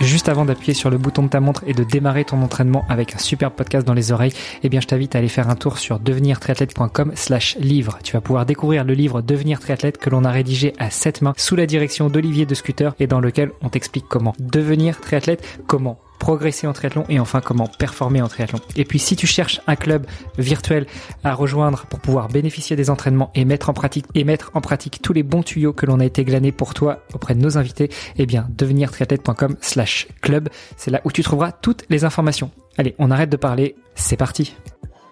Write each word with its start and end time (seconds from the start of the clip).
juste 0.00 0.28
avant 0.28 0.44
d'appuyer 0.44 0.74
sur 0.74 0.90
le 0.90 0.98
bouton 0.98 1.22
de 1.22 1.28
ta 1.28 1.40
montre 1.40 1.64
et 1.66 1.72
de 1.72 1.84
démarrer 1.84 2.24
ton 2.24 2.42
entraînement 2.42 2.84
avec 2.88 3.14
un 3.14 3.18
super 3.18 3.50
podcast 3.50 3.86
dans 3.86 3.94
les 3.94 4.12
oreilles, 4.12 4.32
eh 4.62 4.68
bien 4.68 4.80
je 4.80 4.86
t'invite 4.86 5.14
à 5.14 5.18
aller 5.18 5.28
faire 5.28 5.48
un 5.48 5.56
tour 5.56 5.78
sur 5.78 5.98
devenirtriathlète.com 5.98 7.12
slash 7.14 7.56
livre. 7.58 7.98
Tu 8.02 8.12
vas 8.12 8.20
pouvoir 8.20 8.46
découvrir 8.46 8.84
le 8.84 8.94
livre 8.94 9.22
Devenir 9.22 9.60
triathlète 9.60 9.98
que 9.98 10.10
l'on 10.10 10.24
a 10.24 10.30
rédigé 10.30 10.72
à 10.78 10.90
sept 10.90 11.22
mains 11.22 11.34
sous 11.36 11.56
la 11.56 11.66
direction 11.66 12.08
d'Olivier 12.08 12.46
de 12.46 12.54
Scooter 12.54 12.94
et 13.00 13.06
dans 13.06 13.20
lequel 13.20 13.50
on 13.62 13.68
t'explique 13.68 14.06
comment 14.08 14.34
devenir 14.38 15.00
triathlète, 15.00 15.44
comment 15.66 15.98
progresser 16.18 16.66
en 16.66 16.72
triathlon 16.72 17.04
et 17.08 17.20
enfin 17.20 17.40
comment 17.40 17.66
performer 17.66 18.22
en 18.22 18.28
triathlon. 18.28 18.58
Et 18.76 18.84
puis 18.84 18.98
si 18.98 19.16
tu 19.16 19.26
cherches 19.26 19.60
un 19.66 19.76
club 19.76 20.06
virtuel 20.38 20.86
à 21.24 21.34
rejoindre 21.34 21.86
pour 21.86 22.00
pouvoir 22.00 22.28
bénéficier 22.28 22.76
des 22.76 22.90
entraînements 22.90 23.30
et 23.34 23.44
mettre 23.44 23.70
en 23.70 23.74
pratique 23.74 24.06
et 24.14 24.24
mettre 24.24 24.50
en 24.54 24.60
pratique 24.60 25.00
tous 25.02 25.12
les 25.12 25.22
bons 25.22 25.42
tuyaux 25.42 25.72
que 25.72 25.86
l'on 25.86 26.00
a 26.00 26.04
été 26.04 26.24
glanés 26.24 26.52
pour 26.52 26.74
toi 26.74 27.02
auprès 27.14 27.34
de 27.34 27.40
nos 27.40 27.58
invités, 27.58 27.90
eh 28.16 28.26
bien 28.26 28.48
devenirtriathlète.com 28.56 29.56
slash 29.60 30.08
club, 30.20 30.48
c'est 30.76 30.90
là 30.90 31.00
où 31.04 31.12
tu 31.12 31.22
trouveras 31.22 31.52
toutes 31.52 31.84
les 31.88 32.04
informations. 32.04 32.50
Allez, 32.78 32.94
on 32.98 33.10
arrête 33.10 33.30
de 33.30 33.36
parler, 33.36 33.76
c'est 33.94 34.16
parti. 34.16 34.54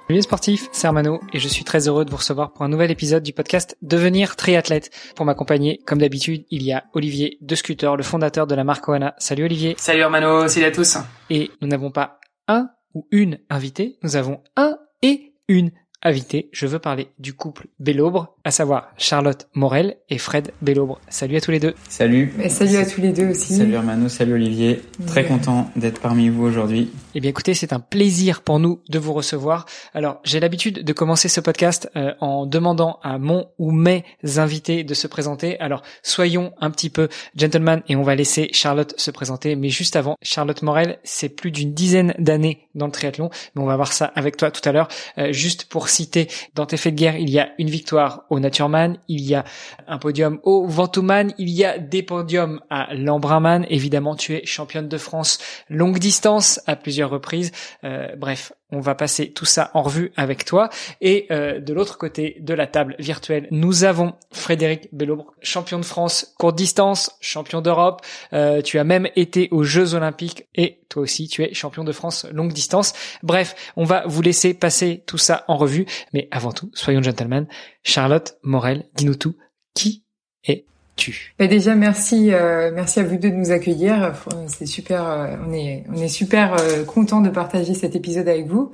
Salut 0.06 0.20
sportif, 0.20 0.68
c'est 0.70 0.86
Armano 0.86 1.18
et 1.32 1.38
je 1.38 1.48
suis 1.48 1.64
très 1.64 1.88
heureux 1.88 2.04
de 2.04 2.10
vous 2.10 2.18
recevoir 2.18 2.52
pour 2.52 2.62
un 2.62 2.68
nouvel 2.68 2.90
épisode 2.90 3.22
du 3.22 3.32
podcast 3.32 3.78
Devenir 3.80 4.36
triathlète. 4.36 4.90
Pour 5.16 5.24
m'accompagner, 5.24 5.80
comme 5.86 5.98
d'habitude, 5.98 6.44
il 6.50 6.62
y 6.62 6.72
a 6.72 6.84
Olivier 6.92 7.38
De 7.40 7.54
Scooter, 7.54 7.96
le 7.96 8.02
fondateur 8.02 8.46
de 8.46 8.54
la 8.54 8.64
marque 8.64 8.86
Oana. 8.86 9.14
Salut 9.16 9.44
Olivier. 9.44 9.74
Salut 9.78 10.02
Armano, 10.02 10.46
salut 10.46 10.66
à 10.66 10.70
tous. 10.72 10.98
Et 11.30 11.50
nous 11.62 11.68
n'avons 11.68 11.90
pas 11.90 12.20
un 12.48 12.68
ou 12.92 13.08
une 13.12 13.38
invitée, 13.48 13.98
nous 14.02 14.16
avons 14.16 14.42
un 14.56 14.76
et 15.00 15.32
une 15.48 15.70
invité, 16.02 16.50
je 16.52 16.66
veux 16.66 16.78
parler 16.78 17.08
du 17.18 17.32
couple 17.32 17.68
Bellobre, 17.78 18.36
à 18.44 18.50
savoir 18.50 18.90
Charlotte 18.98 19.48
Morel 19.54 19.96
et 20.10 20.18
Fred 20.18 20.52
Bellobre. 20.60 21.00
Salut 21.08 21.36
à 21.36 21.40
tous 21.40 21.50
les 21.50 21.60
deux. 21.60 21.74
Salut. 21.88 22.30
Et 22.42 22.50
salut 22.50 22.76
à 22.76 22.84
tous 22.84 23.00
les 23.00 23.12
deux 23.12 23.30
aussi. 23.30 23.54
Salut 23.54 23.72
Hermano, 23.72 24.10
salut 24.10 24.34
Olivier. 24.34 24.82
Très 25.06 25.24
content 25.24 25.70
d'être 25.76 26.00
parmi 26.02 26.28
vous 26.28 26.44
aujourd'hui. 26.44 26.92
Eh 27.16 27.20
bien 27.20 27.30
écoutez, 27.30 27.54
c'est 27.54 27.72
un 27.72 27.78
plaisir 27.78 28.42
pour 28.42 28.58
nous 28.58 28.80
de 28.88 28.98
vous 28.98 29.12
recevoir. 29.12 29.66
Alors 29.94 30.18
j'ai 30.24 30.40
l'habitude 30.40 30.82
de 30.82 30.92
commencer 30.92 31.28
ce 31.28 31.40
podcast 31.40 31.88
euh, 31.94 32.12
en 32.20 32.44
demandant 32.44 32.98
à 33.04 33.18
mon 33.18 33.46
ou 33.56 33.70
mes 33.70 34.04
invités 34.36 34.82
de 34.82 34.94
se 34.94 35.06
présenter. 35.06 35.56
Alors 35.60 35.82
soyons 36.02 36.52
un 36.60 36.72
petit 36.72 36.90
peu 36.90 37.08
gentlemen 37.36 37.82
et 37.88 37.94
on 37.94 38.02
va 38.02 38.16
laisser 38.16 38.48
Charlotte 38.52 38.94
se 38.96 39.12
présenter. 39.12 39.54
Mais 39.54 39.68
juste 39.68 39.94
avant, 39.94 40.16
Charlotte 40.22 40.60
Morel, 40.62 40.98
c'est 41.04 41.28
plus 41.28 41.52
d'une 41.52 41.72
dizaine 41.72 42.14
d'années 42.18 42.66
dans 42.74 42.86
le 42.86 42.92
triathlon, 42.92 43.30
mais 43.54 43.62
on 43.62 43.66
va 43.66 43.76
voir 43.76 43.92
ça 43.92 44.06
avec 44.16 44.36
toi 44.36 44.50
tout 44.50 44.68
à 44.68 44.72
l'heure. 44.72 44.88
Euh, 45.18 45.32
juste 45.32 45.66
pour 45.66 45.90
cité 45.90 46.26
dans 46.56 46.66
tes 46.66 46.76
faits 46.76 46.96
de 46.96 46.98
guerre, 46.98 47.16
il 47.16 47.30
y 47.30 47.38
a 47.38 47.50
une 47.58 47.70
victoire 47.70 48.24
au 48.28 48.40
Natureman, 48.40 48.98
il 49.06 49.22
y 49.22 49.36
a 49.36 49.44
un 49.86 49.98
podium 49.98 50.40
au 50.42 50.66
Ventoman, 50.66 51.32
il 51.38 51.50
y 51.50 51.64
a 51.64 51.78
des 51.78 52.02
podiums 52.02 52.60
à 52.70 52.92
l'Embrunman. 52.92 53.66
Évidemment, 53.70 54.16
tu 54.16 54.34
es 54.34 54.44
championne 54.46 54.88
de 54.88 54.98
France 54.98 55.38
longue 55.68 56.00
distance 56.00 56.60
à 56.66 56.74
plusieurs 56.74 57.03
reprises. 57.06 57.52
Euh, 57.84 58.14
bref, 58.16 58.52
on 58.70 58.80
va 58.80 58.94
passer 58.94 59.32
tout 59.32 59.44
ça 59.44 59.70
en 59.74 59.82
revue 59.82 60.12
avec 60.16 60.44
toi. 60.44 60.68
Et 61.00 61.26
euh, 61.30 61.60
de 61.60 61.72
l'autre 61.72 61.98
côté 61.98 62.36
de 62.40 62.54
la 62.54 62.66
table 62.66 62.96
virtuelle, 62.98 63.48
nous 63.50 63.84
avons 63.84 64.14
Frédéric 64.32 64.88
Bellobre, 64.92 65.32
champion 65.42 65.78
de 65.78 65.84
France 65.84 66.34
courte 66.38 66.56
distance, 66.56 67.16
champion 67.20 67.60
d'Europe. 67.60 68.02
Euh, 68.32 68.62
tu 68.62 68.78
as 68.78 68.84
même 68.84 69.08
été 69.16 69.48
aux 69.50 69.62
Jeux 69.62 69.94
Olympiques 69.94 70.46
et 70.54 70.80
toi 70.88 71.02
aussi, 71.02 71.28
tu 71.28 71.42
es 71.42 71.54
champion 71.54 71.84
de 71.84 71.92
France 71.92 72.26
longue 72.32 72.52
distance. 72.52 72.92
Bref, 73.22 73.54
on 73.76 73.84
va 73.84 74.04
vous 74.06 74.22
laisser 74.22 74.54
passer 74.54 75.02
tout 75.06 75.18
ça 75.18 75.44
en 75.48 75.56
revue. 75.56 75.86
Mais 76.12 76.28
avant 76.30 76.52
tout, 76.52 76.70
soyons 76.74 77.02
gentlemen. 77.02 77.46
Charlotte 77.82 78.36
Morel, 78.42 78.86
dis-nous 78.94 79.16
tout. 79.16 79.36
Qui 79.74 80.04
es 80.46 80.66
tu. 80.96 81.34
Bah 81.38 81.46
déjà 81.46 81.74
merci 81.74 82.32
euh, 82.32 82.70
merci 82.74 83.00
à 83.00 83.02
vous 83.02 83.16
deux 83.16 83.30
de 83.30 83.36
nous 83.36 83.50
accueillir. 83.50 84.14
C'est 84.46 84.66
super 84.66 85.08
euh, 85.08 85.36
on 85.46 85.52
est 85.52 85.84
on 85.92 85.96
est 85.96 86.08
super 86.08 86.54
euh, 86.54 86.84
content 86.84 87.20
de 87.20 87.30
partager 87.30 87.74
cet 87.74 87.96
épisode 87.96 88.28
avec 88.28 88.46
vous. 88.46 88.70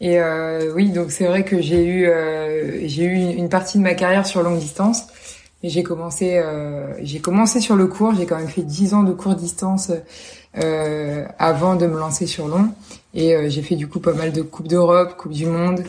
Et 0.00 0.18
euh, 0.18 0.72
oui 0.74 0.90
donc 0.90 1.10
c'est 1.10 1.26
vrai 1.26 1.44
que 1.44 1.60
j'ai 1.60 1.84
eu 1.84 2.06
euh, 2.06 2.86
j'ai 2.86 3.04
eu 3.04 3.14
une 3.14 3.48
partie 3.48 3.78
de 3.78 3.82
ma 3.82 3.94
carrière 3.94 4.26
sur 4.26 4.42
longue 4.42 4.58
distance. 4.58 5.04
J'ai 5.62 5.82
commencé 5.82 6.42
j'ai 7.02 7.20
commencé 7.20 7.60
sur 7.60 7.76
le 7.76 7.86
court 7.86 8.14
j'ai 8.14 8.24
quand 8.24 8.38
même 8.38 8.48
fait 8.48 8.62
10 8.62 8.94
ans 8.94 9.02
de 9.02 9.12
court 9.12 9.34
distance 9.34 9.92
avant 11.38 11.76
de 11.76 11.86
me 11.86 11.98
lancer 11.98 12.26
sur 12.26 12.48
long 12.48 12.70
et 13.14 13.34
euh, 13.34 13.48
j'ai 13.48 13.62
fait 13.62 13.76
du 13.76 13.88
coup 13.88 14.00
pas 14.00 14.12
mal 14.12 14.32
de 14.32 14.42
Coupe 14.42 14.68
d'Europe, 14.68 15.16
Coupe 15.16 15.32
du 15.32 15.46
Monde. 15.46 15.82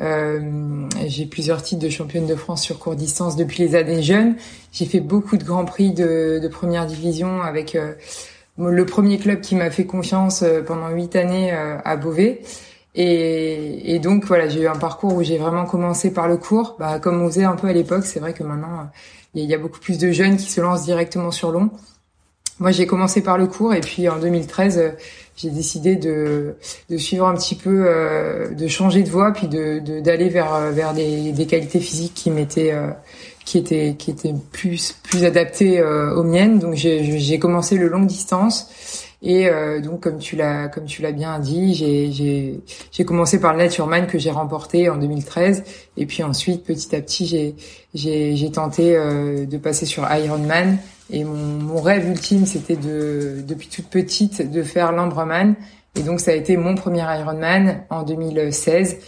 Euh, 0.00 0.86
j'ai 1.06 1.26
plusieurs 1.26 1.62
titres 1.62 1.82
de 1.82 1.88
championne 1.88 2.26
de 2.26 2.34
France 2.34 2.62
sur 2.62 2.78
court 2.78 2.94
distance 2.94 3.36
depuis 3.36 3.64
les 3.64 3.74
années 3.74 4.02
jeunes. 4.02 4.36
J'ai 4.72 4.86
fait 4.86 5.00
beaucoup 5.00 5.36
de 5.36 5.44
grands 5.44 5.64
prix 5.64 5.92
de, 5.92 6.38
de 6.40 6.48
première 6.48 6.86
division 6.86 7.42
avec 7.42 7.74
euh, 7.74 7.94
le 8.58 8.86
premier 8.86 9.18
club 9.18 9.40
qui 9.40 9.56
m'a 9.56 9.70
fait 9.70 9.86
confiance 9.86 10.42
euh, 10.42 10.62
pendant 10.62 10.88
huit 10.90 11.16
années 11.16 11.50
à 11.52 11.96
Beauvais. 11.96 12.42
Et, 12.94 13.94
et, 13.94 13.98
donc 13.98 14.24
voilà, 14.24 14.48
j'ai 14.48 14.62
eu 14.62 14.66
un 14.66 14.76
parcours 14.76 15.14
où 15.14 15.22
j'ai 15.22 15.38
vraiment 15.38 15.66
commencé 15.66 16.12
par 16.12 16.26
le 16.26 16.36
court, 16.36 16.76
bah, 16.80 16.98
comme 16.98 17.22
on 17.22 17.28
faisait 17.28 17.44
un 17.44 17.54
peu 17.54 17.68
à 17.68 17.72
l'époque. 17.72 18.04
C'est 18.04 18.18
vrai 18.18 18.32
que 18.32 18.42
maintenant 18.42 18.88
il 19.34 19.44
y 19.44 19.54
a 19.54 19.58
beaucoup 19.58 19.78
plus 19.78 19.98
de 19.98 20.10
jeunes 20.10 20.36
qui 20.36 20.50
se 20.50 20.60
lancent 20.60 20.84
directement 20.84 21.30
sur 21.30 21.50
long. 21.50 21.70
Moi, 22.60 22.72
j'ai 22.72 22.86
commencé 22.86 23.22
par 23.22 23.38
le 23.38 23.46
cours 23.46 23.74
et 23.74 23.80
puis 23.80 24.08
en 24.08 24.18
2013, 24.18 24.94
j'ai 25.36 25.50
décidé 25.50 25.96
de, 25.96 26.56
de 26.90 26.96
suivre 26.96 27.26
un 27.26 27.34
petit 27.34 27.54
peu, 27.54 27.84
euh, 27.86 28.48
de 28.48 28.66
changer 28.66 29.02
de 29.02 29.10
voie, 29.10 29.32
puis 29.32 29.46
de 29.46 30.00
d'aller 30.00 30.28
vers 30.28 30.72
vers 30.72 30.92
des, 30.92 31.32
des 31.32 31.46
qualités 31.46 31.80
physiques 31.80 32.14
qui 32.14 32.30
m'étaient 32.30 32.72
euh, 32.72 32.90
qui 33.48 33.58
étaient 33.58 33.94
qui 33.96 34.10
étaient 34.10 34.34
plus 34.52 34.94
plus 35.02 35.24
adaptées 35.24 35.80
euh, 35.80 36.14
aux 36.14 36.22
miennes. 36.22 36.58
Donc 36.58 36.74
j'ai 36.74 37.38
commencé 37.38 37.76
le 37.76 37.88
longue 37.88 38.06
distance. 38.06 39.04
Et 39.20 39.48
euh, 39.48 39.80
donc 39.80 40.00
comme 40.00 40.18
tu 40.18 40.36
l'as 40.36 40.68
comme 40.68 40.84
tu 40.84 41.02
l'as 41.02 41.12
bien 41.12 41.38
dit, 41.40 41.74
j'ai 41.74 42.60
j'ai 42.92 43.04
commencé 43.04 43.40
par 43.40 43.52
le 43.52 43.58
Natureman 43.58 44.06
que 44.06 44.18
j'ai 44.18 44.30
remporté 44.30 44.88
en 44.88 44.96
2013 44.96 45.64
et 45.96 46.06
puis 46.06 46.22
ensuite 46.22 46.64
petit 46.64 46.94
à 46.94 47.00
petit 47.00 47.54
j'ai 47.94 48.36
j'ai 48.36 48.50
tenté 48.52 48.96
euh, 48.96 49.44
de 49.44 49.56
passer 49.56 49.86
sur 49.86 50.06
Ironman 50.12 50.78
et 51.10 51.24
mon, 51.24 51.34
mon 51.34 51.80
rêve 51.80 52.08
ultime, 52.08 52.46
c'était 52.46 52.76
de, 52.76 53.42
depuis 53.46 53.68
toute 53.68 53.86
petite, 53.86 54.50
de 54.50 54.62
faire 54.62 54.92
l'Ambraman. 54.92 55.54
Et 55.96 56.02
donc 56.02 56.20
ça 56.20 56.30
a 56.30 56.34
été 56.34 56.56
mon 56.56 56.74
premier 56.76 57.00
Ironman 57.00 57.82
en 57.90 58.02
2016 58.04 58.98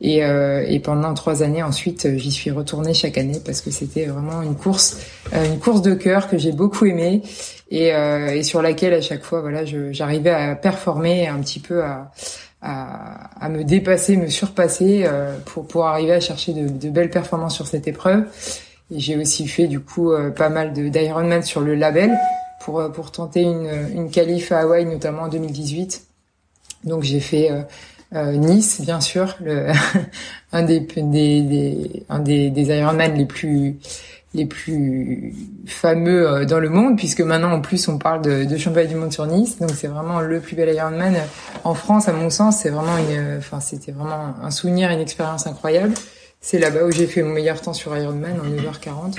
et, 0.00 0.24
euh, 0.24 0.64
et 0.66 0.80
pendant 0.80 1.14
trois 1.14 1.44
années 1.44 1.62
ensuite 1.62 2.16
j'y 2.16 2.32
suis 2.32 2.50
retournée 2.50 2.92
chaque 2.92 3.18
année 3.18 3.38
parce 3.44 3.60
que 3.60 3.70
c'était 3.70 4.06
vraiment 4.06 4.42
une 4.42 4.56
course 4.56 4.98
euh, 5.32 5.44
une 5.44 5.60
course 5.60 5.80
de 5.82 5.94
cœur 5.94 6.28
que 6.28 6.38
j'ai 6.38 6.50
beaucoup 6.50 6.86
aimée 6.86 7.22
et, 7.70 7.94
euh, 7.94 8.34
et 8.34 8.42
sur 8.42 8.62
laquelle 8.62 8.94
à 8.94 9.00
chaque 9.00 9.22
fois 9.22 9.42
voilà 9.42 9.64
j'arrivais 9.92 10.30
à 10.30 10.56
performer 10.56 11.28
un 11.28 11.38
petit 11.38 11.60
peu 11.60 11.84
à, 11.84 12.10
à, 12.62 13.44
à 13.44 13.48
me 13.48 13.62
dépasser 13.62 14.16
me 14.16 14.28
surpasser 14.28 15.04
euh, 15.04 15.36
pour 15.44 15.68
pour 15.68 15.86
arriver 15.86 16.14
à 16.14 16.20
chercher 16.20 16.52
de, 16.52 16.68
de 16.68 16.88
belles 16.90 17.10
performances 17.10 17.54
sur 17.54 17.68
cette 17.68 17.86
épreuve 17.86 18.24
j'ai 18.94 19.16
aussi 19.16 19.46
fait 19.46 19.66
du 19.66 19.80
coup 19.80 20.12
euh, 20.12 20.30
pas 20.30 20.48
mal 20.48 20.72
de 20.72 20.88
d'Ironman 20.88 21.42
sur 21.42 21.60
le 21.60 21.74
label 21.74 22.18
pour 22.60 22.80
euh, 22.80 22.88
pour 22.88 23.12
tenter 23.12 23.42
une 23.42 23.70
une 23.94 24.10
qualif 24.10 24.52
à 24.52 24.60
Hawaï 24.60 24.84
notamment 24.84 25.22
en 25.22 25.28
2018. 25.28 26.04
Donc 26.84 27.02
j'ai 27.02 27.20
fait 27.20 27.50
euh, 28.14 28.32
Nice 28.32 28.80
bien 28.80 29.00
sûr, 29.00 29.36
le 29.44 29.68
un 30.52 30.62
des, 30.62 30.80
des, 30.80 31.42
des 31.42 32.04
un 32.08 32.18
des, 32.18 32.50
des 32.50 32.76
Ironman 32.76 33.14
les 33.14 33.26
plus 33.26 33.78
les 34.32 34.46
plus 34.46 35.34
fameux 35.66 36.46
dans 36.46 36.60
le 36.60 36.68
monde 36.68 36.96
puisque 36.96 37.20
maintenant 37.20 37.52
en 37.52 37.60
plus 37.60 37.88
on 37.88 37.98
parle 37.98 38.22
de, 38.22 38.44
de 38.44 38.56
championnat 38.56 38.88
du 38.88 38.94
monde 38.96 39.12
sur 39.12 39.26
Nice. 39.26 39.58
Donc 39.58 39.70
c'est 39.76 39.88
vraiment 39.88 40.20
le 40.20 40.40
plus 40.40 40.56
bel 40.56 40.74
Ironman 40.74 41.16
en 41.64 41.74
France 41.74 42.08
à 42.08 42.12
mon 42.12 42.30
sens. 42.30 42.58
C'est 42.58 42.70
vraiment 42.70 42.96
une 42.98 43.38
enfin 43.38 43.60
c'était 43.60 43.92
vraiment 43.92 44.34
un 44.42 44.50
souvenir 44.50 44.90
une 44.90 45.00
expérience 45.00 45.46
incroyable 45.46 45.94
c'est 46.40 46.58
là-bas 46.58 46.84
où 46.84 46.90
j'ai 46.90 47.06
fait 47.06 47.22
mon 47.22 47.32
meilleur 47.32 47.60
temps 47.60 47.74
sur 47.74 47.96
Ironman 47.96 48.40
en 48.40 48.48
9h40. 48.48 49.18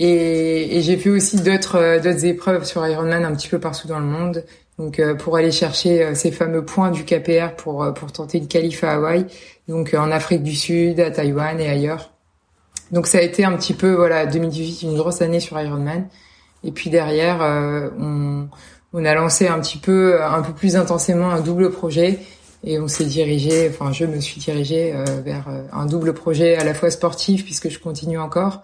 Et, 0.00 0.76
et 0.76 0.82
j'ai 0.82 0.96
fait 0.96 1.10
aussi 1.10 1.36
d'autres 1.36 1.76
euh, 1.76 2.00
d'autres 2.00 2.24
épreuves 2.24 2.64
sur 2.64 2.84
Ironman 2.86 3.24
un 3.24 3.32
petit 3.34 3.48
peu 3.48 3.60
partout 3.60 3.86
dans 3.86 4.00
le 4.00 4.06
monde. 4.06 4.44
Donc 4.76 4.98
euh, 4.98 5.14
pour 5.14 5.36
aller 5.36 5.52
chercher 5.52 6.02
euh, 6.02 6.14
ces 6.16 6.32
fameux 6.32 6.64
points 6.64 6.90
du 6.90 7.04
KPR 7.04 7.54
pour 7.56 7.94
pour 7.94 8.10
tenter 8.10 8.38
une 8.38 8.48
qualif 8.48 8.82
à 8.82 8.94
Hawaï, 8.94 9.26
donc 9.68 9.94
en 9.94 10.10
Afrique 10.10 10.42
du 10.42 10.56
Sud, 10.56 10.98
à 10.98 11.12
Taïwan 11.12 11.60
et 11.60 11.68
ailleurs. 11.68 12.10
Donc 12.90 13.06
ça 13.06 13.18
a 13.18 13.20
été 13.20 13.44
un 13.44 13.52
petit 13.56 13.72
peu 13.72 13.92
voilà 13.92 14.26
2018 14.26 14.82
une 14.82 14.96
grosse 14.96 15.22
année 15.22 15.40
sur 15.40 15.60
Ironman. 15.60 16.08
Et 16.64 16.72
puis 16.72 16.90
derrière 16.90 17.38
on 18.00 18.48
on 18.92 19.04
a 19.04 19.14
lancé 19.14 19.46
un 19.46 19.60
petit 19.60 19.78
peu 19.78 20.20
un 20.22 20.42
peu 20.42 20.52
plus 20.52 20.76
intensément 20.76 21.30
un 21.30 21.40
double 21.40 21.70
projet 21.70 22.18
et 22.66 22.80
on 22.80 22.88
s'est 22.88 23.04
dirigé, 23.04 23.68
enfin 23.68 23.92
je 23.92 24.04
me 24.06 24.20
suis 24.20 24.40
dirigé 24.40 24.94
euh, 24.94 25.04
vers 25.22 25.48
euh, 25.48 25.64
un 25.72 25.86
double 25.86 26.14
projet 26.14 26.56
à 26.56 26.64
la 26.64 26.74
fois 26.74 26.90
sportif 26.90 27.44
puisque 27.44 27.68
je 27.68 27.78
continue 27.78 28.18
encore, 28.18 28.62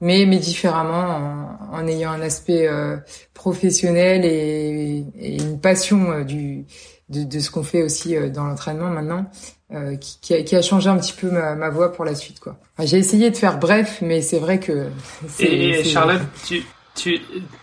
mais 0.00 0.26
mais 0.26 0.38
différemment 0.38 1.56
en, 1.72 1.78
en 1.78 1.86
ayant 1.86 2.10
un 2.10 2.20
aspect 2.20 2.68
euh, 2.68 2.98
professionnel 3.32 4.24
et, 4.24 5.04
et, 5.18 5.36
une 5.36 5.58
passion 5.58 6.22
du 6.24 6.66
de, 7.08 7.24
de 7.24 7.40
ce 7.40 7.50
qu'on 7.50 7.62
fait 7.62 7.82
aussi 7.82 8.14
dans 8.30 8.44
l'entraînement 8.44 8.90
maintenant, 8.90 9.24
qui, 9.98 10.18
qui, 10.20 10.34
a, 10.34 10.42
qui, 10.42 10.56
a, 10.56 10.60
changé 10.60 10.90
un 10.90 10.98
petit 10.98 11.14
peu 11.14 11.30
ma, 11.30 11.54
ma 11.54 11.70
voie 11.70 11.90
pour 11.92 12.04
la 12.04 12.14
suite 12.14 12.38
quoi. 12.38 12.58
Enfin, 12.76 12.86
J'ai 12.86 12.98
essayé 12.98 13.30
de 13.30 13.36
faire 13.36 13.58
bref, 13.58 14.00
mais 14.02 14.20
c'est 14.20 14.38
vrai 14.38 14.60
que. 14.60 14.88
Et, 15.38 15.84
Charlotte, 15.84 16.20
tu 16.46 16.62
Tu 16.94 17.18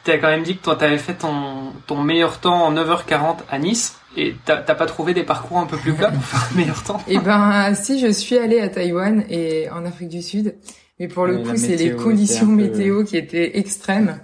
as 0.08 0.18
quand 0.18 0.30
même 0.30 0.42
dit 0.42 0.58
que 0.58 0.64
toi, 0.64 0.76
tu 0.76 0.84
avais 0.84 0.98
fait 0.98 1.14
ton, 1.14 1.74
ton 1.86 2.02
meilleur 2.02 2.40
temps 2.40 2.66
en 2.66 2.74
9h40 2.74 3.38
à 3.50 3.60
Nice. 3.60 4.00
Et 4.18 4.36
t'as 4.46 4.62
pas 4.62 4.86
trouvé 4.86 5.14
des 5.14 5.24
parcours 5.24 5.58
un 5.58 5.66
peu 5.66 5.78
plus 5.78 5.94
plats 5.94 6.12
pour 6.12 6.24
faire 6.24 6.50
un 6.52 6.56
meilleur 6.56 6.84
temps 6.84 7.02
Eh 7.08 7.18
ben, 7.18 7.74
si, 7.76 8.00
je 8.00 8.08
suis 8.08 8.38
allée 8.38 8.60
à 8.60 8.70
Taïwan 8.70 9.24
et 9.30 9.70
en 9.70 9.86
Afrique 9.86 10.10
du 10.10 10.22
Sud. 10.22 10.56
Mais 11.00 11.08
pour 11.08 11.26
le 11.26 11.40
coup, 11.40 11.58
c'est 11.58 11.76
les 11.76 11.92
conditions 11.92 12.46
météo 12.46 13.04
qui 13.04 13.18
étaient 13.18 13.58
extrêmes. 13.58 14.20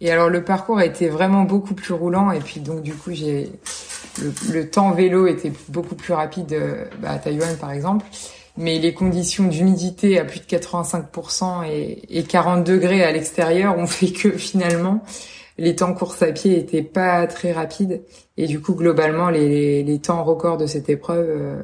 Et 0.00 0.10
alors, 0.10 0.28
le 0.28 0.42
parcours 0.42 0.80
était 0.80 1.08
vraiment 1.08 1.44
beaucoup 1.44 1.74
plus 1.74 1.94
roulant. 1.94 2.32
Et 2.32 2.40
puis, 2.40 2.60
donc, 2.60 2.82
du 2.82 2.94
coup, 2.94 3.12
j'ai 3.12 3.50
le, 4.20 4.32
le, 4.52 4.68
temps 4.68 4.90
vélo 4.90 5.26
était 5.26 5.52
beaucoup 5.68 5.94
plus 5.94 6.12
rapide 6.12 6.52
euh, 6.52 6.84
bah, 7.00 7.10
à 7.12 7.18
Taïwan, 7.18 7.56
par 7.56 7.70
exemple 7.70 8.06
mais 8.56 8.78
les 8.78 8.94
conditions 8.94 9.44
d'humidité 9.48 10.18
à 10.18 10.24
plus 10.24 10.40
de 10.40 10.46
85% 10.46 11.66
et, 11.66 12.18
et 12.18 12.22
40 12.22 12.64
degrés 12.64 13.04
à 13.04 13.12
l'extérieur 13.12 13.76
ont 13.78 13.86
fait 13.86 14.10
que 14.12 14.30
finalement 14.30 15.04
les 15.58 15.76
temps 15.76 15.94
course 15.94 16.22
à 16.22 16.32
pied 16.32 16.58
étaient 16.58 16.82
pas 16.82 17.26
très 17.26 17.52
rapides 17.52 18.02
et 18.36 18.46
du 18.46 18.60
coup 18.60 18.74
globalement 18.74 19.30
les, 19.30 19.82
les 19.82 19.98
temps 19.98 20.22
records 20.24 20.56
de 20.58 20.66
cette 20.66 20.88
épreuve 20.88 21.26
euh, 21.28 21.62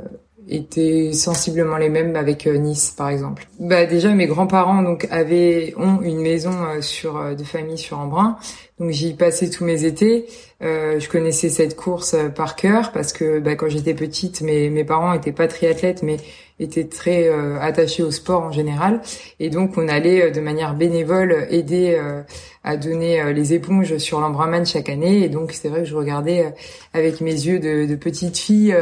étaient 0.49 1.12
sensiblement 1.12 1.77
les 1.77 1.89
mêmes 1.89 2.17
avec 2.17 2.47
euh, 2.47 2.56
Nice 2.56 2.94
par 2.97 3.09
exemple. 3.11 3.47
Bah 3.61 3.87
déjà 3.87 4.11
mes 4.15 4.27
grands-parents 4.27 4.83
donc 4.83 5.06
avaient 5.11 5.75
ont 5.77 6.00
une 6.03 6.21
maison 6.21 6.53
euh, 6.65 6.81
sur 6.81 7.37
de 7.37 7.44
famille 7.44 7.79
sur 7.79 7.99
Embrun 7.99 8.39
donc 8.83 8.91
j'y 8.91 9.15
passais 9.15 9.49
tous 9.49 9.65
mes 9.65 9.85
étés. 9.85 10.27
Euh, 10.61 10.99
je 10.99 11.09
connaissais 11.09 11.50
cette 11.50 11.77
course 11.77 12.17
par 12.35 12.56
cœur 12.56 12.91
parce 12.91 13.12
que 13.12 13.39
bah, 13.39 13.55
quand 13.55 13.69
j'étais 13.69 13.94
petite, 13.94 14.41
mes, 14.41 14.71
mes 14.71 14.85
parents 14.85 15.12
étaient 15.12 15.31
pas 15.31 15.47
triathlètes, 15.47 16.03
mais 16.03 16.17
était 16.62 16.85
très 16.85 17.29
euh, 17.29 17.59
attaché 17.61 18.03
au 18.03 18.11
sport 18.11 18.43
en 18.43 18.53
général. 18.53 19.00
Et 19.41 19.50
donc 19.50 19.76
on 19.76 19.88
allait 19.88 20.25
euh, 20.26 20.31
de 20.31 20.41
manière 20.41 20.75
bénévole 20.75 21.47
aider 21.50 21.97
euh, 21.99 22.23
à 22.64 22.76
donner 22.76 23.32
les 23.32 23.55
éponges 23.55 23.97
sur 23.99 24.20
l'Embraman 24.20 24.64
chaque 24.64 24.88
année. 24.88 25.25
Et 25.25 25.29
donc 25.29 25.53
c'est 25.53 25.69
vrai 25.69 25.81
que 25.81 25.88
je 25.88 25.97
regardais 25.97 26.55
avec 26.93 27.20
mes 27.20 27.32
yeux 27.32 27.59
de, 27.59 27.87
de 27.87 27.97
petite 27.97 28.38
fille 28.38 28.73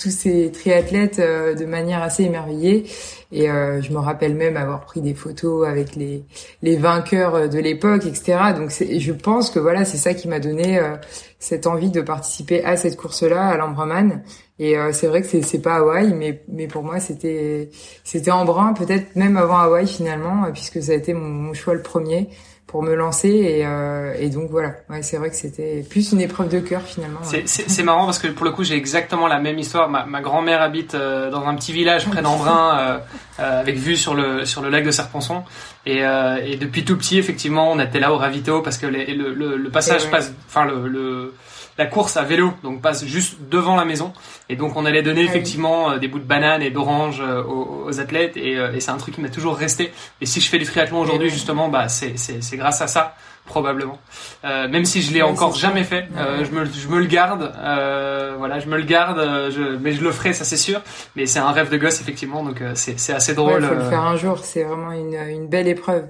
tous 0.00 0.10
ces 0.10 0.50
triathlètes 0.50 1.20
de 1.20 1.64
manière 1.64 2.02
assez 2.02 2.24
émerveillée. 2.24 2.86
Et 3.30 3.46
je 3.46 3.92
me 3.92 3.98
rappelle 3.98 4.34
même 4.34 4.56
avoir 4.56 4.80
pris 4.80 5.00
des 5.00 5.14
photos 5.14 5.68
avec 5.68 5.94
les 5.94 6.24
les 6.62 6.74
vainqueurs 6.74 7.48
de 7.48 7.58
l'époque 7.60 8.04
etc 8.04 8.38
donc 8.56 8.72
je 8.72 9.12
pense 9.12 9.50
que 9.50 9.60
voilà 9.60 9.84
c'est 9.84 9.96
ça 9.96 10.12
qui 10.12 10.26
m'a 10.26 10.40
donné 10.40 10.80
cette 11.38 11.68
envie 11.68 11.92
de 11.92 12.00
participer 12.00 12.64
à 12.64 12.76
cette 12.76 12.96
course 12.96 13.22
là 13.22 13.46
à 13.46 13.56
l'Embraman 13.56 14.24
et 14.60 14.76
euh, 14.76 14.92
c'est 14.92 15.06
vrai 15.06 15.22
que 15.22 15.26
c'est 15.26 15.40
c'est 15.40 15.62
pas 15.62 15.76
Hawaï, 15.76 16.12
mais 16.12 16.42
mais 16.48 16.66
pour 16.66 16.84
moi 16.84 17.00
c'était 17.00 17.70
c'était 18.04 18.30
en 18.30 18.44
brun, 18.44 18.74
peut-être 18.74 19.16
même 19.16 19.38
avant 19.38 19.56
Hawaï 19.56 19.86
finalement, 19.86 20.44
euh, 20.44 20.50
puisque 20.52 20.82
ça 20.82 20.92
a 20.92 20.96
été 20.96 21.14
mon, 21.14 21.54
choix 21.54 21.72
le 21.72 21.80
premier 21.80 22.28
pour 22.66 22.82
me 22.82 22.94
lancer 22.94 23.30
et, 23.30 23.66
euh, 23.66 24.14
et 24.18 24.28
donc 24.28 24.50
voilà. 24.50 24.74
Ouais, 24.90 25.00
c'est 25.02 25.16
vrai 25.16 25.30
que 25.30 25.34
c'était 25.34 25.82
plus 25.88 26.12
une 26.12 26.20
épreuve 26.20 26.50
de 26.50 26.60
cœur 26.60 26.82
finalement. 26.82 27.20
C'est 27.22 27.48
c'est 27.48 27.82
marrant 27.82 28.04
parce 28.04 28.18
que 28.18 28.28
pour 28.28 28.44
le 28.44 28.52
coup 28.52 28.62
j'ai 28.62 28.76
exactement 28.76 29.28
la 29.28 29.38
même 29.40 29.58
histoire. 29.58 29.88
Ma, 29.88 30.04
ma 30.04 30.20
grand-mère 30.20 30.60
habite 30.60 30.94
dans 30.94 31.46
un 31.46 31.54
petit 31.54 31.72
village 31.72 32.06
près 32.10 32.20
d'Embrun 32.20 33.00
avec 33.38 33.76
vue 33.76 33.96
sur 33.96 34.14
le 34.14 34.44
sur 34.44 34.60
le 34.60 34.68
lac 34.68 34.84
de 34.84 34.90
Serponçon 34.90 35.42
et, 35.86 36.00
et 36.44 36.56
depuis 36.58 36.84
tout 36.84 36.98
petit 36.98 37.18
effectivement 37.18 37.72
on 37.72 37.80
était 37.80 37.98
là 37.98 38.12
au 38.12 38.18
ravito 38.18 38.60
parce 38.60 38.76
que 38.76 38.86
les, 38.86 39.14
le, 39.14 39.32
le, 39.32 39.56
le 39.56 39.70
passage 39.70 40.10
passe, 40.10 40.34
enfin 40.46 40.66
le, 40.66 40.86
le 40.86 41.32
la 41.80 41.86
course 41.86 42.18
à 42.18 42.24
vélo, 42.24 42.52
donc 42.62 42.82
passe 42.82 43.06
juste 43.06 43.38
devant 43.50 43.74
la 43.74 43.86
maison. 43.86 44.12
Et 44.50 44.56
donc 44.56 44.76
on 44.76 44.84
allait 44.84 45.02
donner 45.02 45.22
ah 45.22 45.30
effectivement 45.30 45.92
euh, 45.92 45.98
des 45.98 46.08
bouts 46.08 46.18
de 46.18 46.24
banane 46.24 46.60
et 46.60 46.68
d'orange 46.68 47.22
euh, 47.22 47.42
aux, 47.42 47.98
athlètes. 48.00 48.36
Euh, 48.36 48.74
et, 48.74 48.80
c'est 48.80 48.90
un 48.90 48.98
truc 48.98 49.14
qui 49.14 49.22
m'a 49.22 49.30
toujours 49.30 49.56
resté. 49.56 49.90
Et 50.20 50.26
si 50.26 50.42
je 50.42 50.50
fais 50.50 50.58
du 50.58 50.66
triathlon 50.66 51.00
aujourd'hui, 51.00 51.30
justement, 51.30 51.68
bah 51.68 51.88
c'est 51.88 52.56
grâce 52.58 52.82
à 52.82 52.86
ça 52.86 53.14
probablement. 53.46 53.98
même 54.44 54.84
si 54.84 55.02
je 55.02 55.12
l'ai 55.12 55.22
encore 55.22 55.56
jamais 55.56 55.82
fait, 55.82 56.06
je, 56.14 56.50
me, 56.54 56.66
je 56.66 56.86
me 56.86 57.00
le 57.00 57.06
garde. 57.06 57.50
voilà, 58.38 58.60
je 58.60 58.68
me 58.68 58.76
le 58.76 58.84
garde. 58.84 59.18
Je, 59.50 59.76
mais 59.80 59.92
je 59.92 60.04
le 60.04 60.12
ferai, 60.12 60.34
ça 60.34 60.44
c'est 60.44 60.58
sûr. 60.58 60.82
Mais 61.16 61.24
c'est 61.26 61.40
un 61.40 61.50
rêve 61.50 61.70
de 61.70 61.78
gosse 61.78 62.00
effectivement, 62.00 62.44
donc 62.44 62.62
c'est 62.74 63.12
assez 63.12 63.34
drôle. 63.34 63.62
Il 63.62 63.68
faut 63.68 63.74
le 63.74 63.88
faire 63.88 64.02
un 64.02 64.16
jour. 64.16 64.38
C'est 64.44 64.62
vraiment 64.62 64.92
une, 64.92 65.14
une 65.14 65.48
belle 65.48 65.66
épreuve 65.66 66.04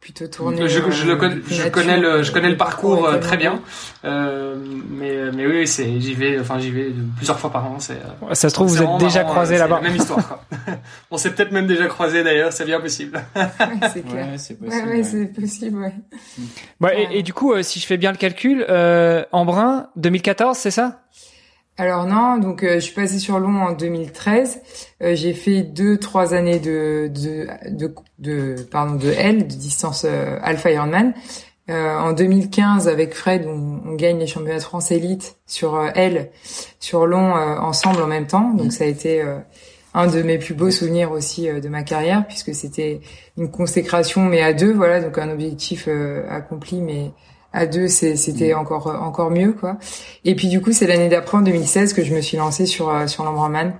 plutôt 0.00 0.28
tourné. 0.28 0.68
Je, 0.68 0.90
je, 0.90 1.06
le 1.06 1.16
connais, 1.16 1.40
je 1.50 1.68
connais 1.68 1.98
le, 1.98 2.22
je 2.22 2.30
connais 2.32 2.50
le 2.50 2.56
parcours 2.56 3.06
euh, 3.06 3.18
très 3.18 3.36
bien, 3.36 3.60
euh, 4.04 4.56
mais 4.90 5.32
mais 5.32 5.46
oui, 5.46 5.66
c'est 5.66 6.00
j'y 6.00 6.14
vais, 6.14 6.38
enfin 6.38 6.58
j'y 6.58 6.70
vais 6.70 6.92
plusieurs 7.16 7.38
fois 7.38 7.50
par 7.50 7.66
an. 7.66 7.80
C'est 7.80 7.94
euh, 7.94 8.34
ça 8.34 8.48
se 8.48 8.54
trouve 8.54 8.68
vous 8.68 8.82
êtes 8.82 8.98
déjà 8.98 9.24
croisé 9.24 9.58
là-bas. 9.58 9.80
Même 9.80 9.96
histoire. 9.96 10.26
Quoi. 10.26 10.44
On 11.10 11.18
s'est 11.18 11.32
peut-être 11.32 11.52
même 11.52 11.66
déjà 11.66 11.86
croisé 11.86 12.22
d'ailleurs, 12.22 12.52
c'est 12.52 12.64
bien 12.64 12.80
possible. 12.80 13.20
c'est 13.92 14.06
clair. 14.06 14.28
Ouais, 14.28 14.38
c'est 14.38 14.58
possible. 14.58 14.88
Ouais, 14.88 15.02
c'est 15.02 15.26
possible. 15.26 15.78
Ouais. 15.78 15.94
Bah, 16.80 16.94
et, 16.94 17.18
et, 17.18 17.22
du 17.22 17.32
coup, 17.32 17.60
si 17.62 17.80
je 17.80 17.86
fais 17.86 17.96
bien 17.96 18.12
le 18.12 18.18
calcul, 18.18 18.64
euh, 18.68 19.24
Embrun 19.32 19.88
2014, 19.96 20.56
c'est 20.56 20.70
ça? 20.70 21.00
Alors 21.78 22.06
non, 22.06 22.38
donc 22.38 22.64
je 22.64 22.80
suis 22.80 22.92
passée 22.92 23.20
sur 23.20 23.38
Long 23.38 23.62
en 23.62 23.72
2013. 23.72 24.60
Euh, 25.00 25.14
j'ai 25.14 25.32
fait 25.32 25.62
deux, 25.62 25.96
trois 25.96 26.34
années 26.34 26.58
de 26.58 27.08
de 27.08 27.46
de, 27.70 27.94
de 28.18 28.62
pardon 28.68 28.96
de 28.96 29.08
L, 29.10 29.46
de 29.46 29.54
distance 29.54 30.04
euh, 30.04 30.38
Alpha 30.42 30.72
Ironman. 30.72 31.14
Euh, 31.70 31.96
en 31.96 32.12
2015, 32.12 32.88
avec 32.88 33.14
Fred, 33.14 33.46
on, 33.46 33.80
on, 33.86 33.94
gagne 33.94 34.18
les 34.18 34.26
championnats 34.26 34.58
de 34.58 34.64
France 34.64 34.90
élite 34.90 35.36
sur 35.46 35.80
L, 35.94 36.30
sur 36.80 37.06
long 37.06 37.34
ensemble 37.34 38.02
en 38.02 38.06
même 38.06 38.26
temps. 38.26 38.54
Donc 38.54 38.72
ça 38.72 38.84
a 38.84 38.86
été 38.86 39.22
un 39.92 40.06
de 40.06 40.22
mes 40.22 40.38
plus 40.38 40.54
beaux 40.54 40.70
souvenirs 40.70 41.12
aussi 41.12 41.46
de 41.46 41.68
ma 41.68 41.82
carrière, 41.82 42.26
puisque 42.26 42.54
c'était 42.54 43.02
une 43.36 43.50
consécration, 43.50 44.24
mais 44.24 44.40
à 44.40 44.54
deux, 44.54 44.72
voilà, 44.72 45.00
donc 45.00 45.18
un 45.18 45.30
objectif 45.30 45.90
accompli, 46.30 46.80
mais 46.80 47.10
à 47.58 47.66
deux 47.66 47.88
c'était 47.88 48.54
encore 48.54 48.86
encore 48.86 49.30
mieux 49.30 49.52
quoi 49.52 49.78
et 50.24 50.34
puis 50.34 50.48
du 50.48 50.60
coup 50.60 50.72
c'est 50.72 50.86
l'année 50.86 51.08
d'après 51.08 51.38
en 51.38 51.42
2016 51.42 51.92
que 51.92 52.04
je 52.04 52.14
me 52.14 52.20
suis 52.20 52.36
lancée 52.36 52.66
sur 52.66 52.92
sur 53.08 53.24
l'Embrunman 53.24 53.74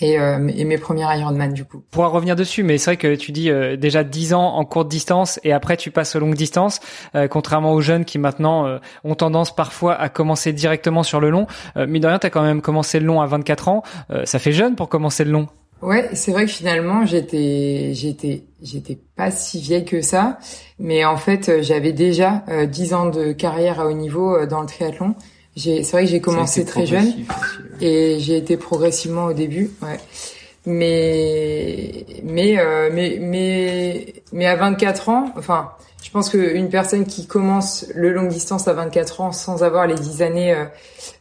et, 0.00 0.18
euh, 0.18 0.48
et, 0.48 0.64
mes 0.64 0.78
premiers 0.78 1.06
Ironman 1.18 1.52
du 1.52 1.64
coup. 1.64 1.78
On 1.78 1.90
pourra 1.90 2.08
revenir 2.08 2.36
dessus, 2.36 2.62
mais 2.62 2.78
c'est 2.78 2.90
vrai 2.90 2.96
que 2.96 3.14
tu 3.14 3.32
dis 3.32 3.50
euh, 3.50 3.76
déjà 3.76 4.04
10 4.04 4.34
ans 4.34 4.54
en 4.54 4.64
courte 4.64 4.88
distance 4.88 5.40
et 5.44 5.52
après 5.52 5.76
tu 5.76 5.90
passes 5.90 6.16
aux 6.16 6.20
longues 6.20 6.34
distances, 6.34 6.80
euh, 7.14 7.28
contrairement 7.28 7.72
aux 7.72 7.80
jeunes 7.80 8.04
qui 8.04 8.18
maintenant 8.18 8.66
euh, 8.66 8.78
ont 9.04 9.14
tendance 9.14 9.54
parfois 9.54 9.94
à 9.94 10.08
commencer 10.08 10.52
directement 10.52 11.02
sur 11.02 11.20
le 11.20 11.30
long. 11.30 11.46
mais 11.76 12.00
de 12.00 12.06
rien, 12.06 12.18
t'as 12.18 12.30
quand 12.30 12.42
même 12.42 12.62
commencé 12.62 13.00
le 13.00 13.06
long 13.06 13.20
à 13.20 13.26
24 13.26 13.68
ans. 13.68 13.82
ça 14.24 14.38
fait 14.38 14.52
jeune 14.52 14.76
pour 14.76 14.88
commencer 14.88 15.24
le 15.24 15.30
long. 15.30 15.48
Ouais, 15.80 16.10
c'est 16.14 16.32
vrai 16.32 16.46
que 16.46 16.50
finalement 16.50 17.06
j'étais 17.06 17.90
j'étais 17.94 18.44
j'étais 18.62 18.98
pas 19.16 19.30
si 19.30 19.60
vieille 19.60 19.84
que 19.84 20.00
ça, 20.00 20.38
mais 20.78 21.04
en 21.04 21.16
fait 21.16 21.62
j'avais 21.62 21.92
déjà 21.92 22.42
10 22.66 22.94
ans 22.94 23.08
de 23.10 23.32
carrière 23.32 23.80
à 23.80 23.86
haut 23.86 23.92
niveau 23.92 24.44
dans 24.46 24.60
le 24.60 24.66
triathlon. 24.66 25.14
C'est 25.56 25.82
vrai 25.90 26.04
que 26.04 26.10
j'ai 26.10 26.20
commencé 26.20 26.64
très 26.64 26.86
jeune 26.86 27.12
et 27.80 28.18
j'ai 28.20 28.36
été 28.36 28.56
progressivement 28.56 29.26
au 29.26 29.32
début, 29.32 29.70
ouais. 29.82 29.98
Mais 30.70 32.04
mais 32.22 32.58
euh, 32.58 32.90
mais 32.92 33.16
mais 33.22 34.12
mais 34.32 34.44
à 34.44 34.54
24 34.54 35.08
ans, 35.08 35.32
enfin, 35.38 35.70
je 36.02 36.10
pense 36.10 36.28
qu'une 36.28 36.68
personne 36.68 37.06
qui 37.06 37.26
commence 37.26 37.86
le 37.94 38.12
long 38.12 38.24
distance 38.24 38.68
à 38.68 38.74
24 38.74 39.22
ans 39.22 39.32
sans 39.32 39.62
avoir 39.62 39.86
les 39.86 39.94
10 39.94 40.20
années 40.20 40.52
euh, 40.52 40.64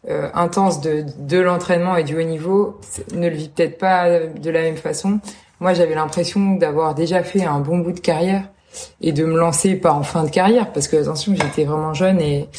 euh, 0.10 0.30
intenses 0.34 0.82
de 0.82 1.06
de 1.18 1.40
l'entraînement 1.40 1.96
et 1.96 2.04
du 2.04 2.18
haut 2.18 2.24
niveau 2.24 2.82
ne 3.14 3.30
le 3.30 3.36
vit 3.38 3.48
peut-être 3.48 3.78
pas 3.78 4.20
de 4.20 4.50
la 4.50 4.64
même 4.64 4.76
façon. 4.76 5.22
Moi, 5.62 5.74
j'avais 5.74 5.96
l'impression 5.96 6.56
d'avoir 6.56 6.94
déjà 6.94 7.24
fait 7.24 7.46
un 7.46 7.62
bon 7.62 7.78
bout 7.78 7.94
de 7.94 8.02
carrière 8.02 8.44
et 9.00 9.14
de 9.14 9.24
me 9.24 9.38
lancer 9.38 9.76
pas 9.76 9.94
en 9.94 10.04
fin 10.04 10.26
de 10.26 10.30
carrière 10.30 10.74
parce 10.74 10.90
que 10.90 10.98
attention, 10.98 11.34
j'étais 11.36 11.64
vraiment 11.64 11.94
jeune 11.94 12.20
et 12.20 12.50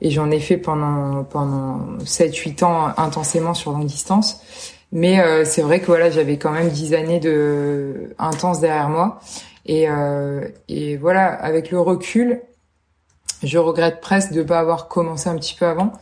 et 0.00 0.10
j'en 0.10 0.30
ai 0.30 0.38
fait 0.38 0.58
pendant 0.58 1.24
pendant 1.24 1.80
7 2.04 2.36
8 2.36 2.62
ans 2.62 2.92
intensément 2.96 3.54
sur 3.54 3.72
longue 3.72 3.86
distance. 3.86 4.40
Mais 4.96 5.20
euh, 5.20 5.44
c'est 5.44 5.60
vrai 5.60 5.80
que 5.80 5.86
voilà, 5.86 6.08
j'avais 6.08 6.38
quand 6.38 6.52
même 6.52 6.70
10 6.70 6.94
années 6.94 7.20
de 7.20 8.14
intense 8.18 8.60
derrière 8.60 8.88
moi 8.88 9.20
et 9.66 9.90
euh, 9.90 10.48
et 10.68 10.96
voilà, 10.96 11.26
avec 11.26 11.70
le 11.70 11.78
recul, 11.78 12.40
je 13.42 13.58
regrette 13.58 14.00
presque 14.00 14.32
de 14.32 14.42
pas 14.42 14.58
avoir 14.58 14.88
commencé 14.88 15.28
un 15.28 15.36
petit 15.36 15.54
peu 15.54 15.66
avant 15.66 15.92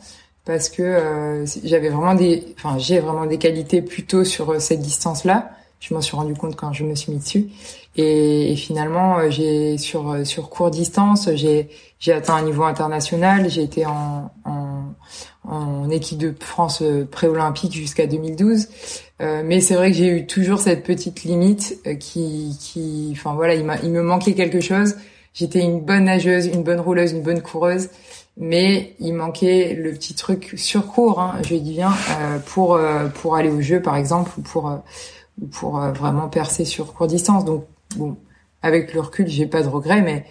parce 0.45 0.69
que 0.69 0.81
euh, 0.81 1.45
j'avais 1.65 1.89
vraiment 1.89 2.15
des 2.15 2.55
enfin, 2.57 2.77
j'ai 2.77 2.99
vraiment 2.99 3.25
des 3.25 3.37
qualités 3.37 3.81
plutôt 3.81 4.23
sur 4.23 4.61
cette 4.61 4.79
distance-là. 4.79 5.51
Je 5.81 5.93
m'en 5.93 5.99
suis 5.99 6.15
rendu 6.15 6.33
compte 6.33 6.55
quand 6.55 6.71
je 6.71 6.85
me 6.85 6.95
suis 6.95 7.11
mis 7.11 7.19
dessus 7.19 7.49
et, 7.97 8.51
et 8.51 8.55
finalement, 8.55 9.19
euh, 9.19 9.29
j'ai 9.29 9.77
sur 9.77 10.11
euh, 10.11 10.23
sur 10.25 10.49
court 10.49 10.69
distance, 10.69 11.29
j'ai 11.33 11.69
j'ai 11.99 12.11
atteint 12.13 12.35
un 12.35 12.41
niveau 12.43 12.63
international. 12.63 13.49
J'ai 13.49 13.63
été 13.63 13.85
en, 13.85 14.31
en, 14.43 14.74
en 15.43 15.89
équipe 15.89 16.17
de 16.17 16.33
France 16.39 16.81
euh, 16.81 17.05
pré-olympique 17.09 17.73
jusqu'à 17.73 18.07
2012. 18.07 18.67
Euh, 19.21 19.43
mais 19.45 19.61
c'est 19.61 19.75
vrai 19.75 19.91
que 19.91 19.97
j'ai 19.97 20.07
eu 20.07 20.25
toujours 20.27 20.59
cette 20.59 20.83
petite 20.83 21.23
limite 21.23 21.79
qui 21.99 22.57
qui, 22.59 23.09
enfin 23.15 23.33
voilà, 23.33 23.55
il 23.55 23.65
il 23.83 23.91
me 23.91 24.01
manquait 24.01 24.33
quelque 24.33 24.59
chose. 24.59 24.95
J'étais 25.33 25.59
une 25.59 25.81
bonne 25.81 26.05
nageuse, 26.05 26.47
une 26.47 26.63
bonne 26.63 26.79
rouleuse, 26.79 27.11
une 27.11 27.21
bonne 27.21 27.41
coureuse, 27.41 27.89
mais 28.37 28.95
il 28.99 29.13
manquait 29.13 29.73
le 29.73 29.91
petit 29.91 30.15
truc 30.15 30.53
sur 30.57 30.87
court, 30.87 31.19
hein, 31.21 31.35
je 31.43 31.55
dis 31.55 31.73
bien, 31.73 31.91
euh, 32.19 32.39
pour 32.39 32.79
pour 33.15 33.35
aller 33.35 33.49
au 33.49 33.61
jeu 33.61 33.81
par 33.81 33.95
exemple 33.97 34.31
ou 34.37 34.41
pour 34.41 34.79
pour 35.51 35.79
vraiment 35.79 36.29
percer 36.29 36.65
sur 36.65 36.93
court 36.93 37.07
distance. 37.07 37.45
Donc 37.45 37.65
bon, 37.97 38.17
avec 38.61 38.93
le 38.93 39.01
recul, 39.01 39.27
j'ai 39.27 39.45
pas 39.45 39.61
de 39.61 39.67
regrets, 39.67 40.01
mais 40.01 40.25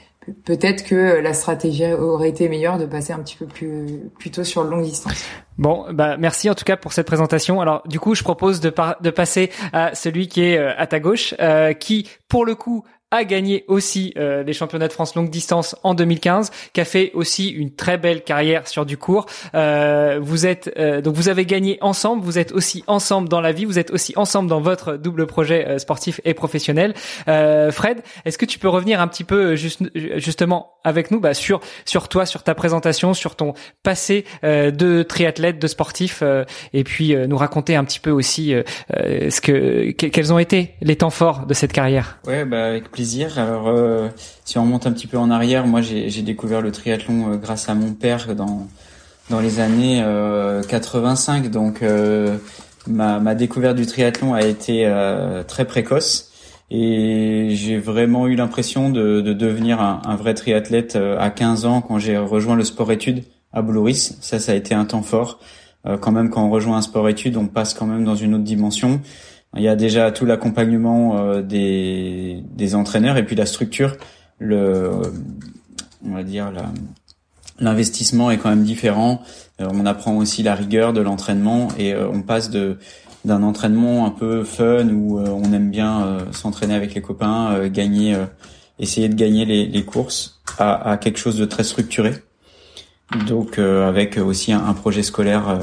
peut-être 0.45 0.85
que 0.85 1.21
la 1.21 1.33
stratégie 1.33 1.93
aurait 1.93 2.29
été 2.29 2.49
meilleure 2.49 2.79
de 2.79 2.87
passer 2.87 3.13
un 3.13 3.21
petit 3.21 3.37
peu 3.37 3.47
plus 3.47 4.11
plutôt 4.19 4.45
sur 4.45 4.65
longue 4.65 4.85
distance. 4.85 5.25
Bon, 5.59 5.87
bah 5.93 6.17
merci 6.17 6.51
en 6.51 6.55
tout 6.55 6.65
cas 6.65 6.77
pour 6.77 6.93
cette 6.93 7.07
présentation. 7.07 7.61
Alors 7.61 7.83
du 7.87 8.01
coup, 8.01 8.15
je 8.15 8.23
propose 8.23 8.61
de, 8.61 8.73
de 9.01 9.11
passer 9.11 9.51
à 9.73 9.95
celui 9.95 10.29
qui 10.29 10.43
est 10.43 10.59
à 10.59 10.87
ta 10.87 11.01
gauche, 11.01 11.35
qui 11.81 12.09
pour 12.29 12.45
le 12.45 12.55
coup 12.55 12.85
a 13.15 13.25
gagné 13.25 13.65
aussi 13.69 14.13
euh, 14.17 14.43
les 14.43 14.53
championnats 14.53 14.89
de 14.89 14.93
France 14.93 15.15
longue 15.15 15.31
distance 15.31 15.77
en 15.85 15.95
2015, 15.95 16.51
qui 16.73 16.81
a 16.81 16.85
fait 16.85 17.13
aussi 17.15 17.49
une 17.49 17.71
très 17.71 17.97
belle 17.97 18.25
carrière 18.25 18.67
sur 18.67 18.85
du 18.85 18.97
court. 18.97 19.27
Euh, 19.55 20.19
vous 20.21 20.47
êtes 20.47 20.73
euh, 20.79 21.01
donc 21.01 21.15
vous 21.15 21.29
avez 21.29 21.47
gagné 21.47 21.79
ensemble, 21.81 22.25
vous 22.25 22.39
êtes 22.39 22.53
aussi 22.53 22.83
ensemble 22.89 23.29
dans 23.29 23.41
la 23.41 23.53
vie, 23.53 23.65
vous 23.65 23.79
êtes 23.79 23.93
aussi 23.93 24.13
ensemble 24.17 24.49
dans 24.49 24.61
votre 24.61 24.97
double 24.97 25.27
projet 25.27 25.67
euh, 25.67 25.79
sportif 25.79 26.21
et 26.25 26.35
professionnel. 26.35 26.95
Euh, 27.29 27.71
Fred, 27.71 28.03
est-ce 28.25 28.37
que 28.37 28.47
tu 28.47 28.59
peux 28.59 28.69
revenir 28.69 29.01
un 29.01 29.07
petit 29.07 29.25
peu 29.25 29.55
juste, 29.55 29.83
justement 29.95 30.73
avec 30.83 31.13
nous 31.13 31.21
bah, 31.21 31.35
sur 31.35 31.61
sur 31.85 32.09
toi, 32.09 32.27
sur 32.27 32.43
ta 32.43 32.55
présentation, 32.55 33.15
sur 33.15 33.37
ton 33.37 33.55
passé 33.83 34.25
de 34.43 35.03
triathlète, 35.03 35.59
de 35.59 35.67
sportif, 35.67 36.23
et 36.73 36.85
puis 36.85 37.17
nous 37.27 37.37
raconter 37.37 37.77
un 37.77 37.85
petit 37.85 38.01
peu 38.01 38.11
aussi 38.11 38.55
ce 38.91 39.41
que 39.41 39.93
quels 39.93 40.33
ont 40.33 40.39
été 40.39 40.75
les 40.83 40.97
temps 40.97 41.11
forts 41.11 41.47
de 41.47 41.55
cette 41.55 41.73
carrière? 41.73 42.19
Ouais, 42.27 42.45
bah 42.45 42.77
alors, 43.39 43.69
euh, 43.69 44.09
si 44.45 44.59
on 44.59 44.63
remonte 44.63 44.87
un 44.87 44.93
petit 44.93 45.07
peu 45.07 45.19
en 45.19 45.31
arrière, 45.31 45.67
moi 45.67 45.81
j'ai 45.83 46.23
découvert 46.23 46.61
le 46.61 46.73
triathlon 46.73 47.33
euh, 47.33 47.37
grâce 47.37 47.69
à 47.69 47.75
mon 47.75 47.93
père 47.93 48.35
dans 48.35 48.67
dans 49.31 49.41
les 49.41 49.61
années 49.61 50.05
85. 50.69 51.47
Euh, 51.47 51.49
Donc, 51.49 51.83
ma, 52.87 53.21
ma 53.21 53.35
découverte 53.35 53.77
du 53.77 53.87
triathlon 53.87 54.35
a 54.35 54.43
été 54.43 54.91
très 55.49 55.65
précoce 55.65 56.31
et 56.71 57.51
j'ai 57.53 57.79
vraiment 57.79 58.27
eu 58.27 58.35
l'impression 58.35 58.91
de, 58.91 59.21
de, 59.23 59.33
devenir 59.33 59.81
un, 59.81 60.03
un, 60.05 60.17
vrai 60.17 60.35
triathlète 60.35 60.99
à 61.19 61.31
15 61.31 61.65
ans 61.65 61.81
quand 61.81 61.99
j'ai 61.99 62.19
rejoint 62.19 62.57
le 62.57 62.65
sport-études 62.65 63.25
à 63.53 63.63
Boulouris. 63.63 64.17
Ça, 64.21 64.39
ça 64.39 64.53
a 64.53 64.55
été 64.55 64.75
un 64.75 64.85
temps 64.85 65.03
fort. 65.03 65.41
quand 66.01 66.13
même, 66.13 66.29
quand 66.29 66.45
on 66.45 66.51
rejoint 66.51 66.77
un 66.77 66.83
sport-études, 66.83 67.39
on 67.39 67.47
passe 67.47 67.73
quand 67.73 67.87
même 67.87 68.05
dans 68.05 68.17
une 68.17 68.35
autre 68.35 68.45
dimension. 68.45 69.01
Il 69.57 69.63
y 69.63 69.69
a 69.69 69.77
déjà 69.77 70.11
tout 70.11 70.27
l'accompagnement 70.27 71.19
euh, 71.19 71.43
des, 71.43 72.43
des 72.55 72.75
entraîneurs 72.75 73.17
et 73.17 73.25
puis 73.25 73.37
la 73.37 73.47
structure, 73.47 73.97
le, 74.39 74.91
on 76.05 76.13
va 76.13 76.23
dire 76.25 76.53
l'investissement 77.61 78.31
est 78.33 78.39
quand 78.39 78.49
même 78.49 78.65
différent. 78.65 79.23
Euh, 79.61 79.69
on 79.73 79.87
apprend 79.87 80.17
aussi 80.17 80.43
la 80.43 80.55
rigueur 80.57 80.93
de 80.93 81.01
l'entraînement 81.01 81.69
et 81.79 81.95
euh, 81.95 82.09
on 82.13 82.23
passe 82.23 82.51
de 82.51 82.79
d'un 83.25 83.43
entraînement 83.43 84.05
un 84.05 84.11
peu 84.11 84.45
fun 84.45 84.87
où 84.91 85.19
on 85.19 85.51
aime 85.55 85.71
bien 85.71 86.19
s'entraîner 86.33 86.75
avec 86.75 86.93
les 86.93 87.01
copains, 87.01 87.69
gagner, 87.69 88.15
essayer 88.79 89.09
de 89.09 89.15
gagner 89.15 89.47
les, 89.47 89.65
les 89.65 89.83
courses, 89.83 90.43
à, 90.59 90.91
à, 90.91 90.99
quelque 90.99 91.19
chose 91.19 91.39
de 91.39 91.47
très 91.47 91.65
structuré. 91.65 92.13
Donc 93.27 93.59
avec 93.59 94.19
aussi 94.19 94.53
un, 94.53 94.63
un 94.67 94.75
projet 94.75 95.03
scolaire 95.03 95.59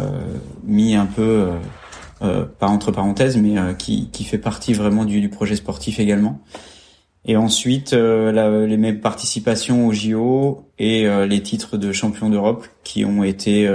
mis 0.63 0.95
un 0.95 1.05
peu 1.05 1.50
pas 2.22 2.68
entre 2.68 2.92
parenthèses, 2.92 3.38
mais 3.38 3.58
euh, 3.58 3.74
qui, 3.74 4.10
qui 4.12 4.24
fait 4.24 4.38
partie 4.38 4.74
vraiment 4.74 5.06
du, 5.06 5.22
du 5.22 5.30
projet 5.30 5.56
sportif 5.56 6.00
également. 6.00 6.40
Et 7.25 7.38
ensuite, 7.38 7.94
euh, 7.94 8.32
la, 8.32 8.66
les 8.66 8.78
mêmes 8.78 9.00
participations 9.00 9.88
au 9.88 9.94
JO 9.94 10.66
et 10.80 11.08
les 11.28 11.44
titres 11.44 11.78
de 11.78 11.92
champion 11.92 12.30
d'Europe 12.30 12.66
qui 12.84 13.06
ont 13.06 13.24
été 13.24 13.70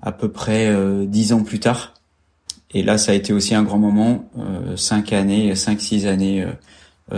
à 0.00 0.12
peu 0.12 0.30
près 0.30 0.74
dix 1.06 1.34
ans 1.34 1.42
plus 1.42 1.60
tard. 1.60 1.92
Et 2.70 2.82
là, 2.82 2.96
ça 2.96 3.12
a 3.12 3.14
été 3.14 3.34
aussi 3.34 3.54
un 3.54 3.62
grand 3.62 3.76
moment, 3.76 4.24
cinq 4.76 5.12
années, 5.12 5.54
cinq 5.54 5.82
six 5.82 6.06
années 6.06 6.46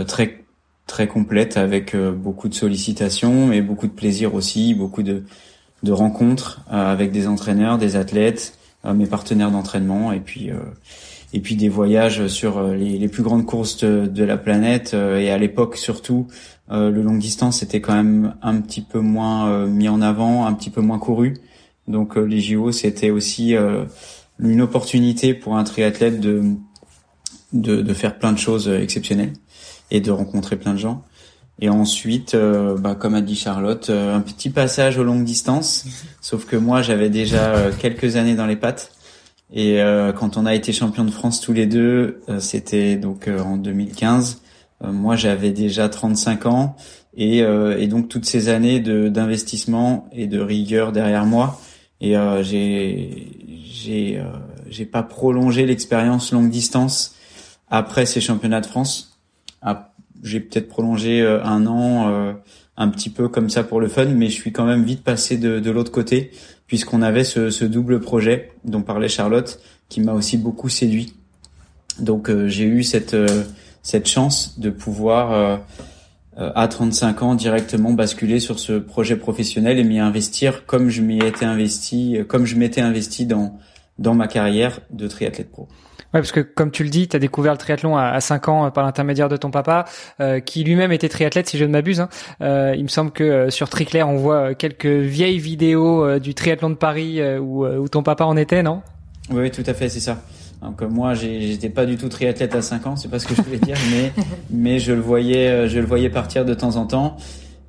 très 0.05 0.43
très 0.87 1.07
complètes 1.07 1.55
avec 1.55 1.95
beaucoup 1.95 2.49
de 2.49 2.53
sollicitations 2.53 3.53
et 3.53 3.61
beaucoup 3.61 3.87
de 3.87 3.93
plaisir 3.93 4.35
aussi, 4.35 4.73
beaucoup 4.73 5.03
de 5.03 5.23
de 5.83 5.91
rencontres 5.93 6.61
avec 6.69 7.11
des 7.11 7.27
entraîneurs, 7.27 7.77
des 7.77 7.95
athlètes, 7.95 8.57
mes 8.91 9.05
partenaires 9.05 9.51
d'entraînement 9.51 10.11
et 10.11 10.19
puis 10.19 10.51
euh, 10.51 10.57
et 11.31 11.39
puis 11.39 11.55
des 11.55 11.69
voyages 11.69 12.27
sur 12.27 12.57
euh, 12.57 12.75
les, 12.75 13.07
plus 13.07 13.23
grandes 13.23 13.45
courses 13.45 13.77
de, 13.77 14.05
de 14.05 14.23
la 14.23 14.37
planète 14.37 14.93
euh, 14.93 15.19
et 15.19 15.31
à 15.31 15.37
l'époque 15.37 15.77
surtout 15.77 16.27
le 16.69 17.03
long 17.03 17.17
distance 17.17 17.61
était 17.61 17.81
quand 17.81 17.93
même 17.93 18.35
un 18.41 18.59
petit 18.59 18.81
peu 18.81 18.99
moins 18.99 19.67
mis 19.67 19.89
en 19.89 20.01
avant, 20.01 20.47
un 20.47 20.53
petit 20.53 20.71
peu 20.71 20.81
moins 20.81 20.97
couru. 20.97 21.35
Donc 21.87 22.15
les 22.15 22.39
JO 22.39 22.71
c'était 22.71 23.11
aussi 23.11 23.53
une 24.39 24.61
opportunité 24.61 25.35
pour 25.35 25.55
un 25.55 25.65
triathlète 25.65 26.19
de, 26.19 26.41
de, 27.51 27.81
de 27.81 27.93
faire 27.93 28.17
plein 28.17 28.31
de 28.31 28.39
choses 28.39 28.69
exceptionnelles 28.69 29.33
et 29.91 29.99
de 29.99 30.09
rencontrer 30.09 30.55
plein 30.55 30.73
de 30.73 30.79
gens. 30.79 31.03
Et 31.59 31.69
ensuite, 31.69 32.33
euh, 32.33 32.77
bah, 32.77 32.95
comme 32.95 33.13
a 33.15 33.21
dit 33.21 33.35
Charlotte, 33.35 33.89
euh, 33.89 34.15
un 34.15 34.21
petit 34.21 34.49
passage 34.49 34.97
aux 34.97 35.03
longues 35.03 35.23
distances. 35.23 35.85
Sauf 36.19 36.45
que 36.45 36.55
moi, 36.55 36.81
j'avais 36.81 37.09
déjà 37.09 37.55
euh, 37.55 37.71
quelques 37.77 38.15
années 38.15 38.35
dans 38.35 38.47
les 38.47 38.55
pattes. 38.55 38.91
Et 39.55 39.79
quand 40.17 40.35
on 40.35 40.47
a 40.47 40.55
été 40.55 40.73
champion 40.73 41.05
de 41.05 41.11
France 41.11 41.39
tous 41.39 41.53
les 41.53 41.67
deux, 41.67 42.21
c'était 42.39 42.95
donc 42.95 43.27
en 43.27 43.55
2015. 43.55 44.41
moi, 44.81 45.15
j'avais 45.15 45.51
déjà 45.51 45.89
35 45.89 46.47
ans. 46.47 46.75
Et, 47.15 47.41
et, 47.41 47.87
donc 47.87 48.09
toutes 48.09 48.25
ces 48.25 48.49
années 48.49 48.79
d'investissement 48.79 50.09
et 50.11 50.25
de 50.25 50.39
rigueur 50.39 50.91
derrière 50.91 51.27
moi. 51.27 51.61
Et 52.01 52.15
j'ai 52.41 53.27
j'ai 53.63 54.23
j'ai 54.71 54.85
pas 54.85 55.03
prolongé 55.03 55.67
l'expérience 55.67 56.31
longue 56.31 56.49
distance 56.49 57.13
après 57.69 58.07
ces 58.07 58.21
championnats 58.21 58.61
de 58.61 58.65
France 58.65 59.19
j'ai 60.23 60.39
peut-être 60.39 60.67
prolongé 60.67 61.21
euh, 61.21 61.43
un 61.43 61.67
an, 61.67 62.09
euh, 62.09 62.33
un 62.77 62.87
petit 62.87 63.09
peu 63.09 63.27
comme 63.27 63.49
ça 63.49 63.63
pour 63.63 63.79
le 63.79 63.87
fun, 63.87 64.05
mais 64.05 64.27
je 64.27 64.33
suis 64.33 64.51
quand 64.51 64.65
même 64.65 64.83
vite 64.83 65.03
passé 65.03 65.37
de, 65.37 65.59
de 65.59 65.71
l'autre 65.71 65.91
côté, 65.91 66.31
puisqu'on 66.65 67.01
avait 67.01 67.23
ce, 67.23 67.49
ce, 67.49 67.65
double 67.65 67.99
projet 67.99 68.51
dont 68.63 68.81
parlait 68.81 69.09
Charlotte, 69.09 69.59
qui 69.89 70.01
m'a 70.01 70.13
aussi 70.13 70.37
beaucoup 70.37 70.69
séduit. 70.69 71.13
Donc 71.99 72.29
euh, 72.29 72.47
j'ai 72.47 72.65
eu 72.65 72.83
cette 72.83 73.15
cette 73.83 74.07
chance 74.07 74.57
de 74.59 74.69
pouvoir 74.69 75.59
à 76.37 76.67
35 76.69 77.21
ans 77.21 77.35
directement 77.35 77.91
basculer 77.91 78.39
sur 78.39 78.57
ce 78.57 78.79
projet 78.79 79.17
professionnel 79.17 79.77
et 79.77 79.83
m'y 79.83 79.99
investir 79.99 80.65
comme 80.65 80.87
je 80.87 81.01
m'y 81.01 81.17
étais 81.17 81.43
investi, 81.43 82.19
comme 82.29 82.45
je 82.45 82.55
m'étais 82.55 82.79
investi 82.79 83.25
dans 83.25 83.59
dans 83.99 84.15
ma 84.15 84.27
carrière 84.27 84.79
de 84.91 85.07
triathlète 85.07 85.51
pro. 85.51 85.67
Ouais, 86.13 86.19
parce 86.19 86.31
que 86.31 86.41
comme 86.41 86.69
tu 86.69 86.83
le 86.83 86.89
dis, 86.89 87.07
tu 87.07 87.15
as 87.15 87.19
découvert 87.19 87.53
le 87.53 87.57
triathlon 87.57 87.97
à, 87.97 88.19
5 88.19 88.47
ans 88.47 88.65
euh, 88.65 88.69
par 88.69 88.83
l'intermédiaire 88.83 89.29
de 89.29 89.37
ton 89.37 89.49
papa, 89.49 89.85
euh, 90.19 90.39
qui 90.39 90.63
lui-même 90.63 90.91
était 90.91 91.09
triathlète, 91.09 91.49
si 91.49 91.57
je 91.57 91.65
ne 91.65 91.71
m'abuse. 91.71 92.01
Hein. 92.01 92.09
Euh, 92.41 92.75
il 92.77 92.83
me 92.83 92.87
semble 92.87 93.11
que 93.11 93.49
sur 93.49 93.67
Triclair, 93.67 94.07
on 94.07 94.17
voit 94.17 94.53
quelques 94.53 94.85
vieilles 94.85 95.39
vidéos 95.39 96.19
du 96.19 96.35
triathlon 96.35 96.69
de 96.69 96.75
Paris 96.75 97.19
où, 97.37 97.65
où, 97.65 97.87
ton 97.87 98.03
papa 98.03 98.25
en 98.25 98.37
était, 98.37 98.61
non? 98.61 98.83
Oui, 99.31 99.49
tout 99.49 99.63
à 99.65 99.73
fait, 99.73 99.89
c'est 99.89 99.99
ça. 99.99 100.21
Donc 100.61 100.81
moi, 100.83 101.15
j'étais 101.15 101.69
pas 101.69 101.85
du 101.85 101.97
tout 101.97 102.09
triathlète 102.09 102.53
à 102.53 102.61
5 102.61 102.87
ans, 102.87 102.95
c'est 102.95 103.09
pas 103.09 103.19
ce 103.19 103.25
que 103.25 103.35
je 103.35 103.41
voulais 103.41 103.57
dire, 103.57 103.75
mais 103.91 104.11
mais 104.51 104.79
je 104.79 104.93
le 104.93 105.01
voyais, 105.01 105.67
je 105.67 105.79
le 105.79 105.85
voyais 105.85 106.09
partir 106.09 106.45
de 106.45 106.53
temps 106.53 106.75
en 106.75 106.85
temps, 106.85 107.17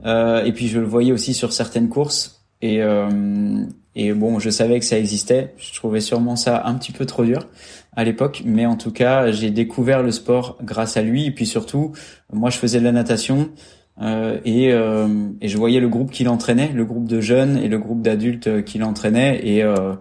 et 0.05 0.53
puis 0.55 0.69
je 0.69 0.79
le 0.79 0.87
voyais 0.87 1.13
aussi 1.13 1.33
sur 1.33 1.53
certaines 1.53 1.89
courses. 1.89 2.45
Et 2.61 2.81
et 3.97 4.13
bon, 4.13 4.39
je 4.39 4.51
savais 4.51 4.79
que 4.79 4.85
ça 4.85 4.99
existait. 4.99 5.55
Je 5.57 5.73
trouvais 5.75 6.01
sûrement 6.01 6.37
ça 6.37 6.63
un 6.65 6.75
petit 6.75 6.93
peu 6.93 7.07
trop 7.07 7.25
dur 7.25 7.49
à 7.97 8.05
l'époque, 8.05 8.43
mais 8.45 8.67
en 8.67 8.77
tout 8.77 8.91
cas, 8.91 9.31
j'ai 9.31 9.51
découvert 9.51 10.03
le 10.03 10.11
sport 10.11 10.59
grâce 10.63 10.97
à 10.97 11.03
lui. 11.03 11.27
Et 11.27 11.31
puis 11.31 11.47
surtout, 11.47 11.93
moi, 12.33 12.51
je 12.51 12.59
faisais 12.59 12.81
de 12.81 12.85
la 12.85 12.93
natation 12.93 13.51
euh, 14.01 14.41
et, 14.45 14.73
euh, 14.73 15.29
et, 15.41 15.47
je 15.47 15.57
voyais 15.57 15.79
le 15.79 15.89
groupe 15.89 16.11
qu'il 16.11 16.29
entraînait, 16.29 16.73
le 16.75 16.85
groupe 16.85 17.07
de 17.07 17.21
jeunes 17.21 17.57
et 17.59 17.69
le 17.69 17.79
groupe 17.79 18.03
d'adultes 18.03 18.65
qu'il 18.65 18.83
entraînait. 18.83 19.41
Et, 19.47 19.63
euh, 19.63 19.95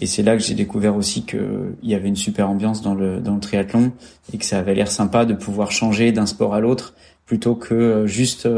et 0.00 0.06
c'est 0.06 0.22
là 0.22 0.36
que 0.36 0.42
j'ai 0.42 0.54
découvert 0.54 0.94
aussi 0.96 1.24
qu'il 1.24 1.76
y 1.82 1.94
avait 1.94 2.08
une 2.08 2.16
super 2.16 2.50
ambiance 2.50 2.82
dans 2.82 2.94
le, 2.94 3.20
dans 3.20 3.34
le 3.34 3.40
triathlon 3.40 3.92
et 4.34 4.38
que 4.38 4.44
ça 4.44 4.58
avait 4.58 4.74
l'air 4.74 4.90
sympa 4.90 5.24
de 5.24 5.32
pouvoir 5.32 5.72
changer 5.72 6.12
d'un 6.12 6.26
sport 6.26 6.54
à 6.54 6.60
l'autre 6.60 6.94
plutôt 7.24 7.54
que 7.54 8.06
juste 8.06 8.48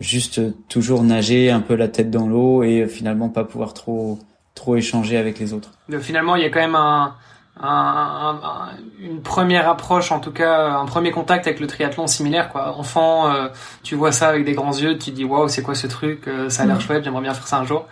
juste 0.00 0.40
toujours 0.68 1.02
nager 1.02 1.50
un 1.50 1.60
peu 1.60 1.74
la 1.74 1.88
tête 1.88 2.10
dans 2.10 2.26
l'eau 2.26 2.62
et 2.62 2.86
finalement 2.86 3.28
pas 3.28 3.44
pouvoir 3.44 3.74
trop 3.74 4.18
trop 4.54 4.76
échanger 4.76 5.16
avec 5.16 5.38
les 5.38 5.52
autres. 5.52 5.70
Donc 5.88 6.00
finalement, 6.00 6.36
il 6.36 6.42
y 6.42 6.44
a 6.44 6.50
quand 6.50 6.60
même 6.60 6.74
un, 6.74 7.14
un, 7.60 7.66
un, 7.66 8.68
une 9.00 9.22
première 9.22 9.68
approche, 9.68 10.12
en 10.12 10.20
tout 10.20 10.32
cas 10.32 10.68
un 10.70 10.84
premier 10.84 11.10
contact 11.10 11.46
avec 11.46 11.60
le 11.60 11.66
triathlon 11.66 12.06
similaire. 12.06 12.50
Quoi. 12.50 12.76
Enfant, 12.76 13.32
euh, 13.32 13.48
tu 13.82 13.94
vois 13.94 14.12
ça 14.12 14.28
avec 14.28 14.44
des 14.44 14.52
grands 14.52 14.76
yeux, 14.76 14.98
tu 14.98 15.10
te 15.10 15.16
dis 15.16 15.24
waouh, 15.24 15.48
c'est 15.48 15.62
quoi 15.62 15.74
ce 15.74 15.86
truc 15.86 16.28
euh, 16.28 16.48
Ça 16.50 16.62
a 16.62 16.66
l'air 16.66 16.76
mm. 16.76 16.80
chouette, 16.80 17.04
j'aimerais 17.04 17.22
bien 17.22 17.34
faire 17.34 17.46
ça 17.46 17.58
un 17.58 17.64
jour. 17.64 17.86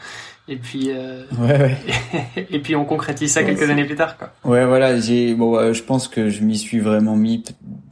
Et 0.49 0.57
puis, 0.57 0.91
euh, 0.91 1.25
ouais, 1.39 1.59
ouais. 1.59 1.77
et 2.51 2.61
puis 2.61 2.77
on 2.77 2.85
concrétise 2.85 3.33
ça 3.33 3.43
quelques 3.43 3.69
années 3.69 3.85
plus 3.85 3.97
tard, 3.97 4.17
quoi. 4.17 4.33
Ouais, 4.45 4.65
voilà. 4.65 4.99
J'ai, 4.99 5.35
bon, 5.35 5.73
je 5.73 5.83
pense 5.83 6.09
que 6.09 6.29
je 6.29 6.43
m'y 6.43 6.57
suis 6.57 6.79
vraiment 6.79 7.17
mis 7.17 7.43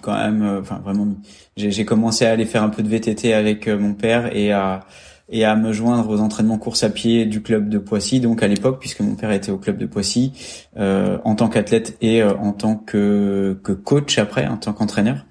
quand 0.02 0.16
même. 0.16 0.58
Enfin, 0.60 0.80
vraiment. 0.84 1.08
J'ai 1.56 1.84
commencé 1.84 2.24
à 2.26 2.30
aller 2.30 2.46
faire 2.46 2.62
un 2.62 2.68
peu 2.68 2.82
de 2.82 2.88
VTT 2.88 3.32
avec 3.32 3.68
mon 3.68 3.94
père 3.94 4.34
et 4.36 4.52
à 4.52 4.86
et 5.28 5.44
à 5.44 5.56
me 5.56 5.72
joindre 5.72 6.10
aux 6.10 6.20
entraînements 6.20 6.58
course 6.58 6.84
à 6.84 6.90
pied 6.90 7.24
du 7.26 7.42
club 7.42 7.68
de 7.68 7.78
Poissy, 7.78 8.20
donc 8.20 8.42
à 8.42 8.48
l'époque, 8.48 8.78
puisque 8.78 9.00
mon 9.00 9.14
père 9.14 9.32
était 9.32 9.50
au 9.50 9.58
club 9.58 9.78
de 9.78 9.86
Poissy, 9.86 10.32
euh, 10.76 11.18
en 11.24 11.34
tant 11.34 11.48
qu'athlète 11.48 11.96
et 12.02 12.22
euh, 12.22 12.34
en 12.36 12.52
tant 12.52 12.76
que, 12.76 13.58
que 13.62 13.72
coach 13.72 14.18
après, 14.18 14.46
en 14.46 14.56
tant 14.56 14.72
qu'entraîneur. 14.72 15.24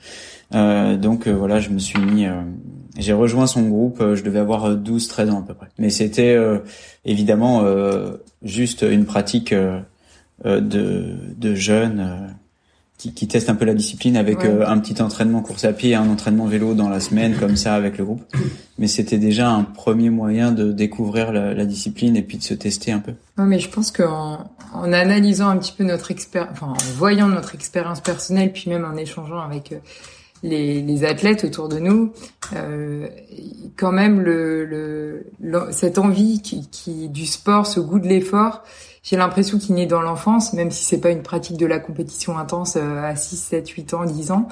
Euh, 0.56 0.98
donc 0.98 1.28
euh, 1.28 1.32
voilà, 1.32 1.60
je 1.60 1.70
me 1.70 1.80
suis 1.80 2.00
mis, 2.00 2.26
j'ai 2.98 3.14
rejoint 3.14 3.48
son 3.48 3.64
groupe, 3.64 4.04
je 4.14 4.24
devais 4.24 4.40
avoir 4.40 4.76
12-13 4.76 5.30
ans 5.32 5.40
à 5.40 5.44
peu 5.48 5.54
près. 5.54 5.68
Mais 5.80 5.90
c'était 5.90 6.38
évidemment 7.06 7.66
juste 8.44 8.84
une 8.84 9.06
pratique 9.06 9.54
de, 10.44 10.60
de 11.38 11.56
jeunes 11.56 12.36
qui, 13.04 13.14
qui 13.14 13.28
testent 13.28 13.50
un 13.50 13.56
peu 13.56 13.66
la 13.66 13.74
discipline 13.74 14.16
avec 14.16 14.46
euh, 14.46 14.66
un 14.66 14.80
petit 14.80 15.02
entraînement 15.02 15.42
course 15.42 15.66
à 15.66 15.74
pied 15.74 15.96
un 15.96 16.10
entraînement 16.10 16.46
vélo 16.46 16.74
dans 16.74 16.90
la 16.90 17.00
semaine 17.00 17.36
comme 17.38 17.56
ça 17.56 17.76
avec 17.76 17.98
le 17.98 18.06
groupe. 18.06 18.24
Mais 18.78 18.88
c'était 18.88 19.18
déjà 19.18 19.50
un 19.50 19.64
premier 19.64 20.10
moyen 20.10 20.52
de 20.52 20.72
découvrir 20.72 21.32
la, 21.32 21.54
la, 21.54 21.66
discipline 21.66 22.16
et 22.16 22.22
puis 22.22 22.38
de 22.38 22.44
se 22.44 22.54
tester 22.54 22.92
un 22.92 23.00
peu. 23.00 23.14
Non, 23.38 23.46
mais 23.46 23.60
je 23.60 23.70
pense 23.70 23.92
qu'en 23.92 24.50
en 24.74 24.94
analysant 24.94 25.50
un 25.50 25.58
petit 25.58 25.74
peu 25.78 25.84
notre 25.84 26.12
expérience, 26.12 26.52
enfin 26.54 26.68
en 26.68 26.94
voyant 26.96 27.28
notre 27.28 27.56
expérience 27.56 28.00
personnelle, 28.00 28.54
puis 28.54 28.70
même 28.70 28.86
en 28.86 28.96
échangeant 28.96 29.42
avec 29.42 29.74
euh, 29.74 29.78
les, 30.44 30.82
les 30.82 31.06
athlètes 31.06 31.44
autour 31.44 31.70
de 31.70 31.80
nous, 31.80 32.14
euh, 32.56 33.08
quand 33.76 33.92
même 33.92 34.22
le, 34.22 34.66
le, 34.66 35.26
cette 35.72 35.98
envie 35.98 36.42
qui, 36.42 36.70
qui 36.70 37.10
du 37.10 37.26
sport, 37.26 37.66
ce 37.66 37.80
goût 37.80 38.00
de 38.00 38.08
l'effort 38.08 38.64
j'ai 39.04 39.18
l'impression 39.18 39.60
qu'il 39.60 39.76
naît 39.76 39.86
dans 39.86 40.02
l'enfance, 40.02 40.54
même 40.54 40.72
si 40.72 40.86
c'est 40.86 41.02
pas 41.02 41.10
une 41.10 41.24
pratique 41.24 41.58
de 41.58 41.66
la 41.66 41.80
compétition 41.80 42.38
intense 42.38 42.78
euh, 42.78 43.04
à 43.04 43.16
6, 43.16 43.36
7, 43.36 43.70
8 43.70 43.94
ans, 43.94 44.06
10 44.06 44.32
ans. 44.32 44.48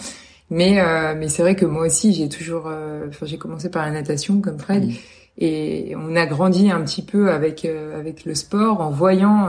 Mais 0.49 0.81
euh, 0.81 1.15
mais 1.17 1.29
c'est 1.29 1.41
vrai 1.41 1.55
que 1.55 1.65
moi 1.65 1.85
aussi 1.85 2.13
j'ai 2.13 2.27
toujours, 2.27 2.63
euh, 2.67 3.07
enfin 3.07 3.25
j'ai 3.25 3.37
commencé 3.37 3.71
par 3.71 3.85
la 3.85 3.91
natation 3.91 4.41
comme 4.41 4.59
Fred, 4.59 4.91
et 5.37 5.95
on 5.95 6.15
a 6.15 6.25
grandi 6.25 6.69
un 6.69 6.81
petit 6.81 7.01
peu 7.01 7.31
avec 7.31 7.65
avec 7.65 8.25
le 8.25 8.35
sport 8.35 8.81
en 8.81 8.91
voyant 8.91 9.47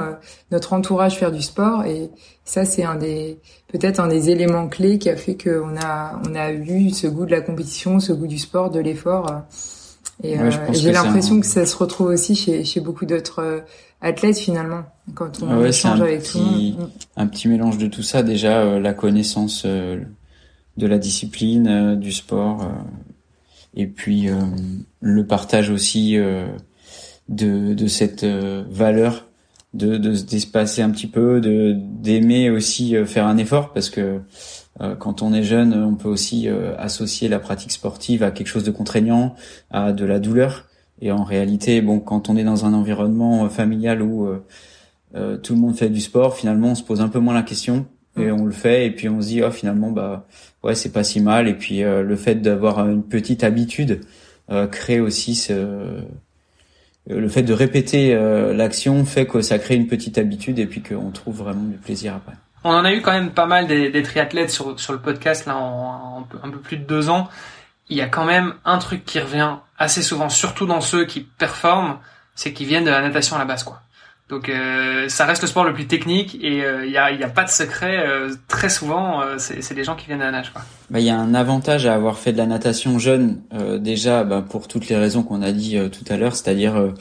notre 0.51 0.73
entourage 0.73 1.17
faire 1.19 1.33
du 1.33 1.43
sport, 1.43 1.85
et 1.85 2.11
ça 2.45 2.65
c'est 2.65 2.85
un 2.85 2.95
des 2.95 3.39
peut-être 3.69 4.01
un 4.01 4.09
des 4.09 4.31
éléments 4.31 4.69
clés 4.69 4.99
qui 4.99 5.11
a 5.11 5.17
fait 5.17 5.37
qu'on 5.37 5.77
a 5.77 6.21
on 6.27 6.35
a 6.35 6.53
eu 6.53 6.91
ce 6.91 7.07
goût 7.07 7.27
de 7.27 7.33
la 7.33 7.41
compétition, 7.41 8.01
ce 8.01 8.13
goût 8.13 8.27
du 8.29 8.39
sport, 8.39 8.71
de 8.71 8.81
l'effort. 8.81 9.27
Et, 10.23 10.37
j'ai 10.73 10.93
l'impression 10.93 11.41
que 11.41 11.47
ça 11.47 11.67
se 11.67 11.77
retrouve 11.77 12.09
aussi 12.09 12.37
chez 12.37 12.65
chez 12.65 12.81
beaucoup 12.81 13.07
d'autres 13.07 13.65
athlète 14.03 14.39
finalement 14.39 14.83
quand 15.15 15.43
on 15.43 15.63
ah 15.63 15.67
échange 15.67 16.01
avec 16.01 16.25
tout 16.25 16.39
le 16.39 16.45
monde. 16.45 16.91
Un 17.17 17.27
petit 17.27 17.49
mélange 17.49 17.79
de 17.79 17.87
tout 17.87 18.03
ça 18.03 18.23
déjà 18.23 18.61
euh, 18.61 18.81
la 18.81 18.93
connaissance 18.93 19.63
euh, 19.65 20.01
de 20.77 20.87
la 20.87 20.99
discipline, 20.99 21.69
euh, 21.69 21.97
du 21.97 22.13
sport 22.13 22.69
et 23.75 23.87
puis 23.87 24.29
le 25.01 25.27
partage 25.27 25.71
aussi 25.71 26.17
de, 27.29 27.75
de 27.75 27.87
cette 27.87 28.25
valeur 28.25 29.27
de, 29.75 29.97
de 29.97 30.15
se 30.15 30.25
dépasser 30.25 30.83
un 30.83 30.91
petit 30.91 31.07
peu, 31.07 31.41
de 31.41 31.75
d'aimer 31.77 32.51
aussi 32.51 32.95
faire 33.07 33.27
un 33.27 33.39
effort 33.39 33.73
parce 33.73 33.89
que 33.89 34.21
quand 34.99 35.23
on 35.23 35.33
est 35.33 35.43
jeune, 35.43 35.73
on 35.75 35.95
peut 35.95 36.09
aussi 36.09 36.49
associer 36.79 37.29
la 37.29 37.39
pratique 37.39 37.73
sportive 37.73 38.23
à 38.23 38.31
quelque 38.31 38.49
chose 38.49 38.65
de 38.65 38.71
contraignant, 38.71 39.35
à 39.71 39.93
de 39.93 40.05
la 40.05 40.19
douleur. 40.19 40.67
Et 41.03 41.11
en 41.11 41.25
réalité, 41.25 41.83
bon, 41.83 41.99
quand 41.99 42.31
on 42.31 42.37
est 42.37 42.45
dans 42.45 42.65
un 42.65 42.73
environnement 42.73 43.45
euh, 43.45 43.49
familial 43.49 44.03
où 44.03 44.27
euh, 44.27 44.45
euh, 45.17 45.37
tout 45.37 45.55
le 45.55 45.61
monde 45.61 45.77
fait 45.77 45.91
du 45.91 46.01
sport, 46.01 46.37
finalement, 46.37 46.69
on 46.69 46.75
se 46.77 46.85
pose 46.85 47.01
un 47.01 47.09
peu 47.09 47.19
moins 47.19 47.35
la 47.35 47.43
question 47.43 47.87
et 48.17 48.31
on 48.31 48.45
le 48.45 48.53
fait. 48.53 48.87
Et 48.87 48.91
puis 48.91 49.09
on 49.09 49.21
se 49.21 49.29
dit, 49.29 49.43
oh, 49.43 49.51
finalement, 49.51 49.91
bah, 49.91 50.27
ouais, 50.63 50.75
c'est 50.75 50.93
pas 50.93 51.05
si 51.05 51.21
mal. 51.21 51.49
Et 51.49 51.55
puis 51.55 51.81
le 51.81 52.17
fait 52.17 52.37
d'avoir 52.37 52.89
une 52.89 53.03
petite 53.03 53.45
habitude 53.45 54.01
crée 54.71 55.01
aussi 55.01 55.35
ce 55.35 56.03
le 57.09 57.29
fait 57.29 57.43
de 57.43 57.53
répéter 57.53 58.15
l'action 58.55 59.05
fait 59.05 59.27
que 59.27 59.41
ça 59.41 59.59
crée 59.59 59.75
une 59.75 59.89
petite 59.89 60.19
habitude 60.19 60.59
et 60.59 60.67
puis 60.67 60.83
qu'on 60.83 61.11
trouve 61.11 61.39
vraiment 61.39 61.65
du 61.65 61.77
plaisir 61.77 62.15
après. 62.15 62.35
On 62.65 62.71
en 62.71 62.85
a 62.85 62.93
eu 62.93 63.01
quand 63.01 63.13
même 63.13 63.31
pas 63.31 63.47
mal 63.47 63.67
des, 63.67 63.91
des 63.91 64.03
triathlètes 64.03 64.51
sur, 64.51 64.79
sur 64.79 64.93
le 64.93 65.01
podcast 65.01 65.47
là 65.47 65.57
en, 65.57 66.27
un 66.43 66.51
peu 66.51 66.59
plus 66.59 66.77
de 66.77 66.85
deux 66.85 67.09
ans 67.09 67.29
il 67.93 67.99
y 67.99 68.01
a 68.01 68.09
quand 68.09 68.25
même 68.25 68.55
un 68.65 68.79
truc 68.79 69.05
qui 69.05 69.21
revient 69.21 69.57
assez 69.79 70.03
souvent, 70.03 70.29
surtout 70.29 70.67
dans 70.67 70.81
ceux 70.81 71.05
qui 71.05 71.21
performent, 71.21 71.99
c'est 72.35 72.53
qu'ils 72.53 72.67
viennent 72.67 72.85
de 72.85 72.91
la 72.91 73.03
natation 73.03 73.37
à 73.37 73.39
la 73.39 73.45
base, 73.45 73.65
quoi. 73.65 73.83
Donc 74.33 74.49
euh, 74.49 75.11
ça 75.11 75.27
reste 75.27 75.43
le 75.43 75.49
sport 75.49 75.63
le 75.63 75.75
plus 75.75 75.87
technique 75.87 76.39
et 76.41 76.65
euh, 76.65 76.87
il 76.87 76.91
n'y 76.91 76.97
a, 76.97 77.13
y 77.13 77.23
a, 77.23 77.29
pas 77.29 77.45
de 77.45 77.51
secret. 77.51 77.99
Euh, 77.99 78.33
très 78.49 78.71
souvent, 78.71 79.21
c'est 79.37 79.75
des 79.75 79.85
gens 79.85 79.95
qui 79.95 80.07
viennent 80.07 80.21
de 80.21 80.25
la 80.25 80.31
nage. 80.31 80.55
Bah, 80.89 81.01
il 81.01 81.05
y 81.05 81.11
a 81.11 81.19
un 81.19 81.35
avantage 81.35 81.85
à 81.85 81.95
avoir 81.95 82.19
fait 82.19 82.33
de 82.33 82.39
la 82.39 82.47
natation 82.47 82.99
jeune, 82.99 83.43
déjà 83.79 84.25
bah, 84.25 84.43
pour 84.43 84.69
toutes 84.69 84.89
les 84.89 84.97
raisons 84.97 85.23
qu'on 85.23 85.43
a 85.43 85.53
dit 85.53 85.77
tout 85.91 86.11
à 86.11 86.17
l'heure, 86.17 86.35
c'est-à-dire 86.35 86.95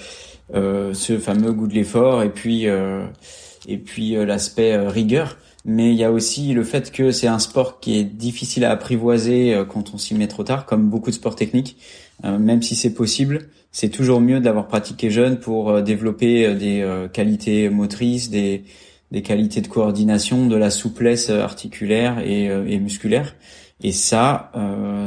ce 0.53 1.19
fameux 1.19 1.53
goût 1.53 1.67
de 1.67 1.73
l'effort 1.73 2.21
et 2.21 2.29
puis 2.29 2.65
et 2.65 3.77
puis 3.77 4.25
l'aspect 4.25 4.75
rigueur 4.75 5.37
mais 5.65 5.91
il 5.91 5.97
y 5.97 6.03
a 6.03 6.11
aussi 6.11 6.53
le 6.53 6.63
fait 6.63 6.91
que 6.91 7.11
c'est 7.11 7.27
un 7.27 7.39
sport 7.39 7.79
qui 7.79 7.97
est 7.97 8.03
difficile 8.03 8.65
à 8.65 8.71
apprivoiser 8.71 9.53
euh, 9.53 9.65
quand 9.65 9.93
on 9.93 9.97
s'y 9.97 10.15
met 10.15 10.27
trop 10.27 10.43
tard, 10.43 10.65
comme 10.65 10.89
beaucoup 10.89 11.09
de 11.09 11.15
sports 11.15 11.35
techniques. 11.35 11.77
Euh, 12.23 12.37
même 12.37 12.61
si 12.61 12.75
c'est 12.75 12.93
possible, 12.93 13.49
c'est 13.71 13.89
toujours 13.89 14.21
mieux 14.21 14.39
d'avoir 14.39 14.67
pratiqué 14.67 15.09
jeune 15.09 15.39
pour 15.39 15.69
euh, 15.69 15.81
développer 15.81 16.53
des 16.55 16.85
qualités 17.13 17.69
motrices, 17.69 18.29
des, 18.29 18.63
des 19.11 19.21
qualités 19.21 19.61
de 19.61 19.67
coordination, 19.67 20.47
de 20.47 20.55
la 20.55 20.69
souplesse 20.69 21.29
articulaire 21.29 22.19
et, 22.19 22.45
et 22.45 22.79
musculaire. 22.79 23.35
Et 23.83 23.91
ça, 23.91 24.51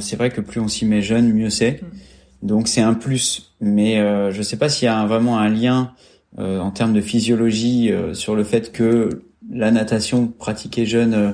c'est 0.01 0.17
vrai 0.17 0.31
que 0.31 0.41
plus 0.41 0.61
on 0.61 0.67
s'y 0.67 0.85
met 0.85 1.01
jeune, 1.01 1.33
mieux 1.33 1.51
c'est. 1.51 1.81
Mm. 1.81 2.47
Donc 2.47 2.69
c'est 2.69 2.81
un 2.81 2.95
plus. 2.95 3.55
Mais 3.61 3.97
je 3.97 4.37
ne 4.37 4.43
sais 4.43 4.57
pas 4.57 4.69
s'il 4.69 4.87
y 4.87 4.89
a 4.89 5.07
vraiment 5.07 5.39
un 5.39 5.49
lien 5.49 5.93
en 6.37 6.71
termes 6.73 6.93
de 6.93 7.01
physiologie 7.01 7.93
sur 8.15 8.35
le 8.35 8.43
fait 8.43 8.73
que 8.73 9.23
la 9.51 9.71
natation 9.71 10.27
pratiquée 10.27 10.87
jeune 10.87 11.15
euh, 11.15 11.31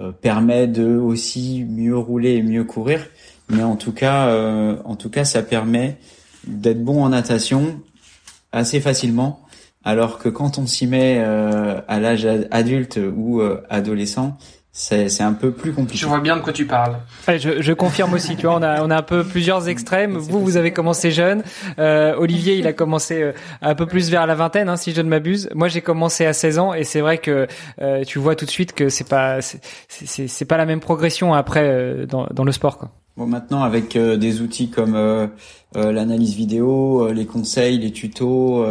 euh, 0.00 0.12
permet 0.12 0.66
de 0.66 0.96
aussi 0.96 1.64
mieux 1.68 1.96
rouler 1.96 2.36
et 2.36 2.42
mieux 2.42 2.64
courir. 2.64 3.06
Mais 3.48 3.62
en 3.62 3.76
tout 3.76 3.92
cas, 3.92 4.28
euh, 4.28 4.76
en 4.84 4.96
tout 4.96 5.10
cas, 5.10 5.24
ça 5.24 5.42
permet 5.42 5.96
d'être 6.46 6.82
bon 6.82 7.04
en 7.04 7.10
natation 7.10 7.80
assez 8.52 8.80
facilement. 8.80 9.46
Alors 9.84 10.18
que 10.18 10.28
quand 10.28 10.58
on 10.58 10.66
s'y 10.66 10.86
met 10.86 11.18
à 11.18 12.00
l'âge 12.00 12.26
adulte 12.50 13.00
ou 13.16 13.40
adolescent, 13.70 14.36
c'est 14.72 15.22
un 15.22 15.32
peu 15.32 15.50
plus 15.50 15.72
compliqué. 15.72 15.98
Je 15.98 16.06
vois 16.06 16.20
bien 16.20 16.36
de 16.36 16.42
quoi 16.42 16.52
tu 16.52 16.64
parles. 16.64 16.96
je, 17.26 17.60
je, 17.60 17.72
confirme 17.72 18.14
aussi. 18.14 18.36
Tu 18.36 18.46
vois, 18.46 18.56
on 18.56 18.62
a 18.62 18.82
on 18.82 18.90
a 18.90 18.96
un 18.96 19.02
peu 19.02 19.24
plusieurs 19.24 19.68
extrêmes. 19.68 20.16
Vous 20.16 20.40
vous 20.40 20.56
avez 20.56 20.72
commencé 20.72 21.10
jeune. 21.10 21.42
Euh, 21.78 22.14
Olivier, 22.16 22.54
il 22.56 22.66
a 22.68 22.72
commencé 22.72 23.20
euh, 23.20 23.32
un 23.62 23.74
peu 23.74 23.86
plus 23.86 24.10
vers 24.10 24.26
la 24.26 24.36
vingtaine, 24.36 24.68
hein, 24.68 24.76
si 24.76 24.92
je 24.92 25.00
ne 25.02 25.08
m'abuse. 25.08 25.50
Moi, 25.54 25.68
j'ai 25.68 25.80
commencé 25.80 26.24
à 26.24 26.32
16 26.32 26.58
ans 26.60 26.72
et 26.72 26.84
c'est 26.84 27.00
vrai 27.00 27.18
que 27.18 27.48
euh, 27.80 28.04
tu 28.04 28.20
vois 28.20 28.36
tout 28.36 28.44
de 28.44 28.50
suite 28.50 28.72
que 28.72 28.88
c'est 28.88 29.08
pas 29.08 29.40
c'est 29.42 29.60
c'est 29.88 30.44
pas 30.44 30.56
la 30.56 30.66
même 30.66 30.80
progression 30.80 31.34
après 31.34 31.64
euh, 31.64 32.06
dans 32.06 32.28
dans 32.32 32.44
le 32.44 32.52
sport 32.52 32.78
quoi. 32.78 32.92
Bon, 33.16 33.26
maintenant 33.26 33.62
avec 33.62 33.96
euh, 33.96 34.16
des 34.16 34.40
outils 34.40 34.70
comme 34.70 34.96
l'analyse 35.74 36.34
vidéo, 36.34 37.12
les 37.12 37.26
conseils, 37.26 37.78
les 37.78 37.92
tutos, 37.92 38.64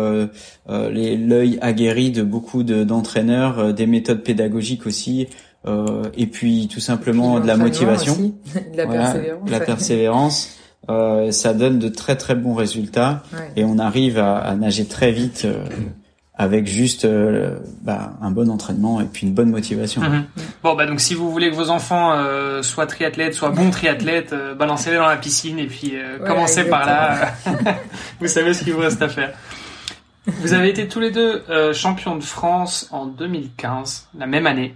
l'œil 0.67 1.60
aguerri 1.62 2.12
de 2.12 2.23
beaucoup 2.23 2.63
d'entraîneurs, 2.63 3.73
des 3.73 3.86
méthodes 3.86 4.23
pédagogiques 4.23 4.86
aussi. 4.86 5.28
Euh, 5.67 6.04
et 6.15 6.28
puis 6.28 6.67
tout 6.71 6.80
simplement 6.80 7.39
de 7.39 7.47
la 7.47 7.58
motivation, 7.58 8.15
de 8.73 8.78
la 8.78 8.88
persévérance. 8.88 9.49
La 9.49 9.60
persévérance. 9.60 10.56
Euh, 10.89 11.32
ça 11.32 11.54
donne 11.54 11.78
de 11.78 11.89
très 11.89 12.15
très 12.15 12.34
bons 12.34 12.56
résultats 12.56 13.21
et 13.56 13.63
on 13.63 13.78
arrive 13.78 14.17
à, 14.17 14.38
à 14.38 14.56
nager 14.56 14.86
très 14.86 15.12
vite 15.12 15.43
euh, 15.45 15.65
avec 16.39 16.67
juste 16.67 17.04
euh, 17.04 17.58
bah, 17.82 18.13
un 18.21 18.32
bon 18.32 18.49
entraînement 18.49 19.02
et 19.02 19.06
puis 19.06 19.28
une 19.28 19.34
bonne 19.34 19.52
motivation. 19.52 20.02
Mhm. 20.02 20.25
Bon 20.63 20.73
bah 20.73 20.86
donc 20.86 21.02
si 21.02 21.13
vous 21.13 21.30
voulez 21.30 21.52
que 21.52 21.56
vos 21.56 21.69
enfants 21.69 22.13
euh, 22.13 22.63
soient 22.63 22.88
triathlètes, 22.88 23.34
soient 23.34 23.49
bons 23.49 23.69
triathlètes, 23.69 24.34
balancez-les 24.58 24.95
dans 24.95 25.06
la 25.06 25.17
piscine 25.17 25.60
et 25.60 25.67
puis 25.67 25.93
commencez 26.25 26.63
par 26.63 26.86
là. 26.86 27.34
vous 28.21 28.28
savez 28.28 28.54
ce 28.54 28.63
qu'il 28.63 28.73
vous 28.73 28.80
reste 28.80 29.02
à 29.02 29.10
faire. 29.10 29.34
Vous 30.25 30.54
avez 30.54 30.69
été 30.69 30.88
tous 30.88 31.02
les 31.02 31.12
deux 31.12 31.43
champions 31.73 32.15
de 32.15 32.23
France 32.23 32.88
en 32.91 33.06
2015, 33.06 34.08
la 34.17 34.25
même 34.25 34.47
année. 34.47 34.75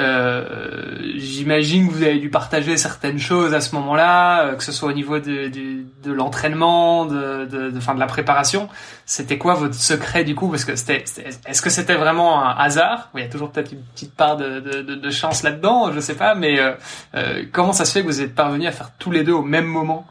Euh, 0.00 0.96
J'imagine 1.16 1.88
que 1.88 1.92
vous 1.92 2.02
avez 2.02 2.18
dû 2.18 2.30
partager 2.30 2.76
certaines 2.76 3.18
choses 3.18 3.54
à 3.54 3.60
ce 3.60 3.74
moment-là, 3.74 4.46
euh, 4.46 4.54
que 4.54 4.64
ce 4.64 4.72
soit 4.72 4.88
au 4.88 4.92
niveau 4.92 5.18
de, 5.18 5.48
de, 5.48 5.84
de 6.02 6.12
l'entraînement, 6.12 7.04
de, 7.04 7.44
de, 7.44 7.70
de, 7.70 7.80
fin, 7.80 7.94
de 7.94 8.00
la 8.00 8.06
préparation. 8.06 8.68
C'était 9.04 9.38
quoi 9.38 9.54
votre 9.54 9.74
secret 9.74 10.24
du 10.24 10.34
coup? 10.34 10.48
Parce 10.48 10.64
que 10.64 10.74
c'était, 10.76 11.04
est-ce 11.46 11.62
que 11.62 11.70
c'était 11.70 11.96
vraiment 11.96 12.42
un 12.44 12.56
hasard? 12.56 13.10
Il 13.14 13.20
y 13.20 13.24
a 13.24 13.28
toujours 13.28 13.50
peut-être 13.50 13.72
une 13.72 13.82
petite 13.94 14.14
part 14.14 14.36
de, 14.36 14.60
de 14.60 15.10
chance 15.10 15.42
là-dedans, 15.42 15.92
je 15.92 16.00
sais 16.00 16.14
pas. 16.14 16.34
Mais 16.34 16.58
euh, 16.58 16.72
euh, 17.14 17.44
comment 17.52 17.72
ça 17.72 17.84
se 17.84 17.92
fait 17.92 18.00
que 18.00 18.06
vous 18.06 18.22
êtes 18.22 18.34
parvenus 18.34 18.68
à 18.68 18.72
faire 18.72 18.92
tous 18.98 19.10
les 19.10 19.22
deux 19.22 19.32
au 19.32 19.42
même 19.42 19.66
moment? 19.66 20.06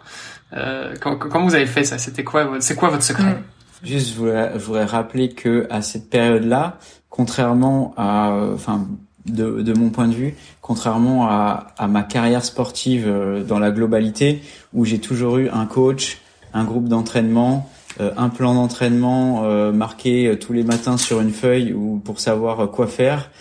Comment, 0.99 1.45
vous 1.45 1.55
avez 1.55 1.67
fait 1.67 1.83
ça? 1.83 1.97
C'était 1.97 2.23
quoi 2.23 2.49
C'est 2.59 2.75
quoi 2.75 2.89
votre 2.89 3.03
secret? 3.03 3.33
Mm. 3.33 3.43
Juste, 3.83 4.09
je 4.09 4.15
voudrais, 4.15 4.51
je 4.55 4.59
voudrais 4.59 4.85
rappeler 4.85 5.29
que 5.33 5.67
à 5.69 5.81
cette 5.81 6.09
période-là, 6.09 6.77
contrairement 7.09 7.93
à, 7.97 8.31
enfin 8.53 8.87
de, 9.31 9.61
de, 9.61 9.73
mon 9.73 9.89
point 9.89 10.07
de 10.07 10.13
vue, 10.13 10.35
contrairement 10.61 11.27
à, 11.27 11.67
à 11.77 11.87
ma 11.87 12.03
carrière 12.03 12.43
sportive 12.43 13.05
euh, 13.07 13.43
dans 13.43 13.59
la 13.59 13.71
globalité, 13.71 14.41
où 14.73 14.85
j'ai 14.85 14.99
toujours 14.99 15.37
eu 15.37 15.49
un 15.49 15.65
coach, 15.65 16.19
un 16.53 16.63
groupe 16.63 16.87
d'entraînement, 16.87 17.69
euh, 17.99 18.11
un 18.17 18.29
plan 18.29 18.53
d'entraînement 18.53 19.43
euh, 19.45 19.71
marqué 19.71 20.37
tous 20.39 20.53
les 20.53 20.63
matins 20.63 20.97
sur 20.97 21.21
une 21.21 21.31
feuille 21.31 21.73
ou 21.73 21.99
pour 22.03 22.19
savoir 22.19 22.69
quoi 22.71 22.87
faire, 22.87 23.31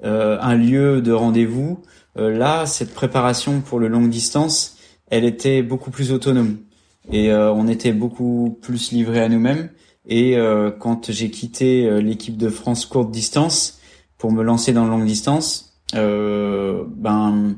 un 0.00 0.54
lieu 0.54 1.02
de 1.02 1.10
rendez-vous. 1.10 1.82
là, 2.14 2.66
cette 2.66 2.94
préparation 2.94 3.60
pour 3.60 3.80
le 3.80 3.88
longue 3.88 4.10
distance, 4.10 4.76
elle 5.10 5.24
était 5.24 5.60
beaucoup 5.60 5.90
plus 5.90 6.12
autonome 6.12 6.58
et 7.10 7.34
on 7.34 7.66
était 7.66 7.92
beaucoup 7.92 8.56
plus 8.62 8.92
livré 8.92 9.20
à 9.20 9.28
nous-mêmes. 9.28 9.70
Et 10.06 10.36
quand 10.78 11.10
j'ai 11.10 11.32
quitté 11.32 12.00
l'équipe 12.00 12.36
de 12.36 12.48
France 12.48 12.86
courte 12.86 13.10
distance 13.10 13.77
pour 14.18 14.32
me 14.32 14.42
lancer 14.42 14.72
dans 14.72 14.84
longue 14.86 15.06
distance, 15.06 15.72
ben 15.92 17.56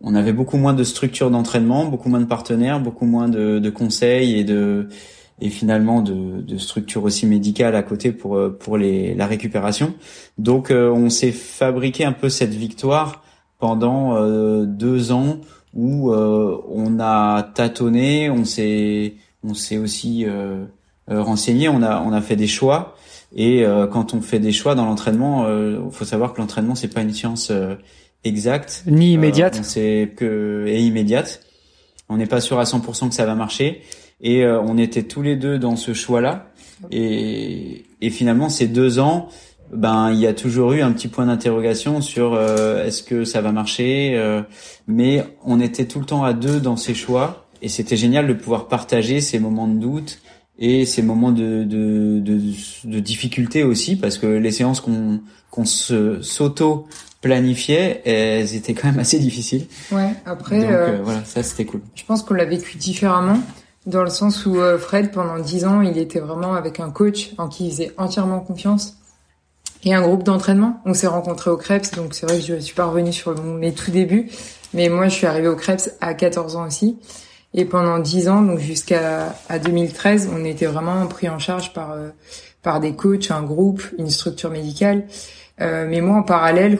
on 0.00 0.14
avait 0.14 0.32
beaucoup 0.32 0.56
moins 0.56 0.74
de 0.74 0.84
structures 0.84 1.30
d'entraînement, 1.30 1.86
beaucoup 1.86 2.08
moins 2.08 2.20
de 2.20 2.26
partenaires, 2.26 2.80
beaucoup 2.80 3.06
moins 3.06 3.28
de, 3.28 3.58
de 3.58 3.70
conseils 3.70 4.38
et 4.38 4.44
de 4.44 4.88
et 5.40 5.50
finalement 5.50 6.02
de, 6.02 6.40
de 6.40 6.58
structures 6.58 7.04
aussi 7.04 7.24
médicales 7.24 7.76
à 7.76 7.82
côté 7.82 8.10
pour 8.10 8.36
euh, 8.36 8.50
pour 8.50 8.76
les 8.76 9.14
la 9.14 9.26
récupération. 9.26 9.94
Donc 10.36 10.70
euh, 10.70 10.90
on 10.90 11.10
s'est 11.10 11.32
fabriqué 11.32 12.04
un 12.04 12.12
peu 12.12 12.28
cette 12.28 12.54
victoire 12.54 13.22
pendant 13.58 14.16
euh, 14.16 14.64
deux 14.66 15.12
ans 15.12 15.40
où 15.74 16.10
on 16.12 16.98
a 16.98 17.42
tâtonné, 17.42 18.30
on 18.30 18.44
s'est 18.44 19.14
on 19.44 19.52
s'est 19.54 19.76
aussi 19.76 20.26
renseigné, 21.06 21.68
on 21.68 21.82
a 21.82 22.00
on 22.00 22.12
a 22.12 22.20
fait 22.22 22.36
des 22.36 22.46
choix 22.46 22.96
et 23.36 23.64
quand 23.92 24.14
on 24.14 24.20
fait 24.20 24.38
des 24.38 24.52
choix 24.52 24.74
dans 24.74 24.86
l'entraînement, 24.86 25.46
il 25.48 25.92
faut 25.92 26.04
savoir 26.04 26.32
que 26.32 26.40
l'entraînement 26.40 26.74
c'est 26.74 26.88
pas 26.88 27.02
une 27.02 27.12
science 27.12 27.52
exacte 28.24 28.84
ni 28.86 29.12
immédiate, 29.12 29.60
c'est 29.62 30.12
que 30.16 30.64
et 30.66 30.80
immédiate. 30.80 31.42
On 32.08 32.16
n'est 32.16 32.26
pas 32.26 32.40
sûr 32.40 32.58
à 32.58 32.64
100% 32.64 33.08
que 33.10 33.14
ça 33.14 33.26
va 33.26 33.34
marcher 33.34 33.82
et 34.20 34.44
euh, 34.44 34.60
on 34.60 34.78
était 34.78 35.02
tous 35.02 35.22
les 35.22 35.36
deux 35.36 35.58
dans 35.58 35.76
ce 35.76 35.94
choix-là. 35.94 36.50
Et, 36.90 37.84
et 38.00 38.10
finalement, 38.10 38.48
ces 38.48 38.66
deux 38.66 38.98
ans, 38.98 39.28
ben 39.72 40.10
il 40.12 40.18
y 40.18 40.26
a 40.26 40.32
toujours 40.32 40.72
eu 40.72 40.80
un 40.80 40.92
petit 40.92 41.08
point 41.08 41.26
d'interrogation 41.26 42.00
sur 42.00 42.34
euh, 42.34 42.84
est-ce 42.84 43.02
que 43.02 43.24
ça 43.24 43.40
va 43.40 43.52
marcher. 43.52 44.12
Euh, 44.16 44.42
mais 44.86 45.24
on 45.44 45.60
était 45.60 45.84
tout 45.84 46.00
le 46.00 46.06
temps 46.06 46.24
à 46.24 46.32
deux 46.32 46.60
dans 46.60 46.76
ces 46.76 46.94
choix. 46.94 47.46
Et 47.60 47.68
c'était 47.68 47.96
génial 47.96 48.26
de 48.26 48.32
pouvoir 48.32 48.68
partager 48.68 49.20
ces 49.20 49.38
moments 49.38 49.68
de 49.68 49.78
doute 49.78 50.20
et 50.58 50.86
ces 50.86 51.02
moments 51.02 51.32
de, 51.32 51.64
de, 51.64 52.20
de, 52.20 52.40
de 52.84 53.00
difficulté 53.00 53.62
aussi, 53.64 53.96
parce 53.96 54.18
que 54.18 54.26
les 54.26 54.50
séances 54.50 54.80
qu'on 54.80 55.20
qu'on 55.50 55.64
se 55.64 56.20
s'auto 56.20 56.86
planifiait, 57.20 58.02
elles 58.04 58.54
étaient 58.54 58.74
quand 58.74 58.88
même 58.88 58.98
assez 58.98 59.18
difficiles. 59.18 59.66
Ouais. 59.90 60.10
Après, 60.26 60.60
Donc 60.60 61.04
voilà, 61.04 61.24
ça 61.24 61.42
c'était 61.42 61.64
cool. 61.64 61.80
Je 61.94 62.04
pense 62.04 62.22
qu'on 62.22 62.34
l'a 62.34 62.44
vécu 62.44 62.76
différemment 62.76 63.40
dans 63.88 64.02
le 64.02 64.10
sens 64.10 64.44
où 64.44 64.58
euh, 64.60 64.78
Fred, 64.78 65.10
pendant 65.12 65.38
dix 65.38 65.64
ans, 65.64 65.80
il 65.80 65.96
était 65.98 66.20
vraiment 66.20 66.54
avec 66.54 66.78
un 66.78 66.90
coach 66.90 67.30
en 67.38 67.48
qui 67.48 67.66
il 67.66 67.70
faisait 67.70 67.92
entièrement 67.96 68.40
confiance 68.40 68.98
et 69.84 69.94
un 69.94 70.02
groupe 70.02 70.24
d'entraînement. 70.24 70.80
On 70.84 70.94
s'est 70.94 71.06
rencontrés 71.06 71.50
au 71.50 71.56
Krebs, 71.56 71.90
donc 71.96 72.14
c'est 72.14 72.26
vrai 72.26 72.38
que 72.38 72.44
je 72.44 72.58
suis 72.58 72.74
pas 72.74 72.86
revenue 72.86 73.12
sur 73.12 73.42
mes 73.42 73.72
tout 73.72 73.90
débuts, 73.90 74.28
mais 74.74 74.88
moi 74.88 75.08
je 75.08 75.14
suis 75.14 75.26
arrivée 75.26 75.48
au 75.48 75.56
Krebs 75.56 75.92
à 76.00 76.14
14 76.14 76.56
ans 76.56 76.66
aussi. 76.66 76.98
Et 77.54 77.64
pendant 77.64 77.98
dix 77.98 78.28
ans, 78.28 78.42
donc 78.42 78.58
jusqu'à 78.58 79.34
à 79.48 79.58
2013, 79.58 80.30
on 80.32 80.44
était 80.44 80.66
vraiment 80.66 81.06
pris 81.06 81.28
en 81.28 81.38
charge 81.38 81.72
par 81.72 81.92
euh, 81.92 82.10
par 82.62 82.80
des 82.80 82.94
coachs, 82.94 83.30
un 83.30 83.42
groupe, 83.42 83.82
une 83.98 84.10
structure 84.10 84.50
médicale. 84.50 85.06
Euh, 85.60 85.86
mais 85.88 86.00
moi, 86.00 86.18
en 86.18 86.22
parallèle, 86.22 86.78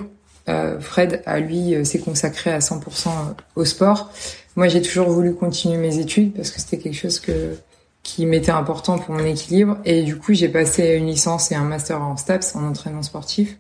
euh, 0.49 0.79
Fred, 0.81 1.23
à 1.25 1.41
lui, 1.41 1.75
s'est 1.87 2.01
consacré 2.01 2.53
à 2.53 2.59
100% 2.59 3.09
au 3.57 3.65
sport. 3.65 4.11
Moi, 4.57 4.69
j'ai 4.69 4.83
toujours 4.83 5.09
voulu 5.09 5.35
continuer 5.35 5.77
mes 5.79 5.99
études 5.99 6.35
parce 6.35 6.51
que 6.51 6.61
c'était 6.61 6.79
quelque 6.79 6.97
chose 6.97 7.21
que 7.21 7.57
qui 8.03 8.25
m'était 8.25 8.53
important 8.53 8.99
pour 8.99 9.15
mon 9.15 9.25
équilibre. 9.25 9.79
Et 9.85 10.03
du 10.03 10.17
coup, 10.17 10.33
j'ai 10.33 10.49
passé 10.49 10.95
une 10.95 11.07
licence 11.07 11.53
et 11.53 11.55
un 11.55 11.65
master 11.65 12.01
en 12.01 12.17
STAPS, 12.17 12.57
en 12.57 12.65
entraînement 12.67 13.03
sportif. 13.03 13.59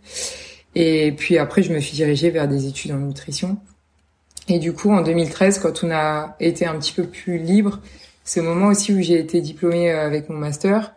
Et 0.74 1.12
puis 1.12 1.38
après, 1.38 1.62
je 1.62 1.72
me 1.72 1.80
suis 1.80 1.94
dirigée 1.94 2.30
vers 2.30 2.48
des 2.48 2.66
études 2.66 2.92
en 2.92 2.98
nutrition. 2.98 3.58
Et 4.48 4.58
du 4.58 4.72
coup, 4.72 4.90
en 4.90 5.02
2013, 5.02 5.58
quand 5.58 5.84
on 5.84 5.90
a 5.90 6.36
été 6.40 6.66
un 6.66 6.74
petit 6.78 6.92
peu 6.92 7.04
plus 7.04 7.38
libre, 7.38 7.80
c'est 8.24 8.40
le 8.40 8.46
moment 8.46 8.68
aussi 8.68 8.92
où 8.92 9.00
j'ai 9.00 9.18
été 9.18 9.40
diplômée 9.40 9.90
euh, 9.90 10.06
avec 10.06 10.28
mon 10.28 10.36
master 10.36 10.94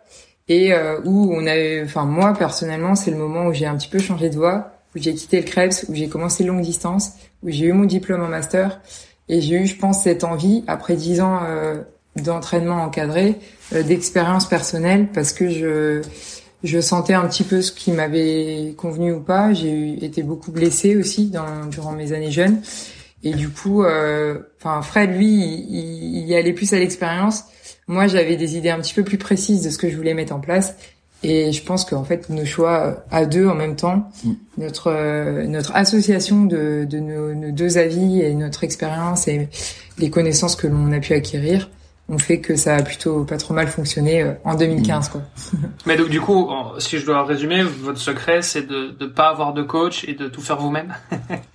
et 0.48 0.72
euh, 0.72 0.98
où 1.04 1.32
on 1.32 1.46
a, 1.46 1.84
enfin 1.84 2.04
moi 2.04 2.34
personnellement, 2.34 2.94
c'est 2.94 3.10
le 3.10 3.16
moment 3.16 3.46
où 3.46 3.52
j'ai 3.52 3.66
un 3.66 3.76
petit 3.76 3.88
peu 3.88 3.98
changé 3.98 4.28
de 4.28 4.36
voie, 4.36 4.72
où 4.94 4.98
j'ai 4.98 5.14
quitté 5.14 5.40
le 5.40 5.46
Krebs, 5.46 5.84
où 5.88 5.94
j'ai 5.94 6.08
commencé 6.08 6.44
longue 6.44 6.62
distance, 6.62 7.12
où 7.42 7.50
j'ai 7.50 7.66
eu 7.66 7.72
mon 7.72 7.84
diplôme 7.84 8.22
en 8.22 8.28
master 8.28 8.80
et 9.28 9.40
j'ai 9.40 9.56
eu, 9.56 9.66
je 9.66 9.76
pense, 9.76 10.02
cette 10.02 10.24
envie, 10.24 10.64
après 10.66 10.96
dix 10.96 11.20
ans 11.20 11.40
euh, 11.44 11.76
d'entraînement 12.16 12.82
encadré, 12.82 13.36
d'expérience 13.70 14.46
personnelle, 14.46 15.08
parce 15.14 15.32
que 15.32 15.48
je, 15.48 16.02
je 16.64 16.80
sentais 16.80 17.14
un 17.14 17.26
petit 17.26 17.44
peu 17.44 17.62
ce 17.62 17.72
qui 17.72 17.92
m'avait 17.92 18.74
convenu 18.76 19.12
ou 19.12 19.20
pas. 19.20 19.54
J'ai 19.54 20.04
été 20.04 20.22
beaucoup 20.22 20.52
blessée 20.52 20.96
aussi 20.96 21.30
dans, 21.30 21.66
durant 21.70 21.92
mes 21.92 22.12
années 22.12 22.30
jeunes. 22.30 22.60
Et 23.24 23.32
du 23.34 23.48
coup, 23.48 23.84
euh, 23.84 24.38
enfin 24.58 24.82
Fred, 24.82 25.16
lui, 25.16 25.28
il, 25.28 26.26
il 26.26 26.34
allait 26.34 26.52
plus 26.52 26.72
à 26.72 26.78
l'expérience. 26.78 27.44
Moi, 27.86 28.06
j'avais 28.06 28.36
des 28.36 28.56
idées 28.56 28.70
un 28.70 28.80
petit 28.80 28.94
peu 28.94 29.04
plus 29.04 29.18
précises 29.18 29.62
de 29.62 29.70
ce 29.70 29.78
que 29.78 29.88
je 29.90 29.96
voulais 29.96 30.14
mettre 30.14 30.34
en 30.34 30.40
place. 30.40 30.74
Et 31.24 31.52
je 31.52 31.62
pense 31.62 31.84
qu'en 31.84 32.04
fait, 32.04 32.30
nos 32.30 32.44
choix 32.44 32.86
euh, 32.86 32.94
à 33.10 33.26
deux 33.26 33.46
en 33.46 33.54
même 33.54 33.76
temps, 33.76 34.10
mm. 34.24 34.32
notre 34.58 34.90
euh, 34.90 35.46
notre 35.46 35.74
association 35.76 36.44
de, 36.44 36.84
de 36.88 36.98
nos, 36.98 37.34
nos, 37.34 37.50
deux 37.52 37.78
avis 37.78 38.20
et 38.20 38.34
notre 38.34 38.64
expérience 38.64 39.28
et 39.28 39.48
les 39.98 40.10
connaissances 40.10 40.56
que 40.56 40.66
l'on 40.66 40.90
a 40.92 40.98
pu 40.98 41.12
acquérir, 41.12 41.70
ont 42.08 42.18
fait 42.18 42.40
que 42.40 42.56
ça 42.56 42.76
a 42.76 42.82
plutôt 42.82 43.24
pas 43.24 43.36
trop 43.36 43.54
mal 43.54 43.68
fonctionné 43.68 44.22
euh, 44.22 44.32
en 44.44 44.54
2015 44.54 45.08
quoi. 45.08 45.22
Mais 45.86 45.96
donc 45.96 46.08
du 46.08 46.20
coup, 46.20 46.48
si 46.78 46.98
je 46.98 47.06
dois 47.06 47.24
résumer, 47.24 47.62
votre 47.62 47.98
secret 47.98 48.42
c'est 48.42 48.66
de 48.66 48.94
ne 49.00 49.06
pas 49.06 49.28
avoir 49.28 49.54
de 49.54 49.62
coach 49.62 50.04
et 50.08 50.14
de 50.14 50.28
tout 50.28 50.40
faire 50.40 50.58
vous-même? 50.58 50.94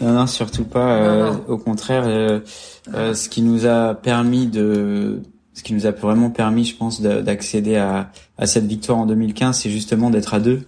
non, 0.00 0.12
non, 0.12 0.26
surtout 0.26 0.64
pas. 0.64 1.32
Au 1.48 1.58
contraire, 1.58 2.04
euh, 2.06 2.40
ce 3.14 3.28
qui 3.28 3.42
nous 3.42 3.66
a 3.66 3.94
permis 3.94 4.46
de 4.46 5.22
ce 5.54 5.62
qui 5.62 5.72
nous 5.72 5.86
a 5.86 5.90
vraiment 5.90 6.28
permis, 6.28 6.64
je 6.66 6.76
pense, 6.76 7.00
d'accéder 7.00 7.76
à, 7.76 8.10
à, 8.36 8.46
cette 8.46 8.66
victoire 8.66 8.98
en 8.98 9.06
2015, 9.06 9.58
c'est 9.58 9.70
justement 9.70 10.10
d'être 10.10 10.34
à 10.34 10.40
deux. 10.40 10.66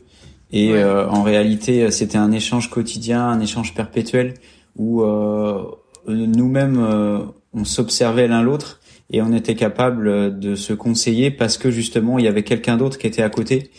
Et 0.51 0.73
euh, 0.73 1.07
en 1.09 1.23
réalité, 1.23 1.91
c'était 1.91 2.19
un 2.19 2.33
échange 2.33 2.71
quotidien, 2.71 3.27
un 3.27 3.41
échange 3.41 3.75
perpétuel 3.75 4.35
où 4.77 5.03
euh, 5.03 5.65
nous-mêmes, 6.07 6.79
euh, 6.81 7.19
on 7.55 7.65
s'observait 7.65 8.29
l'un 8.29 8.43
l'autre 8.43 8.81
et 9.11 9.23
on 9.23 9.33
était 9.33 9.55
capable 9.55 10.39
de 10.39 10.55
se 10.55 10.73
conseiller 10.73 11.31
parce 11.31 11.57
que 11.59 11.71
justement, 11.71 12.19
il 12.19 12.25
y 12.25 12.29
avait 12.29 12.43
quelqu'un 12.43 12.77
d'autre 12.77 12.99
qui 12.99 13.07
était 13.07 13.23
à 13.23 13.31
côté 13.31 13.71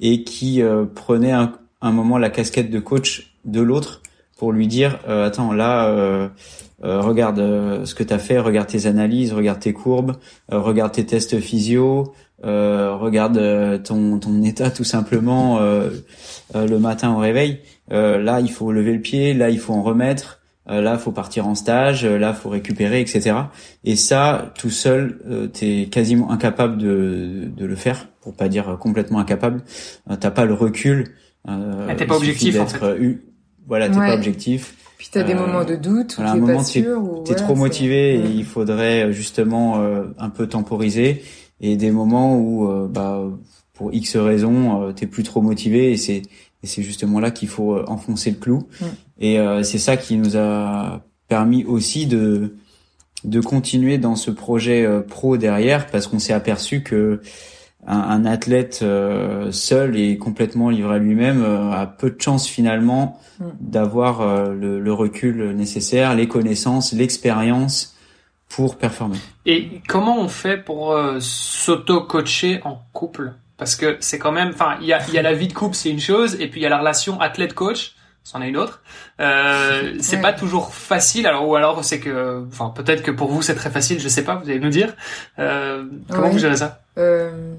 et 0.00 0.22
qui 0.24 0.62
euh, 0.62 0.84
prenait 0.84 1.32
un, 1.32 1.52
moment 1.82 2.18
la 2.18 2.30
casquette 2.30 2.70
de 2.70 2.80
coach 2.80 3.34
de 3.44 3.60
l'autre 3.60 4.02
pour 4.36 4.52
lui 4.52 4.66
dire 4.66 4.98
attends 5.06 5.52
là 5.52 6.30
euh, 6.84 7.00
regarde 7.00 7.38
euh, 7.38 7.86
ce 7.86 7.94
que 7.94 8.02
tu 8.02 8.12
as 8.12 8.18
fait, 8.18 8.38
regarde 8.38 8.68
tes 8.68 8.86
analyses, 8.86 9.32
regarde 9.32 9.60
tes 9.60 9.72
courbes, 9.72 10.16
euh, 10.52 10.60
regarde 10.60 10.92
tes 10.92 11.06
tests 11.06 11.40
physio, 11.40 12.14
regarde 12.42 13.82
ton, 13.82 14.18
ton 14.18 14.42
état 14.42 14.70
tout 14.70 14.84
simplement 14.84 15.58
le 16.54 16.78
matin 16.78 17.12
au 17.12 17.16
réveil. 17.16 17.60
là, 17.90 18.40
il 18.40 18.52
faut 18.52 18.70
lever 18.70 18.92
le 18.92 19.00
pied, 19.00 19.34
là, 19.34 19.50
il 19.50 19.58
faut 19.58 19.72
en 19.72 19.82
remettre. 19.82 20.35
Là, 20.68 20.94
il 20.94 20.98
faut 20.98 21.12
partir 21.12 21.46
en 21.46 21.54
stage, 21.54 22.04
là, 22.04 22.34
il 22.34 22.40
faut 22.40 22.48
récupérer, 22.48 23.00
etc. 23.00 23.36
Et 23.84 23.96
ça, 23.96 24.52
tout 24.58 24.70
seul, 24.70 25.50
tu 25.54 25.64
es 25.64 25.86
quasiment 25.86 26.30
incapable 26.30 26.76
de, 26.78 27.50
de 27.56 27.64
le 27.66 27.76
faire, 27.76 28.08
pour 28.20 28.34
pas 28.34 28.48
dire 28.48 28.76
complètement 28.80 29.18
incapable. 29.18 29.62
T'as 30.20 30.30
pas 30.30 30.44
le 30.44 30.54
recul. 30.54 31.14
Euh, 31.48 31.94
t'es 31.94 32.06
pas 32.06 32.16
objectif 32.16 32.58
en 32.58 32.66
fait. 32.66 33.18
voilà, 33.66 33.88
t'es 33.88 33.96
pas 33.96 34.14
objectif. 34.14 34.74
Puis 34.98 35.08
t'as 35.10 35.22
des 35.22 35.34
euh, 35.34 35.46
moments 35.46 35.64
de 35.64 35.76
doute 35.76 36.18
où 36.18 36.22
t'es 36.22 36.52
pas 36.52 36.64
sûr. 36.64 37.02
Ou... 37.02 37.22
T'es 37.24 37.34
trop 37.34 37.54
motivé 37.54 38.14
et 38.14 38.30
il 38.30 38.44
faudrait 38.44 39.04
euh, 39.04 39.12
justement 39.12 39.80
euh, 39.80 40.04
un 40.18 40.30
peu 40.30 40.46
temporiser. 40.46 41.22
Et 41.60 41.76
des 41.76 41.90
moments 41.90 42.38
où, 42.38 42.68
bah, 42.90 43.22
pour 43.72 43.90
X 43.94 44.16
raisons, 44.16 44.92
t'es 44.92 45.06
plus 45.06 45.22
trop 45.22 45.40
motivé 45.40 45.90
et 45.90 45.96
c'est 45.96 46.20
et 46.66 46.68
c'est 46.68 46.82
justement 46.82 47.20
là 47.20 47.30
qu'il 47.30 47.48
faut 47.48 47.78
enfoncer 47.88 48.30
le 48.30 48.36
clou. 48.36 48.66
Et 49.20 49.38
c'est 49.62 49.78
ça 49.78 49.96
qui 49.96 50.16
nous 50.16 50.36
a 50.36 51.04
permis 51.28 51.64
aussi 51.64 52.06
de 52.06 52.56
de 53.24 53.40
continuer 53.40 53.98
dans 53.98 54.14
ce 54.14 54.30
projet 54.30 54.86
pro 55.08 55.36
derrière 55.36 55.86
parce 55.86 56.06
qu'on 56.06 56.18
s'est 56.18 56.32
aperçu 56.32 56.82
que 56.82 57.20
un, 57.86 58.24
athlète 58.24 58.80
euh, 58.82 59.52
seul 59.52 59.96
et 59.96 60.18
complètement 60.18 60.70
livré 60.70 60.96
à 60.96 60.98
lui-même 60.98 61.42
euh, 61.42 61.70
a 61.70 61.86
peu 61.86 62.10
de 62.10 62.20
chance 62.20 62.46
finalement 62.46 63.20
d'avoir 63.60 64.22
euh, 64.22 64.52
le, 64.52 64.92
recul 64.92 65.52
nécessaire, 65.52 66.14
les 66.14 66.26
connaissances, 66.26 66.92
l'expérience 66.92 67.96
pour 68.48 68.76
performer. 68.76 69.18
Et 69.44 69.82
comment 69.88 70.20
on 70.20 70.28
fait 70.28 70.56
pour 70.56 70.98
s'auto-coacher 71.20 72.60
en 72.64 72.78
couple? 72.92 73.34
Parce 73.58 73.74
que 73.76 73.96
c'est 74.00 74.18
quand 74.18 74.32
même, 74.32 74.50
enfin, 74.50 74.76
il 74.80 74.86
y 74.86 74.92
a, 74.92 75.00
y 75.10 75.18
a 75.18 75.22
la 75.22 75.32
vie 75.32 75.48
de 75.48 75.52
couple, 75.52 75.74
c'est 75.74 75.90
une 75.90 76.00
chose, 76.00 76.36
et 76.40 76.48
puis 76.48 76.60
il 76.60 76.62
y 76.62 76.66
a 76.66 76.68
la 76.68 76.78
relation 76.78 77.20
athlète-coach 77.20 77.96
c'en 78.26 78.42
est 78.42 78.48
une 78.48 78.56
autre. 78.56 78.82
Euh, 79.20 79.94
c'est 80.00 80.20
pas 80.20 80.32
toujours 80.32 80.74
facile. 80.74 81.28
Alors 81.28 81.48
ou 81.48 81.54
alors 81.54 81.84
c'est 81.84 82.00
que, 82.00 82.44
enfin 82.48 82.72
peut-être 82.74 83.04
que 83.04 83.12
pour 83.12 83.30
vous 83.30 83.40
c'est 83.40 83.54
très 83.54 83.70
facile. 83.70 84.00
Je 84.00 84.08
sais 84.08 84.24
pas. 84.24 84.34
Vous 84.34 84.50
allez 84.50 84.58
nous 84.58 84.68
dire. 84.68 84.96
Euh, 85.38 85.84
comment 86.10 86.30
vous 86.30 86.38
gérez 86.40 86.56
ça 86.56 86.80
euh... 86.98 87.54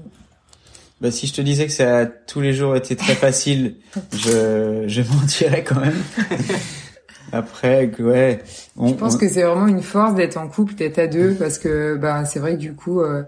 Bah, 1.00 1.10
si 1.10 1.26
je 1.26 1.32
te 1.32 1.40
disais 1.40 1.66
que 1.66 1.72
ça 1.72 2.00
a 2.00 2.06
tous 2.06 2.42
les 2.42 2.52
jours 2.52 2.76
été 2.76 2.96
très 2.96 3.14
facile, 3.14 3.76
je, 4.12 4.84
je 4.86 5.02
mentirais 5.02 5.64
quand 5.64 5.80
même. 5.80 6.02
Après, 7.32 7.90
ouais. 7.98 8.42
je 8.82 8.92
pense 8.94 9.16
que 9.16 9.28
c'est 9.28 9.42
vraiment 9.42 9.66
une 9.66 9.82
force 9.82 10.14
d'être 10.14 10.38
en 10.38 10.48
couple, 10.48 10.74
d'être 10.74 10.98
à 10.98 11.06
deux, 11.06 11.34
parce 11.34 11.58
que 11.58 11.94
bah 11.96 12.24
c'est 12.24 12.40
vrai 12.40 12.54
que 12.54 12.60
du 12.60 12.74
coup, 12.74 13.02
euh, 13.02 13.22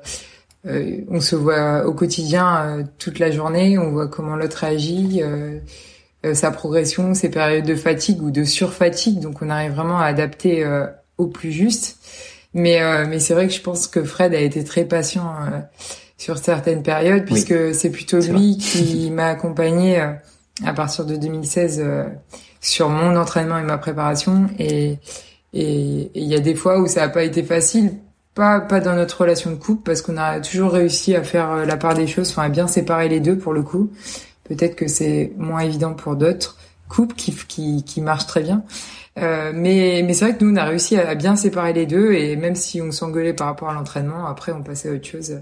euh, 0.67 0.99
on 1.09 1.21
se 1.21 1.37
voit 1.37 1.87
au 1.87 1.95
quotidien 1.95 2.65
euh, 2.65 2.85
toute 2.99 3.19
la 3.19 3.31
journée, 3.31 3.79
on 3.79 3.91
voit 3.91 4.09
comment 4.09 4.37
l'autre 4.37 4.59
réagit, 4.59 5.23
sa 6.35 6.51
progression, 6.51 7.15
ses 7.15 7.31
périodes 7.31 7.65
de 7.65 7.75
fatigue 7.75 8.21
ou 8.23 8.31
de 8.31 8.45
surfatigue, 8.45 9.21
donc 9.21 9.41
on 9.41 9.49
arrive 9.49 9.73
vraiment 9.73 9.99
à 9.99 10.05
adapter 10.05 10.69
au 11.17 11.29
plus 11.29 11.51
juste. 11.51 11.97
Mais 12.53 12.79
mais 13.07 13.21
c'est 13.21 13.33
vrai 13.33 13.49
que 13.49 13.55
je 13.55 13.63
pense 13.63 13.87
que 13.87 14.05
Fred 14.05 14.35
a 14.35 14.41
été 14.41 14.63
très 14.63 14.85
patient 14.85 15.33
sur 16.19 16.37
certaines 16.37 16.83
périodes, 16.83 17.25
puisque 17.25 17.75
c'est 17.75 17.89
plutôt 17.89 18.21
lui 18.21 18.59
qui 18.59 19.11
m'a 19.15 19.29
accompagné 19.29 19.99
à 19.99 20.75
partir 20.75 21.07
de 21.07 21.17
2016 21.17 21.83
sur 22.61 22.91
mon 22.91 23.17
entraînement 23.17 23.57
et 23.57 23.63
ma 23.63 23.79
préparation. 23.79 24.51
Et 24.59 24.99
et 25.53 26.11
il 26.15 26.25
y 26.25 26.35
a 26.35 26.41
des 26.41 26.55
fois 26.55 26.81
où 26.81 26.87
ça 26.87 27.01
n'a 27.01 27.09
pas 27.09 27.25
été 27.25 27.43
facile, 27.43 27.95
pas 28.35 28.61
pas 28.61 28.81
dans 28.81 28.95
notre 28.95 29.21
relation 29.23 29.51
de 29.51 29.57
couple, 29.57 29.83
parce 29.85 30.03
qu'on 30.03 30.17
a 30.17 30.41
toujours 30.41 30.73
réussi 30.73 31.15
à 31.15 31.23
faire 31.23 31.51
euh, 31.51 31.65
la 31.65 31.77
part 31.77 31.95
des 31.95 32.07
choses, 32.07 32.31
enfin 32.31 32.43
à 32.43 32.49
bien 32.49 32.67
séparer 32.67 33.09
les 33.09 33.21
deux 33.21 33.37
pour 33.37 33.53
le 33.53 33.63
coup. 33.63 33.91
Peut-être 34.45 34.77
que 34.77 34.89
c'est 34.89 35.33
moins 35.37 35.61
évident 35.61 35.95
pour 35.95 36.17
d'autres 36.17 36.57
couples 36.89 37.15
qui 37.15 37.35
qui 37.49 37.85
qui 37.85 38.01
marchent 38.01 38.27
très 38.27 38.43
bien. 38.43 38.65
Euh, 39.19 39.53
mais 39.55 40.03
mais 40.07 40.15
c'est 40.15 40.27
vrai 40.27 40.37
que 40.37 40.45
nous 40.45 40.53
on 40.53 40.57
a 40.57 40.65
réussi 40.65 40.97
à 40.97 41.15
bien 41.15 41.37
séparer 41.37 41.73
les 41.73 41.87
deux 41.87 42.13
et 42.13 42.37
même 42.37 42.55
si 42.55 42.81
on 42.81 42.93
s'engueulait 42.93 43.35
par 43.35 43.49
rapport 43.49 43.71
à 43.71 43.75
l'entraînement, 43.75 44.27
après 44.27 44.53
on 44.53 44.63
passait 44.63 44.89
à 44.91 44.93
autre 44.93 45.07
chose. 45.07 45.41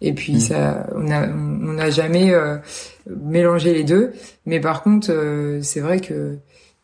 Et 0.00 0.14
puis 0.14 0.36
mmh. 0.36 0.40
ça, 0.40 0.86
on 0.94 1.10
a 1.10 1.28
on 1.28 1.74
n'a 1.74 1.90
jamais 1.90 2.32
euh, 2.32 2.56
mélangé 3.06 3.74
les 3.74 3.84
deux. 3.84 4.12
Mais 4.46 4.60
par 4.60 4.82
contre, 4.82 5.10
euh, 5.10 5.60
c'est 5.62 5.80
vrai 5.80 6.00
que 6.00 6.38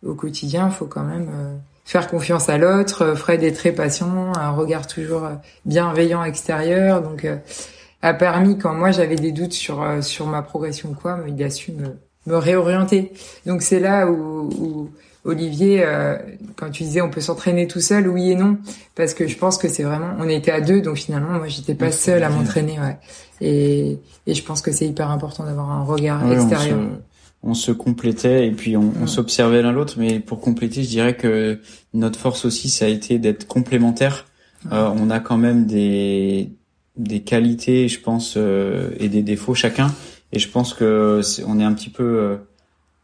au 0.05 0.15
quotidien, 0.15 0.69
il 0.69 0.75
faut 0.75 0.87
quand 0.87 1.05
même 1.05 1.31
euh, 1.33 1.57
faire 1.87 2.09
confiance 2.09 2.51
à 2.51 2.59
l'autre. 2.59 3.15
Fred 3.15 3.43
est 3.43 3.53
très 3.53 3.73
patient, 3.73 4.33
un 4.37 4.51
regard 4.51 4.87
toujours 4.87 5.25
euh, 5.25 5.35
bienveillant 5.65 6.23
extérieur, 6.25 7.01
donc 7.01 7.25
euh, 7.25 7.37
a 8.03 8.13
permis 8.13 8.59
quand 8.59 8.75
moi 8.75 8.91
j'avais 8.91 9.17
des 9.17 9.33
doutes 9.33 9.55
sur 9.55 9.83
sur 10.03 10.27
ma 10.27 10.43
progression 10.43 10.93
quoi, 10.93 11.21
il 11.27 11.43
a 11.43 11.49
su 11.49 11.73
me, 11.73 11.97
me 12.27 12.37
réorienter. 12.37 13.13
Donc 13.47 13.63
c'est 13.63 13.81
là 13.81 14.07
où, 14.07 14.51
où 14.61 14.91
Olivier, 15.25 15.85
quand 16.55 16.71
tu 16.71 16.85
disais 16.85 17.01
on 17.01 17.11
peut 17.11 17.23
s'entraîner 17.23 17.67
tout 17.67 17.81
seul, 17.81 18.07
oui 18.07 18.31
et 18.31 18.37
non, 18.37 18.59
parce 18.95 19.13
que 19.13 19.27
je 19.27 19.37
pense 19.37 19.59
que 19.59 19.67
c'est 19.67 19.83
vraiment, 19.83 20.15
on 20.21 20.29
était 20.29 20.53
à 20.53 20.61
deux, 20.61 20.81
donc 20.83 20.97
finalement 20.97 21.31
moi 21.31 21.49
j'étais 21.49 21.75
pas 21.75 21.91
seule 21.91 22.23
à 22.23 22.29
m'entraîner, 22.29 22.79
ouais. 22.79 22.97
Et, 23.41 23.99
et 24.27 24.35
je 24.35 24.43
pense 24.45 24.61
que 24.63 24.71
c'est 24.71 24.87
hyper 24.87 25.11
important 25.11 25.45
d'avoir 25.45 25.71
un 25.71 25.83
regard 25.83 26.31
extérieur 26.31 26.79
on 26.79 26.85
se 26.85 27.16
complétait 27.71 28.47
et 28.47 28.51
puis 28.51 28.77
on, 28.77 28.93
on 29.01 29.07
s'observait 29.07 29.63
l'un 29.63 29.73
l'autre. 29.73 29.95
Mais 29.99 30.21
pour 30.21 30.41
compléter, 30.41 30.83
je 30.83 30.89
dirais 30.89 31.17
que 31.17 31.61
notre 31.95 32.19
force 32.19 32.45
aussi, 32.45 32.69
ça 32.69 32.87
a 32.87 32.89
été 32.89 33.19
d'être 33.19 33.47
complémentaires. 33.47 34.27
Euh, 34.73 34.91
on 34.97 35.11
a 35.11 35.21
quand 35.21 35.37
même 35.37 35.67
des 35.67 36.51
des 36.97 37.21
qualités, 37.21 37.89
je 37.89 38.01
pense, 38.01 38.35
euh, 38.37 38.91
et 38.99 39.09
des 39.09 39.23
défauts 39.23 39.55
chacun. 39.55 39.93
Et 40.33 40.39
je 40.39 40.49
pense 40.49 40.75
que 40.75 41.21
on 41.47 41.61
est 41.61 41.65
un 41.65 41.75
petit 41.75 41.91
peu 41.91 42.03
euh, 42.03 42.37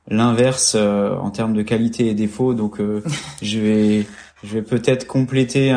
l'inverse 0.09 0.75
en 0.75 1.31
termes 1.31 1.55
de 1.55 1.63
qualité 1.63 2.09
et 2.09 2.15
défauts. 2.15 2.55
Donc 2.55 2.81
je 3.43 3.59
vais 3.61 4.07
je 4.43 4.55
vais 4.55 4.63
peut-être 4.63 5.07
compléter 5.07 5.73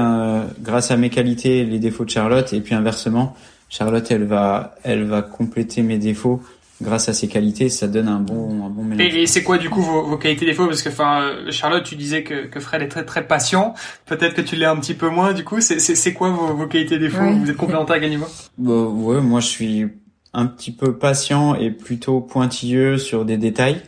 grâce 0.61 0.89
à 0.89 0.97
mes 0.97 1.09
qualités 1.09 1.63
les 1.65 1.79
défauts 1.79 2.05
de 2.05 2.09
Charlotte 2.09 2.51
et 2.53 2.61
puis 2.61 2.73
inversement, 2.73 3.35
Charlotte 3.69 4.09
elle 4.09 4.23
va 4.23 4.75
elle 4.83 5.03
va 5.03 5.21
compléter 5.21 5.83
mes 5.83 5.99
défauts 5.99 6.41
grâce 6.81 7.09
à 7.09 7.13
ses 7.13 7.27
qualités, 7.27 7.69
ça 7.69 7.87
donne 7.87 8.07
un 8.07 8.19
bon, 8.19 8.65
un 8.65 8.69
bon 8.69 8.83
mélange. 8.83 9.15
Et, 9.15 9.25
c'est 9.27 9.43
quoi 9.43 9.57
du 9.57 9.69
coup 9.69 9.81
vos, 9.81 10.03
vos 10.03 10.17
qualités 10.17 10.45
défauts? 10.45 10.67
Parce 10.67 10.81
que 10.81 10.89
enfin, 10.89 11.35
Charlotte, 11.49 11.83
tu 11.83 11.95
disais 11.95 12.23
que, 12.23 12.47
que 12.47 12.59
Fred 12.59 12.81
est 12.81 12.87
très 12.87 13.05
très 13.05 13.25
patient. 13.25 13.73
Peut-être 14.05 14.33
que 14.33 14.41
tu 14.41 14.55
l'es 14.55 14.65
un 14.65 14.77
petit 14.77 14.93
peu 14.93 15.09
moins. 15.09 15.33
Du 15.33 15.43
coup, 15.43 15.61
c'est 15.61 15.79
c'est 15.79 16.13
quoi 16.13 16.29
vos, 16.29 16.55
vos 16.55 16.67
qualités 16.67 16.99
défauts? 16.99 17.31
Vous 17.31 17.49
êtes 17.49 17.57
complémentaires 17.57 17.95
à 17.95 17.99
quel 17.99 18.09
niveau 18.09 18.27
bah, 18.57 18.73
Ouais, 18.73 19.21
moi 19.21 19.39
je 19.39 19.47
suis 19.47 19.85
un 20.33 20.47
petit 20.47 20.71
peu 20.71 20.97
patient 20.97 21.55
et 21.55 21.71
plutôt 21.71 22.19
pointilleux 22.19 22.97
sur 22.97 23.25
des 23.25 23.37
détails. 23.37 23.81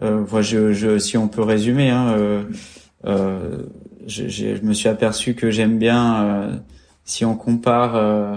Euh, 0.00 0.24
je, 0.40 0.72
je, 0.72 0.98
si 0.98 1.18
on 1.18 1.28
peut 1.28 1.42
résumer, 1.42 1.90
hein, 1.90 2.14
euh, 2.16 2.44
euh, 3.04 3.66
je, 4.06 4.28
je, 4.28 4.62
me 4.62 4.72
suis 4.72 4.88
aperçu 4.88 5.34
que 5.34 5.50
j'aime 5.50 5.78
bien, 5.78 6.24
euh, 6.24 6.56
si 7.04 7.24
on 7.24 7.36
compare 7.36 7.96
euh, 7.96 8.36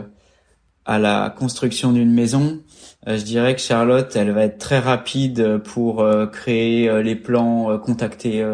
à 0.86 1.00
la 1.00 1.34
construction 1.38 1.94
d'une 1.94 2.12
maison, 2.12 2.42
euh, 2.50 2.75
je 3.08 3.24
dirais 3.24 3.56
que 3.56 3.62
Charlotte, 3.62 4.16
elle 4.16 4.32
va 4.32 4.46
être 4.46 4.58
très 4.58 4.80
rapide 4.80 5.60
pour 5.60 6.02
euh, 6.02 6.26
créer 6.26 6.90
euh, 6.90 7.04
les 7.04 7.16
plans, 7.16 7.78
contacter 7.78 8.46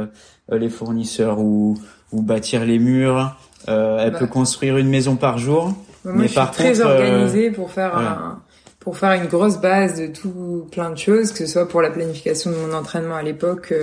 les 0.52 0.70
fournisseurs 0.70 1.40
ou, 1.40 1.78
ou 2.12 2.22
bâtir 2.22 2.66
les 2.66 2.80
murs. 2.80 3.38
elle 3.68 4.12
bah. 4.12 4.20
peut 4.20 4.28
construire 4.28 4.78
une 4.78 4.90
maison 4.90 5.16
par 5.16 5.38
jour. 5.38 5.74
Bah, 6.04 6.12
mais 6.16 6.28
je 6.28 6.34
par 6.34 6.54
suis 6.54 6.64
très 6.64 6.82
organisée 6.82 7.52
pour 7.52 7.72
faire 7.72 7.96
un, 7.96 8.42
pour 8.80 8.98
faire 8.98 9.14
une 9.14 9.28
grosse 9.28 9.58
base 9.58 10.00
de 10.00 10.08
tout 10.08 10.68
plein 10.72 10.90
de 10.90 10.98
choses, 10.98 11.32
que 11.32 11.38
ce 11.38 11.46
soit 11.46 11.68
pour 11.68 11.82
la 11.82 11.92
planification 11.92 12.52
de 12.52 12.56
mon 12.56 12.74
entraînement 12.74 13.16
à 13.16 13.24
l'époque 13.24 13.74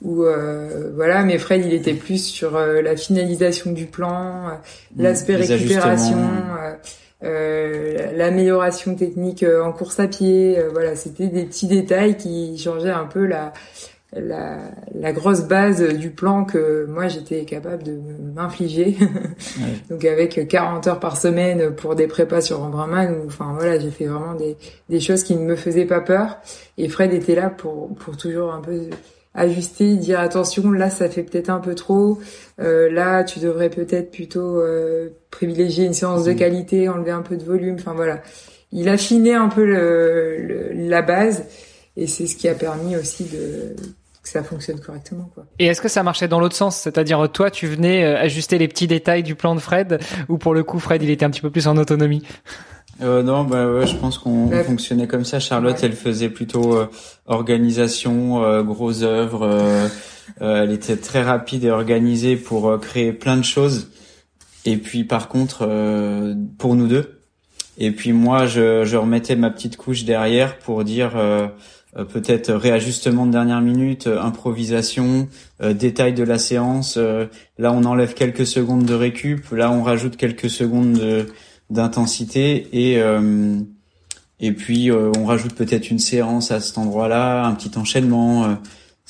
ou 0.00 0.24
voilà 0.94 1.24
mais 1.24 1.38
Fred 1.38 1.64
il 1.66 1.74
était 1.74 1.94
plus 1.94 2.24
sur 2.24 2.56
la 2.56 2.96
finalisation 2.96 3.72
du 3.72 3.86
plan 3.86 4.46
mmh, 4.46 5.02
l'aspect 5.02 5.34
récupération 5.34 6.18
euh, 7.24 8.12
l'amélioration 8.12 8.94
technique 8.94 9.42
euh, 9.42 9.62
en 9.62 9.72
course 9.72 9.98
à 9.98 10.06
pied. 10.06 10.58
Euh, 10.58 10.68
voilà, 10.72 10.94
c'était 10.94 11.26
des 11.26 11.44
petits 11.44 11.66
détails 11.66 12.16
qui 12.16 12.56
changeaient 12.56 12.90
un 12.90 13.06
peu 13.06 13.26
la, 13.26 13.52
la, 14.12 14.58
la, 14.94 15.12
grosse 15.12 15.42
base 15.42 15.82
du 15.82 16.10
plan 16.10 16.44
que 16.44 16.86
moi 16.86 17.08
j'étais 17.08 17.44
capable 17.44 17.82
de 17.82 17.98
m'infliger. 18.36 18.96
Donc 19.90 20.04
avec 20.04 20.46
40 20.46 20.86
heures 20.86 21.00
par 21.00 21.16
semaine 21.16 21.74
pour 21.74 21.96
des 21.96 22.06
prépas 22.06 22.40
sur 22.40 22.62
Embrunman, 22.62 23.22
enfin 23.26 23.52
voilà, 23.52 23.80
j'ai 23.80 23.90
fait 23.90 24.06
vraiment 24.06 24.34
des, 24.34 24.56
des 24.88 25.00
choses 25.00 25.24
qui 25.24 25.34
ne 25.34 25.44
me 25.44 25.56
faisaient 25.56 25.86
pas 25.86 26.00
peur. 26.00 26.38
Et 26.76 26.88
Fred 26.88 27.12
était 27.12 27.34
là 27.34 27.50
pour, 27.50 27.94
pour 27.96 28.16
toujours 28.16 28.52
un 28.52 28.60
peu 28.60 28.90
ajuster, 29.38 29.96
dire 29.96 30.20
attention, 30.20 30.70
là 30.70 30.90
ça 30.90 31.08
fait 31.08 31.22
peut-être 31.22 31.48
un 31.48 31.60
peu 31.60 31.74
trop, 31.74 32.18
euh, 32.60 32.90
là 32.90 33.24
tu 33.24 33.38
devrais 33.38 33.70
peut-être 33.70 34.10
plutôt 34.10 34.58
euh, 34.58 35.08
privilégier 35.30 35.86
une 35.86 35.94
séance 35.94 36.24
de 36.24 36.32
qualité, 36.32 36.88
enlever 36.88 37.12
un 37.12 37.22
peu 37.22 37.36
de 37.36 37.44
volume, 37.44 37.76
enfin 37.78 37.94
voilà. 37.94 38.22
Il 38.70 38.88
affinait 38.88 39.34
un 39.34 39.48
peu 39.48 39.64
le, 39.64 40.70
la 40.74 41.00
base 41.00 41.44
et 41.96 42.06
c'est 42.06 42.26
ce 42.26 42.36
qui 42.36 42.48
a 42.48 42.54
permis 42.54 42.96
aussi 42.96 43.24
de 43.24 43.74
que 44.22 44.28
ça 44.28 44.42
fonctionne 44.42 44.78
correctement. 44.80 45.30
Quoi. 45.34 45.46
Et 45.58 45.66
est-ce 45.66 45.80
que 45.80 45.88
ça 45.88 46.02
marchait 46.02 46.28
dans 46.28 46.40
l'autre 46.40 46.56
sens? 46.56 46.76
C'est-à-dire 46.76 47.30
toi 47.32 47.50
tu 47.50 47.66
venais 47.66 48.04
euh, 48.04 48.18
ajuster 48.18 48.58
les 48.58 48.68
petits 48.68 48.86
détails 48.86 49.22
du 49.22 49.34
plan 49.34 49.54
de 49.54 49.60
Fred 49.60 50.00
ou 50.28 50.36
pour 50.36 50.52
le 50.52 50.64
coup 50.64 50.78
Fred 50.78 51.02
il 51.02 51.10
était 51.10 51.24
un 51.24 51.30
petit 51.30 51.40
peu 51.40 51.50
plus 51.50 51.66
en 51.66 51.76
autonomie? 51.76 52.22
Euh, 53.00 53.22
non, 53.22 53.44
bah 53.44 53.70
ouais, 53.70 53.86
je 53.86 53.94
pense 53.94 54.18
qu'on 54.18 54.50
fonctionnait 54.64 55.06
comme 55.06 55.24
ça. 55.24 55.38
Charlotte, 55.38 55.78
elle 55.82 55.92
faisait 55.92 56.30
plutôt 56.30 56.74
euh, 56.74 56.86
organisation, 57.26 58.42
euh, 58.42 58.62
gros 58.62 59.02
œuvres. 59.02 59.44
Euh, 59.44 59.88
elle 60.40 60.72
était 60.72 60.96
très 60.96 61.22
rapide 61.22 61.64
et 61.64 61.70
organisée 61.70 62.36
pour 62.36 62.78
créer 62.80 63.12
plein 63.12 63.36
de 63.36 63.44
choses. 63.44 63.90
Et 64.64 64.76
puis 64.76 65.04
par 65.04 65.28
contre, 65.28 65.66
pour 66.58 66.74
nous 66.74 66.86
deux. 66.86 67.22
Et 67.78 67.92
puis 67.92 68.12
moi, 68.12 68.46
je, 68.46 68.84
je, 68.84 68.96
remettais 68.96 69.36
ma 69.36 69.50
petite 69.50 69.76
couche 69.76 70.04
derrière 70.04 70.58
pour 70.58 70.84
dire 70.84 71.12
peut-être 72.12 72.52
réajustement 72.52 73.24
de 73.24 73.32
dernière 73.32 73.62
minute, 73.62 74.06
improvisation, 74.06 75.28
détail 75.60 76.12
de 76.12 76.24
la 76.24 76.38
séance. 76.38 76.98
là, 76.98 77.72
on 77.72 77.84
enlève 77.84 78.12
quelques 78.12 78.46
secondes 78.46 78.84
de 78.84 78.94
récup. 78.94 79.50
Là, 79.50 79.72
on 79.72 79.82
rajoute 79.82 80.16
quelques 80.16 80.50
secondes 80.50 80.92
de 80.92 81.26
d'intensité 81.70 82.68
et 82.72 83.00
euh, 83.00 83.60
et 84.40 84.52
puis 84.52 84.90
euh, 84.90 85.12
on 85.18 85.24
rajoute 85.24 85.54
peut-être 85.54 85.90
une 85.90 85.98
séance 85.98 86.50
à 86.50 86.60
cet 86.60 86.78
endroit-là, 86.78 87.44
un 87.44 87.54
petit 87.54 87.76
enchaînement. 87.76 88.44
Euh, 88.44 88.54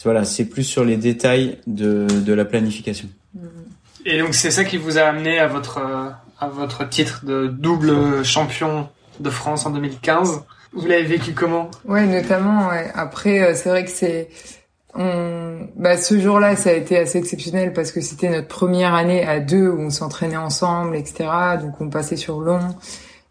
voilà, 0.04 0.24
c'est 0.24 0.44
plus 0.44 0.62
sur 0.62 0.84
les 0.84 0.96
détails 0.96 1.58
de, 1.66 2.06
de 2.24 2.32
la 2.32 2.44
planification. 2.44 3.08
Et 4.06 4.18
donc 4.20 4.34
c'est 4.34 4.52
ça 4.52 4.64
qui 4.64 4.76
vous 4.76 4.96
a 4.96 5.02
amené 5.02 5.38
à 5.38 5.48
votre 5.48 5.80
à 6.40 6.48
votre 6.48 6.88
titre 6.88 7.24
de 7.24 7.48
double 7.48 8.24
champion 8.24 8.88
de 9.18 9.28
France 9.28 9.66
en 9.66 9.70
2015. 9.70 10.42
Vous 10.72 10.86
l'avez 10.86 11.02
vécu 11.02 11.32
comment? 11.32 11.70
Ouais, 11.84 12.06
notamment. 12.06 12.68
Ouais. 12.68 12.90
Après, 12.94 13.54
c'est 13.56 13.68
vrai 13.68 13.84
que 13.84 13.90
c'est 13.90 14.28
on... 14.94 15.68
bah, 15.77 15.96
ce 15.96 16.18
jour-là, 16.20 16.57
ça 16.57 16.70
a 16.70 16.72
été 16.72 16.98
assez 16.98 17.18
exceptionnel 17.18 17.72
parce 17.72 17.92
que 17.92 18.01
c'était 18.01 18.31
notre 18.31 18.48
première 18.48 18.94
année 18.94 19.27
à 19.27 19.40
deux 19.40 19.68
où 19.68 19.81
on 19.81 19.90
s'entraînait 19.90 20.37
ensemble, 20.37 20.96
etc. 20.96 21.29
Donc 21.61 21.81
on 21.81 21.88
passait 21.88 22.16
sur 22.16 22.40
long. 22.40 22.61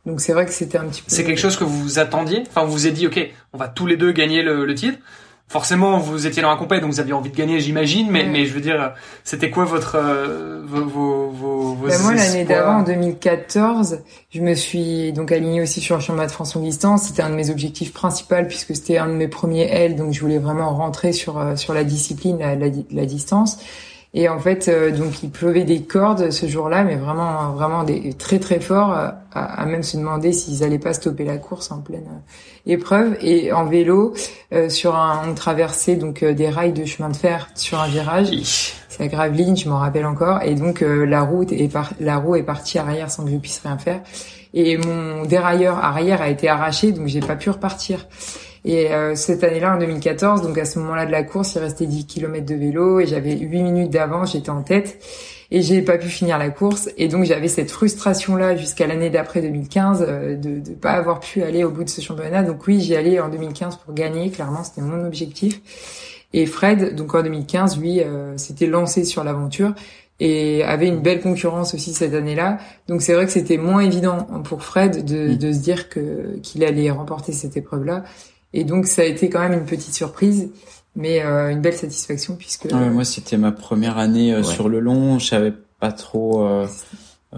Donc 0.05 0.21
c'est 0.21 0.33
vrai 0.33 0.45
que 0.45 0.53
c'était 0.53 0.77
un 0.77 0.85
petit 0.85 1.01
peu. 1.01 1.09
C'est 1.09 1.25
quelque 1.25 1.39
chose 1.39 1.57
que 1.57 1.65
vous 1.65 1.99
attendiez? 1.99 2.43
Enfin, 2.47 2.63
vous 2.63 2.71
vous 2.71 2.87
êtes 2.87 2.93
dit, 2.93 3.07
ok, 3.07 3.19
on 3.53 3.57
va 3.57 3.67
tous 3.67 3.85
les 3.85 3.97
deux 3.97 4.11
gagner 4.11 4.41
le, 4.41 4.65
le 4.65 4.75
titre. 4.75 4.99
Forcément 5.47 5.97
vous 5.97 6.27
étiez 6.27 6.41
dans 6.41 6.49
un 6.49 6.57
compét 6.57 6.81
donc 6.81 6.91
vous 6.91 6.99
aviez 6.99 7.13
envie 7.13 7.29
de 7.31 7.35
gagner 7.35 7.59
j'imagine 7.59 8.09
mais 8.11 8.23
Ouais. 8.23 8.29
mais 8.29 8.45
je 8.45 8.53
veux 8.53 8.59
dire 8.61 8.93
c'était 9.23 9.49
quoi 9.49 9.65
votre 9.65 9.95
euh, 9.95 10.61
vos 10.65 10.83
vos 10.85 11.29
vos, 11.29 11.73
vos 11.75 11.87
Bah, 11.87 11.97
moi, 12.03 12.13
l'année 12.15 12.43
d'avant, 12.43 12.79
en 12.79 12.83
2014, 12.83 13.99
je 14.29 14.41
me 14.41 14.53
suis 14.55 15.13
donc 15.13 15.31
alignée 15.31 15.61
aussi 15.61 15.79
sur 15.79 15.95
le 15.95 16.01
championnat 16.01 16.27
de 16.27 16.31
France 16.31 16.55
en 16.55 16.59
distance. 16.59 17.03
C'était 17.03 17.21
un 17.23 17.29
de 17.29 17.35
mes 17.35 17.49
objectifs 17.49 17.93
principaux 17.93 18.35
puisque 18.47 18.75
c'était 18.75 18.97
un 18.97 19.07
de 19.07 19.13
mes 19.13 19.27
premiers 19.29 19.67
L, 19.69 19.95
donc 19.95 20.11
je 20.13 20.19
voulais 20.19 20.39
vraiment 20.39 20.75
rentrer 20.75 21.13
sur 21.13 21.37
euh, 21.39 21.55
sur 21.55 21.73
la 21.73 21.83
discipline, 21.83 22.39
la, 22.39 22.55
la, 22.55 22.67
la 22.91 23.05
distance. 23.05 23.57
Et 24.19 24.27
en 24.29 24.39
fait, 24.39 24.67
euh, 24.67 24.89
donc 24.89 25.21
il 25.21 25.29
pleuvait 25.29 25.63
des 25.63 25.83
cordes 25.83 26.31
ce 26.31 26.47
jour-là, 26.47 26.83
mais 26.83 26.95
vraiment 26.95 27.51
vraiment 27.51 27.83
des 27.83 28.13
très 28.13 28.39
très 28.39 28.59
fort, 28.59 28.91
euh, 28.91 29.09
à, 29.31 29.61
à 29.61 29.65
même 29.67 29.83
se 29.83 29.95
demander 29.95 30.33
s'ils 30.33 30.63
allaient 30.63 30.79
pas 30.79 30.93
stopper 30.93 31.23
la 31.23 31.37
course 31.37 31.69
en 31.69 31.81
pleine 31.81 32.07
euh, 32.09 32.73
épreuve. 32.73 33.15
Et 33.21 33.51
en 33.53 33.65
vélo, 33.65 34.15
euh, 34.53 34.69
sur 34.69 34.95
un, 34.95 35.21
on 35.29 35.35
traversait 35.35 35.97
donc 35.97 36.23
des 36.25 36.49
rails 36.49 36.73
de 36.73 36.83
chemin 36.83 37.09
de 37.09 37.15
fer 37.15 37.47
sur 37.53 37.79
un 37.79 37.87
virage. 37.87 38.29
Hi. 38.31 38.43
C'est 38.89 39.03
à 39.03 39.07
Gravelines, 39.07 39.55
je 39.55 39.69
m'en 39.69 39.77
rappelle 39.77 40.07
encore. 40.07 40.41
Et 40.41 40.55
donc 40.55 40.81
euh, 40.81 41.05
la 41.05 41.21
route 41.21 41.51
est 41.51 41.71
par- 41.71 41.93
la 41.99 42.17
roue 42.17 42.35
est 42.37 42.43
partie 42.43 42.79
arrière 42.79 43.11
sans 43.11 43.23
que 43.23 43.29
je 43.29 43.37
puisse 43.37 43.61
rien 43.63 43.77
faire. 43.77 44.01
Et 44.55 44.77
mon 44.77 45.25
dérailleur 45.25 45.77
arrière 45.77 46.23
a 46.23 46.29
été 46.29 46.49
arraché, 46.49 46.91
donc 46.91 47.05
j'ai 47.05 47.19
pas 47.19 47.35
pu 47.35 47.51
repartir. 47.51 48.07
Et 48.67 48.91
euh, 48.91 49.15
cette 49.15 49.45
année-là, 49.45 49.75
en 49.75 49.79
2014, 49.79 50.41
donc 50.41 50.57
à 50.57 50.65
ce 50.65 50.77
moment-là 50.79 51.05
de 51.05 51.11
la 51.11 51.23
course, 51.23 51.55
il 51.55 51.59
restait 51.59 51.85
10 51.85 52.05
km 52.05 52.45
de 52.45 52.53
vélo 52.53 52.99
et 52.99 53.07
j'avais 53.07 53.37
8 53.37 53.63
minutes 53.63 53.89
d'avance, 53.89 54.33
j'étais 54.33 54.49
en 54.49 54.61
tête 54.61 54.99
et 55.51 55.61
j'ai 55.61 55.81
pas 55.81 55.97
pu 55.97 56.09
finir 56.09 56.37
la 56.37 56.49
course. 56.49 56.89
Et 56.97 57.07
donc 57.07 57.23
j'avais 57.23 57.47
cette 57.47 57.71
frustration-là 57.71 58.57
jusqu'à 58.57 58.85
l'année 58.85 59.09
d'après 59.09 59.41
2015 59.41 60.05
euh, 60.05 60.35
de 60.35 60.59
de 60.59 60.73
pas 60.73 60.91
avoir 60.91 61.21
pu 61.21 61.43
aller 61.43 61.63
au 61.63 61.71
bout 61.71 61.85
de 61.85 61.89
ce 61.89 62.01
championnat. 62.01 62.43
Donc 62.43 62.67
oui, 62.67 62.81
j'y 62.81 62.93
allais 62.93 63.21
en 63.21 63.29
2015 63.29 63.77
pour 63.77 63.93
gagner. 63.93 64.31
Clairement, 64.31 64.65
c'était 64.65 64.81
mon 64.81 65.05
objectif. 65.05 65.61
Et 66.33 66.45
Fred, 66.45 66.93
donc 66.93 67.15
en 67.15 67.23
2015, 67.23 67.79
lui, 67.79 68.01
euh, 68.01 68.37
s'était 68.37 68.67
lancé 68.67 69.05
sur 69.05 69.23
l'aventure 69.23 69.73
et 70.19 70.61
avait 70.63 70.87
une 70.87 70.99
belle 70.99 71.21
concurrence 71.21 71.73
aussi 71.73 71.93
cette 71.93 72.13
année-là. 72.13 72.57
Donc 72.89 73.01
c'est 73.01 73.13
vrai 73.13 73.25
que 73.27 73.31
c'était 73.31 73.57
moins 73.57 73.79
évident 73.79 74.27
pour 74.43 74.61
Fred 74.61 75.05
de, 75.05 75.29
Mm. 75.29 75.37
de 75.37 75.51
se 75.53 75.59
dire 75.59 75.87
que 75.87 76.37
qu'il 76.43 76.65
allait 76.65 76.91
remporter 76.91 77.31
cette 77.31 77.55
épreuve-là. 77.55 78.03
Et 78.59 78.63
donc 78.63 78.87
ça 78.87 79.03
a 79.03 79.05
été 79.05 79.29
quand 79.29 79.39
même 79.39 79.53
une 79.53 79.65
petite 79.65 79.93
surprise, 79.93 80.49
mais 80.95 81.23
euh, 81.23 81.49
une 81.51 81.61
belle 81.61 81.75
satisfaction 81.75 82.35
puisque 82.35 82.67
Ah 82.73 82.77
ouais, 82.79 82.89
moi, 82.89 83.05
c'était 83.05 83.37
ma 83.37 83.51
première 83.51 83.97
année 83.99 84.33
euh, 84.33 84.37
Ouais. 84.37 84.43
sur 84.43 84.67
le 84.67 84.79
long. 84.79 85.19
Je 85.19 85.27
savais 85.27 85.53
pas 85.79 85.91
trop 85.91 86.43
euh, 86.45 86.65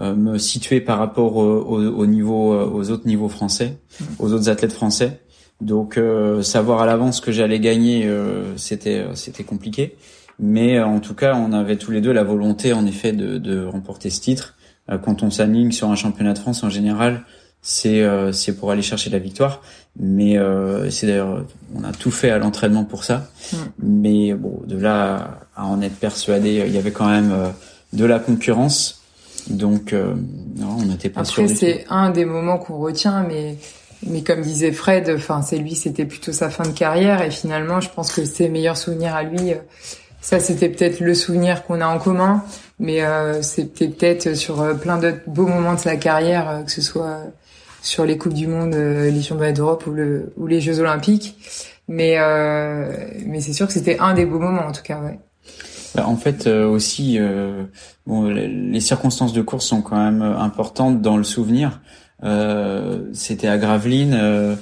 euh, 0.00 0.14
me 0.14 0.38
situer 0.38 0.80
par 0.80 0.98
rapport 0.98 1.36
au, 1.36 1.58
au, 1.60 1.78
au 1.82 2.06
niveau, 2.06 2.54
euh, 2.54 2.64
aux 2.72 2.90
autres 2.90 3.06
niveaux 3.06 3.28
français, 3.28 3.76
Mm. 4.00 4.04
aux 4.18 4.32
autres 4.32 4.48
athlètes 4.48 4.72
français. 4.72 5.20
Donc, 5.60 5.98
euh, 5.98 6.40
savoir 6.40 6.80
à 6.80 6.86
l'avance 6.86 7.20
que 7.20 7.32
j'allais 7.32 7.60
gagner, 7.60 8.06
euh, 8.06 8.56
c'était, 8.56 9.00
euh, 9.00 9.14
c'était 9.14 9.44
compliqué. 9.44 9.94
Mais 10.38 10.78
euh, 10.78 10.86
en 10.86 11.00
tout 11.00 11.14
cas, 11.14 11.34
on 11.36 11.52
avait 11.52 11.76
tous 11.76 11.90
les 11.90 12.00
deux 12.00 12.12
la 12.12 12.24
volonté, 12.24 12.72
en 12.72 12.86
effet, 12.86 13.12
de, 13.12 13.36
de 13.36 13.66
remporter 13.66 14.08
ce 14.08 14.22
titre. 14.22 14.54
Euh, 14.90 14.96
quand 14.96 15.22
on 15.22 15.30
s'aligne 15.30 15.70
sur 15.70 15.90
un 15.90 15.96
championnat 15.96 16.32
de 16.32 16.38
France, 16.38 16.62
en 16.64 16.70
général, 16.70 17.24
c'est, 17.60 18.00
euh, 18.00 18.32
c'est 18.32 18.56
pour 18.56 18.70
aller 18.70 18.80
chercher 18.80 19.10
la 19.10 19.18
victoire. 19.18 19.60
Mais 19.98 20.38
euh, 20.38 20.88
c'est 20.90 21.06
d'ailleurs, 21.06 21.44
on 21.74 21.84
a 21.84 21.92
tout 21.92 22.10
fait 22.10 22.30
à 22.30 22.38
l'entraînement 22.38 22.84
pour 22.84 23.04
ça. 23.04 23.28
Mm. 23.52 23.56
Mais 23.82 24.34
bon, 24.34 24.62
de 24.66 24.78
là 24.78 25.40
à 25.56 25.66
en 25.66 25.82
être 25.82 25.96
persuadé, 25.96 26.62
il 26.66 26.72
y 26.72 26.78
avait 26.78 26.92
quand 26.92 27.08
même 27.08 27.32
euh, 27.32 27.48
de 27.92 28.04
la 28.04 28.18
concurrence. 28.18 29.02
Donc, 29.48 29.92
euh, 29.92 30.14
non, 30.56 30.76
on 30.78 30.86
n'était 30.86 31.10
pas 31.10 31.24
sûr 31.24 31.42
Après, 31.42 31.54
c'est 31.54 31.86
un 31.90 32.10
des 32.10 32.24
moments 32.24 32.58
qu'on 32.58 32.78
retient, 32.78 33.22
mais 33.22 33.56
mais 34.06 34.22
comme 34.22 34.40
disait 34.40 34.72
Fred, 34.72 35.12
enfin 35.14 35.42
c'est 35.42 35.58
lui, 35.58 35.74
c'était 35.74 36.06
plutôt 36.06 36.32
sa 36.32 36.48
fin 36.48 36.64
de 36.64 36.70
carrière 36.70 37.20
et 37.20 37.30
finalement, 37.30 37.82
je 37.82 37.90
pense 37.90 38.12
que 38.12 38.24
ses 38.24 38.48
meilleurs 38.48 38.78
souvenirs 38.78 39.14
à 39.14 39.24
lui, 39.24 39.52
ça 40.22 40.40
c'était 40.40 40.70
peut-être 40.70 41.00
le 41.00 41.12
souvenir 41.12 41.66
qu'on 41.66 41.82
a 41.82 41.86
en 41.86 41.98
commun, 41.98 42.42
mais 42.78 43.02
euh, 43.02 43.42
c'était 43.42 43.88
peut-être 43.88 44.34
sur 44.34 44.78
plein 44.78 44.96
d'autres 44.96 45.20
beaux 45.26 45.46
moments 45.46 45.74
de 45.74 45.80
sa 45.80 45.96
carrière, 45.96 46.62
que 46.64 46.72
ce 46.72 46.80
soit 46.80 47.24
sur 47.82 48.04
les 48.04 48.18
coupes 48.18 48.34
du 48.34 48.46
monde, 48.46 48.74
euh, 48.74 49.10
les 49.10 49.22
championnats 49.22 49.52
d'Europe 49.52 49.86
ou 49.86 49.92
le 49.92 50.32
ou 50.36 50.46
les 50.46 50.60
Jeux 50.60 50.80
olympiques. 50.80 51.36
Mais 51.88 52.14
euh, 52.18 52.92
mais 53.26 53.40
c'est 53.40 53.52
sûr 53.52 53.66
que 53.66 53.72
c'était 53.72 53.98
un 53.98 54.14
des 54.14 54.24
beaux 54.26 54.38
moments 54.38 54.66
en 54.66 54.72
tout 54.72 54.82
cas, 54.82 55.00
ouais. 55.00 55.18
Bah, 55.94 56.06
en 56.06 56.16
fait, 56.16 56.46
euh, 56.46 56.68
aussi, 56.68 57.16
euh, 57.18 57.64
bon, 58.06 58.24
les- 58.28 58.80
circonstances 58.80 59.32
de 59.32 59.42
course 59.42 59.66
sont 59.66 59.82
quand 59.82 59.96
même 59.96 60.22
euh, 60.22 60.38
importantes 60.38 61.02
dans 61.02 61.16
le 61.16 61.24
souvenir. 61.24 61.80
Euh, 62.22 63.06
C'était 63.12 63.48
à 63.48 63.58
Gravelines. 63.58 64.56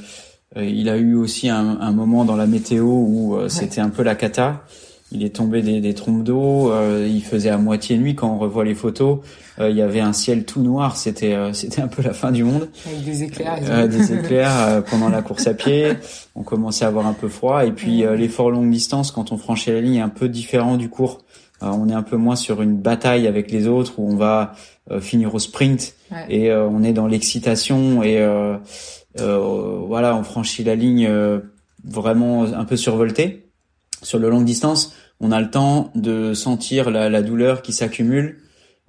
il 0.56 0.88
a 0.88 0.96
eu 0.96 1.14
aussi 1.14 1.50
un, 1.50 1.78
un 1.80 1.92
moment 1.92 2.24
dans 2.24 2.36
la 2.36 2.46
météo 2.46 2.84
où 2.86 3.38
c'était 3.48 3.80
un 3.82 3.90
peu 3.90 4.02
la 4.02 4.14
cata. 4.14 4.62
Il 5.10 5.24
est 5.24 5.34
tombé 5.34 5.62
des, 5.62 5.80
des 5.80 5.94
trompes 5.94 6.22
d'eau. 6.22 6.70
euh, 6.70 7.08
il 7.10 7.22
faisait 7.22 7.48
à 7.48 7.56
moitié 7.56 7.96
nuit 7.96 8.14
quand 8.14 8.30
on 8.30 8.38
revoit 8.38 8.64
les 8.64 8.74
photos. 8.74 9.20
Euh, 9.58 9.70
il 9.70 9.76
y 9.76 9.80
avait 9.82 10.00
un 10.00 10.12
ciel 10.12 10.44
tout 10.44 10.60
noir. 10.60 10.96
C'était 10.98 11.34
euh, 11.34 11.52
c'était 11.54 11.80
un 11.80 11.88
peu 11.88 12.02
la 12.02 12.12
fin 12.12 12.30
du 12.30 12.44
monde. 12.44 12.68
Avec 12.86 13.04
des 13.04 13.22
éclairs. 13.24 13.58
Euh, 13.70 13.86
des 13.88 14.12
éclairs 14.12 14.52
euh, 14.60 14.80
pendant 14.82 15.08
la 15.08 15.22
course 15.22 15.46
à 15.46 15.54
pied. 15.54 15.92
On 16.34 16.42
commençait 16.42 16.84
à 16.84 16.88
avoir 16.88 17.06
un 17.06 17.14
peu 17.14 17.28
froid. 17.28 17.64
Et 17.64 17.72
puis 17.72 18.04
euh, 18.04 18.16
l'effort 18.16 18.50
longue 18.50 18.70
distance, 18.70 19.10
quand 19.10 19.32
on 19.32 19.38
franchit 19.38 19.70
la 19.70 19.80
ligne, 19.80 19.94
est 19.96 20.00
un 20.02 20.10
peu 20.10 20.28
différent 20.28 20.76
du 20.76 20.90
court. 20.90 21.22
Euh, 21.62 21.68
on 21.72 21.88
est 21.88 21.94
un 21.94 22.02
peu 22.02 22.16
moins 22.16 22.36
sur 22.36 22.60
une 22.60 22.76
bataille 22.76 23.26
avec 23.26 23.50
les 23.50 23.66
autres 23.66 23.94
où 23.98 24.12
on 24.12 24.16
va 24.16 24.52
euh, 24.90 25.00
finir 25.00 25.34
au 25.34 25.38
sprint 25.38 25.94
Ouais. 26.10 26.24
et 26.30 26.50
euh, 26.50 26.66
on 26.66 26.82
est 26.84 26.94
dans 26.94 27.06
l'excitation 27.06 28.02
et 28.02 28.18
euh, 28.18 28.56
euh, 29.20 29.78
voilà, 29.86 30.16
on 30.16 30.22
franchit 30.22 30.64
la 30.64 30.74
ligne 30.74 31.06
euh, 31.06 31.38
vraiment 31.84 32.44
un 32.44 32.64
peu 32.64 32.76
survolté. 32.76 33.47
Sur 34.02 34.18
le 34.18 34.28
longue 34.30 34.44
distance, 34.44 34.94
on 35.20 35.32
a 35.32 35.40
le 35.40 35.50
temps 35.50 35.90
de 35.94 36.34
sentir 36.34 36.90
la, 36.90 37.08
la 37.08 37.22
douleur 37.22 37.62
qui 37.62 37.72
s'accumule 37.72 38.38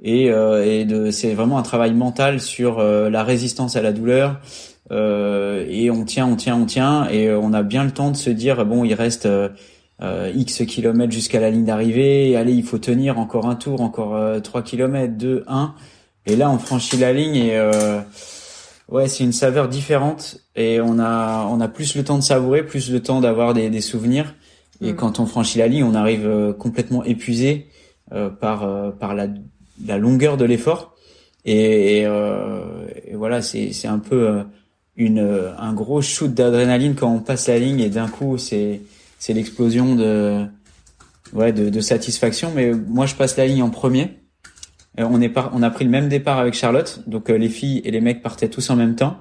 et, 0.02 0.32
euh, 0.32 0.66
et 0.66 0.86
de 0.86 1.12
c'est 1.12 1.34
vraiment 1.34 1.58
un 1.58 1.64
travail 1.64 1.94
mental 1.94 2.40
sur 2.40 2.80
euh, 2.80 3.10
la 3.10 3.24
résistance 3.24 3.76
à 3.76 3.82
la 3.82 3.92
douleur. 3.92 4.40
Euh, 4.92 5.66
et 5.70 5.92
on 5.92 6.04
tient 6.04 6.26
on 6.26 6.36
tient 6.36 6.56
on 6.56 6.66
tient 6.66 7.08
et 7.10 7.28
euh, 7.28 7.40
on 7.40 7.54
a 7.54 7.62
bien 7.62 7.84
le 7.84 7.92
temps 7.92 8.10
de 8.10 8.18
se 8.18 8.32
dire 8.32 8.66
bon 8.66 8.84
il 8.84 8.96
reste 8.96 9.28
euh, 9.28 9.50
euh, 10.02 10.32
x 10.34 10.64
kilomètres 10.66 11.12
jusqu'à 11.12 11.40
la 11.40 11.52
ligne 11.52 11.66
d'arrivée 11.66 12.36
allez 12.36 12.54
il 12.54 12.64
faut 12.64 12.80
tenir 12.80 13.20
encore 13.20 13.46
un 13.46 13.54
tour 13.54 13.82
encore 13.82 14.16
euh, 14.16 14.40
3 14.40 14.64
kilomètres 14.64 15.14
2 15.16 15.44
1 15.48 15.76
et 16.26 16.36
là 16.36 16.50
on 16.50 16.58
franchit 16.58 16.98
la 16.98 17.14
ligne 17.14 17.36
et 17.36 17.72
ouais 18.88 19.08
c'est 19.08 19.24
une 19.24 19.32
saveur 19.32 19.68
différente 19.68 20.40
et 20.56 20.82
on 20.82 20.98
a 20.98 21.46
on 21.52 21.62
a 21.62 21.68
plus 21.68 21.96
le 21.96 22.04
temps 22.04 22.18
de 22.18 22.24
savourer 22.24 22.66
plus 22.66 22.90
le 22.90 23.00
temps 23.00 23.22
d'avoir 23.22 23.54
des, 23.54 23.70
des 23.70 23.82
souvenirs 23.82 24.34
et 24.82 24.94
Mm. 24.94 24.96
quand 24.96 25.20
on 25.20 25.26
franchit 25.26 25.60
la 25.60 25.68
ligne 25.68 25.84
on 25.84 25.96
arrive 25.96 26.26
euh, 26.26 26.54
complètement 26.54 27.04
épuisé 27.04 27.68
euh, 28.14 28.30
par 28.30 28.64
euh, 28.64 28.92
par 28.92 29.14
la 29.16 29.28
la 29.86 29.98
longueur 29.98 30.38
de 30.38 30.46
l'effort. 30.46 30.96
Et, 31.46 32.00
et, 32.00 32.06
euh, 32.06 32.86
et 33.08 33.16
voilà 33.16 33.42
c'est 33.42 33.72
c'est 33.74 33.88
un 33.88 34.00
peu 34.00 34.44
une 34.98 35.20
euh, 35.20 35.52
un 35.58 35.74
gros 35.74 36.02
shoot 36.02 36.34
d'adrénaline 36.34 36.96
quand 36.96 37.12
on 37.12 37.20
passe 37.20 37.48
la 37.48 37.60
ligne 37.60 37.80
et 37.80 37.90
d'un 37.90 38.08
coup 38.10 38.38
c'est 38.38 38.82
c'est 39.20 39.34
l'explosion 39.34 39.96
de 39.96 40.46
ouais 41.34 41.54
de, 41.54 41.70
de 41.70 41.80
satisfaction. 41.82 42.52
Mais 42.56 42.74
moi 42.74 43.06
je 43.06 43.16
passe 43.16 43.38
la 43.38 43.48
ligne 43.48 43.64
en 43.64 43.70
premier 43.70 44.20
on 45.10 45.22
est 45.22 45.30
par, 45.30 45.52
on 45.54 45.64
a 45.64 45.70
pris 45.70 45.86
le 45.86 45.92
même 45.92 46.10
départ 46.10 46.40
avec 46.40 46.54
Charlotte. 46.54 47.02
Donc 47.08 47.30
euh, 47.30 47.38
les 47.38 47.50
filles 47.50 47.82
et 47.86 47.92
les 47.92 48.02
mecs 48.02 48.22
partaient 48.22 48.50
tous 48.50 48.70
en 48.70 48.76
même 48.76 48.96
temps. 48.96 49.18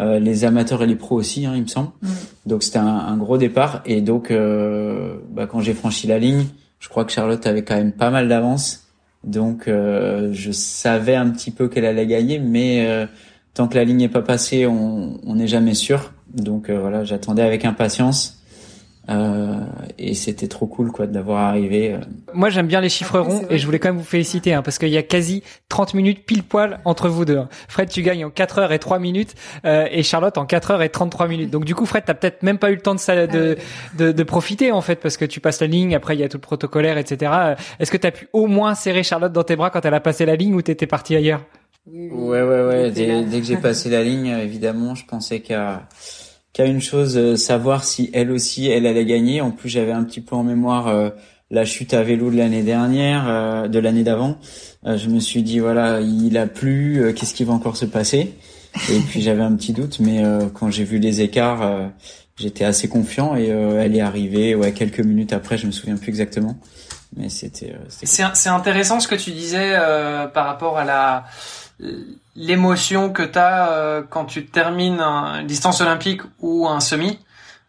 Euh, 0.00 0.18
les 0.18 0.44
amateurs 0.44 0.82
et 0.82 0.86
les 0.86 0.96
pros 0.96 1.16
aussi 1.16 1.46
hein, 1.46 1.52
il 1.54 1.62
me 1.62 1.68
semble. 1.68 1.90
Mm. 2.02 2.08
donc 2.46 2.62
c'était 2.62 2.78
un, 2.78 2.86
un 2.86 3.16
gros 3.16 3.38
départ. 3.38 3.82
Et 3.86 4.00
donc 4.00 4.30
euh, 4.30 5.16
bah, 5.30 5.46
quand 5.46 5.60
j'ai 5.60 5.74
franchi 5.74 6.06
la 6.06 6.18
ligne 6.18 6.46
je 6.80 6.88
crois 6.88 7.04
que 7.04 7.12
Charlotte 7.12 7.46
avait 7.46 7.64
quand 7.64 7.76
même 7.76 7.92
pas 7.92 8.10
mal 8.10 8.28
d'avance. 8.28 8.88
Donc 9.24 9.68
euh, 9.68 10.30
je 10.34 10.52
savais 10.52 11.14
un 11.14 11.30
petit 11.30 11.50
peu 11.50 11.68
qu'elle 11.68 11.86
allait 11.86 12.06
gagner. 12.06 12.38
Mais 12.38 12.86
euh, 12.86 13.06
tant 13.54 13.68
que 13.68 13.74
la 13.74 13.84
ligne 13.84 13.98
n'est 13.98 14.08
pas 14.08 14.22
passée 14.22 14.66
on 14.66 15.18
on 15.24 15.34
n'est 15.36 15.46
jamais 15.46 15.74
sûr. 15.74 16.12
Donc 16.34 16.68
euh, 16.68 16.78
voilà 16.78 17.04
j'attendais 17.04 17.42
avec 17.42 17.64
impatience 17.64 18.43
euh, 19.10 19.58
et 19.98 20.14
c'était 20.14 20.48
trop 20.48 20.66
cool 20.66 20.90
quoi 20.90 21.06
de 21.06 21.14
l'avoir 21.14 21.46
arrivé 21.46 21.92
euh. 21.92 21.98
Moi, 22.32 22.48
j'aime 22.48 22.66
bien 22.66 22.80
les 22.80 22.88
chiffres 22.88 23.18
Après, 23.18 23.30
c'est 23.32 23.36
ronds 23.38 23.46
et 23.50 23.58
je 23.58 23.66
voulais 23.66 23.78
quand 23.78 23.88
même 23.90 23.98
vous 23.98 24.04
féliciter 24.04 24.54
hein, 24.54 24.62
parce 24.62 24.78
qu'il 24.78 24.88
y 24.88 24.96
a 24.96 25.02
quasi 25.02 25.42
30 25.68 25.94
minutes 25.94 26.24
pile 26.24 26.42
poil 26.42 26.80
entre 26.86 27.08
vous 27.08 27.24
deux. 27.24 27.36
hein. 27.36 27.48
Fred, 27.68 27.90
tu 27.90 28.02
gagnes 28.02 28.24
en 28.24 28.30
4 28.30 28.58
heures 28.60 28.72
et 28.72 28.78
3 28.78 28.98
minutes 28.98 29.34
euh, 29.66 29.86
et 29.90 30.02
Charlotte 30.02 30.38
en 30.38 30.46
4 30.46 30.70
heures 30.70 30.82
et 30.82 30.88
33 30.88 31.28
minutes. 31.28 31.50
Donc 31.50 31.64
du 31.64 31.74
coup, 31.74 31.84
Fred, 31.84 32.04
t'as 32.06 32.14
peut-être 32.14 32.42
même 32.42 32.58
pas 32.58 32.70
eu 32.70 32.76
le 32.76 32.80
temps 32.80 32.94
de, 32.94 33.00
ça, 33.00 33.26
de, 33.26 33.56
de, 33.98 34.12
de 34.12 34.22
profiter 34.22 34.72
en 34.72 34.80
fait 34.80 34.96
parce 34.96 35.16
que 35.16 35.24
tu 35.26 35.40
passes 35.40 35.60
la 35.60 35.66
ligne, 35.66 35.94
après 35.94 36.16
il 36.16 36.20
y 36.20 36.24
a 36.24 36.28
tout 36.28 36.38
le 36.38 36.42
protocolaire, 36.42 36.96
etc. 36.96 37.30
Est-ce 37.80 37.90
que 37.90 37.96
t'as 37.98 38.10
pu 38.10 38.28
au 38.32 38.46
moins 38.46 38.74
serrer 38.74 39.02
Charlotte 39.02 39.32
dans 39.32 39.44
tes 39.44 39.56
bras 39.56 39.70
quand 39.70 39.84
elle 39.84 39.94
a 39.94 40.00
passé 40.00 40.24
la 40.24 40.36
ligne 40.36 40.54
ou 40.54 40.62
t'étais 40.62 40.86
parti 40.86 41.14
ailleurs? 41.14 41.42
Oui, 41.86 42.08
oui. 42.10 42.18
Ouais, 42.28 42.42
ouais, 42.42 42.64
ouais. 42.64 42.90
Dès, 42.90 43.40
que 43.40 43.44
j'ai 43.46 43.58
passé 43.58 43.90
la 43.90 44.02
ligne, 44.04 44.28
évidemment, 44.28 44.94
je 44.94 45.04
pensais 45.04 45.40
qu'à 45.40 45.82
qu'à 46.54 46.64
une 46.64 46.80
chose, 46.80 47.18
euh, 47.18 47.36
savoir 47.36 47.84
si 47.84 48.08
elle 48.14 48.30
aussi, 48.30 48.68
elle 48.68 48.86
allait 48.86 49.04
gagner. 49.04 49.42
En 49.42 49.50
plus, 49.50 49.68
j'avais 49.68 49.92
un 49.92 50.04
petit 50.04 50.22
peu 50.22 50.34
en 50.36 50.44
mémoire 50.44 50.88
euh, 50.88 51.10
la 51.50 51.64
chute 51.64 51.92
à 51.92 52.02
vélo 52.02 52.30
de 52.30 52.36
l'année 52.36 52.62
dernière, 52.62 53.28
euh, 53.28 53.68
de 53.68 53.78
l'année 53.78 54.04
d'avant. 54.04 54.38
Euh, 54.86 54.96
je 54.96 55.08
me 55.08 55.20
suis 55.20 55.42
dit, 55.42 55.58
voilà, 55.58 56.00
il 56.00 56.38
a 56.38 56.46
plu, 56.46 57.02
euh, 57.02 57.12
qu'est-ce 57.12 57.34
qui 57.34 57.44
va 57.44 57.52
encore 57.52 57.76
se 57.76 57.84
passer? 57.84 58.34
Et 58.90 58.98
puis 59.00 59.20
j'avais 59.20 59.42
un 59.42 59.54
petit 59.54 59.72
doute, 59.72 60.00
mais 60.00 60.24
euh, 60.24 60.48
quand 60.52 60.70
j'ai 60.70 60.84
vu 60.84 60.98
les 60.98 61.20
écarts, 61.20 61.62
euh, 61.62 61.86
j'étais 62.36 62.64
assez 62.64 62.88
confiant 62.88 63.36
et 63.36 63.46
elle 63.46 63.94
est 63.94 64.00
arrivée 64.00 64.56
ouais 64.56 64.72
quelques 64.72 64.98
minutes 64.98 65.32
après, 65.32 65.58
je 65.58 65.66
me 65.66 65.70
souviens 65.70 65.96
plus 65.96 66.08
exactement, 66.08 66.58
mais 67.16 67.28
c'était. 67.28 67.72
c'est 67.88 68.48
intéressant 68.48 68.98
ce 68.98 69.06
que 69.06 69.14
tu 69.14 69.30
disais 69.30 69.74
par 70.34 70.46
rapport 70.46 70.76
à 70.76 70.84
la 70.84 71.24
l'émotion 72.36 73.10
que 73.10 73.22
tu 73.22 73.38
as 73.38 74.02
quand 74.10 74.24
tu 74.24 74.46
termines 74.46 75.00
une 75.00 75.46
distance 75.46 75.80
olympique 75.80 76.22
ou 76.40 76.68
un 76.68 76.80
semi, 76.80 77.18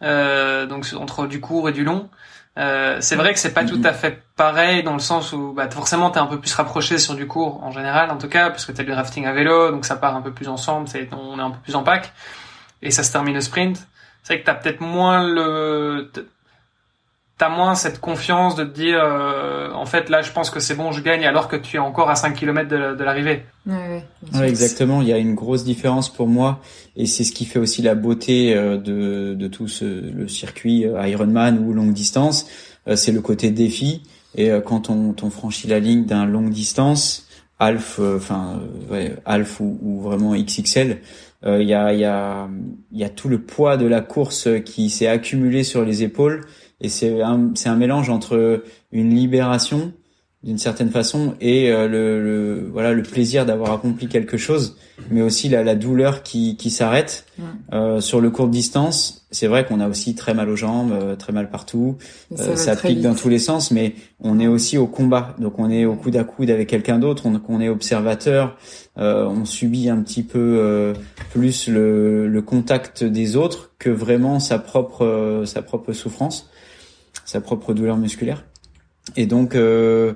donc 0.01 0.85
entre 0.99 1.27
du 1.27 1.39
court 1.41 1.69
et 1.69 1.71
du 1.71 1.83
long. 1.83 2.09
Euh, 2.57 2.97
c'est 3.01 3.17
vrai 3.17 3.33
que 3.33 3.39
c'est 3.39 3.53
pas 3.53 3.65
tout 3.65 3.81
à 3.83 3.91
fait 3.91 4.23
pareil 4.37 4.81
dans 4.81 4.93
le 4.93 4.99
sens 4.99 5.33
où 5.33 5.51
bah, 5.51 5.69
forcément 5.69 6.09
t'es 6.09 6.19
un 6.19 6.25
peu 6.25 6.39
plus 6.39 6.53
rapproché 6.53 6.97
sur 6.99 7.13
du 7.13 7.27
cours 7.27 7.61
en 7.65 7.71
général 7.71 8.09
en 8.11 8.17
tout 8.17 8.29
cas 8.29 8.49
parce 8.49 8.65
que 8.65 8.71
t'as 8.71 8.83
du 8.83 8.93
rafting 8.93 9.25
à 9.25 9.33
vélo 9.33 9.71
donc 9.71 9.83
ça 9.83 9.97
part 9.97 10.15
un 10.15 10.21
peu 10.21 10.31
plus 10.31 10.47
ensemble, 10.47 10.87
c'est, 10.87 11.09
on 11.13 11.37
est 11.37 11.41
un 11.41 11.51
peu 11.51 11.59
plus 11.59 11.75
en 11.75 11.83
pack 11.83 12.13
et 12.81 12.91
ça 12.91 13.03
se 13.03 13.11
termine 13.11 13.35
au 13.35 13.41
sprint. 13.41 13.85
C'est 14.23 14.33
vrai 14.33 14.41
que 14.41 14.45
t'as 14.45 14.53
peut-être 14.55 14.79
moins 14.79 15.27
le 15.27 16.09
t'as 17.37 17.49
moins 17.49 17.75
cette 17.75 17.99
confiance 17.99 18.55
de 18.55 18.63
te 18.63 18.73
dire 18.73 18.99
euh, 19.03 19.69
en 19.73 19.85
fait 19.85 20.09
là 20.09 20.21
je 20.21 20.31
pense 20.31 20.49
que 20.49 20.59
c'est 20.61 20.75
bon 20.75 20.91
je 20.93 21.01
gagne 21.01 21.25
alors 21.25 21.47
que 21.49 21.57
tu 21.57 21.75
es 21.75 21.79
encore 21.79 22.09
à 22.09 22.15
5 22.15 22.33
km 22.33 22.69
de, 22.69 23.03
l'arrivée. 23.03 23.43
Ouais, 23.65 24.03
ouais, 24.33 24.47
exactement. 24.47 25.01
Il 25.01 25.07
y 25.07 25.13
a 25.13 25.17
une 25.17 25.35
grosse 25.35 25.63
différence 25.63 26.11
pour 26.11 26.27
moi 26.27 26.61
et 26.95 27.05
c'est 27.05 27.23
ce 27.23 27.31
qui 27.31 27.45
fait 27.45 27.59
aussi 27.59 27.81
la 27.81 27.95
beauté 27.95 28.55
euh, 28.55 28.77
de, 28.77 29.33
de 29.33 29.47
tout 29.47 29.67
ce, 29.67 29.85
le 29.85 30.27
circuit 30.27 30.85
euh, 30.85 31.07
Ironman 31.07 31.59
ou 31.59 31.73
longue 31.73 31.93
distance. 31.93 32.47
C'est 32.93 33.11
le 33.11 33.21
côté 33.21 33.49
défi. 33.49 34.03
Et 34.35 34.51
quand 34.63 34.91
on, 34.91 35.15
on 35.19 35.29
franchit 35.31 35.67
la 35.67 35.79
ligne 35.79 36.05
d'un 36.05 36.27
longue 36.27 36.51
distance 36.51 37.27
half 37.57 37.99
enfin 37.99 38.61
ouais, 38.91 39.15
half 39.25 39.59
ou, 39.59 39.79
ou, 39.81 40.01
vraiment 40.01 40.35
XXL 40.35 40.99
il 41.47 41.63
y 41.63 41.73
a 41.73 41.93
il 41.93 41.99
y 41.99 42.05
a 42.05 42.47
il 42.91 42.99
y 42.99 43.03
a 43.03 43.09
tout 43.09 43.27
le 43.27 43.39
poids 43.39 43.77
de 43.77 43.87
la 43.87 44.01
course 44.01 44.49
qui 44.65 44.91
s'est 44.91 45.07
accumulé 45.07 45.63
sur 45.63 45.83
les 45.83 46.03
épaules 46.03 46.41
et 46.81 46.89
c'est 46.89 47.21
un, 47.21 47.51
c'est 47.55 47.69
un 47.69 47.75
mélange 47.75 48.09
entre 48.09 48.63
une 48.91 49.13
libération 49.13 49.93
d'une 50.45 50.59
certaine 50.59 50.91
façon 50.91 51.33
et 51.41 51.71
euh, 51.71 51.87
le, 51.87 52.23
le, 52.23 52.69
voilà 52.71 52.93
le 52.93 53.01
plaisir 53.01 53.47
d'avoir 53.47 53.73
accompli 53.73 54.07
quelque 54.07 54.37
chose 54.37 54.77
mais 55.09 55.23
aussi 55.23 55.49
la, 55.49 55.63
la 55.63 55.73
douleur 55.73 56.21
qui, 56.21 56.55
qui 56.55 56.69
s'arrête 56.69 57.25
euh, 57.73 57.99
sur 57.99 58.21
le 58.21 58.29
court 58.29 58.47
distance. 58.47 59.25
C'est 59.31 59.47
vrai 59.47 59.65
qu'on 59.65 59.79
a 59.79 59.89
aussi 59.89 60.13
très 60.13 60.35
mal 60.35 60.49
aux 60.49 60.55
jambes 60.55 60.93
euh, 60.93 61.15
très 61.15 61.33
mal 61.33 61.49
partout. 61.49 61.97
Ça, 62.35 62.55
ça 62.55 62.75
pique 62.75 63.01
dans 63.01 63.15
tous 63.15 63.27
les 63.27 63.39
sens 63.39 63.71
mais 63.71 63.95
on 64.19 64.39
est 64.39 64.45
aussi 64.45 64.77
au 64.77 64.85
combat. 64.85 65.35
Donc 65.39 65.57
on 65.57 65.69
est 65.71 65.85
au 65.85 65.95
coude 65.95 66.15
à 66.15 66.23
coude 66.23 66.51
avec 66.51 66.69
quelqu'un 66.69 66.99
d'autre. 66.99 67.23
On, 67.25 67.41
on 67.49 67.59
est 67.59 67.69
observateur. 67.69 68.55
On 68.97 69.45
subit 69.45 69.89
un 69.89 70.01
petit 70.03 70.23
peu 70.23 70.93
plus 71.31 71.67
le, 71.67 72.27
le 72.27 72.41
contact 72.43 73.03
des 73.03 73.35
autres 73.35 73.71
que 73.79 73.89
vraiment 73.89 74.39
sa 74.39 74.59
propre 74.59 75.41
sa 75.45 75.63
propre 75.63 75.91
souffrance 75.91 76.49
sa 77.25 77.41
propre 77.41 77.73
douleur 77.73 77.97
musculaire. 77.97 78.45
Et 79.15 79.25
donc, 79.25 79.55
euh, 79.55 80.13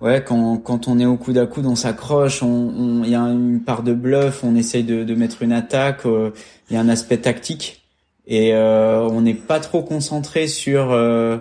ouais, 0.00 0.24
quand, 0.26 0.56
quand 0.56 0.88
on 0.88 0.98
est 0.98 1.06
au 1.06 1.16
coude 1.16 1.38
à 1.38 1.46
coude, 1.46 1.66
on 1.66 1.76
s'accroche, 1.76 2.40
il 2.40 2.46
on, 2.46 3.04
y 3.04 3.14
a 3.14 3.20
une 3.20 3.60
part 3.62 3.82
de 3.82 3.92
bluff, 3.92 4.42
on 4.42 4.56
essaye 4.56 4.84
de, 4.84 5.04
de 5.04 5.14
mettre 5.14 5.42
une 5.42 5.52
attaque, 5.52 6.00
il 6.04 6.10
euh, 6.10 6.30
y 6.70 6.76
a 6.76 6.80
un 6.80 6.88
aspect 6.88 7.18
tactique 7.18 7.82
et 8.26 8.54
euh, 8.54 9.02
on 9.02 9.20
n'est 9.20 9.34
pas 9.34 9.60
trop 9.60 9.82
concentré 9.82 10.48
sur 10.48 10.90
euh, 10.92 11.38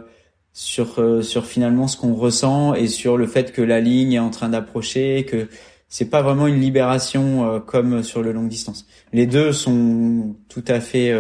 sur 0.54 1.00
euh, 1.00 1.22
sur 1.22 1.46
finalement 1.46 1.88
ce 1.88 1.98
qu'on 1.98 2.14
ressent 2.14 2.76
et 2.76 2.88
sur 2.88 3.18
le 3.18 3.28
fait 3.28 3.52
que 3.52 3.62
la 3.62 3.80
ligne 3.80 4.14
est 4.14 4.20
en 4.20 4.30
train 4.30 4.50
d'approcher, 4.50 5.26
que 5.26 5.48
c'est 5.90 6.10
pas 6.10 6.22
vraiment 6.22 6.48
une 6.48 6.60
libération 6.60 7.62
comme 7.68 8.04
sur 8.04 8.22
le 8.22 8.34
long 8.34 8.44
distance. 8.44 8.86
Les 9.14 9.28
deux 9.28 9.54
sont 9.54 10.36
tout 10.50 10.64
à 10.68 10.82
fait 10.82 11.14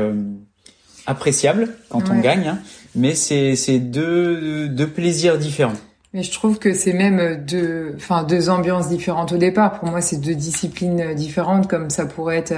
appréciables 1.06 1.70
quand 1.88 2.10
on 2.10 2.20
gagne. 2.20 2.48
Hein 2.48 2.60
mais 2.96 3.16
c'est 3.16 3.56
c'est 3.56 3.80
deux 3.80 4.68
deux 4.68 4.88
plaisirs 4.88 5.38
différents. 5.38 5.74
Mais 6.14 6.24
je 6.24 6.32
trouve 6.32 6.60
que 6.60 6.74
c'est 6.74 6.94
même 6.94 7.44
deux, 7.46 7.94
enfin 7.98 8.24
deux 8.24 8.50
ambiances 8.50 8.88
différentes 8.88 9.34
au 9.34 9.38
départ. 9.38 9.80
Pour 9.80 9.90
moi, 9.90 10.00
c'est 10.00 10.16
deux 10.16 10.34
disciplines 10.34 11.14
différentes, 11.14 11.68
comme 11.68 11.90
ça 11.90 12.06
pourrait 12.06 12.38
être 12.38 12.54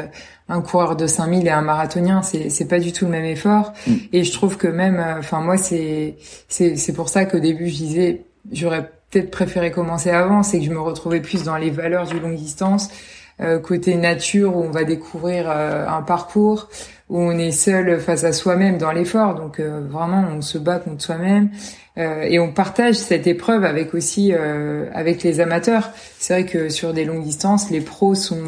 un 0.48 0.62
coureur 0.62 0.96
de 0.96 1.08
5000 1.08 1.48
et 1.48 1.50
un 1.50 1.64
marathonien. 1.64 2.22
C'est 2.22 2.52
c'est 2.52 2.68
pas 2.68 2.80
du 2.80 2.94
tout 2.94 3.06
le 3.06 3.12
même 3.12 3.26
effort. 3.26 3.74
Mm. 3.88 3.94
Et 4.14 4.24
je 4.24 4.32
trouve 4.32 4.58
que 4.58 4.68
même, 4.68 5.04
enfin 5.18 5.42
moi, 5.42 5.58
c'est 5.58 6.18
c'est 6.48 6.76
c'est 6.76 6.94
pour 6.94 7.10
ça 7.10 7.26
qu'au 7.26 7.40
début 7.40 7.68
je 7.70 7.78
disais, 7.78 8.26
j'aurais 8.52 8.92
peut-être 9.10 9.32
préféré 9.32 9.72
commencer 9.72 10.12
avant, 10.12 10.44
c'est 10.44 10.60
que 10.60 10.66
je 10.66 10.72
me 10.72 10.80
retrouvais 10.80 11.22
plus 11.22 11.44
dans 11.44 11.58
les 11.58 11.70
valeurs 11.70 12.06
du 12.06 12.20
longue 12.20 12.36
distance, 12.36 12.90
euh, 13.42 13.60
côté 13.60 13.96
nature 13.96 14.56
où 14.56 14.64
on 14.64 14.72
va 14.72 14.84
découvrir 14.84 15.50
euh, 15.50 15.88
un 15.88 16.02
parcours 16.02 16.70
où 17.10 17.20
on 17.20 17.38
est 17.38 17.52
seul 17.52 18.00
face 18.00 18.24
à 18.24 18.34
soi-même 18.34 18.78
dans 18.78 18.92
l'effort. 18.92 19.36
Donc 19.36 19.60
euh, 19.60 19.82
vraiment, 19.90 20.26
on 20.36 20.42
se 20.42 20.58
bat 20.58 20.80
contre 20.80 21.02
soi-même 21.02 21.50
euh, 21.98 22.22
et 22.24 22.40
on 22.40 22.52
partage 22.52 22.96
cette 22.96 23.28
épreuve 23.28 23.64
avec 23.64 23.94
aussi 23.94 24.34
euh, 24.34 24.90
avec 24.94 25.24
les 25.24 25.40
amateurs. 25.40 25.92
C'est 26.20 26.34
vrai 26.34 26.46
que 26.46 26.70
sur 26.70 26.94
des 26.94 27.06
longues 27.06 27.24
distances, 27.24 27.70
les 27.70 27.82
pros 27.82 28.16
sont 28.16 28.44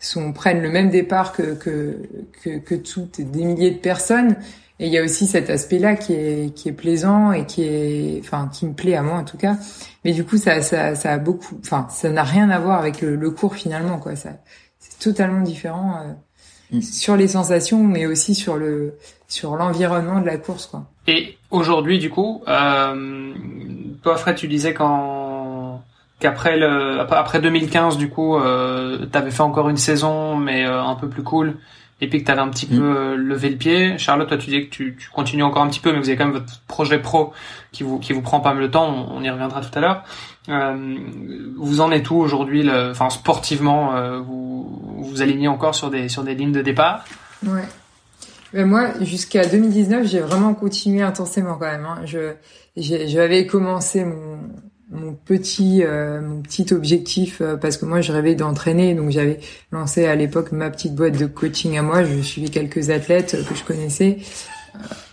sont 0.00 0.32
prennent 0.32 0.62
le 0.62 0.70
même 0.70 0.90
départ 0.90 1.32
que 1.32 1.54
que 1.54 1.96
que, 2.42 2.58
que 2.58 2.74
toutes 2.74 3.20
des 3.20 3.44
milliers 3.44 3.70
de 3.70 3.78
personnes. 3.78 4.36
Et 4.80 4.86
il 4.86 4.92
y 4.92 4.98
a 4.98 5.02
aussi 5.02 5.26
cet 5.26 5.50
aspect-là 5.50 5.96
qui 5.96 6.12
est 6.12 6.54
qui 6.54 6.68
est 6.68 6.72
plaisant 6.72 7.32
et 7.32 7.46
qui 7.46 7.64
est 7.64 8.20
enfin 8.20 8.48
qui 8.52 8.66
me 8.66 8.74
plaît 8.74 8.94
à 8.94 9.02
moi 9.02 9.16
en 9.16 9.24
tout 9.24 9.38
cas. 9.38 9.56
Mais 10.04 10.12
du 10.12 10.24
coup 10.24 10.36
ça 10.36 10.62
ça 10.62 10.94
ça 10.94 11.14
a 11.14 11.18
beaucoup 11.18 11.56
enfin 11.60 11.88
ça 11.90 12.10
n'a 12.10 12.22
rien 12.22 12.50
à 12.50 12.58
voir 12.60 12.78
avec 12.78 13.00
le, 13.00 13.16
le 13.16 13.30
cours 13.30 13.56
finalement 13.56 13.98
quoi. 13.98 14.14
Ça 14.14 14.30
c'est 14.78 14.98
totalement 15.00 15.40
différent. 15.40 15.96
Sur 16.82 17.16
les 17.16 17.28
sensations, 17.28 17.82
mais 17.82 18.06
aussi 18.06 18.34
sur 18.34 18.56
le 18.56 18.94
sur 19.26 19.56
l'environnement 19.56 20.20
de 20.20 20.26
la 20.26 20.38
course, 20.38 20.66
quoi. 20.66 20.84
Et 21.06 21.38
aujourd'hui, 21.50 21.98
du 21.98 22.10
coup, 22.10 22.42
euh, 22.48 23.32
toi, 24.02 24.16
Fred, 24.16 24.36
tu 24.36 24.48
disais 24.48 24.74
quand 24.74 25.82
qu'après 26.20 26.58
le 26.58 27.00
après 27.00 27.40
2015, 27.40 27.96
du 27.96 28.08
coup, 28.08 28.36
euh, 28.36 29.06
t'avais 29.06 29.30
fait 29.30 29.42
encore 29.42 29.68
une 29.68 29.76
saison, 29.76 30.36
mais 30.36 30.66
euh, 30.66 30.82
un 30.82 30.94
peu 30.94 31.08
plus 31.08 31.22
cool, 31.22 31.56
et 32.00 32.08
puis 32.08 32.20
que 32.20 32.26
t'avais 32.26 32.40
un 32.40 32.48
petit 32.48 32.66
mm. 32.66 32.78
peu 32.78 32.96
euh, 32.96 33.16
levé 33.16 33.50
le 33.50 33.56
pied. 33.56 33.98
Charlotte, 33.98 34.28
toi, 34.28 34.36
tu 34.36 34.46
disais 34.46 34.64
que 34.66 34.70
tu, 34.70 34.96
tu, 34.98 35.08
continues 35.10 35.42
encore 35.42 35.62
un 35.62 35.68
petit 35.68 35.80
peu, 35.80 35.92
mais 35.92 35.98
vous 35.98 36.08
avez 36.08 36.16
quand 36.16 36.26
même 36.26 36.34
votre 36.34 36.60
projet 36.66 36.98
pro 36.98 37.32
qui 37.72 37.82
vous 37.82 37.98
qui 37.98 38.12
vous 38.12 38.22
prend 38.22 38.40
pas 38.40 38.52
mal 38.52 38.62
de 38.62 38.68
temps. 38.68 39.08
On, 39.10 39.22
y 39.22 39.30
reviendra 39.30 39.60
tout 39.60 39.76
à 39.76 39.80
l'heure. 39.80 40.04
Euh, 40.48 40.96
vous 41.56 41.80
en 41.80 41.90
êtes 41.90 42.10
où 42.10 42.16
aujourd'hui, 42.16 42.68
enfin 42.70 43.10
sportivement, 43.10 43.94
euh, 43.94 44.20
vous 44.20 45.02
vous 45.02 45.22
alignez 45.22 45.48
encore 45.48 45.74
sur 45.74 45.90
des 45.90 46.08
sur 46.08 46.22
des 46.22 46.34
lignes 46.34 46.52
de 46.52 46.62
départ? 46.62 47.04
Ouais. 47.46 47.64
Ben 48.52 48.66
moi, 48.66 48.88
jusqu'à 49.02 49.44
2019, 49.44 50.06
j'ai 50.06 50.20
vraiment 50.20 50.54
continué 50.54 51.02
intensément 51.02 51.54
quand 51.54 51.70
même. 51.70 51.84
Hein. 51.84 52.00
Je 52.06 52.32
j'avais 52.76 53.46
commencé 53.46 54.04
mon 54.04 54.38
mon 54.90 55.12
petit 55.12 55.82
euh, 55.84 56.20
mon 56.20 56.40
petit 56.40 56.72
objectif 56.72 57.40
euh, 57.40 57.56
parce 57.56 57.76
que 57.76 57.84
moi 57.84 58.00
je 58.00 58.10
rêvais 58.10 58.34
d'entraîner 58.34 58.94
donc 58.94 59.10
j'avais 59.10 59.38
lancé 59.70 60.06
à 60.06 60.14
l'époque 60.14 60.50
ma 60.52 60.70
petite 60.70 60.94
boîte 60.94 61.18
de 61.18 61.26
coaching 61.26 61.76
à 61.76 61.82
moi 61.82 62.04
je 62.04 62.20
suivais 62.22 62.48
quelques 62.48 62.88
athlètes 62.88 63.36
que 63.46 63.54
je 63.54 63.64
connaissais 63.64 64.18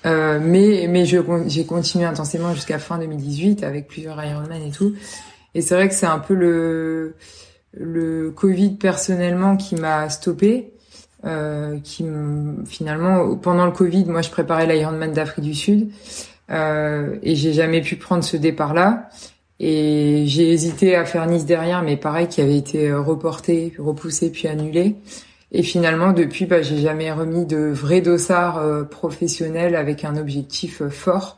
euh, 0.05 0.39
mais 0.41 0.87
mais 0.89 1.05
j'ai 1.05 1.65
continué 1.65 2.05
intensément 2.05 2.53
jusqu'à 2.53 2.79
fin 2.79 2.97
2018 2.97 3.63
avec 3.63 3.87
plusieurs 3.87 4.23
Ironman 4.23 4.61
et 4.61 4.71
tout 4.71 4.93
et 5.53 5.61
c'est 5.61 5.75
vrai 5.75 5.87
que 5.87 5.95
c'est 5.95 6.05
un 6.05 6.19
peu 6.19 6.33
le 6.33 7.15
le 7.73 8.31
Covid 8.31 8.75
personnellement 8.75 9.57
qui 9.57 9.75
m'a 9.75 10.09
stoppé. 10.09 10.71
Euh, 11.25 11.79
qui 11.79 12.05
finalement 12.67 13.35
pendant 13.35 13.65
le 13.65 13.71
Covid, 13.71 14.05
moi 14.05 14.21
je 14.21 14.29
préparais 14.29 14.67
l'Ironman 14.67 15.11
d'Afrique 15.11 15.43
du 15.43 15.55
Sud 15.55 15.89
euh, 16.51 17.17
et 17.23 17.35
j'ai 17.35 17.51
jamais 17.51 17.81
pu 17.81 17.95
prendre 17.95 18.23
ce 18.23 18.37
départ-là. 18.37 19.09
Et 19.59 20.25
j'ai 20.27 20.51
hésité 20.51 20.95
à 20.95 21.05
faire 21.05 21.25
Nice 21.27 21.45
derrière, 21.45 21.81
mais 21.81 21.95
pareil, 21.95 22.27
qui 22.27 22.41
avait 22.41 22.57
été 22.57 22.91
reporté, 22.93 23.73
repoussé, 23.79 24.29
puis 24.29 24.47
annulé. 24.47 24.97
Et 25.57 25.63
finalement, 25.63 26.11
depuis, 26.11 26.45
bah, 26.45 26.61
j'ai 26.61 26.79
jamais 26.79 27.09
remis 27.13 27.45
de 27.45 27.71
vrai 27.71 28.01
dossard 28.01 28.57
euh, 28.57 28.83
professionnel 28.83 29.77
avec 29.77 30.03
un 30.03 30.17
objectif 30.17 30.81
euh, 30.81 30.89
fort. 30.89 31.37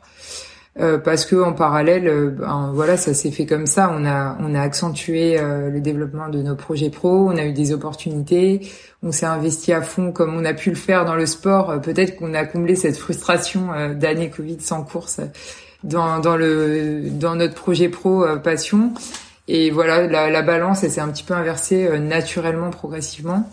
Euh, 0.80 0.98
parce 0.98 1.24
que 1.24 1.36
en 1.36 1.52
parallèle, 1.52 2.08
euh, 2.08 2.30
ben, 2.30 2.72
voilà, 2.74 2.96
ça 2.96 3.14
s'est 3.14 3.30
fait 3.30 3.46
comme 3.46 3.66
ça. 3.66 3.94
On 3.96 4.04
a 4.04 4.36
on 4.40 4.56
a 4.56 4.60
accentué 4.60 5.38
euh, 5.38 5.70
le 5.70 5.80
développement 5.80 6.28
de 6.28 6.42
nos 6.42 6.56
projets 6.56 6.90
pro. 6.90 7.28
On 7.28 7.36
a 7.36 7.44
eu 7.44 7.52
des 7.52 7.72
opportunités. 7.72 8.68
On 9.04 9.12
s'est 9.12 9.26
investi 9.26 9.72
à 9.72 9.82
fond 9.82 10.10
comme 10.10 10.36
on 10.36 10.44
a 10.44 10.52
pu 10.52 10.70
le 10.70 10.76
faire 10.76 11.04
dans 11.04 11.14
le 11.14 11.26
sport. 11.26 11.80
Peut-être 11.80 12.16
qu'on 12.16 12.34
a 12.34 12.44
comblé 12.44 12.74
cette 12.74 12.96
frustration 12.96 13.68
d'année 13.94 14.30
Covid 14.30 14.60
sans 14.60 14.82
course 14.82 15.20
dans 15.84 16.18
dans 16.18 16.36
le 16.36 17.02
dans 17.08 17.36
notre 17.36 17.54
projet 17.54 17.88
pro 17.88 18.24
passion. 18.42 18.92
Et 19.46 19.70
voilà, 19.70 20.08
la, 20.08 20.28
la 20.28 20.42
balance, 20.42 20.82
elle 20.82 20.90
s'est 20.90 21.00
un 21.00 21.08
petit 21.08 21.22
peu 21.22 21.34
inversée 21.34 21.88
naturellement, 22.00 22.70
progressivement. 22.70 23.48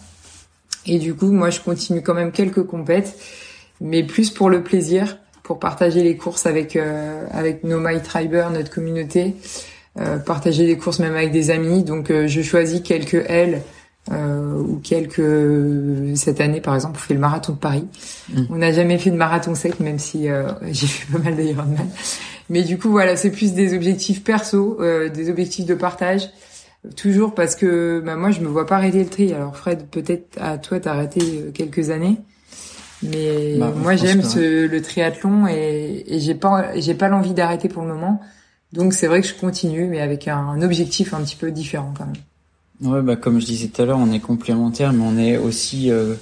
Et 0.87 0.99
du 0.99 1.13
coup, 1.15 1.31
moi, 1.31 1.49
je 1.49 1.59
continue 1.59 2.01
quand 2.01 2.13
même 2.13 2.31
quelques 2.31 2.63
compètes, 2.63 3.17
mais 3.81 4.03
plus 4.03 4.29
pour 4.29 4.49
le 4.49 4.63
plaisir 4.63 5.17
pour 5.45 5.59
partager 5.59 6.03
les 6.03 6.17
courses 6.17 6.47
avec 6.47 6.75
euh, 6.75 7.25
avec 7.31 7.63
nos 7.63 7.79
My 7.79 8.01
Triber, 8.01 8.49
notre 8.51 8.71
communauté, 8.71 9.35
euh, 9.99 10.17
partager 10.17 10.65
les 10.65 10.75
courses 10.77 10.99
même 10.99 11.13
avec 11.13 11.31
des 11.31 11.51
amis. 11.51 11.83
Donc 11.83 12.09
euh, 12.09 12.27
je 12.27 12.41
choisis 12.41 12.81
quelques 12.81 13.23
L 13.27 13.61
ou 14.11 14.79
quelques 14.83 16.15
cette 16.15 16.39
année 16.39 16.61
par 16.61 16.75
exemple 16.75 16.99
on 17.01 17.07
fait 17.07 17.15
le 17.15 17.19
marathon 17.19 17.53
de 17.53 17.57
Paris. 17.57 17.87
Mm. 18.29 18.41
On 18.51 18.55
n'a 18.57 18.71
jamais 18.71 18.99
fait 18.99 19.09
de 19.09 19.15
marathon 19.15 19.55
sec 19.55 19.79
même 19.79 19.97
si 19.97 20.27
j'ai 20.71 20.87
fait 20.87 21.11
pas 21.11 21.17
mal 21.17 21.35
d'Ironman. 21.35 21.89
Mais 22.49 22.61
du 22.61 22.77
coup 22.77 22.91
voilà 22.91 23.15
c'est 23.15 23.31
plus 23.31 23.53
des 23.53 23.73
objectifs 23.73 24.23
perso, 24.23 24.79
des 25.11 25.29
objectifs 25.31 25.65
de 25.65 25.73
partage. 25.73 26.29
Toujours 26.95 27.33
parce 27.33 27.55
que 27.55 28.01
bah, 28.05 28.15
moi 28.15 28.31
je 28.31 28.41
me 28.41 28.47
vois 28.47 28.65
pas 28.65 28.75
arrêter 28.75 29.03
le 29.03 29.09
tri. 29.09 29.33
Alors 29.33 29.55
Fred 29.55 29.87
peut-être 29.89 30.37
à 30.39 30.57
toi 30.57 30.79
t'as 30.79 30.91
arrêté 30.91 31.51
quelques 31.53 31.89
années. 31.89 32.17
Mais 33.03 33.57
bah, 33.57 33.73
moi 33.75 33.95
j'aime 33.95 34.21
le 34.35 34.79
triathlon 34.79 35.47
et, 35.47 36.03
et 36.07 36.19
j'ai 36.19 36.35
pas 36.35 36.79
j'ai 36.79 36.93
pas 36.93 37.07
l'envie 37.07 37.33
d'arrêter 37.33 37.69
pour 37.69 37.83
le 37.83 37.89
moment. 37.89 38.21
Donc 38.75 38.93
c'est 38.93 39.07
vrai 39.07 39.21
que 39.21 39.27
je 39.27 39.33
continue, 39.33 39.87
mais 39.87 40.01
avec 40.01 40.27
un, 40.27 40.61
objectif 40.61 41.13
un 41.13 41.21
petit 41.21 41.37
peu 41.37 41.51
différent 41.51 41.93
quand 41.97 42.05
même. 42.05 42.15
Ouais, 42.81 43.01
bah 43.01 43.15
comme 43.15 43.39
je 43.39 43.45
disais 43.45 43.67
tout 43.67 43.81
à 43.81 43.85
l'heure, 43.85 43.97
on 43.97 44.11
est 44.11 44.19
complémentaires, 44.19 44.91
mais 44.91 45.05
on 45.05 45.17
est 45.17 45.37
aussi 45.37 45.89
euh, 45.89 46.15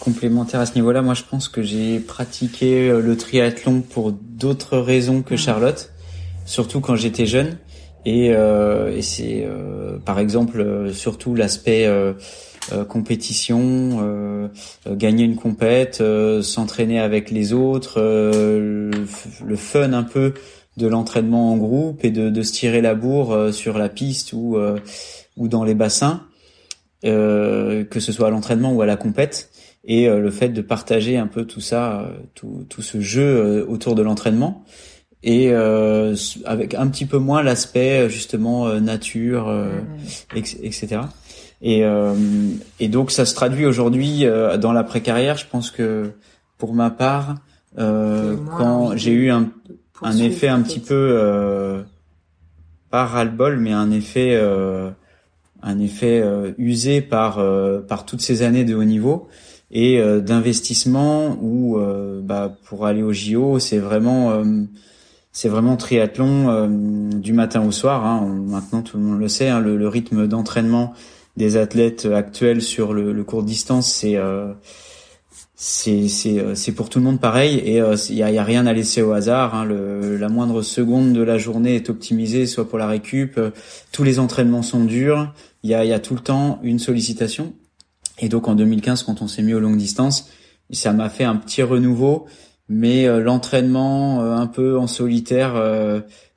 complémentaires 0.00 0.60
à 0.60 0.66
ce 0.66 0.74
niveau-là. 0.74 1.00
Moi, 1.00 1.14
je 1.14 1.22
pense 1.22 1.48
que 1.48 1.62
j'ai 1.62 1.98
pratiqué 1.98 2.90
euh, 2.90 3.00
le 3.00 3.16
triathlon 3.16 3.80
pour 3.80 4.12
d'autres 4.12 4.76
raisons 4.76 5.22
que 5.22 5.36
Charlotte, 5.36 5.90
surtout 6.44 6.80
quand 6.80 6.94
j'étais 6.94 7.24
jeune. 7.24 7.56
Et, 8.06 8.34
euh, 8.34 8.94
et 8.94 9.02
c'est 9.02 9.44
euh, 9.46 9.98
par 9.98 10.18
exemple 10.18 10.92
surtout 10.92 11.34
l'aspect 11.34 11.88
compétition, 12.88 14.50
gagner 14.86 15.24
une 15.24 15.36
compète, 15.36 16.02
s'entraîner 16.42 16.98
avec 16.98 17.30
les 17.30 17.52
autres, 17.52 18.00
le, 18.00 19.56
fun 19.56 19.92
un 19.92 20.02
peu 20.02 20.32
de 20.76 20.86
l'entraînement 20.86 21.52
en 21.52 21.56
groupe 21.56 22.04
et 22.04 22.10
de, 22.10 22.30
de, 22.30 22.42
se 22.42 22.52
tirer 22.52 22.80
la 22.80 22.94
bourre 22.94 23.32
euh, 23.32 23.52
sur 23.52 23.78
la 23.78 23.88
piste 23.88 24.32
ou 24.32 24.56
euh, 24.56 24.78
ou 25.36 25.48
dans 25.48 25.64
les 25.64 25.74
bassins, 25.74 26.22
euh, 27.04 27.84
que 27.84 28.00
ce 28.00 28.12
soit 28.12 28.28
à 28.28 28.30
l'entraînement 28.30 28.72
ou 28.72 28.82
à 28.82 28.86
la 28.86 28.96
compète, 28.96 29.50
et 29.84 30.08
le 30.08 30.30
fait 30.30 30.48
de 30.48 30.62
partager 30.62 31.18
un 31.18 31.26
peu 31.26 31.44
tout 31.44 31.60
ça, 31.60 32.08
tout, 32.34 32.64
tout 32.70 32.80
ce 32.80 33.00
jeu 33.00 33.66
autour 33.68 33.96
de 33.96 34.02
l'entraînement, 34.02 34.64
et 35.26 35.52
avec 36.44 36.74
un 36.74 36.86
petit 36.88 37.06
peu 37.06 37.16
moins 37.18 37.42
l'aspect 37.42 38.10
justement 38.10 38.68
nature, 38.78 39.48
mmh. 39.48 40.36
etc. 40.36 41.00
Et, 41.62 41.82
et 42.78 42.88
donc 42.88 43.10
ça 43.10 43.24
se 43.24 43.34
traduit 43.34 43.64
aujourd'hui 43.64 44.26
dans 44.60 44.72
la 44.72 44.84
précarrière. 44.84 45.38
Je 45.38 45.46
pense 45.50 45.70
que 45.70 46.10
pour 46.58 46.74
ma 46.74 46.90
part, 46.90 47.36
quand 47.76 48.96
j'ai 48.96 49.12
eu 49.12 49.30
un 49.30 49.50
un 50.02 50.18
effet 50.18 50.48
un 50.48 50.60
petit 50.60 50.80
peu 50.80 51.16
euh, 51.18 51.82
pas 52.90 53.06
ras-le-bol, 53.06 53.58
mais 53.58 53.72
un 53.72 53.90
effet 53.90 54.34
euh, 54.34 54.90
un 55.62 55.78
effet 55.78 56.20
euh, 56.22 56.52
usé 56.58 57.00
par 57.00 57.38
euh, 57.38 57.80
par 57.80 58.04
toutes 58.04 58.20
ces 58.20 58.42
années 58.42 58.64
de 58.64 58.74
haut 58.74 58.84
niveau 58.84 59.28
et 59.70 59.98
d'investissement 60.20 61.36
où 61.40 61.80
bah 62.22 62.56
pour 62.66 62.86
aller 62.86 63.02
au 63.02 63.12
JO 63.12 63.58
c'est 63.58 63.78
vraiment 63.78 64.44
c'est 65.34 65.50
vraiment 65.50 65.76
triathlon 65.76 66.68
du 67.20 67.34
matin 67.34 67.62
au 67.62 67.72
soir. 67.72 68.06
Hein. 68.06 68.26
maintenant, 68.46 68.80
tout 68.80 68.96
le 68.96 69.02
monde 69.02 69.20
le 69.20 69.28
sait. 69.28 69.48
Hein, 69.48 69.60
le, 69.60 69.76
le, 69.76 69.88
rythme 69.88 70.26
d'entraînement 70.26 70.94
des 71.36 71.58
athlètes 71.58 72.06
actuels 72.06 72.62
sur 72.62 72.94
le, 72.94 73.12
le 73.12 73.24
court 73.24 73.42
distance, 73.42 73.92
c'est 73.92 74.16
c'est 75.56 76.08
c'est 76.08 76.40
euh, 76.40 76.72
pour 76.74 76.90
tout 76.90 76.98
le 76.98 77.04
monde 77.04 77.20
pareil 77.20 77.56
et 77.56 77.76
il 77.76 77.80
euh, 77.80 77.96
y, 78.10 78.22
a, 78.22 78.30
y, 78.30 78.38
a, 78.38 78.44
rien 78.44 78.66
à 78.66 78.72
laisser 78.72 79.02
au 79.02 79.12
hasard. 79.12 79.54
Hein. 79.54 79.64
Le, 79.64 80.16
la 80.16 80.28
moindre 80.28 80.62
seconde 80.62 81.12
de 81.12 81.22
la 81.22 81.38
journée 81.38 81.76
est 81.76 81.90
optimisée, 81.90 82.46
soit 82.46 82.68
pour 82.68 82.78
la 82.78 82.86
récup. 82.86 83.38
Euh, 83.38 83.50
tous 83.92 84.02
les 84.02 84.18
entraînements 84.18 84.62
sont 84.62 84.84
durs. 84.84 85.32
Il 85.62 85.70
y 85.70 85.74
a, 85.74 85.84
y 85.84 85.92
a 85.92 86.00
tout 86.00 86.14
le 86.14 86.20
temps 86.20 86.58
une 86.62 86.78
sollicitation. 86.78 87.54
Et 88.18 88.28
donc 88.28 88.48
en 88.48 88.54
2015, 88.54 89.04
quand 89.04 89.22
on 89.22 89.28
s'est 89.28 89.42
mis 89.42 89.54
aux 89.54 89.60
longues 89.60 89.78
distances, 89.78 90.28
ça 90.70 90.92
m'a 90.92 91.08
fait 91.08 91.24
un 91.24 91.36
petit 91.36 91.62
renouveau. 91.62 92.26
Mais 92.68 93.06
l'entraînement 93.20 94.20
un 94.20 94.46
peu 94.46 94.78
en 94.78 94.86
solitaire 94.86 95.54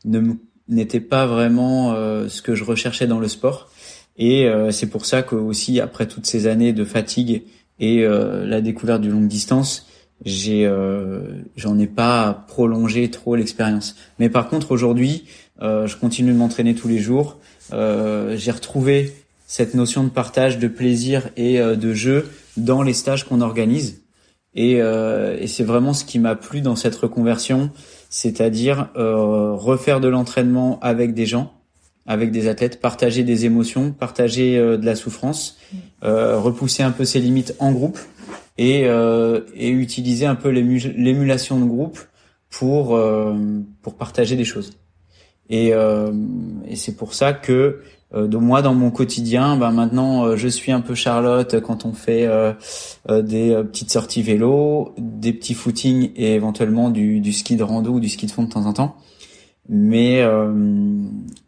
ne 0.05 0.33
n'était 0.67 0.99
pas 0.99 1.25
vraiment 1.25 1.95
ce 2.27 2.41
que 2.41 2.53
je 2.53 2.65
recherchais 2.65 3.07
dans 3.07 3.19
le 3.19 3.29
sport. 3.29 3.69
Et 4.17 4.49
c'est 4.71 4.87
pour 4.87 5.05
ça 5.05 5.23
que 5.23 5.35
aussi 5.35 5.79
après 5.79 6.05
toutes 6.05 6.25
ces 6.25 6.47
années 6.47 6.73
de 6.73 6.83
fatigue 6.83 7.43
et 7.79 8.03
euh, 8.03 8.45
la 8.45 8.61
découverte 8.61 9.01
du 9.01 9.09
longue 9.09 9.27
distance, 9.27 9.87
j'ai 10.25 10.65
euh, 10.65 11.21
j'en 11.55 11.77
ai 11.77 11.87
pas 11.87 12.45
prolongé 12.47 13.09
trop 13.11 13.35
l'expérience. 13.35 13.95
Mais 14.19 14.29
par 14.29 14.49
contre 14.49 14.71
aujourd'hui, 14.71 15.25
euh, 15.61 15.85
je 15.85 15.95
continue 15.97 16.31
de 16.31 16.37
m'entraîner 16.37 16.73
tous 16.73 16.87
les 16.87 16.99
jours. 16.99 17.37
j'ai 17.71 18.51
retrouvé 18.51 19.13
cette 19.45 19.75
notion 19.75 20.03
de 20.03 20.09
partage, 20.09 20.57
de 20.57 20.67
plaisir 20.67 21.29
et 21.37 21.59
de 21.59 21.93
jeu 21.93 22.29
dans 22.57 22.81
les 22.81 22.93
stages 22.93 23.25
qu'on 23.25 23.41
organise. 23.41 24.01
Et, 24.59 24.77
et 24.77 25.47
c'est 25.47 25.63
vraiment 25.63 25.93
ce 25.93 26.03
qui 26.03 26.17
m'a 26.17 26.35
plu 26.35 26.61
dans 26.61 26.75
cette 26.75 26.95
reconversion, 26.95 27.69
c'est-à-dire 28.09 28.89
refaire 28.95 29.99
de 29.99 30.07
l'entraînement 30.07 30.79
avec 30.81 31.13
des 31.13 31.27
gens 31.27 31.53
avec 32.07 32.31
des 32.31 32.47
athlètes, 32.47 32.79
partager 32.79 33.23
des 33.23 33.45
émotions, 33.45 33.91
partager 33.91 34.57
euh, 34.57 34.77
de 34.77 34.85
la 34.85 34.95
souffrance, 34.95 35.57
euh, 36.03 36.39
repousser 36.39 36.81
un 36.81 36.91
peu 36.91 37.03
ses 37.03 37.19
limites 37.19 37.53
en 37.59 37.73
groupe 37.73 37.99
et, 38.57 38.85
euh, 38.85 39.41
et 39.53 39.69
utiliser 39.69 40.25
un 40.25 40.35
peu 40.35 40.49
l'émulation 40.49 41.59
de 41.59 41.65
groupe 41.65 41.99
pour 42.49 42.95
euh, 42.95 43.35
pour 43.81 43.95
partager 43.95 44.37
des 44.37 44.45
choses. 44.45 44.71
Et, 45.49 45.73
euh, 45.73 46.11
et 46.65 46.75
c'est 46.75 46.95
pour 46.95 47.13
ça 47.13 47.33
que 47.33 47.81
de 48.13 48.37
moi 48.37 48.61
dans 48.61 48.73
mon 48.73 48.89
quotidien, 48.89 49.57
ben 49.57 49.71
maintenant 49.71 50.35
je 50.37 50.47
suis 50.47 50.71
un 50.71 50.79
peu 50.81 50.95
Charlotte 50.95 51.59
quand 51.59 51.85
on 51.85 51.93
fait 51.93 52.25
des 53.09 53.55
petites 53.63 53.91
sorties 53.91 54.21
vélo, 54.21 54.93
des 54.97 55.33
petits 55.33 55.53
footings 55.53 56.11
et 56.15 56.33
éventuellement 56.35 56.89
du, 56.89 57.19
du 57.19 57.33
ski 57.33 57.57
de 57.57 57.63
rando 57.63 57.91
ou 57.91 57.99
du 57.99 58.07
ski 58.07 58.25
de 58.25 58.31
fond 58.31 58.43
de 58.43 58.49
temps 58.49 58.65
en 58.65 58.73
temps 58.73 58.95
mais 59.69 60.21
euh, 60.21 60.51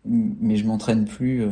mais 0.06 0.58
je 0.58 0.66
m'entraîne 0.66 1.06
plus 1.06 1.44
euh, 1.44 1.50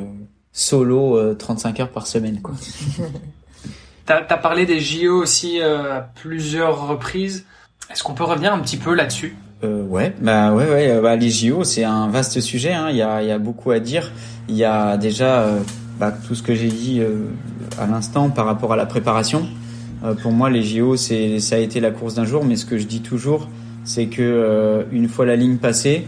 solo 0.51 1.34
35 1.36 1.80
euh, 1.80 1.84
heures 1.84 1.91
par 1.91 2.08
semaine 2.08 2.41
quoi. 2.41 2.55
T'as 4.05 4.26
as 4.30 4.38
parlé 4.38 4.66
des 4.66 4.80
JO 4.80 5.22
aussi 5.22 5.60
à 5.60 6.10
plusieurs 6.16 6.88
reprises. 6.88 7.45
Est-ce 7.91 8.03
qu'on 8.03 8.14
peut 8.14 8.24
revenir 8.24 8.53
un 8.53 8.60
petit 8.60 8.78
peu 8.78 8.93
là-dessus? 8.93 9.36
Euh, 9.66 9.84
Ouais, 9.84 10.14
bah 10.22 10.53
ouais, 10.53 10.66
ouais. 10.70 11.01
Bah, 11.01 11.18
les 11.18 11.30
JO, 11.30 11.66
c'est 11.66 11.84
un 11.84 12.08
vaste 12.08 12.39
sujet. 12.39 12.72
Hein. 12.72 12.88
Il 12.89 12.95
y 12.95 13.01
a, 13.01 13.22
il 13.22 13.28
y 13.28 13.32
a 13.32 13.38
beaucoup 13.38 13.72
à 13.72 13.82
dire. 13.82 14.14
Il 14.50 14.56
y 14.56 14.64
a 14.64 14.98
déjà 14.98 15.45
bah, 16.00 16.14
tout 16.26 16.36
ce 16.36 16.43
que 16.43 16.56
j'ai 16.56 16.70
dit 16.70 17.02
à 17.80 17.86
l'instant 17.86 18.30
par 18.30 18.45
rapport 18.45 18.74
à 18.74 18.76
la 18.76 18.86
préparation. 18.86 19.45
pour 20.22 20.32
moi, 20.32 20.50
les 20.50 20.64
JO, 20.64 20.95
c'est 20.95 21.39
ça 21.39 21.56
a 21.56 21.60
été 21.60 21.80
la 21.80 21.91
course 21.91 22.14
d'un 22.14 22.26
jour. 22.26 22.45
Mais 22.45 22.56
ce 22.56 22.66
que 22.66 22.78
je 22.78 22.86
dis 22.86 23.02
toujours, 23.02 23.50
c'est 23.84 24.08
que 24.08 24.86
une 24.91 25.10
fois 25.10 25.26
la 25.26 25.36
ligne 25.36 25.58
passée, 25.58 26.06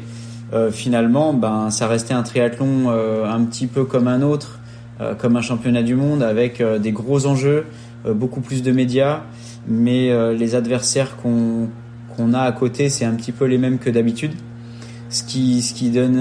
euh, 0.52 0.72
finalement, 0.72 1.34
ben, 1.34 1.70
ça 1.70 1.88
restait 1.88 2.14
un 2.14 2.24
triathlon 2.24 2.86
euh, 2.88 3.30
un 3.30 3.44
petit 3.44 3.68
peu 3.68 3.86
comme 3.86 4.08
un 4.08 4.22
autre, 4.22 4.60
euh, 5.00 5.14
comme 5.14 5.36
un 5.36 5.42
championnat 5.42 5.84
du 5.84 5.96
monde, 5.96 6.24
avec 6.24 6.62
des 6.62 6.92
gros 6.92 7.26
enjeux, 7.28 7.66
beaucoup 8.08 8.42
plus 8.42 8.64
de 8.64 8.72
médias, 8.72 9.24
mais 9.68 10.34
les 10.34 10.56
adversaires 10.56 11.18
qu'on 11.18 12.34
a 12.34 12.40
à 12.40 12.52
côté, 12.54 12.88
c'est 12.88 13.04
un 13.04 13.14
petit 13.14 13.34
peu 13.34 13.46
les 13.46 13.58
mêmes 13.58 13.78
que 13.78 13.90
d'habitude. 13.90 14.32
Ce 15.10 15.24
qui, 15.24 15.62
ce 15.62 15.74
qui 15.74 15.90
donne 15.90 16.20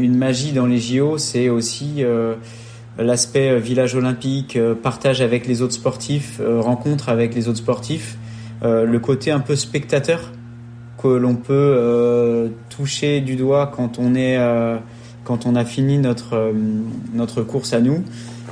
une 0.00 0.16
magie 0.16 0.52
dans 0.52 0.66
les 0.66 0.78
JO, 0.78 1.18
c'est 1.18 1.50
aussi 1.50 2.02
l'aspect 2.98 3.58
village 3.60 3.94
olympique, 3.94 4.58
partage 4.82 5.20
avec 5.20 5.46
les 5.46 5.60
autres 5.60 5.74
sportifs, 5.74 6.40
rencontre 6.42 7.10
avec 7.10 7.34
les 7.34 7.48
autres 7.48 7.58
sportifs, 7.58 8.16
le 8.62 8.98
côté 8.98 9.30
un 9.30 9.40
peu 9.40 9.56
spectateur 9.56 10.32
que 11.00 11.08
l'on 11.08 11.34
peut 11.34 11.52
euh, 11.54 12.48
toucher 12.68 13.20
du 13.20 13.36
doigt 13.36 13.72
quand 13.74 13.98
on 13.98 14.14
est 14.14 14.36
euh, 14.36 14.76
quand 15.24 15.46
on 15.46 15.54
a 15.54 15.64
fini 15.64 15.98
notre 15.98 16.34
euh, 16.34 16.52
notre 17.14 17.42
course 17.42 17.72
à 17.72 17.80
nous, 17.80 18.02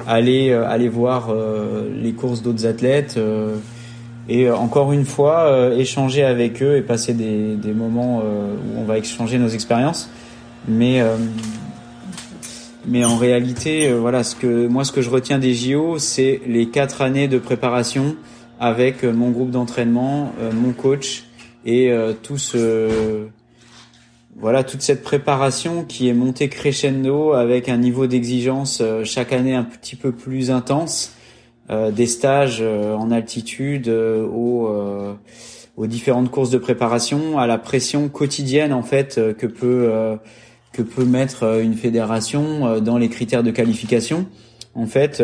aller 0.07 0.53
aller 0.53 0.89
voir 0.89 1.35
les 2.03 2.13
courses 2.13 2.43
d'autres 2.43 2.67
athlètes 2.67 3.19
et 4.29 4.51
encore 4.51 4.93
une 4.93 5.05
fois 5.05 5.73
échanger 5.77 6.23
avec 6.23 6.63
eux 6.63 6.77
et 6.77 6.83
passer 6.83 7.15
des, 7.15 7.55
des 7.55 7.73
moments 7.73 8.19
où 8.19 8.79
on 8.79 8.85
va 8.85 8.99
échanger 8.99 9.39
nos 9.39 9.49
expériences. 9.49 10.11
Mais 10.67 11.03
mais 12.87 13.05
en 13.05 13.17
réalité, 13.17 13.91
voilà, 13.93 14.23
ce 14.23 14.35
que 14.35 14.67
moi, 14.67 14.85
ce 14.85 14.93
que 14.93 15.03
je 15.03 15.11
retiens 15.11 15.39
des 15.39 15.55
JO, 15.55 15.99
c'est 15.99 16.41
les 16.47 16.69
quatre 16.69 17.01
années 17.01 17.29
de 17.29 17.39
préparation 17.39 18.17
avec 18.61 19.03
mon 19.05 19.31
groupe 19.31 19.51
d'entraînement, 19.51 20.33
mon 20.53 20.73
coach 20.73 21.29
et 21.65 21.91
euh, 21.91 22.13
tout 22.15 22.39
ce 22.39 23.27
voilà 24.37 24.63
toute 24.63 24.83
cette 24.83 25.03
préparation 25.03 25.85
qui 25.85 26.09
est 26.09 26.15
montée 26.15 26.49
crescendo 26.49 27.33
avec 27.33 27.69
un 27.69 27.77
niveau 27.77 28.07
d'exigence 28.07 28.79
euh, 28.81 29.05
chaque 29.05 29.33
année 29.33 29.55
un 29.55 29.65
petit 29.65 29.97
peu 29.97 30.13
plus 30.13 30.51
intense, 30.51 31.13
euh, 31.13 31.18
des 31.71 32.07
stages 32.07 32.63
en 32.63 33.11
altitude 33.11 33.89
aux, 33.89 34.71
aux 35.77 35.87
différentes 35.87 36.31
courses 36.31 36.51
de 36.51 36.59
préparation, 36.59 37.39
à 37.39 37.47
la 37.47 37.59
pression 37.59 38.09
quotidienne 38.09 38.73
en 38.73 38.83
fait 38.83 39.21
que 39.37 39.47
peut 39.47 40.19
que 40.73 40.83
peut 40.83 41.05
mettre 41.05 41.61
une 41.61 41.75
fédération 41.75 42.81
dans 42.81 42.97
les 42.97 43.09
critères 43.09 43.43
de 43.43 43.51
qualification. 43.51 44.27
En 44.75 44.87
fait, 44.87 45.23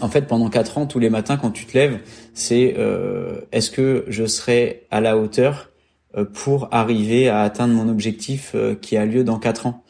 en 0.00 0.08
fait, 0.08 0.22
pendant 0.22 0.50
quatre 0.50 0.78
ans, 0.78 0.86
tous 0.86 0.98
les 0.98 1.10
matins, 1.10 1.36
quand 1.36 1.50
tu 1.50 1.66
te 1.66 1.76
lèves, 1.76 2.00
c'est 2.34 2.74
euh, 2.78 3.40
est-ce 3.52 3.70
que 3.70 4.04
je 4.08 4.26
serai 4.26 4.86
à 4.90 5.00
la 5.00 5.16
hauteur 5.16 5.70
euh, 6.16 6.24
pour 6.24 6.68
arriver 6.70 7.28
à 7.28 7.40
atteindre 7.40 7.74
mon 7.74 7.88
objectif 7.88 8.52
euh, 8.54 8.74
qui 8.74 8.96
a 8.96 9.06
lieu 9.06 9.24
dans 9.24 9.38
quatre 9.38 9.66
ans? 9.66 9.82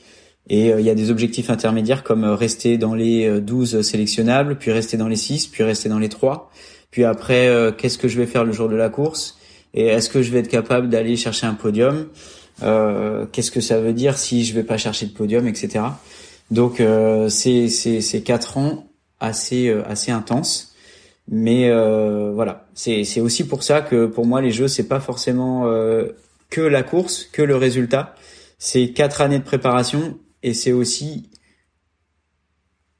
Et 0.48 0.68
il 0.68 0.80
y 0.80 0.90
a 0.90 0.94
des 0.94 1.10
objectifs 1.10 1.50
intermédiaires 1.50 2.04
comme 2.04 2.24
rester 2.24 2.78
dans 2.78 2.94
les 2.94 3.40
12 3.40 3.82
sélectionnables, 3.82 4.56
puis 4.56 4.70
rester 4.70 4.96
dans 4.96 5.08
les 5.08 5.16
6, 5.16 5.48
puis 5.48 5.64
rester 5.64 5.88
dans 5.88 5.98
les 5.98 6.08
3. 6.08 6.50
Puis 6.92 7.02
après, 7.02 7.74
qu'est-ce 7.76 7.98
que 7.98 8.06
je 8.06 8.16
vais 8.16 8.26
faire 8.26 8.44
le 8.44 8.52
jour 8.52 8.68
de 8.68 8.76
la 8.76 8.88
course? 8.88 9.38
Et 9.74 9.86
est-ce 9.86 10.08
que 10.08 10.22
je 10.22 10.30
vais 10.30 10.38
être 10.38 10.48
capable 10.48 10.88
d'aller 10.88 11.16
chercher 11.16 11.48
un 11.48 11.54
podium? 11.54 12.06
Qu'est-ce 12.60 13.50
que 13.50 13.60
ça 13.60 13.80
veut 13.80 13.92
dire 13.92 14.18
si 14.18 14.44
je 14.44 14.54
vais 14.54 14.62
pas 14.62 14.78
chercher 14.78 15.06
de 15.06 15.12
podium, 15.12 15.48
etc. 15.48 15.80
Donc 16.52 16.80
c'est 17.28 17.68
c'est 17.68 18.22
quatre 18.22 18.56
ans 18.56 18.86
assez 19.20 19.68
euh, 19.68 19.82
assez 19.86 20.10
intense. 20.10 20.74
Mais 21.28 21.68
euh, 21.70 22.30
voilà, 22.32 22.66
c'est 22.74 23.04
c'est 23.04 23.20
aussi 23.20 23.46
pour 23.46 23.62
ça 23.62 23.80
que 23.80 24.06
pour 24.06 24.26
moi 24.26 24.40
les 24.40 24.52
jeux 24.52 24.68
c'est 24.68 24.86
pas 24.88 25.00
forcément 25.00 25.66
euh, 25.66 26.08
que 26.50 26.60
la 26.60 26.82
course, 26.82 27.24
que 27.24 27.42
le 27.42 27.56
résultat. 27.56 28.14
C'est 28.58 28.92
quatre 28.92 29.20
années 29.20 29.38
de 29.38 29.44
préparation 29.44 30.18
et 30.46 30.54
c'est 30.54 30.70
aussi 30.70 31.28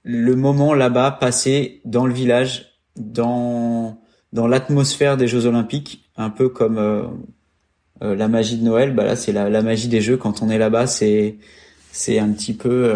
le 0.03 0.35
moment 0.35 0.75
là-bas 0.75 1.13
passé 1.13 1.81
dans 1.85 2.05
le 2.05 2.13
village, 2.13 2.81
dans 2.97 4.03
dans 4.33 4.49
l'atmosphère 4.49 5.17
des 5.17 5.29
Jeux 5.29 5.47
Olympiques, 5.47 6.11
un 6.17 6.29
peu 6.29 6.49
comme 6.49 6.79
euh, 6.79 7.07
la 8.01 8.27
magie 8.27 8.59
de 8.59 8.65
Noël. 8.65 8.93
Bah 8.93 9.05
là, 9.05 9.15
c'est 9.15 9.33
la, 9.33 9.49
la 9.49 9.63
magie 9.63 9.87
des 9.87 10.01
Jeux. 10.01 10.17
Quand 10.17 10.43
on 10.43 10.51
est 10.51 10.59
là-bas, 10.59 10.89
c'est 10.89 11.39
c'est 11.93 12.19
un 12.19 12.31
petit 12.33 12.53
peu 12.53 12.93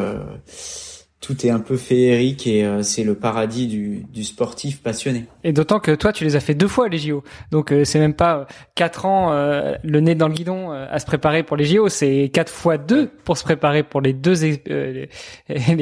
tout 1.20 1.46
est 1.46 1.50
un 1.50 1.60
peu 1.60 1.76
féerique 1.76 2.46
et 2.46 2.64
euh, 2.64 2.82
c'est 2.82 3.04
le 3.04 3.14
paradis 3.14 3.66
du, 3.66 4.06
du, 4.10 4.24
sportif 4.24 4.80
passionné. 4.80 5.26
Et 5.44 5.52
d'autant 5.52 5.78
que 5.78 5.94
toi, 5.94 6.12
tu 6.12 6.24
les 6.24 6.34
as 6.34 6.40
fait 6.40 6.54
deux 6.54 6.68
fois 6.68 6.88
les 6.88 6.96
JO. 6.96 7.22
Donc 7.50 7.72
euh, 7.72 7.84
c'est 7.84 7.98
même 7.98 8.14
pas 8.14 8.38
euh, 8.38 8.44
quatre 8.74 9.04
ans 9.04 9.30
le 9.30 10.00
nez 10.00 10.14
dans 10.14 10.28
le 10.28 10.34
guidon 10.34 10.70
à 10.70 10.98
se 10.98 11.04
préparer 11.04 11.42
pour 11.42 11.56
les 11.56 11.64
JO, 11.64 11.88
c'est 11.88 12.30
quatre 12.32 12.50
fois 12.50 12.78
deux 12.78 13.08
pour 13.24 13.36
se 13.36 13.44
préparer 13.44 13.82
pour 13.82 14.00
les 14.00 14.12
deux 14.12 14.34
les, 14.42 15.08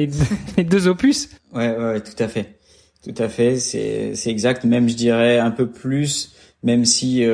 les, 0.57 0.63
deux, 0.63 0.87
opus. 0.87 1.29
Ouais, 1.53 1.75
ouais, 1.75 2.01
tout 2.01 2.21
à 2.21 2.27
fait, 2.27 2.57
tout 3.03 3.15
à 3.17 3.29
fait. 3.29 3.57
C'est 3.57 4.15
c'est 4.15 4.29
exact. 4.29 4.65
Même 4.65 4.89
je 4.89 4.95
dirais 4.95 5.39
un 5.39 5.51
peu 5.51 5.67
plus. 5.69 6.35
Même 6.61 6.83
si 6.83 7.25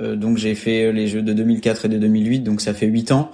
donc 0.00 0.36
j'ai 0.36 0.56
fait 0.56 0.92
les 0.92 1.06
Jeux 1.06 1.22
de 1.22 1.32
2004 1.32 1.84
et 1.84 1.88
de 1.88 1.98
2008, 1.98 2.40
donc 2.40 2.60
ça 2.60 2.74
fait 2.74 2.86
huit 2.86 3.12
ans. 3.12 3.30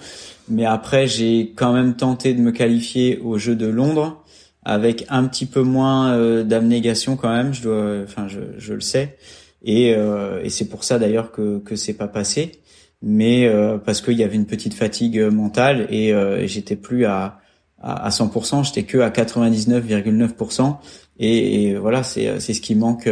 Mais 0.50 0.64
après, 0.64 1.06
j'ai 1.06 1.52
quand 1.54 1.72
même 1.72 1.94
tenté 1.94 2.34
de 2.34 2.40
me 2.40 2.52
qualifier 2.52 3.18
aux 3.18 3.38
Jeux 3.38 3.56
de 3.56 3.66
Londres 3.66 4.22
avec 4.64 5.06
un 5.08 5.24
petit 5.26 5.46
peu 5.46 5.62
moins 5.62 6.12
euh, 6.12 6.44
d'abnégation 6.44 7.16
quand 7.16 7.30
même. 7.30 7.54
Je 7.54 7.62
dois, 7.62 8.02
enfin, 8.04 8.28
je, 8.28 8.40
je 8.58 8.74
le 8.74 8.80
sais. 8.80 9.16
Et, 9.62 9.94
euh, 9.94 10.42
et 10.42 10.50
c'est 10.50 10.68
pour 10.68 10.84
ça 10.84 10.98
d'ailleurs 10.98 11.32
que 11.32 11.58
que 11.58 11.76
c'est 11.76 11.94
pas 11.94 12.08
passé. 12.08 12.60
Mais 13.02 13.46
euh, 13.46 13.78
parce 13.78 14.00
qu'il 14.00 14.14
y 14.18 14.24
avait 14.24 14.36
une 14.36 14.46
petite 14.46 14.74
fatigue 14.74 15.20
mentale 15.20 15.86
et 15.90 16.12
j'étais 16.46 16.76
plus 16.76 17.04
à 17.06 17.40
à, 17.80 18.08
100%, 18.08 18.64
j'étais 18.64 18.82
que 18.82 18.98
à 18.98 19.10
99,9%. 19.10 20.78
Et, 21.20 21.62
et 21.62 21.76
voilà, 21.76 22.02
c'est 22.02 22.40
c'est 22.40 22.54
ce 22.54 22.60
qui 22.60 22.74
manque, 22.74 23.08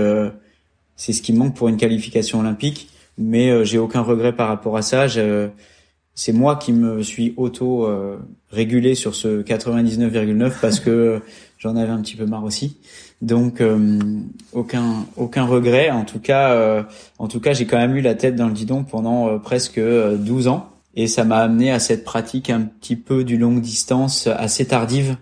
c'est 0.97 1.13
ce 1.13 1.23
qui 1.23 1.33
manque 1.33 1.55
pour 1.55 1.69
une 1.69 1.77
qualification 1.77 2.41
olympique. 2.41 2.91
Mais 3.19 3.65
j'ai 3.65 3.79
aucun 3.79 4.03
regret 4.03 4.35
par 4.35 4.49
rapport 4.49 4.77
à 4.77 4.83
ça. 4.83 5.07
Je, 5.07 5.49
c'est 6.17 6.33
moi 6.33 6.57
qui 6.57 6.73
me 6.73 7.03
suis 7.03 7.35
auto 7.37 7.85
euh, 7.85 8.17
régulé 8.51 8.95
sur 8.95 9.15
ce 9.15 9.43
99,9 9.43 10.53
parce 10.61 10.81
que 10.81 11.21
j'en 11.59 11.77
avais 11.77 11.93
un 11.93 12.01
petit 12.01 12.17
peu 12.17 12.25
marre 12.25 12.43
aussi. 12.43 12.79
Donc 13.21 13.61
euh, 13.61 13.99
aucun 14.53 15.07
aucun 15.17 15.45
regret. 15.45 15.91
En 15.91 16.05
tout 16.05 16.19
cas, 16.19 16.53
euh, 16.53 16.83
en 17.19 17.29
tout 17.29 17.39
cas, 17.39 17.53
j'ai 17.53 17.67
quand 17.67 17.77
même 17.77 17.95
eu 17.97 18.01
la 18.01 18.15
tête 18.15 18.35
dans 18.35 18.49
le 18.49 18.55
guidon 18.55 18.83
pendant 18.83 19.39
presque 19.39 19.79
12 19.79 20.49
ans 20.49 20.71
et 20.95 21.07
ça 21.07 21.25
m'a 21.25 21.37
amené 21.37 21.71
à 21.71 21.79
cette 21.79 22.03
pratique 22.03 22.49
un 22.49 22.63
petit 22.63 22.97
peu 22.97 23.23
du 23.23 23.37
longue 23.37 23.61
distance 23.61 24.27
assez 24.27 24.67
tardive 24.67 25.17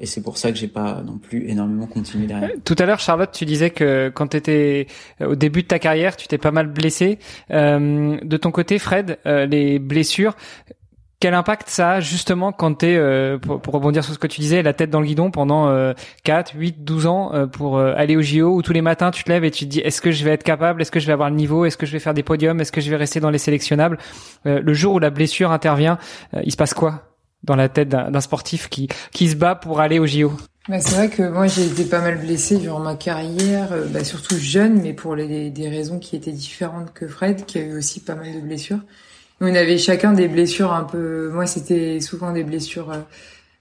et 0.00 0.06
c'est 0.06 0.22
pour 0.22 0.38
ça 0.38 0.50
que 0.50 0.56
j'ai 0.56 0.68
pas 0.68 1.02
non 1.04 1.18
plus 1.18 1.48
énormément 1.48 1.86
continué 1.86 2.26
derrière. 2.26 2.50
Tout 2.64 2.76
à 2.78 2.86
l'heure, 2.86 3.00
Charlotte, 3.00 3.30
tu 3.32 3.44
disais 3.44 3.68
que 3.68 4.10
quand 4.12 4.28
tu 4.28 4.38
étais 4.38 4.86
euh, 5.20 5.32
au 5.32 5.34
début 5.34 5.62
de 5.62 5.68
ta 5.68 5.78
carrière, 5.78 6.16
tu 6.16 6.26
t'es 6.26 6.38
pas 6.38 6.50
mal 6.50 6.68
blessé. 6.68 7.18
Euh, 7.50 8.16
de 8.22 8.36
ton 8.38 8.50
côté, 8.50 8.78
Fred, 8.78 9.18
euh, 9.26 9.44
les 9.44 9.78
blessures, 9.78 10.36
quel 11.20 11.34
impact 11.34 11.68
ça 11.68 11.90
a 11.92 12.00
justement 12.00 12.50
quand 12.50 12.78
tu 12.78 12.86
es, 12.86 13.38
pour, 13.38 13.74
rebondir 13.74 14.02
sur 14.02 14.14
ce 14.14 14.18
que 14.18 14.26
tu 14.26 14.40
disais, 14.40 14.62
la 14.62 14.72
tête 14.72 14.88
dans 14.88 15.00
le 15.00 15.06
guidon 15.06 15.30
pendant 15.30 15.68
euh, 15.68 15.92
4, 16.24 16.52
8, 16.56 16.82
12 16.82 17.06
ans 17.06 17.32
pour 17.52 17.78
aller 17.78 18.16
au 18.16 18.22
JO 18.22 18.54
où 18.54 18.62
tous 18.62 18.72
les 18.72 18.80
matins 18.80 19.10
tu 19.10 19.22
te 19.22 19.28
lèves 19.28 19.44
et 19.44 19.50
tu 19.50 19.66
te 19.66 19.70
dis 19.70 19.80
est-ce 19.80 20.00
que 20.00 20.12
je 20.12 20.24
vais 20.24 20.30
être 20.30 20.44
capable, 20.44 20.80
est-ce 20.80 20.90
que 20.90 20.98
je 20.98 21.06
vais 21.06 21.12
avoir 21.12 21.28
le 21.28 21.36
niveau, 21.36 21.66
est-ce 21.66 21.76
que 21.76 21.84
je 21.84 21.92
vais 21.92 21.98
faire 21.98 22.14
des 22.14 22.22
podiums, 22.22 22.58
est-ce 22.62 22.72
que 22.72 22.80
je 22.80 22.88
vais 22.88 22.96
rester 22.96 23.20
dans 23.20 23.28
les 23.28 23.36
sélectionnables? 23.36 23.98
Le 24.46 24.72
jour 24.72 24.94
où 24.94 24.98
la 24.98 25.10
blessure 25.10 25.52
intervient, 25.52 25.98
il 26.42 26.52
se 26.52 26.56
passe 26.56 26.72
quoi? 26.72 27.09
Dans 27.44 27.56
la 27.56 27.68
tête 27.68 27.88
d'un 27.88 28.20
sportif 28.20 28.68
qui, 28.68 28.88
qui 29.12 29.28
se 29.28 29.36
bat 29.36 29.54
pour 29.54 29.80
aller 29.80 29.98
au 29.98 30.06
JO 30.06 30.32
bah, 30.68 30.78
c'est 30.78 30.94
vrai 30.94 31.08
que 31.08 31.22
moi 31.22 31.46
j'ai 31.46 31.66
été 31.66 31.84
pas 31.84 32.00
mal 32.00 32.18
blessée 32.18 32.58
durant 32.58 32.80
ma 32.80 32.94
carrière, 32.94 33.72
euh, 33.72 33.86
bah, 33.86 34.04
surtout 34.04 34.36
jeune, 34.36 34.80
mais 34.82 34.92
pour 34.92 35.16
les, 35.16 35.50
des 35.50 35.68
raisons 35.68 35.98
qui 35.98 36.14
étaient 36.16 36.32
différentes 36.32 36.92
que 36.92 37.08
Fred, 37.08 37.46
qui 37.46 37.58
a 37.58 37.62
eu 37.62 37.76
aussi 37.78 38.00
pas 38.00 38.14
mal 38.14 38.32
de 38.32 38.40
blessures. 38.40 38.78
On 39.40 39.52
avait 39.52 39.78
chacun 39.78 40.12
des 40.12 40.28
blessures 40.28 40.72
un 40.72 40.84
peu. 40.84 41.30
Moi 41.32 41.46
c'était 41.46 42.00
souvent 42.00 42.32
des 42.32 42.44
blessures 42.44 42.92
euh, 42.92 43.00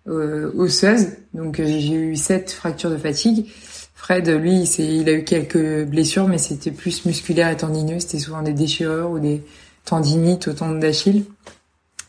euh 0.09 0.51
osseuses, 0.57 1.13
donc 1.33 1.59
euh, 1.59 1.65
j'ai 1.65 1.93
eu 1.93 2.15
sept 2.17 2.51
fractures 2.51 2.91
de 2.91 2.97
fatigue. 2.97 3.47
Fred, 3.95 4.29
lui, 4.29 4.63
il 4.63 5.09
a 5.09 5.13
eu 5.13 5.23
quelques 5.23 5.85
blessures, 5.85 6.27
mais 6.27 6.37
c'était 6.37 6.71
plus 6.71 7.05
musculaire 7.05 7.49
et 7.49 7.57
tendineux. 7.57 7.99
C'était 7.99 8.19
souvent 8.19 8.41
des 8.41 8.53
déchirures 8.53 9.09
ou 9.09 9.19
des 9.19 9.43
tendinites 9.83 10.47
au 10.47 10.53
tendon 10.53 10.79
d'Achille. 10.79 11.25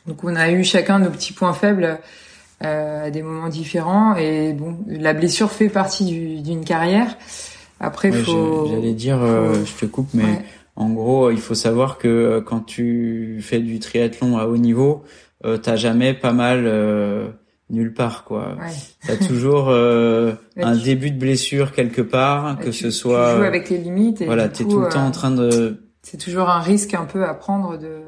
Donc 0.06 0.24
on 0.24 0.34
a 0.34 0.50
eu 0.50 0.64
chacun 0.64 0.98
nos 0.98 1.10
petits 1.10 1.32
points 1.32 1.52
faibles 1.52 1.98
euh, 2.64 3.06
à 3.06 3.10
des 3.10 3.22
moments 3.22 3.48
différents. 3.48 4.16
Et 4.16 4.52
bon, 4.52 4.78
la 4.86 5.12
blessure 5.12 5.50
fait 5.50 5.68
partie 5.68 6.40
d'une 6.42 6.64
carrière. 6.64 7.16
Après, 7.80 8.12
faut. 8.12 8.68
J'allais 8.70 8.92
dire, 8.92 9.22
euh, 9.22 9.64
je 9.64 9.72
te 9.74 9.86
coupe, 9.86 10.10
mais 10.12 10.42
en 10.76 10.90
gros, 10.90 11.30
il 11.30 11.40
faut 11.40 11.54
savoir 11.54 11.96
que 11.96 12.08
euh, 12.08 12.40
quand 12.42 12.60
tu 12.60 13.38
fais 13.40 13.60
du 13.60 13.78
triathlon 13.78 14.38
à 14.38 14.44
haut 14.44 14.58
niveau, 14.58 15.02
euh, 15.46 15.56
t'as 15.56 15.76
jamais 15.76 16.12
pas 16.12 16.32
mal 16.32 16.70
nulle 17.70 17.94
part, 17.94 18.24
quoi. 18.24 18.56
Ouais. 18.60 18.72
T'as 19.06 19.16
toujours 19.16 19.70
un 20.56 20.76
début 20.76 21.10
de 21.10 21.18
blessure 21.18 21.72
quelque 21.72 22.02
part, 22.02 22.58
que 22.58 22.70
ce 22.70 22.90
soit. 22.90 23.32
Tu 23.32 23.38
joues 23.38 23.44
avec 23.44 23.70
les 23.70 23.78
limites. 23.78 24.20
Et 24.20 24.26
voilà, 24.26 24.48
t'es 24.48 24.64
tout 24.64 24.80
le 24.80 24.88
temps 24.90 25.06
en 25.06 25.10
train 25.10 25.30
de. 25.30 25.82
C'est 26.02 26.18
toujours 26.18 26.50
un 26.50 26.60
risque 26.60 26.94
un 26.94 27.04
peu 27.04 27.24
à 27.24 27.34
prendre 27.34 27.78
de 27.78 28.00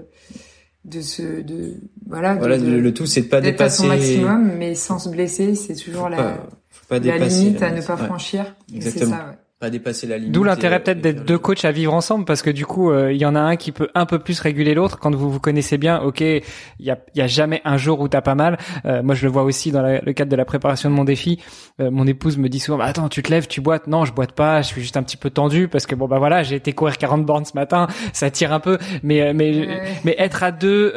de 0.85 1.01
se 1.01 1.43
de 1.43 1.75
voilà, 2.07 2.35
voilà 2.35 2.57
le, 2.57 2.95
tout 2.95 3.07
c'est 3.07 3.23
de 3.23 3.27
pas 3.29 3.41
dépasser 3.41 3.83
à 3.85 3.85
son 3.85 3.89
maximum 3.89 4.53
mais 4.59 4.75
sans 4.75 4.99
se 4.99 5.09
blesser 5.09 5.55
c'est 5.55 5.77
toujours 5.77 6.09
la, 6.09 6.45
pas 6.89 6.99
la 6.99 7.19
limite 7.19 7.63
à 7.63 7.71
ne 7.71 7.81
pas 7.81 7.97
franchir 7.97 8.57
exactement. 8.75 9.11
ça, 9.11 9.29
ouais 9.29 9.42
pas 9.63 9.71
dépasser 9.71 10.09
la 10.09 10.19
limite. 10.19 10.33
D'où 10.33 10.43
l'intérêt 10.43 10.83
peut-être 10.83 11.01
d'être 11.01 11.25
deux 11.25 11.39
coachs 11.39 11.65
à 11.65 11.71
vivre 11.71 11.95
ensemble 11.95 12.25
parce 12.25 12.43
que 12.43 12.51
du 12.51 12.67
coup 12.67 12.91
euh, 12.91 13.13
il 13.13 13.19
y 13.19 13.25
en 13.25 13.37
a 13.37 13.41
un 13.41 13.55
qui 13.55 13.71
peut 13.71 13.89
un 13.95 14.07
peu 14.07 14.19
plus 14.19 14.41
réguler 14.41 14.75
l'autre 14.75 14.99
quand 14.99 15.15
vous 15.15 15.31
vous 15.31 15.39
connaissez 15.39 15.79
bien. 15.79 16.01
Ok, 16.01 16.21
il 16.21 16.43
y 16.81 16.91
a, 16.91 16.99
y 17.15 17.21
a 17.21 17.29
jamais 17.29 17.63
un 17.65 17.77
jour 17.77 18.01
où 18.01 18.09
t'as 18.09 18.23
pas 18.23 18.35
mal. 18.35 18.59
Euh, 18.87 19.05
moi 19.05 19.15
je 19.15 19.25
le 19.25 19.31
vois 19.31 19.45
aussi 19.45 19.71
dans 19.71 19.83
le 19.83 20.13
cadre 20.15 20.33
de 20.33 20.37
la 20.37 20.45
préparation 20.45 20.91
de 20.91 20.97
mon 20.97 21.05
défi. 21.05 21.41
Euh, 21.81 21.93
mon 21.93 22.09
épouse 22.09 22.39
me 22.39 22.49
dit 22.49 22.59
souvent 22.59 22.79
bah, 22.79 22.87
attends 22.87 23.09
tu 23.09 23.23
te 23.23 23.31
lèves 23.31 23.47
tu 23.47 23.61
boites 23.61 23.87
non 23.87 24.05
je 24.05 24.13
boite 24.13 24.33
pas 24.33 24.63
je 24.63 24.67
suis 24.67 24.83
juste 24.83 24.97
un 24.97 25.05
petit 25.05 25.17
peu 25.17 25.31
tendu 25.31 25.69
parce 25.69 25.87
que 25.87 25.95
bon 25.95 26.09
bah 26.09 26.19
voilà 26.19 26.43
j'ai 26.43 26.57
été 26.57 26.73
courir 26.73 26.99
40 26.99 27.25
bornes 27.25 27.45
ce 27.45 27.55
matin 27.55 27.87
ça 28.13 28.33
tire 28.33 28.53
un 28.53 28.61
peu 28.61 28.79
mais 29.05 29.33
mais 29.33 29.81
mais 30.05 30.17
être 30.19 30.43
à 30.43 30.51
deux 30.51 30.93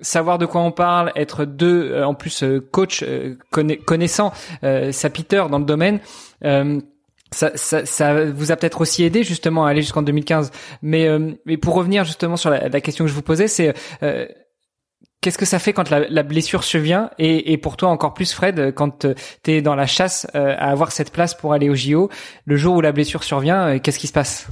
savoir 0.00 0.38
de 0.38 0.46
quoi 0.46 0.60
on 0.60 0.70
parle 0.70 1.10
être 1.16 1.44
deux 1.44 2.02
en 2.04 2.14
plus 2.14 2.44
coach 2.70 3.04
connaissant 3.50 4.32
sa 4.62 5.10
Peter 5.10 5.42
dans 5.50 5.58
le 5.58 5.64
domaine 5.64 5.98
ça, 7.32 7.52
ça, 7.56 7.84
ça, 7.84 8.30
vous 8.30 8.52
a 8.52 8.56
peut-être 8.56 8.80
aussi 8.80 9.02
aidé 9.04 9.24
justement 9.24 9.66
à 9.66 9.70
aller 9.70 9.82
jusqu'en 9.82 10.02
2015. 10.02 10.50
Mais, 10.82 11.08
euh, 11.08 11.32
mais 11.44 11.56
pour 11.56 11.74
revenir 11.74 12.04
justement 12.04 12.36
sur 12.36 12.50
la, 12.50 12.68
la, 12.68 12.80
question 12.80 13.04
que 13.04 13.10
je 13.10 13.14
vous 13.14 13.22
posais, 13.22 13.48
c'est 13.48 13.74
euh, 14.02 14.26
qu'est-ce 15.20 15.38
que 15.38 15.44
ça 15.44 15.58
fait 15.58 15.72
quand 15.72 15.90
la, 15.90 16.08
la 16.08 16.22
blessure 16.22 16.62
survient? 16.62 17.10
Et, 17.18 17.52
et, 17.52 17.58
pour 17.58 17.76
toi 17.76 17.88
encore 17.88 18.14
plus 18.14 18.32
Fred, 18.32 18.72
quand 18.74 19.06
tu 19.42 19.50
es 19.50 19.60
dans 19.60 19.74
la 19.74 19.86
chasse 19.86 20.26
euh, 20.34 20.54
à 20.56 20.70
avoir 20.70 20.92
cette 20.92 21.10
place 21.10 21.34
pour 21.34 21.52
aller 21.52 21.68
au 21.68 21.74
JO, 21.74 22.10
le 22.44 22.56
jour 22.56 22.76
où 22.76 22.80
la 22.80 22.92
blessure 22.92 23.24
survient, 23.24 23.66
euh, 23.66 23.78
qu'est-ce 23.80 23.98
qui 23.98 24.06
se 24.06 24.12
passe? 24.12 24.46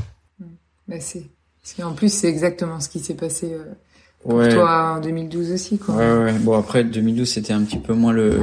Bah 0.89 0.97
c'est, 1.01 1.83
en 1.83 1.93
plus 1.93 2.13
c'est 2.13 2.29
exactement 2.29 2.81
ce 2.81 2.89
qui 2.89 2.99
s'est 2.99 3.15
passé 3.15 3.57
pour 4.21 4.47
toi 4.49 4.97
en 4.97 5.01
2012 5.01 5.53
aussi. 5.53 5.79
Quoi. 5.79 5.95
Ouais, 5.95 6.25
ouais. 6.25 6.33
Bon 6.41 6.59
après 6.59 6.85
2012 6.85 7.27
c'était 7.27 7.53
un 7.53 7.63
petit 7.63 7.79
peu 7.79 7.95
moins 7.95 8.13
le... 8.13 8.41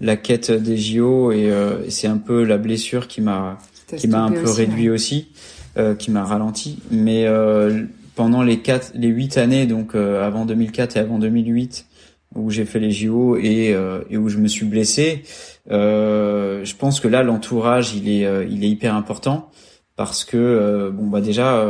la 0.00 0.16
quête 0.16 0.50
des 0.50 0.76
JO 0.76 1.32
et 1.32 1.50
c'est 1.88 2.06
un 2.06 2.18
peu 2.18 2.44
la 2.44 2.58
blessure 2.58 3.08
qui 3.08 3.20
m'a 3.20 3.58
qui 3.94 4.08
m'a 4.08 4.24
un 4.24 4.32
peu 4.32 4.50
réduit 4.50 4.90
aussi, 4.90 5.28
euh, 5.76 5.94
qui 5.94 6.10
m'a 6.10 6.24
ralenti. 6.24 6.78
Mais 6.90 7.26
euh, 7.26 7.84
pendant 8.14 8.42
les 8.42 8.60
quatre, 8.60 8.92
les 8.94 9.08
huit 9.08 9.38
années, 9.38 9.66
donc 9.66 9.94
euh, 9.94 10.26
avant 10.26 10.44
2004 10.44 10.96
et 10.96 11.00
avant 11.00 11.18
2008, 11.18 11.86
où 12.34 12.50
j'ai 12.50 12.64
fait 12.64 12.80
les 12.80 12.90
JO 12.90 13.36
et, 13.36 13.74
et 14.10 14.16
où 14.16 14.28
je 14.28 14.38
me 14.38 14.48
suis 14.48 14.66
blessé, 14.66 15.22
je 15.70 16.76
pense 16.76 17.00
que 17.00 17.08
là 17.08 17.22
l'entourage 17.22 17.94
il 17.94 18.10
est 18.10 18.26
il 18.50 18.62
est 18.62 18.68
hyper 18.68 18.94
important 18.94 19.50
parce 19.94 20.24
que 20.24 20.90
bon 20.92 21.06
bah 21.06 21.22
déjà 21.22 21.64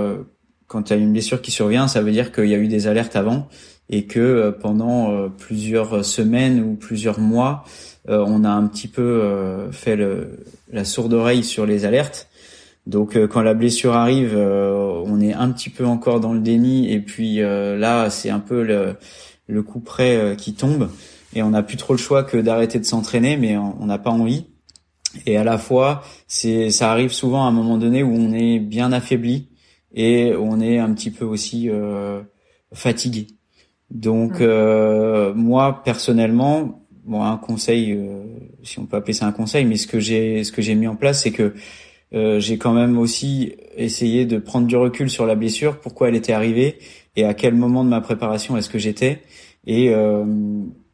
quand 0.67 0.85
tu 0.85 0.93
as 0.93 0.97
une 0.97 1.13
blessure 1.13 1.41
qui 1.41 1.53
survient, 1.53 1.87
ça 1.87 2.01
veut 2.01 2.11
dire 2.11 2.33
qu'il 2.33 2.49
y 2.49 2.55
a 2.55 2.59
eu 2.59 2.67
des 2.67 2.89
alertes 2.89 3.15
avant 3.15 3.49
et 3.89 4.07
que 4.07 4.51
pendant 4.61 5.29
plusieurs 5.31 6.05
semaines 6.05 6.61
ou 6.61 6.75
plusieurs 6.75 7.21
mois, 7.21 7.65
on 8.09 8.45
a 8.45 8.51
un 8.51 8.67
petit 8.67 8.89
peu 8.89 9.69
fait 9.71 9.97
le, 9.97 10.45
la 10.73 10.85
sourde 10.85 11.13
oreille 11.13 11.45
sur 11.45 11.67
les 11.67 11.85
alertes 11.85 12.29
donc 12.87 13.17
euh, 13.17 13.27
quand 13.27 13.43
la 13.43 13.55
blessure 13.55 13.95
arrive, 13.95 14.35
euh, 14.37 15.03
on 15.05 15.21
est 15.21 15.33
un 15.33 15.51
petit 15.51 15.71
peu 15.71 15.85
encore 15.85 16.21
dans 16.21 16.33
le 16.33 16.41
déni 16.41 16.93
et 16.93 17.01
puis 17.01 17.43
euh, 17.43 17.77
là 17.77 18.11
c'est 18.11 18.31
un 18.31 18.39
peu 18.39 18.63
le, 18.63 18.97
le 19.49 19.63
coup 19.63 19.81
près 19.81 20.37
qui 20.39 20.55
tombe 20.55 20.89
et 21.35 21.43
on 21.43 21.51
n'a 21.51 21.63
plus 21.63 21.77
trop 21.77 21.95
le 21.95 21.99
choix 21.99 22.23
que 22.23 22.37
d'arrêter 22.37 22.79
de 22.79 22.85
s'entraîner, 22.85 23.37
mais 23.37 23.57
on 23.57 23.85
n'a 23.87 23.99
pas 23.99 24.11
envie. 24.11 24.47
Et 25.27 25.37
à 25.37 25.45
la 25.45 25.59
fois, 25.59 26.03
c'est 26.29 26.71
ça 26.71 26.91
arrive 26.91 27.13
souvent 27.13 27.45
à 27.45 27.49
un 27.49 27.51
moment 27.51 27.77
donné 27.77 28.03
où 28.03 28.13
on 28.15 28.33
est 28.33 28.59
bien 28.59 28.93
affaibli 28.93 29.49
et 29.95 30.35
on 30.35 30.61
est 30.61 30.79
un 30.79 30.93
petit 30.95 31.11
peu 31.11 31.25
aussi 31.25 31.69
fatigué. 32.73 33.27
Donc 33.91 34.41
moi 34.41 35.83
personnellement, 35.85 36.83
bon 37.05 37.23
un 37.23 37.37
conseil, 37.37 37.99
si 38.63 38.79
on 38.79 38.87
peut 38.87 38.97
appeler 38.97 39.13
ça 39.13 39.27
un 39.27 39.33
conseil, 39.33 39.65
mais 39.65 39.77
ce 39.77 39.87
que 39.87 40.01
j'ai 40.01 40.43
ce 40.45 40.53
que 40.53 40.61
j'ai 40.61 40.75
mis 40.75 40.89
en 40.89 40.97
place, 40.97 41.23
c'est 41.23 41.31
que 41.31 41.55
euh, 42.15 42.39
j'ai 42.39 42.57
quand 42.57 42.73
même 42.73 42.99
aussi 42.99 43.55
essayé 43.77 44.27
de 44.27 44.39
prendre 44.39 44.67
du 44.67 44.77
recul 44.77 45.11
sur 45.11 45.27
la 45.27 45.35
blessure, 45.35 45.81
pourquoi 45.81 46.09
elle 46.09 46.15
était 46.15 46.33
arrivée 46.33 46.79
et 47.17 47.25
à 47.25 47.35
quel 47.35 47.55
moment 47.55 47.85
de 47.85 47.89
ma 47.89 48.01
préparation 48.01 48.57
est-ce 48.57 48.69
que 48.69 48.79
j'étais. 48.79 49.23
Et, 49.67 49.91
euh, 49.91 50.25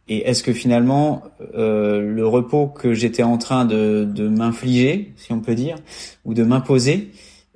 et 0.09 0.29
est-ce 0.29 0.43
que 0.43 0.53
finalement 0.53 1.23
euh, 1.55 2.01
le 2.01 2.27
repos 2.27 2.67
que 2.67 2.95
j'étais 2.95 3.23
en 3.23 3.39
train 3.39 3.65
de, 3.65 4.05
de 4.05 4.29
m'infliger, 4.29 5.13
si 5.17 5.33
on 5.33 5.41
peut 5.41 5.55
dire, 5.55 5.77
ou 6.25 6.33
de 6.33 6.45
m'imposer, 6.45 7.11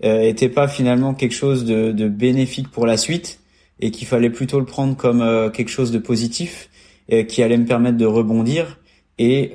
euh, 0.04 0.20
était 0.20 0.50
pas 0.50 0.68
finalement 0.68 1.14
quelque 1.14 1.34
chose 1.34 1.64
de, 1.64 1.92
de 1.92 2.08
bénéfique 2.08 2.70
pour 2.70 2.86
la 2.86 2.98
suite 2.98 3.40
et 3.80 3.90
qu'il 3.90 4.06
fallait 4.06 4.30
plutôt 4.30 4.58
le 4.58 4.66
prendre 4.66 4.96
comme 4.96 5.20
euh, 5.20 5.50
quelque 5.50 5.70
chose 5.70 5.92
de 5.92 5.98
positif 5.98 6.70
qui 7.28 7.40
allait 7.40 7.56
me 7.56 7.66
permettre 7.66 7.96
de 7.96 8.04
rebondir 8.04 8.80
et 9.16 9.52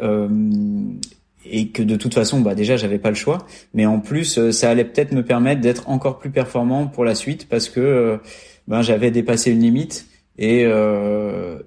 et 1.46 1.70
que 1.70 1.84
de 1.84 1.96
toute 1.96 2.14
façon, 2.14 2.42
bah 2.42 2.56
déjà, 2.56 2.78
j'avais 2.78 3.00
pas 3.00 3.10
le 3.10 3.16
choix. 3.16 3.40
Mais 3.74 3.86
en 3.86 4.00
plus, 4.00 4.38
euh, 4.38 4.52
ça 4.52 4.70
allait 4.70 4.86
peut-être 4.86 5.12
me 5.12 5.24
permettre 5.24 5.62
d'être 5.62 5.90
encore 5.90 6.20
plus 6.20 6.30
performant 6.30 6.88
pour 6.88 7.06
la 7.06 7.16
suite 7.16 7.48
parce 7.50 7.70
que 7.70 7.80
euh, 7.80 8.18
ben 8.68 8.82
j'avais 8.82 9.12
dépassé 9.12 9.52
une 9.52 9.62
limite 9.62 10.08
et 10.38 10.64
euh, 10.66 11.60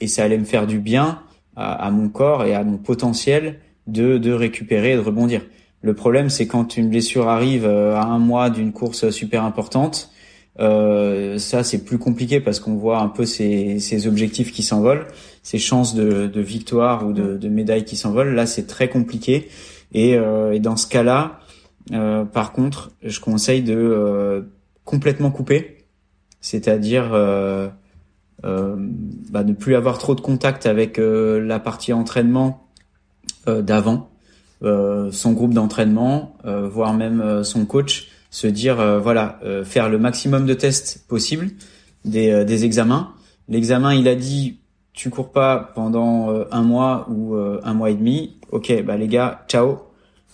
et 0.00 0.06
ça 0.06 0.24
allait 0.24 0.38
me 0.38 0.44
faire 0.44 0.66
du 0.66 0.78
bien 0.78 1.22
à, 1.54 1.90
mon 1.90 2.08
corps 2.08 2.44
et 2.44 2.54
à 2.54 2.64
mon 2.64 2.78
potentiel 2.78 3.58
de 3.86 4.18
de 4.18 4.32
récupérer 4.32 4.92
et 4.92 4.96
de 4.96 5.00
rebondir. 5.00 5.42
Le 5.82 5.94
problème, 5.94 6.30
c'est 6.30 6.46
quand 6.46 6.76
une 6.76 6.88
blessure 6.88 7.28
arrive 7.28 7.66
à 7.66 8.02
un 8.02 8.18
mois 8.18 8.50
d'une 8.50 8.72
course 8.72 9.10
super 9.10 9.44
importante. 9.44 10.11
Euh, 10.60 11.38
ça, 11.38 11.64
c'est 11.64 11.84
plus 11.84 11.98
compliqué 11.98 12.40
parce 12.40 12.60
qu'on 12.60 12.74
voit 12.74 12.98
un 13.00 13.08
peu 13.08 13.24
ces, 13.24 13.78
ces 13.78 14.06
objectifs 14.06 14.52
qui 14.52 14.62
s'envolent 14.62 15.06
ces 15.42 15.58
chances 15.58 15.94
de, 15.94 16.26
de 16.26 16.40
victoire 16.40 17.06
ou 17.06 17.12
de, 17.12 17.36
de 17.36 17.48
médaille 17.48 17.84
qui 17.84 17.96
s'envolent. 17.96 18.34
Là, 18.34 18.46
c'est 18.46 18.66
très 18.66 18.88
compliqué. 18.88 19.48
Et, 19.94 20.16
euh, 20.16 20.52
et 20.52 20.60
dans 20.60 20.76
ce 20.76 20.86
cas-là, 20.86 21.40
euh, 21.90 22.24
par 22.24 22.52
contre, 22.52 22.92
je 23.02 23.18
conseille 23.20 23.62
de 23.62 23.74
euh, 23.74 24.42
complètement 24.84 25.30
couper, 25.30 25.84
c'est-à-dire 26.40 27.10
euh, 27.12 27.68
bah, 28.42 29.44
ne 29.44 29.52
plus 29.52 29.74
avoir 29.74 29.98
trop 29.98 30.14
de 30.14 30.20
contact 30.20 30.66
avec 30.66 30.98
la 30.98 31.60
partie 31.60 31.92
entraînement 31.92 32.66
d'avant, 33.46 34.10
son 34.60 35.32
groupe 35.32 35.54
d'entraînement, 35.54 36.36
voire 36.44 36.94
même 36.94 37.44
son 37.44 37.64
coach, 37.66 38.08
se 38.32 38.48
dire 38.48 38.98
voilà, 39.00 39.38
faire 39.64 39.88
le 39.88 39.98
maximum 39.98 40.44
de 40.46 40.54
tests 40.54 41.06
possible, 41.06 41.50
des, 42.04 42.44
des 42.44 42.64
examens. 42.64 43.12
L'examen, 43.48 43.94
il 43.94 44.08
a 44.08 44.16
dit 44.16 44.58
tu 44.92 45.10
cours 45.10 45.32
pas 45.32 45.72
pendant 45.74 46.30
euh, 46.30 46.44
un 46.50 46.62
mois 46.62 47.06
ou 47.10 47.34
euh, 47.34 47.60
un 47.64 47.74
mois 47.74 47.90
et 47.90 47.94
demi, 47.94 48.36
ok, 48.50 48.84
bah 48.84 48.96
les 48.96 49.08
gars, 49.08 49.44
ciao. 49.48 49.78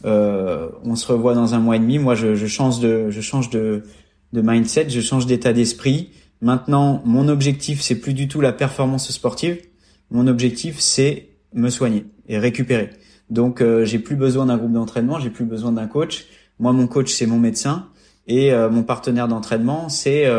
Euh, 0.05 0.68
on 0.84 0.96
se 0.96 1.11
revoit 1.11 1.34
dans 1.34 1.55
un 1.55 1.59
mois 1.59 1.76
et 1.76 1.78
demi. 1.78 1.99
Moi, 1.99 2.14
je, 2.14 2.34
je 2.34 2.46
change 2.46 2.80
de, 2.80 3.11
je 3.11 3.20
change 3.20 3.51
de, 3.51 3.84
de 4.32 4.40
mindset, 4.40 4.88
je 4.90 5.01
change 5.01 5.26
d'état 5.26 5.53
d'esprit. 5.53 6.11
Maintenant, 6.40 7.03
mon 7.05 7.28
objectif, 7.28 7.80
c'est 7.80 7.96
plus 7.96 8.14
du 8.14 8.28
tout 8.28 8.40
la 8.40 8.53
performance 8.53 9.11
sportive. 9.11 9.59
Mon 10.11 10.26
objectif, 10.26 10.78
c'est 10.78 11.30
me 11.53 11.68
soigner 11.68 12.05
et 12.28 12.38
récupérer. 12.38 12.90
Donc, 13.30 13.62
j'ai 13.82 13.99
plus 13.99 14.16
besoin 14.16 14.46
d'un 14.46 14.57
groupe 14.57 14.72
d'entraînement, 14.72 15.18
j'ai 15.18 15.30
plus 15.30 15.44
besoin 15.44 15.72
d'un 15.72 15.86
coach. 15.86 16.26
Moi, 16.59 16.73
mon 16.73 16.87
coach, 16.87 17.13
c'est 17.13 17.27
mon 17.27 17.39
médecin 17.39 17.89
et 18.27 18.53
mon 18.53 18.83
partenaire 18.83 19.27
d'entraînement, 19.27 19.89
c'est 19.89 20.31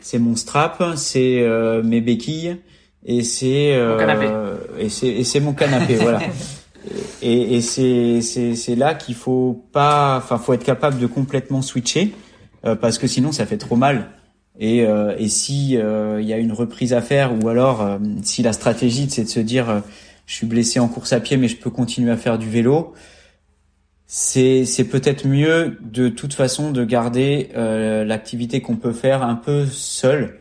c'est 0.00 0.18
mon 0.18 0.36
strap, 0.36 0.82
c'est 0.96 1.46
mes 1.82 2.02
béquilles, 2.02 2.58
et 3.04 3.22
c'est 3.22 3.72
euh, 3.74 4.56
et 4.78 4.88
c'est 4.88 5.08
et 5.08 5.24
c'est 5.24 5.40
mon 5.40 5.52
canapé 5.52 5.96
voilà. 5.96 6.20
Et, 7.20 7.56
et 7.56 7.60
c'est 7.60 8.22
c'est 8.22 8.54
c'est 8.54 8.74
là 8.74 8.94
qu'il 8.94 9.14
faut 9.14 9.66
pas 9.70 10.16
enfin 10.16 10.38
faut 10.38 10.54
être 10.54 10.64
capable 10.64 10.98
de 10.98 11.06
complètement 11.06 11.60
switcher 11.60 12.14
euh, 12.64 12.74
parce 12.74 12.96
que 12.96 13.06
sinon 13.06 13.32
ça 13.32 13.44
fait 13.44 13.58
trop 13.58 13.76
mal. 13.76 14.12
Et 14.58 14.86
euh, 14.86 15.14
et 15.18 15.28
si 15.28 15.72
il 15.74 16.24
y 16.24 16.32
a 16.32 16.38
une 16.38 16.52
reprise 16.52 16.94
à 16.94 17.02
faire 17.02 17.34
ou 17.38 17.48
alors 17.50 17.86
si 18.22 18.42
la 18.42 18.54
stratégie 18.54 19.10
c'est 19.10 19.24
de 19.24 19.28
se 19.28 19.40
dire 19.40 19.82
je 20.24 20.34
suis 20.34 20.46
blessé 20.46 20.80
en 20.80 20.88
course 20.88 21.12
à 21.12 21.20
pied 21.20 21.36
mais 21.36 21.48
je 21.48 21.56
peux 21.58 21.68
continuer 21.68 22.10
à 22.12 22.16
faire 22.16 22.38
du 22.38 22.48
vélo 22.48 22.94
c'est 24.12 24.64
c'est 24.64 24.84
peut-être 24.84 25.24
mieux 25.24 25.78
de 25.82 26.08
toute 26.08 26.34
façon 26.34 26.72
de 26.72 26.84
garder 26.84 27.50
l'activité 27.54 28.60
qu'on 28.60 28.74
peut 28.74 28.92
faire 28.92 29.22
un 29.22 29.36
peu 29.36 29.66
seul 29.66 30.40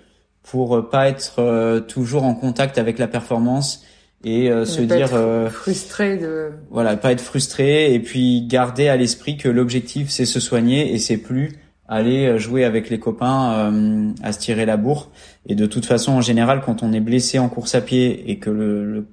pour 0.50 0.76
euh, 0.76 0.90
pas 0.90 1.08
être 1.10 1.36
euh, 1.40 1.80
toujours 1.80 2.24
en 2.24 2.34
contact 2.34 2.78
avec 2.78 2.98
la 2.98 3.08
performance 3.08 3.84
et 4.24 4.52
euh, 4.52 4.66
se 4.66 4.82
dire 4.82 5.10
frustré 5.50 6.18
de 6.18 6.52
voilà 6.70 6.98
pas 6.98 7.14
être 7.14 7.22
frustré 7.22 7.94
et 7.94 8.00
puis 8.00 8.46
garder 8.48 8.90
à 8.90 8.98
l'esprit 8.98 9.38
que 9.38 9.48
l'objectif 9.48 10.10
c'est 10.10 10.26
se 10.26 10.40
soigner 10.40 10.94
et 10.94 10.98
c'est 10.98 11.18
plus 11.18 11.60
aller 11.88 12.38
jouer 12.38 12.66
avec 12.66 12.90
les 12.90 13.00
copains 13.00 14.14
à 14.22 14.32
se 14.32 14.38
tirer 14.38 14.68
la 14.68 14.78
bourre. 14.78 15.10
Et 15.48 15.56
de 15.56 15.66
toute 15.66 15.86
façon 15.86 16.12
en 16.12 16.22
général 16.22 16.62
quand 16.64 16.84
on 16.84 16.94
est 16.94 17.00
blessé 17.00 17.40
en 17.40 17.50
course 17.50 17.74
à 17.74 17.82
pied 17.82 18.30
et 18.30 18.38
que 18.38 18.52
le, 18.52 19.08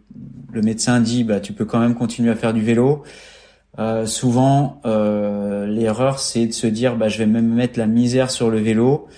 le, 0.53 0.63
médecin 0.63 1.01
dit 1.01 1.25
bah 1.25 1.41
tu 1.41 1.55
peux 1.55 1.65
quand 1.65 1.79
même 1.79 1.95
continuer 1.95 2.31
à 2.31 2.35
faire 2.35 2.53
du 2.53 2.63
vélo 2.63 3.05
euh, 3.79 4.07
souvent 4.07 4.81
l'erreur 4.85 6.19
c'est 6.19 6.47
de 6.47 6.53
se 6.53 6.67
dire 6.67 6.97
bah 6.97 7.09
je 7.09 7.19
vais 7.19 7.27
même 7.27 7.49
mettre 7.49 7.79
la 7.79 7.87
misère 7.87 8.31
sur 8.31 8.51
le 8.51 8.59
vélo 8.59 9.09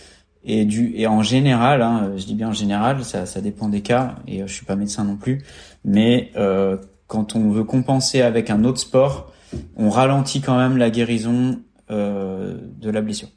et 0.44 0.64
du 0.64 0.92
et 0.96 1.06
en 1.06 1.22
général, 1.22 1.82
hein, 1.82 2.12
je 2.16 2.24
dis 2.24 2.34
bien 2.34 2.48
en 2.48 2.52
général, 2.52 3.04
ça, 3.04 3.26
ça 3.26 3.40
dépend 3.40 3.68
des 3.68 3.82
cas. 3.82 4.16
Et 4.26 4.42
euh, 4.42 4.46
je 4.46 4.54
suis 4.54 4.64
pas 4.64 4.76
médecin 4.76 5.04
non 5.04 5.16
plus, 5.16 5.42
mais 5.84 6.30
euh, 6.36 6.76
quand 7.06 7.36
on 7.36 7.50
veut 7.50 7.64
compenser 7.64 8.22
avec 8.22 8.50
un 8.50 8.64
autre 8.64 8.78
sport, 8.78 9.32
on 9.76 9.90
ralentit 9.90 10.40
quand 10.40 10.56
même 10.56 10.76
la 10.76 10.90
guérison 10.90 11.60
euh, 11.90 12.56
de 12.80 12.90
la 12.90 13.02
blessure. 13.02 13.28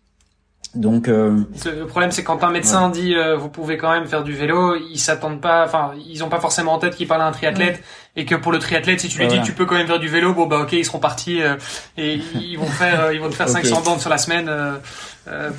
Donc 0.73 1.09
euh, 1.09 1.43
le 1.65 1.85
problème 1.85 2.11
c'est 2.11 2.23
quand 2.23 2.45
un 2.45 2.51
médecin 2.51 2.89
dit 2.89 3.13
euh, 3.13 3.35
vous 3.35 3.49
pouvez 3.49 3.75
quand 3.75 3.91
même 3.91 4.07
faire 4.07 4.23
du 4.23 4.31
vélo, 4.31 4.75
ils 4.75 4.99
s'attendent 4.99 5.41
pas, 5.41 5.65
enfin 5.65 5.91
ils 6.07 6.23
ont 6.23 6.29
pas 6.29 6.39
forcément 6.39 6.73
en 6.73 6.79
tête 6.79 6.95
qu'il 6.95 7.09
parle 7.09 7.21
à 7.21 7.27
un 7.27 7.33
triathlète 7.33 7.83
et 8.15 8.25
que 8.25 8.35
pour 8.35 8.51
le 8.51 8.59
triathlète 8.59 8.99
si 8.99 9.07
tu 9.07 9.19
lui 9.19 9.27
dis 9.27 9.41
tu 9.41 9.53
peux 9.53 9.65
quand 9.65 9.75
même 9.75 9.87
faire 9.87 9.99
du 9.99 10.07
vélo, 10.07 10.33
bon 10.33 10.45
bah 10.45 10.59
ok 10.59 10.73
ils 10.73 10.85
seront 10.85 10.99
partis 10.99 11.41
euh, 11.41 11.55
et 11.97 12.19
ils 12.35 12.57
vont 12.57 12.65
faire 12.65 13.11
ils 13.13 13.19
vont 13.19 13.29
te 13.29 13.35
faire 13.35 13.49
500 13.49 13.81
bandes 13.81 13.99
sur 13.99 14.09
la 14.09 14.17
semaine 14.17 14.51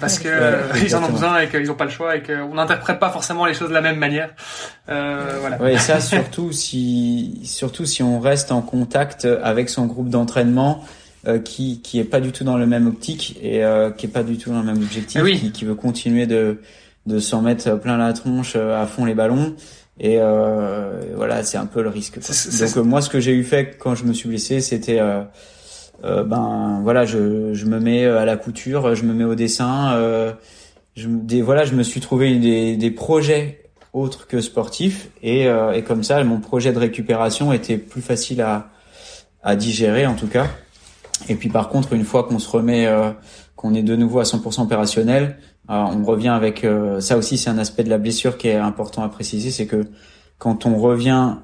parce 0.01 0.19
que 0.19 0.29
ils 0.85 0.95
en 0.97 1.05
ont 1.05 1.11
besoin 1.11 1.41
et 1.41 1.49
qu'ils 1.49 1.71
ont 1.71 1.77
pas 1.77 1.85
le 1.85 1.91
choix 1.91 2.17
et 2.17 2.23
qu'on 2.23 2.55
n'interprète 2.55 2.99
pas 2.99 3.11
forcément 3.11 3.47
les 3.47 3.55
choses 3.55 3.69
de 3.69 3.75
la 3.75 3.81
même 3.81 3.99
manière. 3.99 4.31
voilà. 4.87 5.57
Ouais 5.61 5.79
ça 5.79 6.01
surtout 6.01 6.53
si 6.53 7.41
surtout 7.45 7.87
si 7.87 8.03
on 8.03 8.21
reste 8.21 8.53
en 8.53 8.63
contact 8.63 9.27
avec 9.43 9.69
son 9.69 9.87
groupe 9.87 10.09
d'entraînement 10.09 10.85
euh, 11.29 11.39
qui 11.39 11.81
qui 11.83 12.01
est 12.01 12.05
pas 12.05 12.19
du 12.19 12.33
tout 12.33 12.43
dans 12.43 12.57
le 12.57 12.67
même 12.67 12.89
optique 12.89 13.39
et 13.41 13.65
euh, 13.65 13.93
qui 13.93 14.07
est 14.07 14.09
pas 14.09 14.25
du 14.25 14.39
tout 14.39 14.51
dans 14.51 14.59
le 14.59 14.67
même 14.67 14.83
objectif, 14.83 15.23
ah 15.25 15.31
qui, 15.31 15.53
qui 15.53 15.65
veut 15.65 15.77
continuer 15.77 16.27
de 16.27 16.59
de 17.07 17.21
s'en 17.21 17.43
mettre 17.43 17.79
plein 17.79 17.97
la 17.97 18.13
tronche 18.13 18.55
euh, 18.57 18.83
à 18.83 18.87
fond 18.89 19.05
les 19.05 19.15
ballons 19.15 19.55
et 20.03 20.19
euh, 20.19 21.01
voilà 21.17 21.43
c'est 21.43 21.57
un 21.57 21.65
peu 21.65 21.83
le 21.83 21.89
risque. 21.89 22.19
Donc 22.19 22.85
moi 22.85 23.01
ce 23.01 23.09
que 23.09 23.21
j'ai 23.21 23.33
eu 23.33 23.45
fait 23.45 23.79
quand 23.79 23.95
je 23.95 24.05
me 24.05 24.13
suis 24.13 24.29
blessé 24.29 24.61
c'était 24.61 25.01
ben 26.03 26.81
voilà 26.83 27.07
je 27.07 27.55
je 27.55 27.65
me 27.65 27.81
mets 27.81 28.05
à 28.05 28.27
la 28.27 28.37
couture, 28.37 28.95
je 28.95 29.05
me 29.05 29.15
mets 29.15 29.25
au 29.25 29.35
dessin, 29.35 29.97
je 30.97 31.09
des 31.09 31.41
voilà 31.41 31.65
je 31.65 31.75
me 31.75 31.83
suis 31.83 32.01
trouvé 32.01 32.39
des 32.39 32.77
des 32.77 32.91
projets 32.91 33.71
autres 33.95 34.27
que 34.27 34.41
sportifs 34.41 35.09
et 35.23 35.47
et 35.75 35.83
comme 35.83 36.03
ça 36.03 36.23
mon 36.25 36.41
projet 36.41 36.73
de 36.73 36.79
récupération 36.79 37.53
était 37.53 37.79
plus 37.79 38.03
facile 38.03 38.43
à 38.43 38.71
à 39.43 39.57
digérer 39.57 40.07
en 40.07 40.15
tout 40.15 40.29
cas. 40.29 40.49
Et 41.29 41.35
puis 41.35 41.49
par 41.49 41.69
contre, 41.69 41.93
une 41.93 42.05
fois 42.05 42.25
qu'on 42.25 42.39
se 42.39 42.49
remet, 42.49 42.87
euh, 42.87 43.11
qu'on 43.57 43.75
est 43.75 43.83
de 43.83 43.97
nouveau 43.97 44.21
à 44.21 44.25
100% 44.25 44.63
opérationnel, 44.63 45.23
euh, 45.23 45.52
on 45.73 46.05
revient 46.05 46.29
avec 46.29 46.65
euh, 46.65 47.01
ça 47.01 47.17
aussi, 47.17 47.39
c'est 47.39 47.51
un 47.51 47.59
aspect 47.59 47.85
de 47.85 47.91
la 47.91 47.99
blessure 47.99 48.37
qui 48.37 48.49
est 48.49 48.57
important 48.57 49.03
à 49.03 49.09
préciser, 49.09 49.51
c'est 49.51 49.67
que 49.67 49.87
quand 50.39 50.67
on 50.67 50.77
revient 50.77 51.37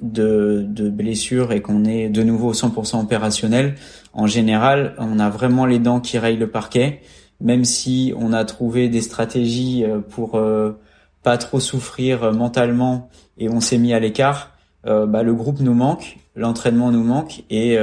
de, 0.00 0.64
de 0.66 0.88
blessure 0.88 1.52
et 1.52 1.60
qu'on 1.60 1.84
est 1.84 2.08
de 2.08 2.22
nouveau 2.22 2.54
100% 2.54 3.02
opérationnel, 3.02 3.74
en 4.14 4.26
général, 4.26 4.94
on 4.98 5.18
a 5.18 5.28
vraiment 5.28 5.66
les 5.66 5.78
dents 5.78 6.00
qui 6.00 6.18
rayent 6.18 6.38
le 6.38 6.50
parquet, 6.50 7.02
même 7.40 7.64
si 7.64 8.14
on 8.16 8.32
a 8.32 8.44
trouvé 8.44 8.88
des 8.88 9.02
stratégies 9.02 9.84
euh, 9.84 9.98
pour 10.00 10.36
euh, 10.36 10.80
pas 11.22 11.36
trop 11.36 11.60
souffrir 11.60 12.32
mentalement 12.32 13.10
et 13.36 13.50
on 13.50 13.60
s'est 13.60 13.78
mis 13.78 13.92
à 13.92 14.00
l'écart. 14.00 14.49
Euh, 14.86 15.06
bah, 15.06 15.22
le 15.22 15.34
groupe 15.34 15.60
nous 15.60 15.74
manque, 15.74 16.18
l'entraînement 16.34 16.90
nous 16.90 17.02
manque 17.02 17.44
et 17.50 17.76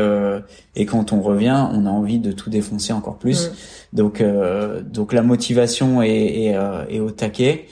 et 0.75 0.85
quand 0.85 1.13
on 1.13 1.21
revient, 1.21 1.67
on 1.71 1.85
a 1.85 1.89
envie 1.89 2.19
de 2.19 2.31
tout 2.31 2.49
défoncer 2.49 2.93
encore 2.93 3.17
plus. 3.17 3.51
Donc 3.93 4.23
donc 4.83 5.13
la 5.13 5.21
motivation 5.21 6.01
est 6.01 6.09
est, 6.09 6.55
est 6.89 6.99
au 6.99 7.11
taquet. 7.11 7.67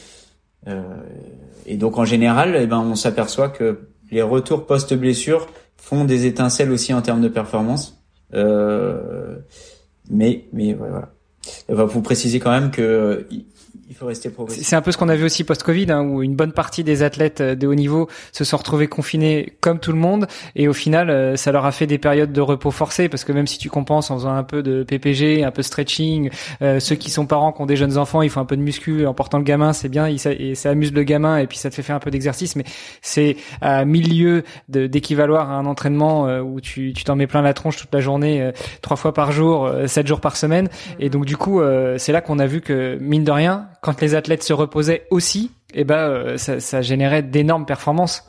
et 1.66 1.78
donc 1.78 1.98
en 1.98 2.06
général, 2.06 2.56
eh 2.60 2.68
ben 2.68 2.80
on 2.80 2.96
s'aperçoit 2.96 3.50
que 3.50 3.88
les 4.12 4.22
retours 4.22 4.66
post-blessure 4.66 5.48
font 5.78 6.06
des 6.06 6.26
étincelles 6.26 6.72
aussi 6.72 6.94
en 6.94 7.02
termes 7.02 7.22
de 7.22 7.28
performance. 7.28 8.02
Euh, 8.34 9.38
mais 10.10 10.46
mais 10.54 10.74
voilà. 10.74 11.12
Il 11.70 11.76
va 11.76 11.86
vous 11.86 12.02
préciser 12.02 12.40
quand 12.40 12.52
même 12.52 12.72
que 12.72 13.28
il 13.88 13.96
faut 13.96 14.08
rester 14.08 14.30
progressif. 14.30 14.66
C'est 14.66 14.76
un 14.76 14.82
peu 14.82 14.92
ce 14.92 14.98
qu'on 14.98 15.10
a 15.10 15.16
vu 15.16 15.26
aussi 15.26 15.44
post-Covid, 15.44 15.92
hein, 15.92 16.02
où 16.02 16.24
une 16.24 16.36
bonne 16.36 16.54
partie 16.54 16.84
des 16.84 17.04
athlètes 17.04 17.42
euh, 17.42 17.56
de 17.56 17.68
haut 17.68 17.76
niveau 17.76 18.10
se 18.32 18.44
sont 18.44 18.58
retrouvés 18.58 18.88
confinés 18.88 19.54
comme 19.62 19.80
tout 19.80 19.92
le 19.92 19.98
monde, 19.98 20.28
et 20.56 20.68
au 20.68 20.74
final, 20.74 21.10
euh, 21.10 21.36
ça 21.36 21.52
leur 21.52 21.66
a 21.66 21.72
fait 21.72 21.86
des 21.86 22.00
périodes 22.00 22.32
de 22.32 22.42
repos 22.42 22.72
forcés, 22.72 23.10
parce 23.10 23.24
que 23.24 23.32
même 23.32 23.46
si 23.46 23.58
tu 23.60 23.70
compenses 23.70 24.10
en 24.10 24.16
faisant 24.16 24.34
un 24.34 24.44
peu 24.44 24.64
de 24.64 24.84
PPG, 24.84 25.44
un 25.44 25.52
peu 25.52 25.62
de 25.62 25.68
stretching, 25.68 26.32
euh, 26.62 26.80
ceux 26.80 26.96
qui 26.96 27.12
sont 27.12 27.28
parents, 27.28 27.52
qui 27.52 27.62
ont 27.62 27.68
des 27.68 27.76
jeunes 27.76 27.98
enfants, 27.98 28.24
ils 28.24 28.30
font 28.30 28.42
un 28.42 28.46
peu 28.46 28.58
de 28.58 28.62
muscu 28.62 29.06
en 29.06 29.14
portant 29.14 29.38
le 29.38 29.44
gamin, 29.44 29.72
c'est 29.74 29.90
bien, 29.90 30.08
et 30.08 30.56
ça 30.56 30.70
amuse 30.70 30.92
le 30.92 31.04
gamin, 31.04 31.38
et 31.38 31.46
puis 31.46 31.58
ça 31.58 31.70
te 31.70 31.76
fait 31.76 31.84
faire 31.84 31.96
un 31.96 32.00
peu 32.00 32.12
d'exercice, 32.12 32.56
mais 32.56 32.64
c'est 33.02 33.38
à 33.62 33.86
milieu 33.86 34.44
d'équivaloir 34.68 35.52
à 35.52 35.56
un 35.56 35.66
entraînement 35.66 36.40
où 36.40 36.60
tu 36.62 36.94
t'en 36.94 37.16
mets 37.16 37.28
plein 37.28 37.42
la 37.42 37.54
tronche 37.54 37.78
toute 37.78 37.94
la 37.94 38.00
journée, 38.00 38.52
trois 38.82 38.98
fois 38.98 39.14
par 39.14 39.32
jour, 39.32 39.70
sept 39.86 40.08
jours 40.08 40.22
par 40.22 40.38
semaine, 40.38 40.70
et 41.00 41.10
donc 41.10 41.26
du 41.26 41.38
coup, 41.38 41.62
c'est 41.98 42.12
là 42.12 42.22
qu'on 42.22 42.40
a 42.40 42.46
vu 42.46 42.62
que 42.62 42.98
mine 43.00 43.24
de 43.24 43.32
rien, 43.32 43.68
quand 43.86 44.02
les 44.02 44.16
athlètes 44.16 44.42
se 44.42 44.52
reposaient 44.52 45.06
aussi, 45.12 45.52
eh 45.76 45.84
ben, 45.84 45.96
euh, 45.96 46.38
ça, 46.38 46.60
ça 46.60 46.82
générait 46.82 47.22
d'énormes 47.22 47.68
performances. 47.68 48.24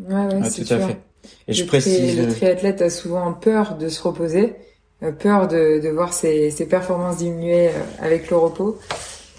Ouais, 0.00 0.16
ouais, 0.16 0.50
c'est 0.50 0.64
tout 0.64 0.74
à 0.74 0.78
fait. 0.78 0.98
Et 1.46 1.52
le 1.52 1.54
je 1.54 1.64
précise. 1.64 2.18
le 2.18 2.32
triathlète 2.32 2.82
a 2.82 2.90
souvent 2.90 3.32
peur 3.32 3.76
de 3.76 3.88
se 3.88 4.02
reposer, 4.02 4.56
euh, 5.04 5.12
peur 5.12 5.46
de, 5.46 5.80
de 5.80 5.88
voir 5.90 6.12
ses, 6.12 6.50
ses, 6.50 6.66
performances 6.66 7.18
diminuer 7.18 7.68
euh, 7.68 7.72
avec 8.00 8.30
le 8.30 8.36
repos. 8.36 8.80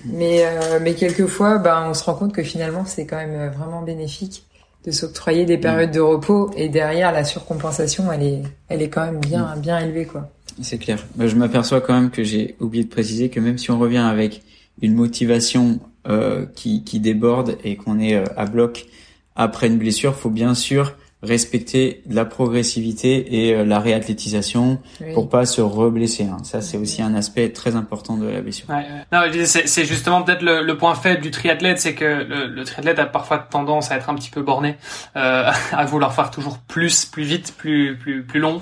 Mais, 0.06 0.44
mais 0.82 0.96
quelquefois, 0.96 1.60
ben, 1.60 1.90
on 1.90 1.94
se 1.94 2.04
rend 2.06 2.16
compte 2.16 2.34
que 2.34 2.42
finalement, 2.42 2.86
c'est 2.86 3.06
quand 3.06 3.18
même 3.18 3.52
vraiment 3.52 3.84
bénéfique 3.84 4.46
de 4.84 4.90
s'octroyer 4.90 5.46
des 5.46 5.60
périodes 5.60 5.92
de 5.92 6.00
repos 6.00 6.50
et 6.58 6.70
derrière 6.70 7.12
la 7.12 7.24
surcompensation, 7.24 8.12
elle 8.12 8.24
est, 8.24 8.42
elle 8.70 8.82
est 8.82 8.90
quand 8.90 9.06
même 9.06 9.20
bien, 9.20 9.56
bien 9.58 9.78
élevée, 9.78 10.06
quoi. 10.06 10.28
C'est 10.64 10.80
clair. 10.80 11.06
Je 11.20 11.36
m'aperçois 11.36 11.82
quand 11.82 11.94
même 11.94 12.10
que 12.10 12.24
j'ai 12.24 12.56
oublié 12.60 12.84
de 12.84 12.90
préciser 12.90 13.30
que 13.30 13.40
même 13.40 13.60
si 13.60 13.70
on 13.70 13.78
revient 13.78 13.98
avec 13.98 14.42
une 14.82 14.94
motivation 14.94 15.80
euh, 16.08 16.46
qui, 16.56 16.84
qui 16.84 17.00
déborde 17.00 17.58
et 17.64 17.76
qu'on 17.76 18.00
est 18.00 18.16
euh, 18.16 18.26
à 18.36 18.46
bloc 18.46 18.88
après 19.36 19.68
une 19.68 19.78
blessure, 19.78 20.16
faut 20.16 20.30
bien 20.30 20.56
sûr 20.56 20.96
respecter 21.24 22.02
la 22.10 22.26
progressivité 22.26 23.46
et 23.48 23.54
euh, 23.54 23.66
la 23.66 23.80
réathlétisation 23.80 24.80
pour 25.14 25.30
pas 25.30 25.46
se 25.46 25.62
reblesser. 25.62 26.24
Hein. 26.24 26.38
Ça, 26.44 26.62
c'est 26.62 26.78
aussi 26.78 27.02
un 27.02 27.14
aspect 27.14 27.50
très 27.50 27.76
important 27.76 28.18
de 28.18 28.28
la 28.28 28.42
blessure. 28.42 28.68
Ouais, 28.70 28.86
Non, 29.12 29.22
c'est 29.46 29.86
justement 29.86 30.24
peut-être 30.24 30.42
le, 30.42 30.64
le, 30.64 30.78
point 30.78 30.96
faible 30.96 31.22
du 31.22 31.32
triathlète, 31.32 31.80
c'est 31.80 31.94
que 31.94 32.06
le, 32.06 32.48
le, 32.48 32.64
triathlète 32.64 33.00
a 33.00 33.06
parfois 33.06 33.38
tendance 33.38 33.92
à 33.92 33.98
être 33.98 34.10
un 34.10 34.16
petit 34.16 34.32
peu 34.32 34.42
borné, 34.42 34.78
euh, 35.16 35.52
à 35.72 35.86
vouloir 35.86 36.14
faire 36.14 36.32
toujours 36.32 36.58
plus, 36.58 37.06
plus 37.06 37.24
vite, 37.24 37.54
plus 37.58 37.98
plus 37.98 38.24
plus 38.24 38.40
long. 38.40 38.62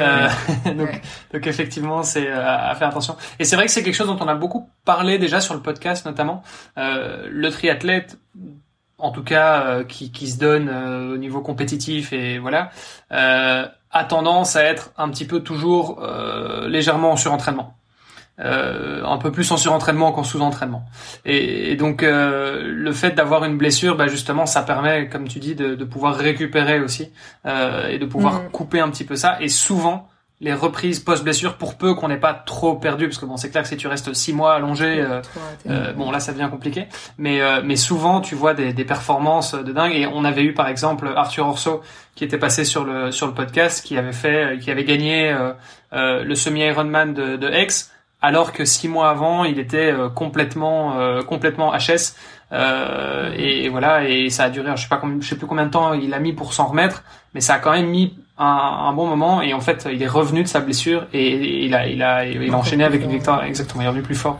euh, 0.00 0.28
donc, 0.74 1.00
donc 1.32 1.46
effectivement, 1.46 2.02
c'est 2.02 2.28
euh, 2.28 2.70
à 2.70 2.74
faire 2.74 2.88
attention. 2.88 3.16
Et 3.38 3.44
c'est 3.44 3.56
vrai 3.56 3.66
que 3.66 3.72
c'est 3.72 3.82
quelque 3.82 3.94
chose 3.94 4.06
dont 4.06 4.18
on 4.20 4.28
a 4.28 4.34
beaucoup 4.34 4.68
parlé 4.84 5.18
déjà 5.18 5.40
sur 5.40 5.54
le 5.54 5.60
podcast, 5.60 6.04
notamment 6.06 6.42
euh, 6.78 7.26
le 7.30 7.50
triathlète 7.50 8.18
en 8.98 9.10
tout 9.10 9.22
cas 9.22 9.66
euh, 9.66 9.84
qui, 9.84 10.10
qui, 10.10 10.28
se 10.30 10.38
donne 10.38 10.68
euh, 10.68 11.14
au 11.14 11.16
niveau 11.16 11.40
compétitif 11.40 12.12
et 12.12 12.38
voilà, 12.38 12.70
euh, 13.12 13.66
a 13.90 14.04
tendance 14.04 14.56
à 14.56 14.64
être 14.64 14.92
un 14.96 15.08
petit 15.08 15.24
peu 15.26 15.40
toujours 15.40 16.04
légèrement 16.66 17.12
en 17.12 17.16
surentraînement. 17.16 17.76
un 18.38 19.18
peu 19.18 19.30
plus 19.30 19.48
en 19.52 19.56
surentraînement 19.56 20.10
qu'en 20.10 20.24
sous-entraînement. 20.24 20.84
Et, 21.24 21.76
donc 21.76 22.02
le 22.02 22.92
fait 22.92 23.12
d'avoir 23.12 23.44
une 23.44 23.56
blessure, 23.56 23.96
bah, 23.96 24.08
justement, 24.08 24.46
ça 24.46 24.62
permet, 24.62 25.08
comme 25.08 25.28
tu 25.28 25.38
dis, 25.38 25.54
de, 25.54 25.76
de 25.76 25.84
pouvoir 25.84 26.16
récupérer 26.16 26.80
aussi 26.80 27.12
et 27.46 27.98
de 27.98 28.04
pouvoir 28.04 28.42
mmh. 28.42 28.50
couper 28.50 28.80
un 28.80 28.90
petit 28.90 29.04
peu 29.04 29.14
ça. 29.14 29.36
Et 29.40 29.48
souvent, 29.48 30.08
les 30.44 30.52
reprises 30.52 31.00
post-blessure 31.00 31.56
pour 31.56 31.76
peu 31.76 31.94
qu'on 31.94 32.08
n'ait 32.08 32.18
pas 32.18 32.34
trop 32.34 32.74
perdu 32.74 33.06
parce 33.06 33.16
que 33.16 33.24
bon 33.24 33.38
c'est 33.38 33.50
clair 33.50 33.62
que 33.62 33.68
si 33.68 33.78
tu 33.78 33.88
restes 33.88 34.12
six 34.12 34.34
mois 34.34 34.54
allongé 34.54 35.00
euh, 35.00 35.22
euh, 35.70 35.94
bon 35.94 36.10
là 36.10 36.20
ça 36.20 36.32
devient 36.32 36.48
compliqué. 36.50 36.86
Mais 37.16 37.40
euh, 37.40 37.62
mais 37.64 37.76
souvent 37.76 38.20
tu 38.20 38.34
vois 38.34 38.52
des, 38.52 38.74
des, 38.74 38.84
performances 38.84 39.54
de 39.54 39.72
dingue. 39.72 39.94
Et 39.94 40.06
on 40.06 40.22
avait 40.22 40.42
eu 40.42 40.52
par 40.52 40.68
exemple 40.68 41.10
Arthur 41.16 41.46
Orso 41.46 41.80
qui 42.14 42.24
était 42.24 42.36
passé 42.36 42.66
sur 42.66 42.84
le 42.84 43.10
sur 43.10 43.26
le 43.26 43.32
podcast 43.32 43.84
qui 43.84 43.96
avait 43.96 44.12
fait 44.12 44.58
qui 44.60 44.70
avait 44.70 44.84
gagné 44.84 45.34
le 45.92 46.34
semi 46.34 46.60
Ironman 46.60 47.14
de, 47.14 47.36
de 47.36 47.48
Aix 47.48 47.68
alors 48.20 48.52
que 48.52 48.66
six 48.66 48.88
mois 48.88 49.08
avant 49.08 49.44
il 49.44 49.58
était 49.58 49.94
complètement 50.14 51.22
complètement 51.26 51.72
HS 51.72 52.14
et, 52.52 53.68
voilà 53.70 54.06
et 54.06 54.28
ça 54.28 54.44
a 54.44 54.50
duré 54.50 54.70
je 54.76 54.82
sais 54.82 54.88
pas 54.88 55.00
je 55.20 55.26
sais 55.26 55.36
plus 55.36 55.46
combien 55.46 55.66
de 55.66 55.70
temps 55.70 55.94
il 55.94 56.12
a 56.12 56.20
mis 56.20 56.34
pour 56.34 56.52
s'en 56.52 56.66
remettre 56.66 57.02
mais 57.32 57.40
ça 57.40 57.54
a 57.54 57.58
quand 57.58 57.72
même 57.72 57.88
mis 57.88 58.16
un, 58.36 58.44
un, 58.88 58.92
bon 58.92 59.06
moment 59.06 59.42
et 59.42 59.54
en 59.54 59.60
fait 59.60 59.86
il 59.92 60.02
est 60.02 60.08
revenu 60.08 60.42
de 60.42 60.48
sa 60.48 60.60
blessure 60.60 61.06
et, 61.12 61.64
il 61.64 61.74
a 61.74 61.86
il 61.86 62.02
a 62.02 62.26
il 62.26 62.52
a 62.52 62.56
enchaîné 62.56 62.84
avec 62.84 63.02
une 63.02 63.10
victoire 63.10 63.44
exactement. 63.44 63.82
Il 63.82 63.84
est 63.84 63.88
revenu 63.88 64.02
plus 64.02 64.14
fort 64.16 64.38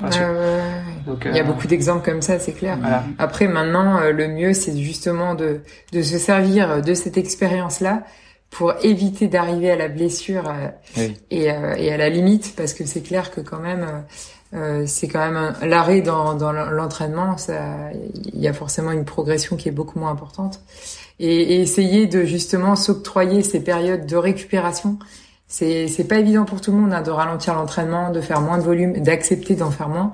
Donc, 1.06 1.26
il 1.26 1.36
y 1.36 1.38
a 1.38 1.42
euh, 1.42 1.44
beaucoup 1.44 1.66
d'exemples 1.66 2.04
comme 2.04 2.22
ça 2.22 2.38
c'est 2.38 2.52
clair. 2.52 2.78
après 3.18 3.46
maintenant 3.46 3.98
euh, 3.98 4.10
le 4.10 4.28
mieux 4.28 4.52
c'est 4.52 4.76
justement 4.76 5.34
de 5.34 5.60
de 5.92 6.02
se 6.02 6.18
servir 6.18 6.82
de 6.82 6.94
cette 6.94 7.16
expérience 7.16 7.80
là 7.80 8.02
pour 8.50 8.74
éviter 8.82 9.28
d'arriver 9.28 9.70
à 9.70 9.76
la 9.76 9.88
blessure 9.88 10.48
euh, 10.48 11.08
et, 11.30 11.44
et 11.44 11.92
à 11.92 11.96
la 11.96 12.08
limite 12.08 12.54
parce 12.56 12.74
que 12.74 12.84
c'est 12.84 13.02
clair 13.02 13.30
que 13.30 13.40
quand 13.40 13.60
même 13.60 14.04
euh, 14.54 14.84
c'est 14.86 15.08
quand 15.08 15.30
même 15.30 15.54
l'arrêt 15.62 16.00
dans, 16.00 16.34
dans 16.34 16.52
l'entraînement, 16.52 17.36
il 18.32 18.40
y 18.40 18.46
a 18.46 18.52
forcément 18.52 18.92
une 18.92 19.04
progression 19.04 19.56
qui 19.56 19.68
est 19.68 19.72
beaucoup 19.72 19.98
moins 19.98 20.10
importante. 20.10 20.60
Et, 21.20 21.54
et 21.54 21.60
essayer 21.60 22.06
de 22.06 22.24
justement 22.24 22.76
s'octroyer 22.76 23.42
ces 23.42 23.60
périodes 23.60 24.06
de 24.06 24.16
récupération, 24.16 24.98
c'est 25.46 25.86
c'est 25.88 26.04
pas 26.04 26.18
évident 26.18 26.44
pour 26.44 26.60
tout 26.60 26.72
le 26.72 26.78
monde 26.78 26.92
hein, 26.92 27.02
de 27.02 27.10
ralentir 27.10 27.54
l'entraînement, 27.54 28.10
de 28.10 28.20
faire 28.20 28.40
moins 28.40 28.58
de 28.58 28.62
volume, 28.62 29.00
d'accepter 29.02 29.54
d'en 29.54 29.70
faire 29.70 29.88
moins. 29.88 30.12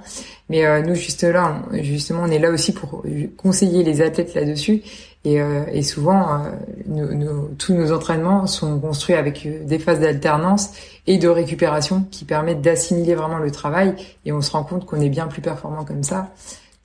Mais 0.51 0.66
euh, 0.66 0.82
nous 0.82 0.94
juste 0.94 1.22
là, 1.22 1.62
justement, 1.72 2.22
on 2.24 2.30
est 2.30 2.38
là 2.38 2.51
aussi 2.51 2.72
pour 2.72 3.05
conseiller 3.36 3.84
les 3.84 4.03
athlètes 4.03 4.34
là-dessus 4.34 4.82
et, 5.24 5.40
euh, 5.40 5.64
et 5.70 5.82
souvent, 5.82 6.44
euh, 6.44 6.51
nos, 6.86 7.48
tous 7.59 7.74
nos 7.74 7.92
entraînements 7.92 8.46
sont 8.46 8.78
construits 8.80 9.14
avec 9.14 9.44
euh, 9.44 9.64
des 9.64 9.78
phases 9.78 10.01
d'alternance 10.01 10.72
et 11.07 11.18
de 11.18 11.28
récupération 11.28 12.07
qui 12.11 12.24
permettent 12.24 12.62
d'assimiler 12.62 13.14
vraiment 13.14 13.38
le 13.38 13.51
travail. 13.51 13.94
Et 14.24 14.32
on 14.32 14.40
se 14.40 14.51
rend 14.51 14.64
compte 14.64 14.86
qu'on 14.86 15.01
est 15.01 15.11
bien 15.11 15.26
plus 15.26 15.42
performant 15.42 15.84
comme 15.84 16.03
ça 16.03 16.32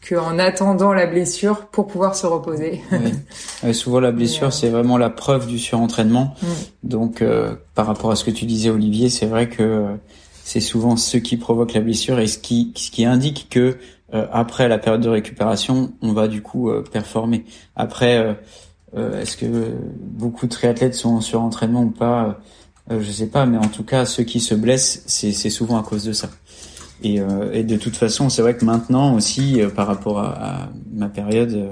qu'en 0.07 0.37
attendant 0.39 0.93
la 0.93 1.07
blessure 1.07 1.67
pour 1.67 1.87
pouvoir 1.87 2.15
se 2.15 2.27
reposer. 2.27 2.81
Oui. 3.63 3.73
souvent, 3.73 3.99
la 3.99 4.11
blessure, 4.11 4.53
c'est 4.53 4.69
vraiment 4.69 4.97
la 4.97 5.09
preuve 5.09 5.47
du 5.47 5.59
surentraînement. 5.59 6.35
Mm. 6.41 6.47
Donc, 6.83 7.23
par 7.73 7.87
rapport 7.87 8.11
à 8.11 8.15
ce 8.15 8.23
que 8.23 8.31
tu 8.31 8.45
disais, 8.45 8.69
Olivier, 8.69 9.09
c'est 9.09 9.25
vrai 9.25 9.49
que 9.49 9.87
c'est 10.45 10.61
souvent 10.61 10.95
ce 10.95 11.17
qui 11.17 11.37
provoque 11.37 11.73
la 11.73 11.81
blessure 11.81 12.19
et 12.19 12.27
ce 12.27 12.37
qui, 12.37 12.71
ce 12.75 12.91
qui 12.91 13.03
indique 13.03 13.47
que 13.49 13.77
euh, 14.13 14.27
après 14.31 14.67
la 14.67 14.77
période 14.77 15.01
de 15.01 15.09
récupération, 15.09 15.93
on 16.01 16.13
va 16.13 16.27
du 16.27 16.43
coup 16.43 16.69
euh, 16.69 16.83
performer. 16.83 17.45
Après, 17.75 18.37
euh, 18.95 19.21
est-ce 19.21 19.35
que 19.37 19.73
beaucoup 19.99 20.45
de 20.45 20.51
triathlètes 20.51 20.93
sont 20.93 21.09
en 21.09 21.21
surentraînement 21.21 21.81
ou 21.81 21.89
pas 21.89 22.39
Je 22.89 23.11
sais 23.11 23.27
pas, 23.27 23.47
mais 23.47 23.57
en 23.57 23.67
tout 23.67 23.83
cas, 23.83 24.05
ceux 24.05 24.23
qui 24.23 24.39
se 24.39 24.53
blessent, 24.53 25.03
c'est 25.07 25.49
souvent 25.49 25.79
à 25.79 25.83
cause 25.83 26.05
de 26.05 26.13
ça. 26.13 26.29
Et, 27.03 27.19
et 27.53 27.63
de 27.63 27.75
toute 27.77 27.95
façon, 27.95 28.29
c'est 28.29 28.41
vrai 28.41 28.55
que 28.55 28.65
maintenant 28.65 29.13
aussi, 29.15 29.59
par 29.75 29.87
rapport 29.87 30.19
à, 30.19 30.31
à 30.31 30.69
ma 30.93 31.09
période, 31.09 31.69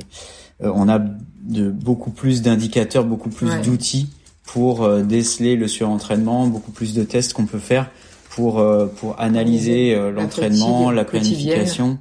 on 0.62 0.90
a 0.90 1.00
de 1.00 1.70
beaucoup 1.72 2.12
plus 2.12 2.42
d'indicateurs, 2.42 3.06
beaucoup 3.06 3.30
plus 3.30 3.50
d'outils 3.62 4.10
pour 4.46 4.88
déceler 5.04 5.56
le 5.56 5.68
surentraînement, 5.68 6.48
beaucoup 6.48 6.72
plus 6.72 6.94
de 6.94 7.04
tests 7.04 7.34
qu'on 7.34 7.46
peut 7.46 7.60
faire 7.60 7.90
pour 8.30 8.64
pour 8.98 9.20
analyser 9.20 9.96
l'entraînement, 10.12 10.92
la 10.92 11.06
planification 11.06 12.00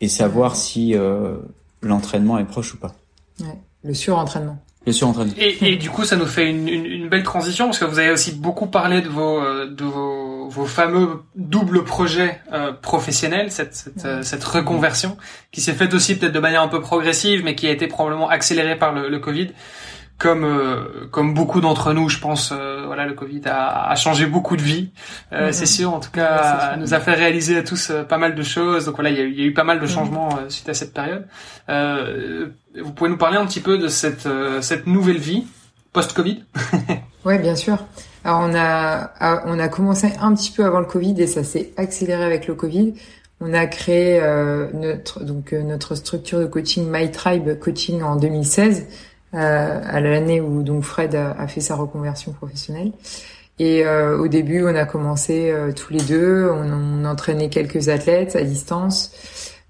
et 0.00 0.08
savoir 0.08 0.56
si 0.56 0.94
euh, 0.94 1.36
l'entraînement 1.82 2.38
est 2.38 2.44
proche 2.44 2.74
ou 2.74 2.78
pas. 2.78 2.94
Ouais, 3.40 3.58
le 3.84 3.94
surentraînement. 3.94 4.58
Le 4.86 4.92
surentraînement. 4.92 5.34
Et, 5.36 5.72
et 5.72 5.76
du 5.76 5.90
coup, 5.90 6.04
ça 6.04 6.16
nous 6.16 6.24
fait 6.24 6.48
une, 6.48 6.66
une, 6.66 6.86
une, 6.86 7.08
belle 7.08 7.22
transition 7.22 7.66
parce 7.66 7.78
que 7.78 7.84
vous 7.84 7.98
avez 7.98 8.10
aussi 8.10 8.32
beaucoup 8.32 8.66
parlé 8.66 9.02
de 9.02 9.08
vos 9.08 9.38
euh, 9.38 9.66
de 9.68 9.84
vos, 9.84 10.48
vos 10.48 10.64
fameux 10.64 11.22
doubles 11.36 11.84
projets 11.84 12.40
euh, 12.52 12.72
professionnels, 12.72 13.52
cette, 13.52 13.74
cette, 13.74 14.04
euh, 14.06 14.22
cette, 14.22 14.42
reconversion, 14.42 15.18
qui 15.52 15.60
s'est 15.60 15.74
faite 15.74 15.92
aussi 15.92 16.18
peut-être 16.18 16.32
de 16.32 16.40
manière 16.40 16.62
un 16.62 16.68
peu 16.68 16.80
progressive, 16.80 17.44
mais 17.44 17.54
qui 17.54 17.66
a 17.66 17.70
été 17.70 17.88
probablement 17.88 18.30
accélérée 18.30 18.76
par 18.76 18.94
le, 18.94 19.10
le 19.10 19.18
Covid. 19.18 19.48
Comme 20.16 20.44
euh, 20.44 21.06
comme 21.10 21.32
beaucoup 21.34 21.60
d'entre 21.60 21.92
nous, 21.94 22.08
je 22.08 22.18
pense, 22.18 22.52
voilà, 22.52 23.06
le 23.06 23.14
Covid 23.14 23.42
a, 23.46 23.90
a, 23.90 23.94
changé 23.96 24.26
beaucoup 24.26 24.56
de 24.56 24.60
vies, 24.62 24.90
mm-hmm. 25.32 25.52
c'est 25.52 25.64
sûr. 25.64 25.94
En 25.94 26.00
tout 26.00 26.10
cas, 26.10 26.76
nous 26.76 26.92
a 26.92 27.00
fait 27.00 27.14
réaliser 27.14 27.56
à 27.56 27.62
tous 27.62 27.92
pas 28.06 28.18
mal 28.18 28.34
de 28.34 28.42
choses. 28.42 28.84
Donc 28.84 28.96
voilà, 28.96 29.08
il 29.10 29.16
y 29.16 29.20
a, 29.20 29.24
il 29.24 29.40
y 29.40 29.42
a 29.42 29.46
eu 29.46 29.54
pas 29.54 29.64
mal 29.64 29.80
de 29.80 29.86
changements 29.86 30.38
suite 30.48 30.68
à 30.68 30.74
cette 30.74 30.92
période. 30.92 31.26
Vous 32.78 32.92
pouvez 32.92 33.10
nous 33.10 33.18
parler 33.18 33.36
un 33.36 33.46
petit 33.46 33.60
peu 33.60 33.78
de 33.78 33.88
cette 33.88 34.28
cette 34.60 34.86
nouvelle 34.86 35.18
vie 35.18 35.46
post-Covid? 35.92 36.44
Ouais, 37.24 37.38
bien 37.38 37.54
sûr. 37.54 37.76
Alors 38.24 38.40
on 38.40 38.54
a 38.54 39.42
on 39.46 39.58
a 39.58 39.68
commencé 39.68 40.08
un 40.20 40.34
petit 40.34 40.50
peu 40.50 40.64
avant 40.64 40.80
le 40.80 40.86
Covid 40.86 41.20
et 41.20 41.26
ça 41.26 41.44
s'est 41.44 41.70
accéléré 41.76 42.24
avec 42.24 42.46
le 42.46 42.54
Covid. 42.54 42.94
On 43.40 43.52
a 43.52 43.66
créé 43.66 44.20
euh, 44.22 44.68
notre 44.72 45.24
donc 45.24 45.52
euh, 45.52 45.62
notre 45.62 45.94
structure 45.94 46.40
de 46.40 46.46
coaching 46.46 46.86
My 46.90 47.10
Tribe 47.10 47.58
Coaching 47.58 48.02
en 48.02 48.16
2016 48.16 48.86
euh, 49.34 49.80
à 49.82 50.00
l'année 50.00 50.40
où 50.40 50.62
donc 50.62 50.82
Fred 50.82 51.14
a, 51.14 51.46
fait 51.46 51.60
sa 51.60 51.74
reconversion 51.74 52.32
professionnelle. 52.32 52.92
Et 53.58 53.84
euh, 53.84 54.16
au 54.16 54.28
début, 54.28 54.64
on 54.64 54.74
a 54.74 54.86
commencé 54.86 55.54
tous 55.76 55.92
les 55.92 56.00
deux, 56.00 56.48
on, 56.50 57.02
on, 57.02 57.04
entraînait 57.04 57.50
quelques 57.50 57.90
athlètes 57.90 58.34
à 58.34 58.42
distance, 58.42 59.12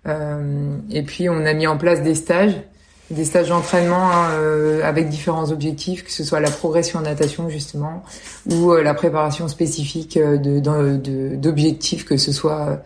et 0.06 1.02
puis 1.02 1.28
on 1.28 1.44
a 1.44 1.52
mis 1.54 1.66
en 1.66 1.76
place 1.76 2.00
des 2.02 2.14
stages 2.14 2.54
des 3.10 3.24
stages 3.24 3.48
d'entraînement 3.48 4.10
hein, 4.10 4.30
euh, 4.34 4.82
avec 4.84 5.08
différents 5.08 5.50
objectifs, 5.50 6.04
que 6.04 6.12
ce 6.12 6.22
soit 6.22 6.38
la 6.38 6.50
progression 6.50 7.00
en 7.00 7.02
natation 7.02 7.48
justement 7.48 8.04
ou 8.48 8.70
euh, 8.70 8.82
la 8.82 8.94
préparation 8.94 9.48
spécifique 9.48 10.16
euh, 10.16 10.36
de, 10.36 11.34
d'objectifs, 11.34 12.04
que 12.04 12.16
ce 12.16 12.32
soit 12.32 12.82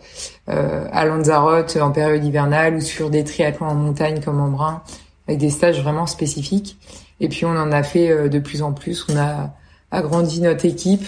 à 0.47 1.05
Lanzarote 1.05 1.77
en 1.77 1.91
période 1.91 2.23
hivernale 2.23 2.75
ou 2.75 2.81
sur 2.81 3.09
des 3.09 3.23
triathlons 3.23 3.65
en 3.65 3.73
montagne 3.73 4.21
comme 4.23 4.39
en 4.39 4.49
brun, 4.49 4.83
avec 5.27 5.39
des 5.39 5.49
stages 5.49 5.81
vraiment 5.81 6.05
spécifiques. 6.05 6.77
Et 7.19 7.29
puis 7.29 7.45
on 7.45 7.57
en 7.57 7.71
a 7.71 7.81
fait 7.81 8.29
de 8.29 8.39
plus 8.39 8.61
en 8.61 8.71
plus. 8.71 9.07
On 9.09 9.17
a 9.17 9.55
agrandi 9.89 10.41
notre 10.41 10.65
équipe. 10.65 11.05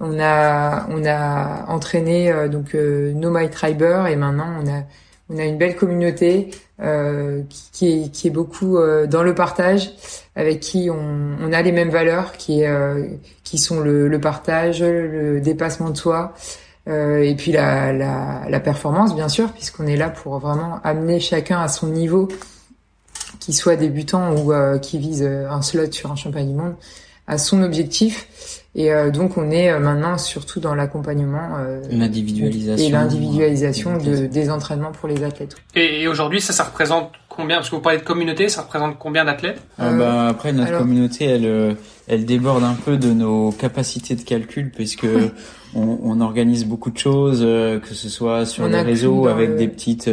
On 0.00 0.20
a 0.20 0.86
on 0.90 1.02
a 1.06 1.64
entraîné 1.68 2.30
donc 2.50 2.74
No 2.74 3.30
My 3.30 3.48
Triber 3.48 4.06
et 4.06 4.16
maintenant 4.16 4.48
on 4.62 4.70
a 4.70 4.82
on 5.30 5.38
a 5.38 5.44
une 5.44 5.56
belle 5.56 5.76
communauté 5.76 6.50
euh, 6.80 7.42
qui, 7.72 7.88
est, 7.88 8.12
qui 8.12 8.26
est 8.26 8.30
beaucoup 8.30 8.78
euh, 8.78 9.06
dans 9.06 9.22
le 9.22 9.34
partage, 9.34 9.92
avec 10.34 10.60
qui 10.60 10.90
on, 10.90 11.36
on 11.40 11.52
a 11.52 11.62
les 11.62 11.72
mêmes 11.72 11.90
valeurs, 11.90 12.32
qui, 12.32 12.64
euh, 12.64 13.06
qui 13.44 13.58
sont 13.58 13.80
le, 13.80 14.08
le, 14.08 14.20
partage, 14.20 14.82
le 14.82 15.40
dépassement 15.40 15.90
de 15.90 15.96
soi, 15.96 16.34
euh, 16.88 17.22
et 17.22 17.34
puis 17.34 17.52
la, 17.52 17.92
la, 17.92 18.42
la, 18.48 18.60
performance, 18.60 19.14
bien 19.14 19.28
sûr, 19.28 19.50
puisqu'on 19.52 19.86
est 19.86 19.96
là 19.96 20.10
pour 20.10 20.38
vraiment 20.38 20.80
amener 20.84 21.20
chacun 21.20 21.60
à 21.60 21.68
son 21.68 21.86
niveau, 21.86 22.28
qu'il 23.40 23.54
soit 23.54 23.76
débutant 23.76 24.34
ou 24.34 24.52
euh, 24.52 24.78
qui 24.78 24.98
vise 24.98 25.22
un 25.22 25.62
slot 25.62 25.92
sur 25.92 26.10
un 26.10 26.16
championnat 26.16 26.46
du 26.46 26.54
monde, 26.54 26.74
à 27.26 27.38
son 27.38 27.62
objectif. 27.62 28.63
Et 28.76 28.92
euh, 28.92 29.10
donc 29.10 29.36
on 29.38 29.50
est 29.52 29.70
euh, 29.70 29.78
maintenant 29.78 30.18
surtout 30.18 30.58
dans 30.58 30.74
l'accompagnement 30.74 31.56
euh, 31.58 31.80
l'individualisation 31.90 32.88
et 32.88 32.90
l'individualisation 32.90 33.98
de, 33.98 34.26
des 34.26 34.50
entraînements 34.50 34.90
pour 34.90 35.08
les 35.08 35.22
athlètes. 35.22 35.54
Et, 35.76 36.08
aujourd'hui 36.08 36.40
ça 36.40 36.52
ça 36.52 36.64
représente 36.64 37.12
combien? 37.28 37.56
Parce 37.58 37.70
que 37.70 37.76
vous 37.76 37.82
parlez 37.82 37.98
de 37.98 38.04
communauté, 38.04 38.48
ça 38.48 38.62
représente 38.62 38.98
combien 38.98 39.24
d'athlètes? 39.24 39.62
Ah, 39.78 39.92
bah, 39.92 40.26
après 40.28 40.52
notre 40.52 40.76
communauté 40.76 41.24
elle 41.24 41.76
elle 42.08 42.24
déborde 42.24 42.64
un 42.64 42.74
peu 42.74 42.96
de 42.96 43.12
nos 43.12 43.52
capacités 43.52 44.16
de 44.16 44.22
calcul 44.22 44.72
puisque 44.74 45.06
on, 45.74 45.98
on, 46.02 46.20
organise 46.20 46.66
beaucoup 46.66 46.90
de 46.90 46.98
choses 46.98 47.40
que 47.40 47.94
ce 47.94 48.08
soit 48.08 48.44
sur 48.44 48.66
les 48.66 48.80
réseaux 48.80 49.28
avec 49.28 49.54
des 49.54 49.68
petites 49.68 50.10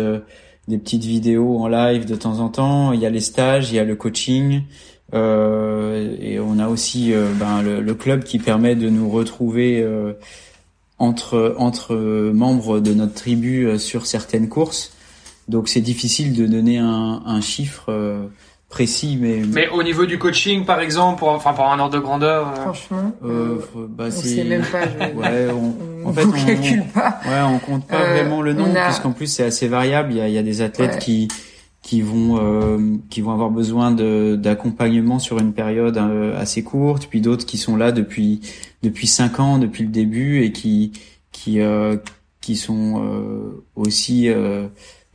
des 0.68 0.78
petites 0.78 1.04
vidéos 1.04 1.58
en 1.58 1.68
live 1.68 2.06
de 2.06 2.16
temps 2.16 2.40
en 2.40 2.50
temps, 2.50 2.94
il 2.94 3.00
y 3.00 3.08
a 3.08 3.10
les 3.10 3.20
stages, 3.20 3.72
il 3.72 3.76
y 3.76 3.80
a 3.80 3.84
le 3.84 3.96
coaching 3.96 4.62
euh, 4.62 4.62
et 5.14 6.40
on 6.40 6.60
a 6.60 6.68
aussi 6.68 7.14
euh, 7.14 7.32
ben, 7.36 7.62
le, 7.62 7.82
le, 7.82 7.94
club 7.94 8.24
qui 8.24 8.40
permet 8.40 8.76
de 8.76 8.90
nous 8.90 9.10
retrouver 9.10 9.82
euh, 9.82 10.14
entre 11.00 11.56
entre 11.58 11.96
membres 11.96 12.80
de 12.80 12.94
notre 12.94 13.14
tribu 13.14 13.78
sur 13.80 14.06
certaines 14.06 14.50
courses. 14.50 14.94
Donc 15.48 15.68
c'est 15.68 15.82
difficile 15.82 16.34
de 16.34 16.46
donner 16.46 16.78
un, 16.78 17.24
un 17.26 17.42
chiffre 17.42 17.92
précis, 18.72 19.18
mais 19.22 19.42
mais 19.48 19.68
au 19.68 19.84
niveau 19.84 20.08
du 20.08 20.18
coaching, 20.18 20.66
par 20.66 20.80
exemple, 20.80 21.20
pour, 21.20 21.30
enfin 21.30 21.54
pour 21.54 21.66
un 21.66 21.78
ordre 21.78 21.94
de 21.94 22.00
grandeur. 22.00 22.56
Franchement, 22.56 23.12
euh, 23.24 23.60
bah, 23.90 24.06
on 24.08 24.12
sait 24.12 24.44
même 24.46 24.64
pas. 24.64 24.86
ouais, 25.14 25.48
on, 25.52 26.08
en 26.08 26.14
fait, 26.14 26.26
on 26.26 26.32
calcule 26.32 26.86
pas. 26.94 27.20
Ouais, 27.26 27.42
on 27.44 27.60
compte 27.60 27.86
pas 27.86 28.00
vraiment 28.00 28.42
le 28.42 28.54
nombre, 28.54 28.74
puisqu'en 28.86 29.12
plus 29.12 29.28
c'est 29.28 29.44
assez 29.44 29.68
variable. 29.68 30.14
Il 30.14 30.18
y 30.18 30.22
a, 30.22 30.28
il 30.28 30.34
y 30.34 30.38
a 30.40 30.44
des 30.44 30.62
athlètes 30.62 30.98
qui 31.00 31.28
qui 31.82 32.02
vont 32.02 32.38
euh, 32.40 32.98
qui 33.10 33.22
vont 33.22 33.32
avoir 33.32 33.50
besoin 33.50 33.92
d'accompagnement 33.92 35.20
sur 35.20 35.40
une 35.40 35.54
période 35.54 35.98
euh, 35.98 36.40
assez 36.40 36.64
courte, 36.64 37.08
puis 37.08 37.22
d'autres 37.22 37.46
qui 37.46 37.58
sont 37.58 37.76
là 37.76 37.92
depuis 37.92 38.42
depuis 38.84 39.08
cinq 39.08 39.40
ans, 39.40 39.58
depuis 39.58 39.84
le 39.84 39.90
début 39.90 40.44
et 40.44 40.52
qui 40.52 40.92
qui 41.32 41.60
euh, 41.60 41.98
qui 42.40 42.56
sont 42.56 43.04
aussi 43.76 44.28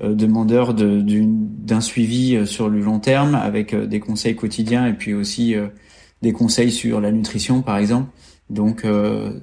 demandeurs 0.00 0.74
d'un 0.74 1.80
suivi 1.80 2.46
sur 2.46 2.68
le 2.68 2.78
long 2.78 3.00
terme 3.00 3.34
avec 3.34 3.74
des 3.74 3.98
conseils 3.98 4.36
quotidiens 4.36 4.86
et 4.86 4.92
puis 4.92 5.12
aussi 5.12 5.56
des 6.22 6.32
conseils 6.32 6.70
sur 6.70 7.00
la 7.00 7.10
nutrition 7.10 7.62
par 7.62 7.78
exemple. 7.78 8.10
Donc 8.48 8.86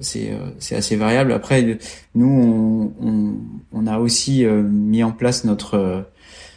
c'est 0.00 0.32
c'est 0.58 0.76
assez 0.76 0.96
variable. 0.96 1.32
Après 1.32 1.78
nous 2.14 2.26
on, 2.26 3.06
on, 3.06 3.34
on 3.74 3.86
a 3.86 3.98
aussi 3.98 4.46
mis 4.46 5.04
en 5.04 5.12
place 5.12 5.44
notre 5.44 6.06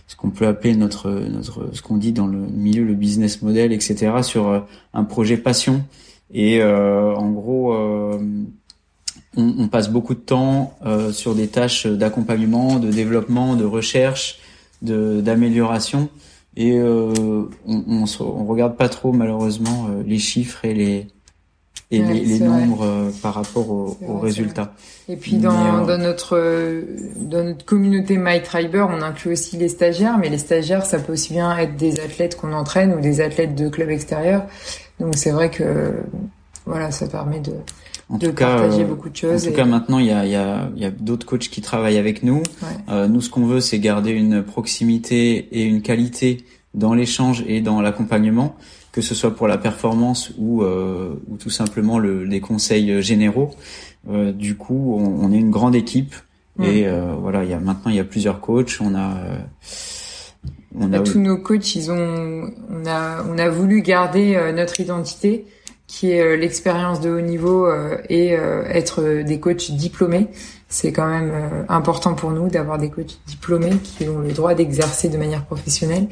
ce 0.07 0.15
qu'on 0.15 0.29
peut 0.29 0.47
appeler 0.47 0.75
notre 0.75 1.11
notre 1.11 1.69
ce 1.73 1.81
qu'on 1.81 1.97
dit 1.97 2.13
dans 2.13 2.27
le 2.27 2.37
milieu 2.37 2.83
le 2.83 2.93
business 2.93 3.41
model 3.41 3.73
etc 3.73 4.23
sur 4.23 4.47
euh, 4.47 4.59
un 4.93 5.03
projet 5.03 5.37
passion. 5.37 5.83
Et 6.33 6.61
euh, 6.61 7.13
en 7.15 7.29
gros 7.31 7.73
euh, 7.73 8.19
on, 9.35 9.53
on, 9.59 9.67
passe 9.67 9.89
beaucoup 9.89 10.15
de 10.15 10.19
temps 10.19 10.77
euh, 10.85 11.11
sur 11.11 11.35
des 11.35 11.47
tâches 11.47 11.85
d'accompagnement 11.85 12.79
de 12.79 12.89
développement 12.89 13.55
de 13.55 13.65
recherche 13.65 14.39
de 14.81 15.21
d'amélioration. 15.21 16.09
Et 16.55 16.81
on, 16.81 17.47
on, 17.67 18.05
on 18.19 18.45
regarde 18.45 18.77
pas 18.77 18.89
trop 18.89 19.11
malheureusement 19.11 19.89
les 20.03 20.17
chiffres 20.17 20.65
et 20.65 20.73
les 20.73 21.07
et 21.89 22.01
les, 22.01 22.39
nombres 22.39 22.83
euh, 22.83 23.09
par 23.21 23.33
rapport 23.35 23.69
aux 23.69 24.19
résultats. 24.21 24.73
Et 25.07 25.15
puis 25.15 25.37
dans, 25.37 25.83
euh, 25.83 25.85
dans 25.85 25.97
notre 25.97 26.83
dans 27.15 27.43
notre 27.43 27.63
communauté 27.63 28.17
MyTriber, 28.17 28.85
on 28.89 29.01
inclut 29.01 29.31
aussi 29.31 29.55
les 29.55 29.69
stagiaires, 29.69 30.17
mais 30.17 30.29
les 30.29 30.37
stagiaires, 30.37 30.85
ça 30.85 30.99
peut 30.99 31.13
aussi 31.13 31.33
bien 31.33 31.57
être 31.57 31.77
des 31.77 31.99
athlètes 32.01 32.35
qu'on 32.35 32.51
entraîne 32.51 32.93
ou 32.93 32.99
des 32.99 33.21
athlètes 33.21 33.55
de 33.55 33.69
clubs 33.69 33.89
extérieurs. 33.89 34.45
Donc 34.99 35.15
c'est 35.15 35.31
vrai 35.31 35.49
que 35.49 35.93
voilà, 36.65 36.91
ça 36.91 37.07
permet 37.07 37.39
de 37.39 37.53
en 38.09 38.17
de 38.17 38.27
tout 38.27 38.33
partager 38.33 38.79
cas, 38.79 38.83
beaucoup 38.83 39.09
de 39.09 39.15
choses. 39.15 39.45
En 39.45 39.49
tout 39.49 39.55
cas, 39.55 39.65
maintenant, 39.65 39.99
il 39.99 40.07
y 40.07 40.11
a, 40.11 40.25
il 40.25 40.31
y 40.31 40.35
a, 40.35 40.69
il 40.75 40.81
y 40.81 40.85
a 40.85 40.91
d'autres 40.91 41.25
coachs 41.25 41.49
qui 41.49 41.61
travaillent 41.61 41.97
avec 41.97 42.23
nous. 42.23 42.41
Euh, 42.89 43.07
nous, 43.07 43.21
ce 43.21 43.29
qu'on 43.29 43.45
veut, 43.45 43.59
c'est 43.59 43.79
garder 43.79 44.11
une 44.11 44.43
proximité 44.43 45.47
et 45.51 45.63
une 45.63 45.81
qualité 45.81 46.45
dans 46.73 46.93
l'échange 46.93 47.43
et 47.47 47.59
dans 47.61 47.81
l'accompagnement 47.81 48.55
que 48.97 49.03
ce 49.03 49.13
soit 49.13 49.35
pour 49.35 49.47
la 49.47 49.59
performance 49.59 50.31
ou, 50.39 50.63
euh, 50.63 51.21
ou 51.29 51.37
tout 51.37 51.51
simplement 51.51 51.99
le, 51.99 52.23
les 52.23 52.39
conseils 52.39 52.99
généraux. 53.03 53.51
Euh, 54.09 54.31
du 54.31 54.57
coup, 54.57 54.95
on, 54.97 55.23
on, 55.23 55.31
est 55.31 55.37
une 55.37 55.51
grande 55.51 55.75
équipe 55.75 56.15
et 56.63 56.87
euh, 56.87 57.13
voilà, 57.21 57.43
il 57.43 57.51
y 57.51 57.53
a 57.53 57.59
maintenant 57.59 57.91
il 57.91 57.97
y 57.97 57.99
a 57.99 58.03
plusieurs 58.03 58.41
coachs. 58.41 58.79
On 58.81 58.95
a 58.95 59.17
euh, 59.17 59.37
on 60.79 60.91
a 60.93 60.99
tous 61.01 61.19
nos 61.19 61.37
coachs, 61.37 61.75
ils 61.75 61.91
ont 61.91 62.49
on 62.71 62.87
a 62.87 63.23
on 63.29 63.37
a 63.37 63.49
voulu 63.49 63.83
garder 63.83 64.33
euh, 64.35 64.51
notre 64.51 64.79
identité 64.79 65.45
qui 65.85 66.09
est 66.09 66.35
l'expérience 66.35 66.99
de 66.99 67.11
haut 67.11 67.21
niveau 67.21 67.69
et 68.09 68.31
être 68.31 69.23
des 69.23 69.39
coachs 69.39 69.71
diplômés. 69.71 70.27
C'est 70.67 70.91
quand 70.91 71.07
même 71.07 71.31
important 71.69 72.13
pour 72.13 72.31
nous 72.31 72.49
d'avoir 72.49 72.77
des 72.77 72.89
coachs 72.89 73.19
diplômés 73.25 73.77
qui 73.81 74.09
ont 74.09 74.19
le 74.19 74.33
droit 74.33 74.53
d'exercer 74.53 75.07
de 75.07 75.17
manière 75.17 75.45
professionnelle. 75.45 76.09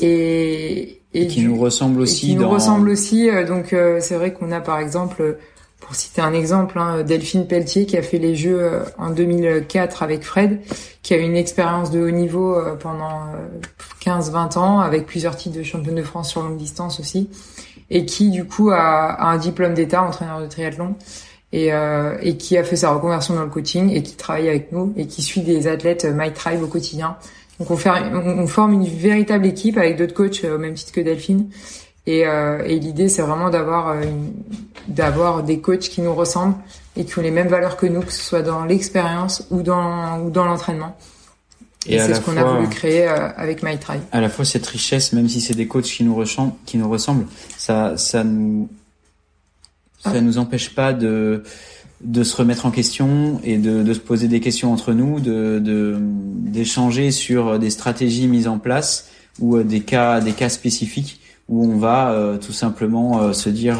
Et, 0.00 1.00
et, 1.14 1.26
qui 1.28 1.42
nous 1.42 1.56
ressemble 1.56 2.00
aussi. 2.00 2.26
qui 2.26 2.36
nous 2.36 2.48
ressemble 2.48 2.88
aussi. 2.90 3.30
Euh, 3.30 3.46
donc 3.46 3.72
euh, 3.72 3.98
c'est 4.00 4.16
vrai 4.16 4.32
qu'on 4.32 4.50
a 4.52 4.60
par 4.60 4.78
exemple, 4.78 5.22
euh, 5.22 5.38
pour 5.80 5.94
citer 5.94 6.20
un 6.20 6.32
exemple, 6.32 6.78
hein, 6.78 7.02
Delphine 7.02 7.46
Pelletier 7.46 7.86
qui 7.86 7.96
a 7.96 8.02
fait 8.02 8.18
les 8.18 8.34
Jeux 8.34 8.82
en 8.98 9.10
2004 9.10 10.02
avec 10.02 10.22
Fred, 10.22 10.60
qui 11.02 11.14
a 11.14 11.18
eu 11.18 11.22
une 11.22 11.36
expérience 11.36 11.90
de 11.90 12.00
haut 12.00 12.10
niveau 12.10 12.56
pendant 12.80 13.20
15-20 14.02 14.58
ans 14.58 14.80
avec 14.80 15.04
plusieurs 15.04 15.36
titres 15.36 15.58
de 15.58 15.62
championne 15.62 15.96
de 15.96 16.02
France 16.02 16.30
sur 16.30 16.42
longue 16.42 16.56
distance 16.56 17.00
aussi, 17.00 17.28
et 17.90 18.06
qui 18.06 18.30
du 18.30 18.46
coup 18.46 18.70
a, 18.70 18.78
a 18.78 19.26
un 19.26 19.36
diplôme 19.36 19.74
d'état 19.74 20.02
entraîneur 20.02 20.40
de 20.40 20.46
triathlon. 20.46 20.96
Et, 21.52 21.72
euh, 21.72 22.16
et, 22.20 22.36
qui 22.36 22.58
a 22.58 22.64
fait 22.64 22.74
sa 22.74 22.90
reconversion 22.90 23.36
dans 23.36 23.44
le 23.44 23.48
coaching 23.48 23.88
et 23.92 24.02
qui 24.02 24.16
travaille 24.16 24.48
avec 24.48 24.72
nous 24.72 24.92
et 24.96 25.06
qui 25.06 25.22
suit 25.22 25.42
des 25.42 25.68
athlètes 25.68 26.04
My 26.04 26.32
Tribe 26.32 26.60
au 26.64 26.66
quotidien 26.66 27.16
donc 27.58 27.70
on, 27.70 27.76
fait, 27.76 27.90
on, 27.90 28.46
forme 28.46 28.72
une 28.72 28.86
véritable 28.86 29.46
équipe 29.46 29.78
avec 29.78 29.96
d'autres 29.96 30.14
coachs 30.14 30.44
euh, 30.44 30.56
au 30.56 30.58
même 30.58 30.74
titre 30.74 30.92
que 30.92 31.00
Delphine. 31.00 31.48
Et, 32.06 32.26
euh, 32.26 32.62
et 32.66 32.78
l'idée 32.78 33.08
c'est 33.08 33.22
vraiment 33.22 33.48
d'avoir 33.48 33.88
euh, 33.88 34.02
d'avoir 34.88 35.42
des 35.42 35.60
coachs 35.60 35.88
qui 35.88 36.02
nous 36.02 36.14
ressemblent 36.14 36.56
et 36.96 37.04
qui 37.04 37.18
ont 37.18 37.22
les 37.22 37.30
mêmes 37.30 37.48
valeurs 37.48 37.76
que 37.76 37.86
nous, 37.86 38.02
que 38.02 38.12
ce 38.12 38.22
soit 38.22 38.42
dans 38.42 38.64
l'expérience 38.64 39.46
ou 39.50 39.62
dans 39.62 40.20
ou 40.20 40.30
dans 40.30 40.44
l'entraînement. 40.44 40.96
Et, 41.86 41.98
c'est 41.98 42.14
ce 42.14 42.20
qu'on 42.20 42.36
a 42.36 42.44
voulu 42.44 42.68
créer 42.68 43.08
euh, 43.08 43.28
avec 43.36 43.62
MyTry. 43.62 43.98
À 44.10 44.20
la 44.20 44.28
fois 44.28 44.44
cette 44.44 44.66
richesse, 44.66 45.12
même 45.12 45.28
si 45.28 45.40
c'est 45.40 45.54
des 45.54 45.66
coachs 45.66 45.84
qui 45.84 46.02
nous 46.04 46.14
ressemblent, 46.14 46.54
qui 46.64 46.78
nous 46.78 46.88
ressemblent, 46.88 47.26
ça 47.56 47.96
ça 47.96 48.24
nous 48.24 48.68
ça 50.02 50.12
ah. 50.14 50.20
nous 50.20 50.36
empêche 50.36 50.74
pas 50.74 50.92
de 50.92 51.42
de 52.04 52.22
se 52.22 52.36
remettre 52.36 52.66
en 52.66 52.70
question 52.70 53.40
et 53.44 53.56
de, 53.56 53.82
de 53.82 53.94
se 53.94 53.98
poser 53.98 54.28
des 54.28 54.40
questions 54.40 54.72
entre 54.72 54.92
nous, 54.92 55.20
de 55.20 55.98
d'échanger 56.54 57.10
sur 57.10 57.58
des 57.58 57.70
stratégies 57.70 58.28
mises 58.28 58.46
en 58.46 58.58
place 58.58 59.08
ou 59.40 59.56
euh, 59.56 59.64
des 59.64 59.80
cas 59.80 60.20
des 60.20 60.32
cas 60.32 60.48
spécifiques 60.48 61.20
où 61.48 61.66
on 61.66 61.76
va 61.76 62.12
euh, 62.12 62.38
tout 62.38 62.54
simplement 62.54 63.20
euh, 63.20 63.32
se 63.34 63.50
dire 63.50 63.78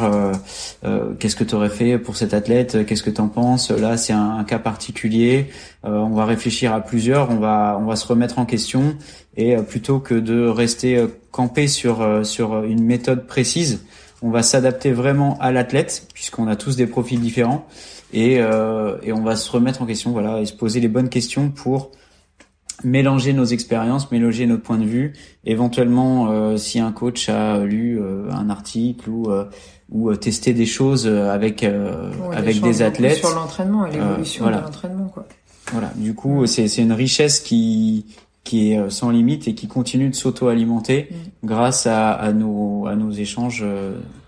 qu'est-ce 1.19 1.35
que 1.35 1.43
tu 1.43 1.55
aurais 1.55 1.69
fait 1.69 1.97
pour 1.97 2.15
cet 2.15 2.33
athlète, 2.33 2.85
qu'est-ce 2.85 3.01
que 3.01 3.09
tu 3.09 3.21
en 3.21 3.27
penses, 3.27 3.71
là 3.71 3.97
c'est 3.97 4.13
un, 4.13 4.43
cas 4.43 4.59
particulier, 4.59 5.47
on 5.83 6.09
va 6.09 6.25
réfléchir 6.25 6.73
à 6.73 6.81
plusieurs, 6.81 7.31
on 7.31 7.37
va 7.37 7.77
on 7.79 7.85
va 7.85 7.95
se 7.95 8.05
remettre 8.05 8.39
en 8.39 8.45
question 8.45 8.95
et 9.37 9.55
plutôt 9.57 9.99
que 9.99 10.15
de 10.15 10.47
rester 10.47 11.05
campé 11.31 11.67
sur 11.67 12.25
sur 12.25 12.63
une 12.63 12.83
méthode 12.83 13.25
précise, 13.25 13.83
on 14.21 14.29
va 14.29 14.43
s'adapter 14.43 14.91
vraiment 14.91 15.37
à 15.39 15.51
l'athlète 15.51 16.07
puisqu'on 16.13 16.47
a 16.47 16.55
tous 16.55 16.75
des 16.75 16.87
profils 16.87 17.19
différents 17.19 17.65
et, 18.13 18.37
euh, 18.39 18.97
et 19.03 19.13
on 19.13 19.23
va 19.23 19.35
se 19.35 19.49
remettre 19.51 19.81
en 19.81 19.85
question, 19.85 20.11
voilà, 20.11 20.41
et 20.41 20.45
se 20.45 20.53
poser 20.53 20.79
les 20.79 20.87
bonnes 20.87 21.09
questions 21.09 21.49
pour 21.49 21.91
mélanger 22.83 23.33
nos 23.33 23.45
expériences, 23.45 24.11
mélanger 24.11 24.45
notre 24.47 24.63
point 24.63 24.77
de 24.77 24.85
vue. 24.85 25.13
Éventuellement, 25.45 26.29
euh, 26.29 26.57
si 26.57 26.79
un 26.79 26.91
coach 26.91 27.29
a 27.29 27.59
lu 27.59 27.99
euh, 27.99 28.29
un 28.31 28.49
article 28.49 29.09
ou 29.09 29.31
euh, 29.31 29.45
ou 29.89 30.09
euh, 30.09 30.15
testé 30.15 30.53
des 30.53 30.65
choses 30.65 31.07
avec 31.07 31.63
avec 31.63 32.61
des 32.61 32.81
athlètes 32.81 33.17
sur 33.17 33.33
l'entraînement 33.35 33.85
et 33.85 33.91
l'évolution 33.91 34.47
de 34.47 34.51
l'entraînement, 34.51 35.07
quoi. 35.07 35.25
Voilà. 35.71 35.91
Du 35.95 36.13
coup, 36.13 36.45
c'est 36.45 36.67
c'est 36.67 36.81
une 36.81 36.93
richesse 36.93 37.39
qui 37.39 38.05
qui 38.45 38.71
est 38.71 38.89
sans 38.89 39.09
limite 39.09 39.49
et 39.49 39.55
qui 39.55 39.67
continue 39.67 40.09
de 40.09 40.15
s'auto-alimenter 40.15 41.09
mm. 41.11 41.47
grâce 41.47 41.85
à, 41.87 42.13
à 42.13 42.31
nos 42.31 42.87
à 42.87 42.95
nos 42.95 43.11
échanges 43.11 43.65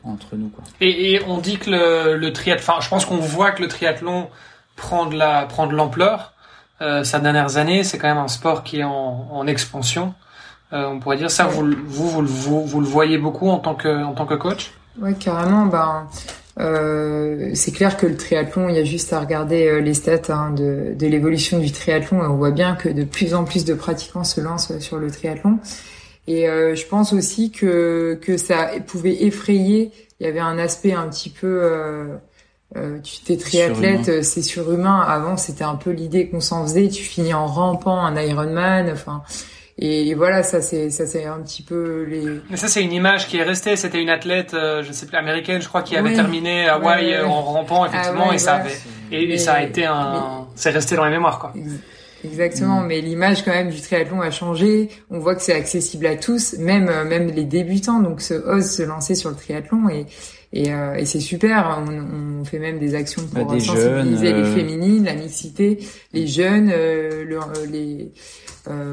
entre 0.03 0.35
nous. 0.35 0.49
Quoi. 0.49 0.65
Et, 0.81 1.13
et 1.13 1.21
on 1.25 1.37
dit 1.37 1.57
que 1.57 1.69
le, 1.69 2.17
le 2.17 2.33
triathlon, 2.33 2.63
enfin, 2.63 2.81
je 2.81 2.89
pense 2.89 3.05
qu'on 3.05 3.17
voit 3.17 3.51
que 3.51 3.61
le 3.61 3.69
triathlon 3.69 4.27
prend 4.75 5.05
de 5.05 5.15
la 5.15 5.45
prend 5.45 5.67
de 5.67 5.73
l'ampleur. 5.73 6.33
Euh, 6.81 7.03
ces 7.03 7.19
dernières 7.19 7.57
années, 7.57 7.83
c'est 7.83 7.97
quand 7.97 8.07
même 8.07 8.17
un 8.17 8.27
sport 8.27 8.63
qui 8.63 8.79
est 8.79 8.83
en, 8.83 9.27
en 9.31 9.47
expansion. 9.47 10.13
Euh, 10.73 10.87
on 10.87 10.99
pourrait 10.99 11.17
dire 11.17 11.31
ça. 11.31 11.45
Vous, 11.45 11.65
vous, 11.85 12.09
vous, 12.09 12.65
vous, 12.65 12.81
le 12.81 12.85
voyez 12.85 13.17
beaucoup 13.17 13.49
en 13.49 13.57
tant 13.57 13.73
que 13.73 14.03
en 14.03 14.13
tant 14.13 14.25
que 14.25 14.35
coach? 14.35 14.71
Ouais, 14.99 15.13
carrément. 15.13 15.65
Ben, 15.65 16.07
euh, 16.59 17.51
c'est 17.53 17.71
clair 17.71 17.97
que 17.97 18.07
le 18.07 18.15
triathlon, 18.15 18.69
il 18.69 18.75
y 18.75 18.79
a 18.79 18.83
juste 18.83 19.13
à 19.13 19.19
regarder 19.19 19.67
euh, 19.67 19.79
les 19.79 19.93
stats 19.93 20.33
hein, 20.33 20.51
de, 20.51 20.93
de 20.97 21.07
l'évolution 21.07 21.59
du 21.59 21.71
triathlon 21.71 22.23
et 22.23 22.27
on 22.27 22.37
voit 22.37 22.51
bien 22.51 22.75
que 22.75 22.89
de 22.89 23.03
plus 23.03 23.33
en 23.33 23.43
plus 23.43 23.63
de 23.63 23.73
pratiquants 23.73 24.23
se 24.23 24.41
lancent 24.41 24.77
sur 24.79 24.97
le 24.97 25.11
triathlon. 25.11 25.59
Et 26.27 26.49
euh, 26.49 26.75
je 26.75 26.85
pense 26.85 27.13
aussi 27.13 27.51
que 27.51 28.19
que 28.21 28.37
ça 28.37 28.71
pouvait 28.85 29.23
effrayer. 29.23 29.91
Il 30.19 30.25
y 30.25 30.29
avait 30.29 30.39
un 30.39 30.57
aspect 30.57 30.93
un 30.93 31.07
petit 31.07 31.29
peu 31.29 31.59
euh, 31.63 32.15
euh, 32.75 32.99
tu 32.99 33.21
t'es 33.21 33.37
triathlète, 33.37 34.23
c'est 34.23 34.41
surhumain. 34.41 34.99
Avant, 34.99 35.37
c'était 35.37 35.63
un 35.63 35.75
peu 35.75 35.91
l'idée 35.91 36.27
qu'on 36.27 36.41
s'en 36.41 36.63
faisait. 36.63 36.89
Tu 36.89 37.03
finis 37.03 37.33
en 37.33 37.47
rampant 37.47 37.99
un 37.99 38.19
Ironman. 38.21 38.89
Enfin, 38.91 39.23
et 39.79 40.15
voilà, 40.15 40.41
ça 40.41 40.61
c'est 40.61 40.89
ça 40.89 41.05
c'est 41.05 41.25
un 41.25 41.39
petit 41.41 41.61
peu 41.61 42.03
les. 42.09 42.41
Mais 42.49 42.57
ça 42.57 42.67
c'est 42.67 42.83
une 42.83 42.93
image 42.93 43.27
qui 43.27 43.37
est 43.37 43.43
restée. 43.43 43.75
C'était 43.75 44.01
une 44.01 44.09
athlète, 44.09 44.55
euh, 44.55 44.81
je 44.81 44.91
sais 44.91 45.05
plus 45.05 45.17
américaine, 45.17 45.61
je 45.61 45.67
crois, 45.67 45.83
qui 45.83 45.95
avait 45.95 46.15
terminé 46.15 46.67
à 46.67 46.75
Hawaï 46.75 47.19
en 47.21 47.43
rampant 47.43 47.85
effectivement, 47.85 48.33
et 48.33 48.39
ça 48.39 48.55
avait 48.55 48.75
et, 49.11 49.37
ça 49.37 49.53
a 49.53 49.63
été 49.63 49.85
un, 49.85 50.47
c'est 50.55 50.71
resté 50.71 50.95
dans 50.95 51.05
les 51.05 51.11
mémoires 51.11 51.37
quoi. 51.37 51.53
Exactement, 52.23 52.81
mm. 52.81 52.87
mais 52.87 53.01
l'image 53.01 53.45
quand 53.45 53.51
même 53.51 53.69
du 53.69 53.79
triathlon 53.79 54.21
a 54.21 54.31
changé. 54.31 54.89
On 55.11 55.19
voit 55.19 55.35
que 55.35 55.41
c'est 55.43 55.53
accessible 55.53 56.07
à 56.07 56.15
tous, 56.15 56.55
même 56.57 56.89
euh, 56.89 57.05
même 57.05 57.27
les 57.27 57.43
débutants, 57.43 57.99
donc 57.99 58.21
se, 58.21 58.33
osent 58.33 58.71
se 58.71 58.81
lancer 58.81 59.13
sur 59.13 59.29
le 59.29 59.35
triathlon 59.35 59.89
et 59.89 60.07
et, 60.53 60.73
euh, 60.73 60.95
et 60.95 61.05
c'est 61.05 61.19
super. 61.19 61.83
On, 61.87 62.39
on, 62.41 62.45
fait 62.45 62.59
même 62.59 62.79
des 62.79 62.95
actions 62.95 63.23
pour 63.23 63.45
bah, 63.45 63.59
sensibiliser 63.59 64.33
les 64.33 64.41
euh, 64.41 64.55
féminines, 64.55 65.03
la 65.03 65.15
mixité, 65.15 65.79
les 66.13 66.27
jeunes, 66.27 66.69
le, 66.69 67.39
les 67.69 68.11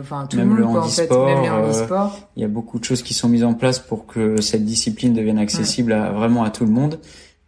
enfin 0.00 0.26
tout 0.26 0.36
même 0.36 0.57
le 0.57 0.64
monde, 0.64 0.78
en 0.78 0.82
fait, 0.88 1.11
même 1.11 1.42
les 1.42 1.50
handisports. 1.50 2.18
Il 2.36 2.42
y 2.42 2.44
a 2.44 2.48
beaucoup 2.48 2.78
de 2.78 2.84
choses 2.84 3.02
qui 3.02 3.14
sont 3.14 3.28
mises 3.28 3.44
en 3.44 3.55
place 3.55 3.78
pour 3.78 4.07
que 4.07 4.40
cette 4.40 4.64
discipline 4.64 5.14
devienne 5.14 5.38
accessible 5.38 5.92
à, 5.92 6.12
vraiment 6.12 6.42
à 6.44 6.50
tout 6.50 6.64
le 6.64 6.70
monde 6.70 6.98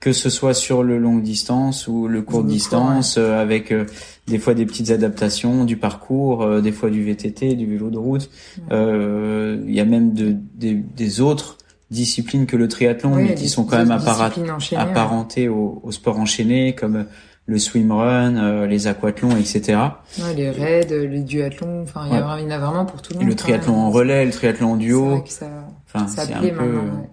que 0.01 0.13
ce 0.13 0.31
soit 0.31 0.55
sur 0.55 0.83
le 0.83 0.99
long 0.99 1.19
distance 1.19 1.89
ou 1.89 2.07
le 2.07 2.23
court 2.23 2.45
distance, 2.45 3.17
euh, 3.19 3.41
avec 3.41 3.73
euh, 3.73 3.87
des 4.27 4.39
fois 4.39 4.55
des 4.55 4.67
petites 4.67 4.91
adaptations 4.91 5.65
du 5.65 5.77
parcours, 5.77 6.43
euh, 6.43 6.61
des 6.61 6.73
fois 6.73 6.91
du 6.91 7.03
VTT, 7.03 7.55
du 7.55 7.67
vélo 7.67 7.91
de 7.91 7.99
route. 7.99 8.31
Il 8.71 9.75
y 9.75 9.81
a 9.81 9.85
même 9.85 10.13
de, 10.13 10.37
des 10.55 11.21
autres 11.21 11.59
disciplines 11.91 12.47
que 12.47 12.57
le 12.57 12.69
triathlon, 12.69 13.15
mais 13.15 13.35
qui 13.35 13.49
sont 13.49 13.65
quand 13.65 13.79
même 13.79 13.91
apparentées 13.91 15.49
au, 15.49 15.83
sport 15.91 16.19
enchaîné, 16.19 16.75
comme 16.75 17.07
le 17.47 17.59
swimrun, 17.59 18.67
les 18.67 18.87
aquathlons, 18.89 19.37
etc. 19.37 19.79
Ouais, 20.19 20.35
les 20.35 20.51
raids, 20.51 20.89
les 20.91 21.21
duathlons, 21.21 21.83
enfin 21.83 22.07
il 22.11 22.17
y, 22.17 22.21
en 22.21 22.51
a 22.51 22.59
vraiment 22.59 22.85
pour 22.85 23.03
tout 23.03 23.13
le 23.13 23.21
monde. 23.21 23.29
Et 23.29 23.31
le 23.31 23.37
triathlon 23.37 23.77
en 23.77 23.91
relais, 23.91 24.25
le 24.25 24.33
triathlon 24.33 24.73
en 24.73 24.77
duo. 24.77 25.23
ça, 25.27 25.47
enfin, 25.87 26.09
ça 26.09 26.27
plaît 26.27 26.53
maintenant. 26.53 27.07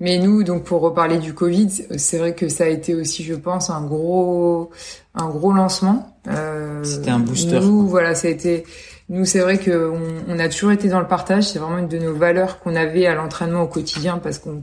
Mais 0.00 0.18
nous, 0.18 0.42
donc 0.42 0.64
pour 0.64 0.80
reparler 0.80 1.18
du 1.18 1.32
Covid, 1.32 1.68
c'est 1.96 2.18
vrai 2.18 2.34
que 2.34 2.48
ça 2.48 2.64
a 2.64 2.68
été 2.68 2.94
aussi, 2.94 3.22
je 3.22 3.34
pense, 3.34 3.70
un 3.70 3.82
gros, 3.82 4.70
un 5.14 5.28
gros 5.28 5.52
lancement. 5.52 6.16
Euh, 6.28 6.82
C'était 6.82 7.10
un 7.10 7.20
booster. 7.20 7.60
Nous, 7.60 7.86
voilà, 7.86 8.14
ça 8.14 8.28
a 8.28 8.30
été. 8.30 8.64
Nous, 9.08 9.24
c'est 9.24 9.40
vrai 9.40 9.58
que 9.58 9.92
on, 10.28 10.38
a 10.38 10.48
toujours 10.48 10.72
été 10.72 10.88
dans 10.88 11.00
le 11.00 11.06
partage. 11.06 11.44
C'est 11.44 11.58
vraiment 11.58 11.78
une 11.78 11.88
de 11.88 11.98
nos 11.98 12.14
valeurs 12.14 12.60
qu'on 12.60 12.74
avait 12.74 13.06
à 13.06 13.14
l'entraînement 13.14 13.62
au 13.62 13.68
quotidien 13.68 14.18
parce 14.18 14.38
qu'on 14.38 14.62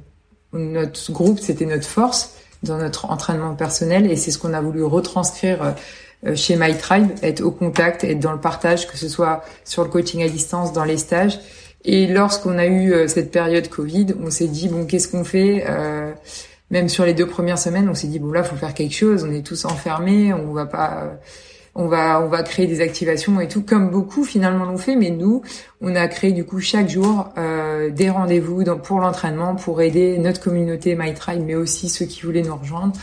notre 0.54 1.12
groupe, 1.12 1.40
c'était 1.40 1.66
notre 1.66 1.88
force 1.88 2.34
dans 2.64 2.78
notre 2.78 3.06
entraînement 3.10 3.56
personnel 3.56 4.10
et 4.12 4.18
c'est 4.18 4.32
ce 4.32 4.38
qu'on 4.38 4.54
a 4.54 4.60
voulu 4.60 4.84
retranscrire 4.84 5.76
euh, 6.26 6.36
chez 6.36 6.56
My 6.58 6.76
Tribe, 6.76 7.10
être 7.24 7.42
au 7.42 7.52
contact, 7.52 8.04
être 8.04 8.20
dans 8.20 8.34
le 8.34 8.40
partage, 8.40 8.88
que 8.88 8.98
ce 8.98 9.08
soit 9.08 9.44
sur 9.64 9.84
le 9.84 9.90
coaching 9.90 10.24
à 10.24 10.28
distance, 10.28 10.74
dans 10.74 10.84
les 10.84 10.98
stages. 10.98 11.40
Et 11.84 12.08
lorsqu'on 12.08 12.58
a 12.58 12.66
eu 12.66 12.94
euh, 12.94 13.08
cette 13.08 13.32
période 13.32 13.68
Covid, 13.68 14.08
on 14.24 14.30
s'est 14.30 14.48
dit 14.48 14.68
bon, 14.68 14.86
qu'est-ce 14.86 15.08
qu'on 15.08 15.24
fait 15.24 15.66
euh, 15.68 16.12
Même 16.70 16.90
sur 16.90 17.06
les 17.06 17.14
deux 17.14 17.26
premières 17.26 17.58
semaines, 17.58 17.90
on 17.90 17.96
s'est 17.96 18.08
dit 18.08 18.20
bon 18.20 18.32
là, 18.32 18.44
faut 18.44 18.56
faire 18.56 18.74
quelque 18.74 18.94
chose. 18.94 19.26
On 19.28 19.34
est 19.34 19.46
tous 19.46 19.66
enfermés, 19.66 20.34
on 20.34 20.54
va 20.54 20.66
pas, 20.66 21.04
euh, 21.04 21.16
on 21.74 21.88
va, 21.88 22.22
on 22.22 22.28
va 22.28 22.44
créer 22.44 22.68
des 22.68 22.82
activations 22.82 23.40
et 23.40 23.48
tout, 23.48 23.62
comme 23.62 23.90
beaucoup 23.90 24.24
finalement 24.24 24.66
l'ont 24.66 24.78
fait. 24.78 24.96
Mais 24.96 25.10
nous, 25.10 25.42
on 25.82 25.96
a 25.96 26.08
créé 26.08 26.32
du 26.32 26.44
coup 26.44 26.60
chaque 26.60 26.90
jour 26.90 27.30
euh, 27.38 27.90
des 27.90 28.10
rendez-vous 28.10 28.64
pour 28.84 29.00
l'entraînement, 29.00 29.56
pour 29.56 29.82
aider 29.82 30.18
notre 30.18 30.42
communauté 30.42 30.96
My 30.96 31.14
Tribe, 31.14 31.44
mais 31.46 31.56
aussi 31.56 31.90
ceux 31.90 32.06
qui 32.06 32.22
voulaient 32.22 32.44
nous 32.44 32.56
rejoindre. 32.56 32.94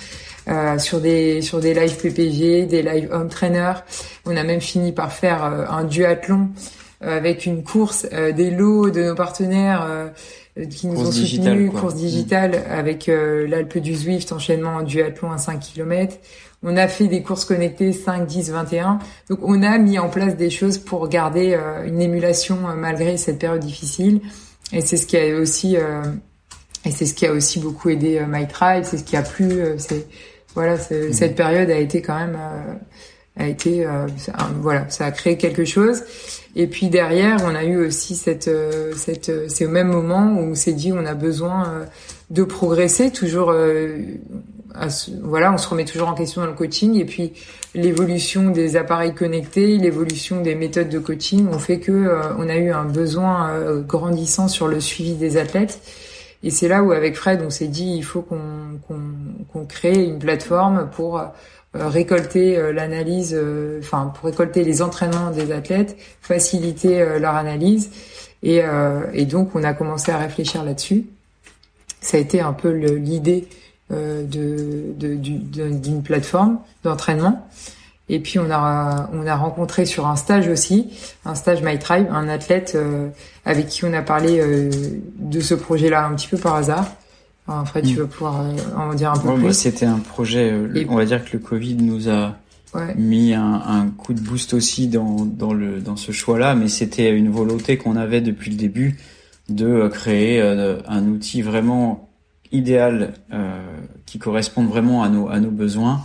Euh, 0.49 0.79
sur 0.79 0.99
des 0.99 1.43
sur 1.43 1.61
des 1.61 1.75
lives 1.75 2.01
PPG, 2.01 2.65
des 2.65 2.83
lives 2.83 3.11
home 3.13 3.29
trainer. 3.29 3.75
On 4.25 4.35
a 4.35 4.45
même 4.45 4.63
fini 4.63 4.93
par 4.93 5.13
faire 5.13 5.45
un 5.45 5.85
duathlon 5.85 6.49
euh, 7.05 7.17
avec 7.17 7.47
une 7.47 7.63
course, 7.63 8.09
euh, 8.13 8.33
des 8.33 8.51
lots 8.51 8.91
de 8.91 9.05
nos 9.05 9.15
partenaires 9.15 9.87
euh, 9.89 10.09
qui 10.69 10.89
nous 10.89 10.99
ont 10.99 11.13
soutenus, 11.13 11.71
course 11.71 11.95
digitale 11.95 12.51
mm. 12.51 12.73
avec 12.73 13.07
l'Alpe 13.07 13.79
du 13.79 13.95
Zwift, 13.95 14.33
enchaînement 14.33 14.77
en 14.77 14.83
duathlon 14.83 15.31
à 15.31 15.39
5 15.39 15.61
km. 15.61 16.17
On 16.63 16.77
a 16.77 16.89
fait 16.89 17.07
des 17.07 17.23
courses 17.23 17.45
connectées 17.45 17.93
5, 17.93 18.27
10, 18.27 18.51
21. 18.51 18.99
Donc 19.31 19.39
on 19.43 19.63
a 19.63 19.79
mis 19.79 19.99
en 19.99 20.09
place 20.09 20.37
des 20.37 20.51
choses 20.51 20.79
pour 20.79 21.09
garder 21.09 21.57
une 21.87 22.01
émulation 22.01 22.59
malgré 22.77 23.17
cette 23.17 23.39
période 23.39 23.61
difficile. 23.63 24.21
Et 24.73 24.81
c'est 24.81 24.97
ce 24.97 25.07
qui 25.07 25.17
a 25.17 25.37
aussi 25.37 25.77
et 26.85 26.91
c'est 26.91 27.07
ce 27.07 27.15
qui 27.15 27.27
a 27.27 27.33
aussi 27.33 27.61
beaucoup 27.61 27.91
aidé 27.91 28.21
My 28.29 28.49
Tribe. 28.49 28.83
C'est 28.83 28.99
ce 28.99 29.05
qui 29.05 29.17
a 29.17 29.23
plu. 29.23 29.63
c'est 29.79 30.07
voilà, 30.55 30.75
mm. 30.75 31.13
cette 31.13 31.37
période 31.37 31.71
a 31.71 31.79
été 31.79 32.03
quand 32.03 32.19
même 32.19 32.37
a 33.37 33.47
été 33.47 33.87
voilà, 34.61 34.91
ça 34.91 35.07
a 35.07 35.13
créé 35.13 35.37
quelque 35.37 35.65
chose. 35.65 36.03
Et 36.59 36.67
puis 36.67 36.89
derrière, 36.89 37.39
on 37.45 37.55
a 37.55 37.65
eu 37.65 37.77
aussi 37.77 38.17
cette, 38.17 38.49
euh, 38.49 38.93
cette, 38.97 39.29
euh, 39.29 39.47
c'est 39.49 39.65
au 39.65 39.71
même 39.71 39.87
moment 39.87 40.35
où 40.35 40.51
on 40.51 40.55
s'est 40.57 40.73
dit 40.73 40.93
on 40.93 41.07
a 41.07 41.15
besoin 41.15 41.69
euh, 41.69 41.85
de 42.31 42.43
progresser, 42.43 43.13
toujours, 43.13 43.55
voilà, 45.23 45.53
on 45.53 45.59
se 45.59 45.69
remet 45.69 45.85
toujours 45.85 46.09
en 46.09 46.15
question 46.15 46.43
dans 46.43 46.47
le 46.47 46.55
coaching. 46.55 46.95
Et 46.97 47.05
puis 47.05 47.33
l'évolution 47.75 48.51
des 48.51 48.77
appareils 48.77 49.15
connectés, 49.15 49.79
l'évolution 49.79 50.41
des 50.41 50.55
méthodes 50.55 50.89
de 50.89 50.99
coaching 50.99 51.49
ont 51.49 51.59
fait 51.59 51.81
que 51.81 52.21
on 52.39 52.49
a 52.49 52.57
eu 52.57 52.71
un 52.71 52.85
besoin 52.85 53.81
grandissant 53.81 54.49
sur 54.49 54.69
le 54.69 54.81
suivi 54.81 55.15
des 55.15 55.37
athlètes. 55.37 55.81
Et 56.43 56.51
c'est 56.51 56.69
là 56.69 56.83
où 56.83 56.93
avec 56.93 57.17
Fred, 57.17 57.43
on 57.45 57.51
s'est 57.51 57.67
dit 57.67 57.95
il 57.97 58.05
faut 58.05 58.23
qu'on 58.23 58.79
qu'on 58.87 59.01
qu'on 59.53 59.67
crée 59.67 60.05
une 60.05 60.19
plateforme 60.19 60.89
pour 60.91 61.21
euh, 61.77 61.89
récolter 61.89 62.57
euh, 62.57 62.73
l'analyse, 62.73 63.35
euh, 63.37 63.79
enfin 63.81 64.11
pour 64.15 64.31
récolter 64.31 64.65
les 64.65 64.81
entraînements 64.81 65.31
des 65.31 65.53
athlètes, 65.53 65.99
faciliter 66.23 67.19
leur 67.19 67.35
analyse. 67.35 67.91
Et, 68.43 68.63
et, 69.15 69.25
donc 69.25 69.57
on 69.57 69.65
a 69.65 69.75
commencé 69.75 70.13
à 70.13 70.17
réfléchir 70.17 70.63
là-dessus. 70.65 71.07
Ça 72.01 72.19
a 72.19 72.21
été 72.21 72.41
un 72.41 72.53
peu 72.53 72.71
l'idée 72.71 73.49
de 73.91 74.95
d'une 74.95 76.03
plateforme 76.03 76.59
d'entraînement. 76.85 77.47
Et 78.11 78.21
puis 78.21 78.39
on 78.39 78.51
a 78.51 79.11
on 79.13 79.27
a 79.27 79.37
rencontré 79.37 79.85
sur 79.85 80.07
un 80.07 80.17
stage 80.17 80.49
aussi, 80.49 80.89
un 81.25 81.35
stage 81.35 81.63
My 81.63 81.79
Tribe, 81.79 82.07
un 82.11 82.29
athlète 82.29 82.77
avec 83.45 83.69
qui 83.69 83.85
on 83.85 83.93
a 83.93 84.03
parlé 84.03 84.43
de 85.19 85.41
ce 85.41 85.55
projet-là 85.55 86.07
un 86.07 86.15
petit 86.15 86.29
peu 86.29 86.39
par 86.39 86.57
hasard. 86.57 86.87
Enfin, 87.47 87.65
Fred, 87.65 87.87
tu 87.87 87.95
mm. 87.95 87.99
vas 87.99 88.07
pouvoir 88.07 88.45
en 88.77 88.95
dire 88.95 89.13
un 89.13 89.19
peu 89.19 89.35
plus. 89.35 89.55
C'était 89.55 89.87
un 89.87 89.99
projet. 89.99 90.53
on 90.89 90.97
va 90.97 91.05
dire 91.05 91.25
que 91.25 91.31
le 91.33 91.39
Covid 91.39 91.77
nous 91.77 92.09
a 92.09 92.37
mis 92.97 93.35
un, 93.35 93.55
un, 93.55 93.87
coup 93.89 94.13
de 94.13 94.21
boost 94.21 94.55
aussi 94.55 94.89
dans, 94.89 95.25
dans, 95.25 95.53
le, 95.53 95.81
dans 95.81 95.97
ce 95.97 96.13
choix-là, 96.13 96.55
mais 96.55 96.69
c'était 96.69 97.17
une 97.17 97.31
volonté 97.31 97.79
qu'on 97.79 97.97
avait 97.97 98.21
depuis 98.21 98.51
le 98.51 98.57
début 98.57 98.99
de 99.49 99.67
euh, 99.67 99.89
créer 99.89 100.41
euh, 100.41 100.79
un 100.87 101.07
outil 101.07 101.43
vraiment 101.43 102.08
idéal 102.53 103.15
euh, 103.33 103.61
qui 104.07 104.19
corresponde 104.19 104.69
vraiment 104.69 105.03
à 105.03 105.09
nos, 105.09 105.29
à 105.29 105.41
nos 105.41 105.51
besoins, 105.51 106.05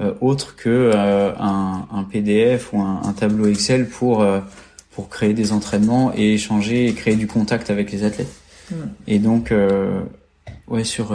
euh, 0.00 0.14
autre 0.20 0.56
que 0.56 0.92
un, 0.94 1.86
un, 1.90 2.04
PDF 2.04 2.72
ou 2.72 2.80
un, 2.80 3.02
un, 3.04 3.12
tableau 3.12 3.46
Excel 3.46 3.88
pour, 3.88 4.24
pour 4.92 5.08
créer 5.08 5.34
des 5.34 5.52
entraînements 5.52 6.12
et 6.14 6.34
échanger 6.34 6.86
et 6.86 6.94
créer 6.94 7.16
du 7.16 7.26
contact 7.26 7.70
avec 7.70 7.90
les 7.90 8.04
athlètes. 8.04 8.34
Mm. 8.70 8.74
Et 9.06 9.18
donc, 9.18 9.52
ouais, 10.68 10.84
sur 10.84 11.14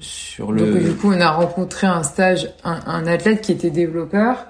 sur 0.00 0.52
le. 0.52 0.72
Donc, 0.72 0.82
du 0.82 0.94
coup, 0.94 1.12
on 1.12 1.20
a 1.20 1.30
rencontré 1.30 1.86
un 1.86 2.02
stage, 2.02 2.50
un, 2.64 2.80
un 2.86 3.06
athlète 3.06 3.40
qui 3.40 3.52
était 3.52 3.70
développeur, 3.70 4.46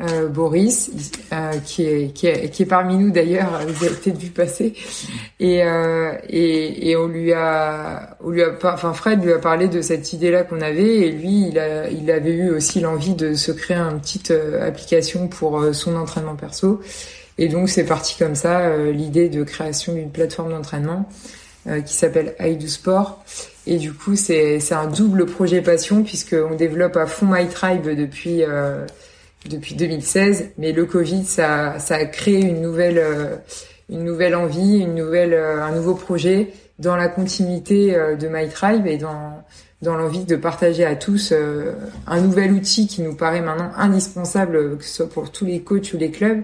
euh, 0.00 0.28
Boris, 0.28 0.90
euh, 1.32 1.52
qui, 1.64 1.84
est, 1.84 2.14
qui, 2.14 2.26
est, 2.26 2.48
qui 2.50 2.62
est 2.62 2.66
parmi 2.66 2.96
nous 2.96 3.10
d'ailleurs, 3.10 3.60
vous 3.68 3.84
avez 3.84 3.94
peut-être 3.94 4.16
vu 4.16 4.30
passer, 4.30 4.72
et, 5.38 5.62
euh, 5.62 6.12
et, 6.28 6.88
et 6.88 6.96
on 6.96 7.08
lui 7.08 7.32
a, 7.34 8.16
on 8.24 8.30
lui 8.30 8.42
a, 8.42 8.52
enfin 8.62 8.94
Fred 8.94 9.22
lui 9.22 9.32
a 9.32 9.38
parlé 9.38 9.68
de 9.68 9.82
cette 9.82 10.14
idée-là 10.14 10.44
qu'on 10.44 10.62
avait, 10.62 11.00
et 11.00 11.12
lui, 11.12 11.48
il 11.48 11.58
a, 11.58 11.90
il 11.90 12.10
avait 12.10 12.32
eu 12.32 12.50
aussi 12.50 12.80
l'envie 12.80 13.14
de 13.14 13.34
se 13.34 13.52
créer 13.52 13.76
une 13.76 14.00
petite 14.00 14.30
euh, 14.30 14.66
application 14.66 15.28
pour 15.28 15.60
euh, 15.60 15.74
son 15.74 15.94
entraînement 15.96 16.36
perso, 16.36 16.80
et 17.36 17.48
donc 17.48 17.68
c'est 17.68 17.84
parti 17.84 18.16
comme 18.18 18.34
ça, 18.34 18.60
euh, 18.60 18.92
l'idée 18.92 19.28
de 19.28 19.44
création 19.44 19.92
d'une 19.92 20.10
plateforme 20.10 20.52
d'entraînement 20.52 21.08
qui 21.86 21.94
s'appelle 21.94 22.34
I 22.40 22.58
Sport. 22.68 23.22
Et 23.68 23.76
du 23.76 23.92
coup, 23.92 24.16
c'est 24.16 24.72
un 24.72 24.88
double 24.88 25.26
projet 25.26 25.60
passion 25.60 26.02
puisqu'on 26.02 26.56
développe 26.56 26.96
à 26.96 27.06
fond 27.06 27.26
My 27.30 27.46
Tribe 27.46 27.88
depuis 27.88 28.42
depuis 29.48 29.74
2016. 29.74 30.50
Mais 30.58 30.72
le 30.72 30.84
Covid, 30.84 31.24
ça, 31.24 31.78
ça 31.78 31.96
a 31.96 32.04
créé 32.04 32.40
une 32.40 32.60
nouvelle 32.60 32.98
euh, 32.98 33.36
une 33.88 34.04
nouvelle 34.04 34.34
envie, 34.34 34.78
une 34.78 34.94
nouvelle 34.94 35.34
euh, 35.34 35.62
un 35.62 35.72
nouveau 35.72 35.94
projet 35.94 36.52
dans 36.78 36.96
la 36.96 37.08
continuité 37.08 37.94
de 38.18 38.28
My 38.28 38.48
Tribe 38.48 38.86
et 38.86 38.96
dans 38.96 39.44
dans 39.82 39.94
l'envie 39.94 40.24
de 40.24 40.36
partager 40.36 40.84
à 40.84 40.96
tous 40.96 41.32
un 42.06 42.20
nouvel 42.20 42.52
outil 42.52 42.86
qui 42.86 43.02
nous 43.02 43.14
paraît 43.14 43.40
maintenant 43.40 43.70
indispensable, 43.76 44.78
que 44.78 44.84
ce 44.84 44.94
soit 44.94 45.08
pour 45.08 45.30
tous 45.30 45.44
les 45.44 45.60
coachs 45.60 45.92
ou 45.92 45.96
les 45.96 46.10
clubs. 46.10 46.42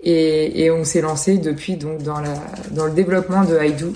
Et, 0.00 0.64
et 0.64 0.70
on 0.70 0.84
s'est 0.84 1.00
lancé 1.00 1.38
depuis 1.38 1.76
donc 1.76 2.02
dans 2.02 2.20
la 2.20 2.34
dans 2.70 2.86
le 2.86 2.92
développement 2.92 3.44
de 3.44 3.58
iDo, 3.62 3.92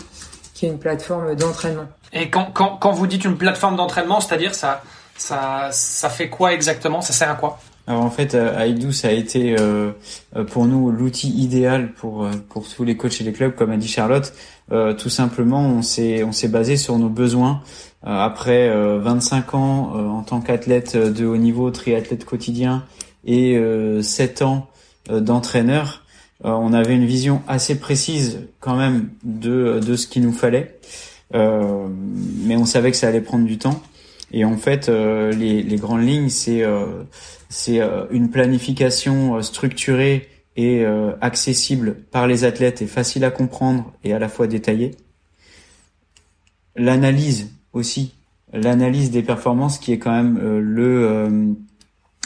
qui 0.55 0.67
est 0.67 0.69
une 0.69 0.79
plateforme 0.79 1.35
d'entraînement. 1.35 1.87
Et 2.13 2.31
quand, 2.31 2.51
quand, 2.53 2.77
quand 2.77 2.93
vous 2.93 3.07
dites 3.07 3.25
une 3.25 3.37
plateforme 3.37 3.77
d'entraînement, 3.77 4.21
c'est-à-dire 4.21 4.55
ça, 4.55 4.83
ça, 5.17 5.69
ça 5.73 6.09
fait 6.09 6.29
quoi 6.29 6.53
exactement? 6.53 7.01
Ça 7.01 7.13
sert 7.13 7.31
à 7.31 7.35
quoi? 7.35 7.59
Alors 7.87 8.03
en 8.03 8.11
fait, 8.11 8.35
euh, 8.35 8.93
ça 8.93 9.09
a 9.09 9.11
été 9.11 9.57
euh, 9.59 9.91
euh, 10.37 10.45
pour 10.45 10.67
nous 10.67 10.91
l'outil 10.91 11.31
idéal 11.31 11.93
pour 11.93 12.25
euh, 12.25 12.31
pour 12.49 12.69
tous 12.69 12.85
les 12.85 12.97
coachs 12.97 13.21
et 13.21 13.25
les 13.25 13.33
clubs, 13.33 13.55
comme 13.55 13.71
a 13.71 13.77
dit 13.77 13.89
Charlotte. 13.89 14.33
Euh, 14.71 14.95
tout 14.95 15.09
simplement, 15.09 15.67
on 15.67 15.83
s'est 15.83 16.23
on 16.23 16.33
s'est 16.33 16.49
basé 16.49 16.77
sur 16.77 16.99
nos 16.99 17.09
besoins. 17.09 17.61
après 18.05 18.69
25 18.99 19.55
ans 19.55 19.93
en 19.95 20.23
tant 20.23 20.41
qu'athlète 20.41 20.97
de 20.97 21.27
haut 21.27 21.37
niveau, 21.37 21.71
triathlète 21.71 22.25
quotidien, 22.25 22.85
et 23.25 23.57
7 24.03 24.43
ans 24.43 24.69
d'entraîneur, 25.09 26.03
on 26.43 26.73
avait 26.73 26.95
une 26.97 27.07
vision 27.07 27.43
assez 27.47 27.79
précise 27.79 28.49
quand 28.61 28.77
même 28.77 29.11
de 29.25 29.81
de 29.81 29.97
ce 29.97 30.07
qu'il 30.07 30.23
nous 30.23 30.33
fallait. 30.33 30.79
Euh, 31.35 31.89
mais 32.45 32.57
on 32.57 32.67
savait 32.67 32.91
que 32.91 32.97
ça 32.97 33.09
allait 33.09 33.21
prendre 33.21 33.47
du 33.47 33.59
temps. 33.59 33.81
Et 34.33 34.45
en 34.45 34.57
fait, 34.57 34.89
euh, 34.89 35.33
les, 35.33 35.63
les, 35.63 35.77
grandes 35.77 36.07
lignes, 36.07 36.29
c'est 36.29 36.63
euh, 36.63 37.05
c'est 37.49 37.81
une 38.11 38.31
planification 38.31 39.43
structurée 39.43 40.29
et 40.57 40.85
accessible 41.21 41.97
par 42.11 42.27
les 42.27 42.45
athlètes 42.45 42.81
et 42.81 42.87
facile 42.87 43.25
à 43.25 43.31
comprendre 43.31 43.93
et 44.05 44.15
à 44.15 44.19
la 44.19 44.29
fois 44.31 44.47
détaillée. 44.47 44.93
L'analyse 46.77 47.51
aussi, 47.75 48.15
l'analyse 48.55 49.11
des 49.11 49.23
performances 49.23 49.79
qui 49.79 49.93
est 49.93 49.99
quand 49.99 50.13
même 50.13 50.39
le, 50.39 51.55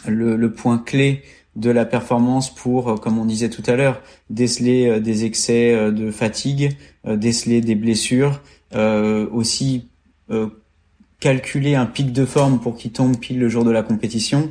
le, 0.07 0.37
le 0.37 0.53
point 0.53 0.79
clé 0.79 1.23
de 1.57 1.71
la 1.71 1.85
performance 1.85 2.55
pour, 2.55 3.01
comme 3.01 3.19
on 3.19 3.25
disait 3.25 3.51
tout 3.51 3.65
à 3.67 3.75
l'heure, 3.75 4.01
déceler 4.31 5.01
des 5.01 5.25
excès 5.25 5.91
de 5.91 6.13
fatigue, 6.13 6.77
déceler 7.05 7.61
des 7.61 7.75
blessures, 7.75 8.41
euh, 8.75 9.29
aussi 9.31 9.89
euh, 10.31 10.49
calculer 11.21 11.75
un 11.75 11.87
pic 11.87 12.13
de 12.13 12.25
forme 12.25 12.61
pour 12.61 12.77
qu'il 12.77 12.93
tombe 12.93 13.19
pile 13.19 13.39
le 13.39 13.49
jour 13.49 13.65
de 13.65 13.71
la 13.71 13.83
compétition. 13.83 14.51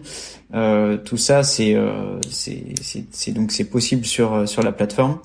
Euh, 0.54 0.98
tout 0.98 1.18
ça, 1.18 1.44
c'est 1.44 1.76
euh, 1.76 2.20
donc 3.34 3.52
c'est 3.52 3.70
possible 3.70 4.06
sur 4.06 4.48
sur 4.48 4.64
la 4.64 4.72
plateforme 4.72 5.20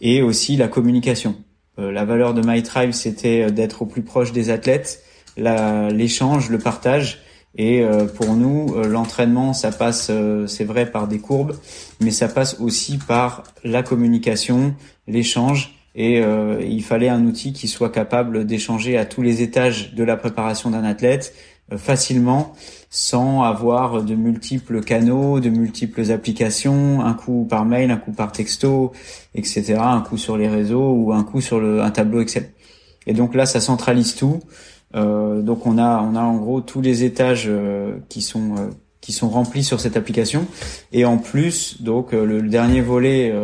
et 0.00 0.22
aussi 0.22 0.56
la 0.56 0.68
communication. 0.68 1.36
Euh, 1.78 1.92
la 1.92 2.04
valeur 2.04 2.34
de 2.34 2.42
MyTribe, 2.44 2.92
c'était 2.92 3.50
d'être 3.50 3.82
au 3.82 3.86
plus 3.86 4.02
proche 4.02 4.32
des 4.32 4.50
athlètes, 4.50 5.02
l'échange, 5.36 6.50
le 6.50 6.58
partage. 6.58 7.22
Et 7.56 7.82
pour 8.14 8.34
nous, 8.34 8.74
l'entraînement, 8.84 9.52
ça 9.52 9.72
passe, 9.72 10.12
c'est 10.46 10.64
vrai, 10.64 10.88
par 10.88 11.08
des 11.08 11.18
courbes, 11.18 11.56
mais 12.00 12.12
ça 12.12 12.28
passe 12.28 12.60
aussi 12.60 12.98
par 12.98 13.42
la 13.64 13.82
communication, 13.82 14.74
l'échange 15.08 15.77
et 15.94 16.20
euh, 16.20 16.60
il 16.62 16.82
fallait 16.82 17.08
un 17.08 17.24
outil 17.24 17.52
qui 17.52 17.68
soit 17.68 17.90
capable 17.90 18.46
d'échanger 18.46 18.96
à 18.96 19.04
tous 19.04 19.22
les 19.22 19.42
étages 19.42 19.94
de 19.94 20.04
la 20.04 20.16
préparation 20.16 20.70
d'un 20.70 20.84
athlète 20.84 21.34
euh, 21.72 21.76
facilement 21.76 22.54
sans 22.90 23.42
avoir 23.42 24.02
de 24.02 24.14
multiples 24.14 24.80
canaux, 24.80 25.40
de 25.40 25.50
multiples 25.50 26.10
applications, 26.10 27.02
un 27.02 27.12
coup 27.12 27.46
par 27.48 27.66
mail, 27.66 27.90
un 27.90 27.98
coup 27.98 28.12
par 28.12 28.32
texto, 28.32 28.92
etc., 29.34 29.76
un 29.78 30.00
coup 30.00 30.16
sur 30.16 30.38
les 30.38 30.48
réseaux 30.48 30.92
ou 30.92 31.12
un 31.12 31.22
coup 31.22 31.42
sur 31.42 31.60
le, 31.60 31.82
un 31.82 31.90
tableau 31.90 32.22
Excel. 32.22 32.50
Et 33.06 33.12
donc 33.12 33.34
là, 33.34 33.44
ça 33.44 33.60
centralise 33.60 34.14
tout. 34.14 34.40
Euh, 34.94 35.42
donc 35.42 35.66
on 35.66 35.76
a 35.76 36.00
on 36.00 36.16
a 36.16 36.22
en 36.22 36.38
gros 36.38 36.62
tous 36.62 36.80
les 36.80 37.04
étages 37.04 37.44
euh, 37.46 37.98
qui 38.08 38.22
sont 38.22 38.70
qui 39.02 39.12
sont 39.12 39.28
remplis 39.28 39.64
sur 39.64 39.80
cette 39.80 39.98
application. 39.98 40.46
Et 40.92 41.04
en 41.04 41.18
plus, 41.18 41.82
donc 41.82 42.12
le, 42.12 42.40
dernier 42.40 42.80
volet 42.80 43.34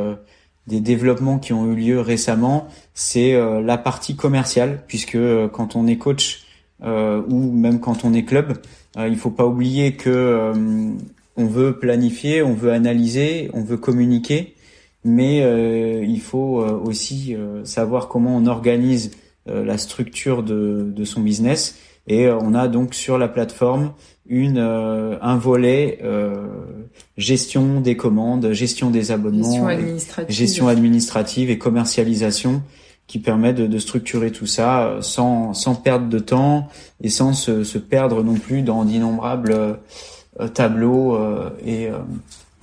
des 0.67 0.81
développements 0.81 1.39
qui 1.39 1.53
ont 1.53 1.71
eu 1.71 1.75
lieu 1.75 2.01
récemment, 2.01 2.69
c'est 2.95 3.35
euh, 3.35 3.61
la 3.61 3.77
partie 3.77 4.17
commerciale, 4.17 4.83
puisque 4.87 5.17
euh, 5.17 5.49
quand 5.49 5.77
on 5.77 5.87
est 5.87 5.97
coach 5.97 6.45
euh, 6.83 7.23
ou 7.29 7.53
même 7.53 7.81
quand 7.81 8.05
on 8.05 8.15
est 8.15 8.25
club, 8.25 8.59
il 8.97 9.17
faut 9.17 9.31
pas 9.31 9.45
oublier 9.45 9.95
que 9.95 10.53
on 11.37 11.47
veut 11.47 11.81
planifier, 11.81 12.45
on 12.45 12.55
veut 12.55 12.71
analyser, 12.71 13.51
on 13.53 13.63
veut 13.63 13.77
communiquer, 13.77 14.55
mais 15.03 15.39
il 16.01 16.21
faut 16.21 16.65
aussi 16.65 17.37
savoir 17.65 18.07
comment 18.07 18.37
on 18.37 18.47
organise 18.47 19.11
la 19.47 19.79
structure 19.79 20.45
de, 20.45 20.93
de 20.95 21.05
son 21.05 21.23
business. 21.23 21.77
Et 22.07 22.29
on 22.29 22.55
a 22.55 22.69
donc 22.69 22.95
sur 22.95 23.19
la 23.19 23.27
plateforme 23.27 23.95
une 24.27 24.59
euh, 24.59 25.17
un 25.21 25.37
volet 25.37 25.99
euh, 26.03 26.47
gestion 27.17 27.81
des 27.81 27.97
commandes, 27.97 28.53
gestion 28.53 28.91
des 28.91 29.11
abonnements, 29.11 29.51
gestion 29.51 29.67
administrative, 29.67 30.35
gestion 30.35 30.69
administrative 30.69 31.51
et 31.51 31.59
commercialisation 31.59 32.63
qui 33.07 33.19
permet 33.19 33.53
de, 33.53 33.67
de, 33.67 33.79
structurer 33.79 34.33
tout 34.33 34.47
ça 34.47 34.87
euh, 34.87 35.03
sans, 35.03 35.53
sans 35.53 35.75
perdre 35.75 36.09
de 36.09 36.19
temps 36.19 36.69
et 37.03 37.11
sans 37.11 37.35
se, 37.35 37.65
se 37.65 37.77
perdre 37.77 38.23
non 38.23 38.35
plus 38.35 38.63
dans 38.63 38.85
d'innombrables 38.85 39.53
euh, 39.53 40.49
tableaux 40.49 41.17
et, 41.65 41.85
et 41.85 41.91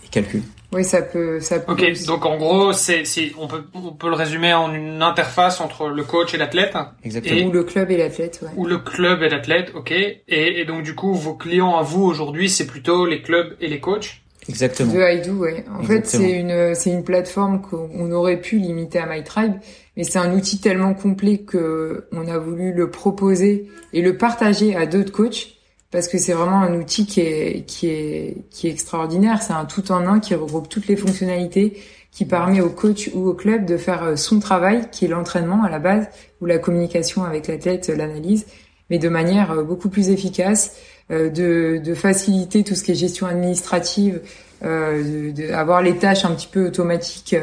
calculs. 0.10 0.44
Oui, 0.73 0.85
ça 0.85 1.02
peut, 1.02 1.41
ça 1.41 1.60
peut. 1.60 1.73
Ok, 1.73 2.06
donc 2.06 2.26
en 2.26 2.38
gros, 2.38 2.72
c'est, 2.72 3.03
on 3.38 3.48
peut, 3.48 3.64
on 3.73 3.91
peut 3.91 4.07
le 4.07 4.15
résumer 4.15 4.53
en 4.53 4.73
une 4.73 5.02
interface 5.02 5.60
entre 5.60 5.89
le 5.89 6.03
coach 6.03 6.34
et 6.34 6.38
l'athlète. 6.38 6.76
Exactement. 7.03 7.48
ou 7.48 7.52
le 7.52 7.64
club 7.64 7.91
et 7.91 7.98
l'athlète. 7.98 8.39
Ouais. 8.41 8.49
Ou 8.56 8.65
le 8.65 8.77
club 8.77 9.22
et 9.22 9.30
l'athlète, 9.30 9.72
ok. 9.76 9.91
Et, 9.91 10.19
et, 10.27 10.65
donc 10.65 10.84
du 10.84 10.95
coup, 10.95 11.14
vos 11.14 11.34
clients 11.34 11.77
à 11.77 11.81
vous 11.81 12.03
aujourd'hui, 12.03 12.49
c'est 12.49 12.68
plutôt 12.68 13.06
les 13.06 13.22
clubs 13.22 13.56
et 13.60 13.68
les 13.68 13.81
coachs. 13.81 14.22
Exactement. 14.48 14.93
De 14.93 14.99
iDo, 14.99 15.34
ouais. 15.34 15.65
En 15.77 15.84
fait, 15.84 16.07
c'est 16.07 16.31
une, 16.31 16.73
c'est 16.73 16.89
une 16.89 17.03
plateforme 17.03 17.61
qu'on 17.61 18.11
aurait 18.11 18.39
pu 18.39 18.57
limiter 18.57 18.99
à 18.99 19.06
MyTribe, 19.06 19.53
mais 19.98 20.03
c'est 20.03 20.19
un 20.19 20.34
outil 20.34 20.60
tellement 20.60 20.93
complet 20.93 21.39
que 21.39 22.07
on 22.11 22.27
a 22.27 22.38
voulu 22.38 22.73
le 22.73 22.89
proposer 22.89 23.69
et 23.93 24.02
le 24.02 24.18
partager 24.18 24.76
à 24.76 24.85
d'autres 24.85 25.11
coachs 25.11 25.61
parce 25.92 26.08
que 26.08 26.18
c'est 26.18 26.34
vraiment 26.34 26.62
un 26.62 26.74
outil 26.74 27.06
qui 27.06 27.20
est 27.20 27.66
qui 27.68 27.88
est 27.88 28.38
qui 28.50 28.68
est 28.68 28.72
extraordinaire. 28.72 29.42
C'est 29.44 29.54
un 29.54 29.66
tout 29.66 29.92
en 29.92 30.08
un 30.08 30.20
qui 30.20 30.34
regroupe 30.36 30.70
toutes 30.70 30.88
les 30.88 30.96
fonctionnalités, 30.96 31.82
qui 32.12 32.26
permet 32.26 32.62
au 32.62 32.70
coach 32.70 33.10
ou 33.14 33.28
au 33.28 33.34
club 33.34 33.66
de 33.66 33.78
faire 33.78 34.04
euh, 34.04 34.16
son 34.16 34.40
travail, 34.40 34.88
qui 34.92 35.06
est 35.06 35.08
l'entraînement 35.10 35.64
à 35.64 35.70
la 35.70 35.80
base 35.80 36.08
ou 36.40 36.46
la 36.46 36.58
communication 36.58 37.24
avec 37.24 37.48
l'athlète, 37.48 37.90
euh, 37.90 37.96
l'analyse, 37.96 38.46
mais 38.90 39.00
de 39.00 39.10
manière 39.10 39.64
beaucoup 39.64 39.90
plus 39.90 40.10
efficace, 40.10 40.76
de, 41.10 41.82
de 41.84 41.94
faciliter 41.94 42.64
tout 42.64 42.74
ce 42.74 42.84
qui 42.84 42.92
est 42.92 42.96
gestion 42.96 43.28
administrative, 43.28 44.22
euh, 44.64 45.32
de, 45.34 45.52
avoir 45.52 45.82
les 45.82 45.98
tâches 45.98 46.24
un 46.24 46.32
petit 46.32 46.48
peu 46.48 46.68
automatiques 46.68 47.36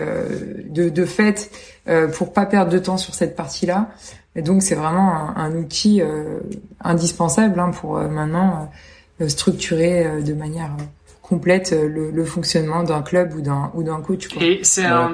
de, 0.71 0.89
de 0.89 1.05
fait 1.05 1.51
pour 2.15 2.33
pas 2.33 2.47
perdre 2.47 2.71
de 2.71 2.79
temps 2.79 2.99
sur 2.99 3.15
cette 3.15 3.35
partie-là. 3.35 3.91
Et 4.39 4.43
donc 4.43 4.63
c'est 4.63 4.77
vraiment 4.77 5.13
un, 5.13 5.35
un 5.37 5.57
outil 5.57 6.01
indispensable 6.81 7.59
hein, 7.59 7.73
pour 7.73 7.99
maintenant 7.99 8.71
structurer 9.27 10.23
de 10.23 10.33
manière 10.33 10.71
complète 11.29 11.73
euh, 11.73 11.89
le, 11.89 12.11
le 12.11 12.25
fonctionnement 12.25 12.83
d'un 12.83 13.03
club 13.03 13.35
ou 13.37 13.41
d'un 13.41 13.71
ou 13.75 13.83
d'un 13.83 14.01
coach. 14.01 14.29
Quoi. 14.29 14.43
Et 14.43 14.61
c'est 14.63 14.85
un, 14.85 15.11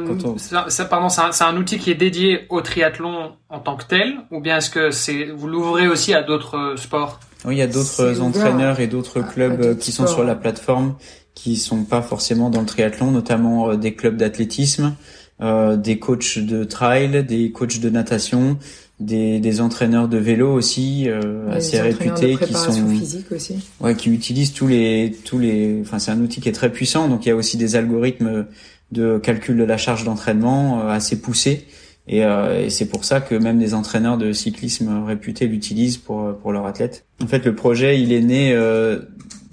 ça, 0.69 0.85
pardon, 0.85 1.09
c'est 1.09 1.21
un, 1.21 1.49
un, 1.49 1.57
outil 1.57 1.79
qui 1.79 1.91
est 1.91 1.97
dédié 1.97 2.47
au 2.51 2.61
triathlon 2.61 3.33
en 3.49 3.59
tant 3.59 3.77
que 3.77 3.85
tel, 3.85 4.15
ou 4.31 4.41
bien 4.41 4.59
est-ce 4.59 4.71
que 4.71 4.91
c'est 4.91 5.25
vous 5.25 5.49
l'ouvrez 5.49 5.89
aussi 5.89 6.15
à 6.15 6.23
d'autres 6.23 6.57
euh, 6.57 6.77
sports? 6.77 7.21
Oui, 7.45 7.57
il 7.57 7.59
y 7.59 7.63
a 7.63 7.67
d'autres 7.67 8.21
entraîneurs 8.21 8.81
et 8.81 8.87
d'autres 8.87 9.21
clubs 9.21 9.61
euh, 9.61 9.75
qui 9.75 9.93
sont 9.93 10.07
sur 10.07 10.25
la 10.25 10.35
plateforme 10.35 10.95
qui 11.35 11.57
sont 11.57 11.83
pas 11.83 12.01
forcément 12.01 12.49
dans 12.49 12.61
le 12.61 12.67
triathlon, 12.67 13.11
notamment 13.11 13.75
des 13.75 13.95
clubs 13.95 14.17
d'athlétisme, 14.17 14.95
euh, 15.41 15.77
des 15.77 15.99
coachs 15.99 16.39
de 16.39 16.63
trail, 16.63 17.25
des 17.25 17.51
coachs 17.51 17.81
de 17.81 17.91
natation, 17.91 18.57
des, 19.01 19.41
des 19.41 19.61
entraîneurs 19.61 20.09
de 20.09 20.19
vélo 20.19 20.53
aussi 20.53 21.09
euh, 21.09 21.51
assez 21.51 21.81
réputés 21.81 22.37
qui 22.37 22.55
sont 22.55 22.89
physique 22.89 23.33
aussi. 23.33 23.57
ouais 23.81 23.97
qui 23.97 24.11
utilisent 24.11 24.53
tous 24.53 24.69
les 24.69 25.17
tous 25.25 25.39
les 25.39 25.79
enfin 25.83 25.99
c'est 25.99 26.13
un 26.13 26.21
outil 26.21 26.41
qui 26.41 26.49
est 26.49 26.53
très 26.53 26.71
puissant 26.71 27.09
donc 27.09 27.27
il 27.27 27.31
y 27.31 27.33
a 27.33 27.37
aussi 27.37 27.57
des 27.57 27.75
algorithmes 27.75 28.47
de 28.93 29.19
calcul 29.19 29.57
de 29.57 29.65
la 29.65 29.79
charge 29.79 30.05
d'entraînement 30.05 30.81
euh, 30.81 30.89
assez 30.91 31.21
poussés 31.21 31.67
et, 32.07 32.25
euh, 32.25 32.67
et 32.67 32.71
c'est 32.71 32.87
pour 32.87 33.05
ça 33.05 33.21
que 33.21 33.35
même 33.35 33.59
des 33.59 33.75
entraîneurs 33.75 34.17
de 34.17 34.33
cyclisme 34.33 35.05
réputés 35.05 35.49
l'utilisent 35.49 35.97
pour 35.97 36.37
pour 36.37 36.53
leurs 36.53 36.67
athlètes. 36.67 37.05
En 37.21 37.27
fait 37.27 37.45
le 37.45 37.55
projet 37.57 38.01
il 38.01 38.13
est 38.13 38.21
né 38.21 38.53
euh, 38.53 39.01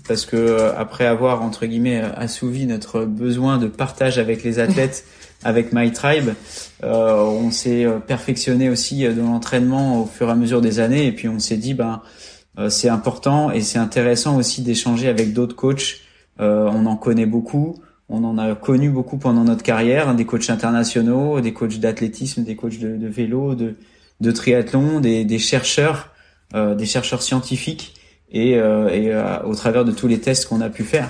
parce 0.07 0.27
que 0.27 0.72
après 0.77 1.07
avoir 1.07 1.41
entre 1.41 1.65
guillemets 1.65 1.99
assouvi 2.15 2.68
notre 2.68 3.05
besoin 3.05 3.57
de 3.57 3.65
partage 3.68 4.19
avec 4.19 4.43
les 4.43 4.59
athlètes 4.59 5.03
avec 5.43 5.73
My 5.73 5.91
Tribe, 5.91 6.31
euh, 6.84 7.15
on 7.15 7.51
s'est 7.51 7.85
euh, 7.85 7.99
perfectionné 7.99 8.69
aussi 8.69 9.05
euh, 9.05 9.13
dans 9.13 9.26
l'entraînement 9.26 10.01
au 10.01 10.05
fur 10.05 10.27
et 10.27 10.31
à 10.31 10.35
mesure 10.35 10.61
des 10.61 10.80
années 10.80 11.07
et 11.07 11.11
puis 11.11 11.27
on 11.27 11.39
s'est 11.39 11.57
dit 11.57 11.73
ben 11.73 12.01
c'est 12.68 12.89
important 12.89 13.49
et 13.49 13.61
c'est 13.61 13.80
intéressant 13.80 14.35
aussi 14.35 14.61
d'échanger 14.61 15.07
avec 15.07 15.31
d'autres 15.31 15.55
coachs. 15.55 16.01
on 16.38 16.85
en 16.85 16.97
connaît 16.97 17.26
beaucoup, 17.26 17.80
on 18.09 18.26
en 18.26 18.38
a 18.38 18.55
connu 18.55 18.89
beaucoup 18.89 19.18
pendant 19.18 19.45
notre 19.45 19.63
carrière, 19.63 20.09
hein, 20.09 20.15
des 20.15 20.26
coachs 20.26 20.49
internationaux, 20.49 21.39
des 21.39 21.53
coachs 21.53 21.80
d'athlétisme, 21.80 22.43
des 22.43 22.57
coachs 22.57 22.77
de, 22.77 22.97
de, 22.97 23.07
vélo, 23.07 23.55
de, 23.55 23.76
de 24.19 24.31
triathlon, 24.31 24.99
des, 24.99 25.23
des 25.23 25.39
chercheurs, 25.39 26.09
des 26.53 26.85
chercheurs 26.85 27.22
scientifiques 27.22 27.93
et, 28.34 28.51
et 28.51 29.15
au 29.45 29.55
travers 29.55 29.85
de 29.85 29.93
tous 29.93 30.09
les 30.09 30.19
tests 30.19 30.49
qu'on 30.49 30.59
a 30.59 30.69
pu 30.69 30.84
faire. 30.84 31.07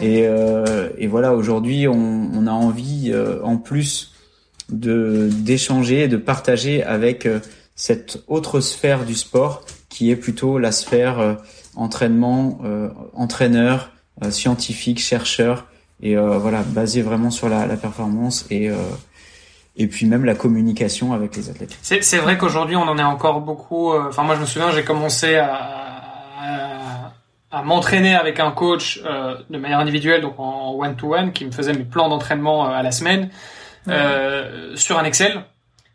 Et, 0.00 0.26
euh, 0.26 0.88
et, 0.98 1.06
voilà, 1.06 1.34
aujourd'hui, 1.34 1.86
on, 1.88 2.30
on, 2.34 2.46
a 2.46 2.52
envie, 2.52 3.10
euh, 3.12 3.42
en 3.42 3.56
plus 3.56 4.12
de 4.70 5.28
d'échanger, 5.30 6.08
de 6.08 6.16
partager 6.16 6.82
avec 6.82 7.26
euh, 7.26 7.40
cette 7.76 8.22
autre 8.28 8.60
sphère 8.60 9.04
du 9.04 9.14
sport, 9.14 9.64
qui 9.88 10.10
est 10.10 10.16
plutôt 10.16 10.58
la 10.58 10.72
sphère 10.72 11.18
euh, 11.18 11.34
entraînement, 11.76 12.60
entraîneur, 13.14 13.90
scientifique, 14.30 15.00
chercheur, 15.00 15.66
et 16.00 16.14
voilà, 16.14 16.62
basé 16.62 17.02
vraiment 17.02 17.30
sur 17.30 17.48
la, 17.48 17.66
la 17.66 17.76
performance 17.76 18.46
et 18.48 18.70
et 19.74 19.88
puis 19.88 20.06
même 20.06 20.24
la 20.24 20.36
communication 20.36 21.12
avec 21.12 21.34
les 21.34 21.50
athlètes. 21.50 21.76
C'est 21.82 22.18
vrai 22.18 22.38
qu'aujourd'hui, 22.38 22.76
on 22.76 22.82
en 22.82 22.96
est 22.96 23.02
encore 23.02 23.40
beaucoup. 23.40 23.92
Enfin, 23.92 24.22
moi, 24.22 24.36
je 24.36 24.42
me 24.42 24.46
souviens, 24.46 24.70
j'ai 24.70 24.84
commencé 24.84 25.34
à 25.34 25.84
à 26.44 26.93
m'entraîner 27.62 28.14
avec 28.14 28.40
un 28.40 28.50
coach 28.50 29.00
euh, 29.04 29.36
de 29.50 29.58
manière 29.58 29.78
individuelle, 29.78 30.20
donc 30.20 30.38
en 30.38 30.74
one-to-one, 30.78 31.32
qui 31.32 31.44
me 31.44 31.52
faisait 31.52 31.72
mes 31.72 31.84
plans 31.84 32.08
d'entraînement 32.08 32.66
euh, 32.66 32.70
à 32.70 32.82
la 32.82 32.90
semaine 32.90 33.30
euh, 33.88 34.74
sur 34.76 34.98
un 34.98 35.04
Excel. 35.04 35.44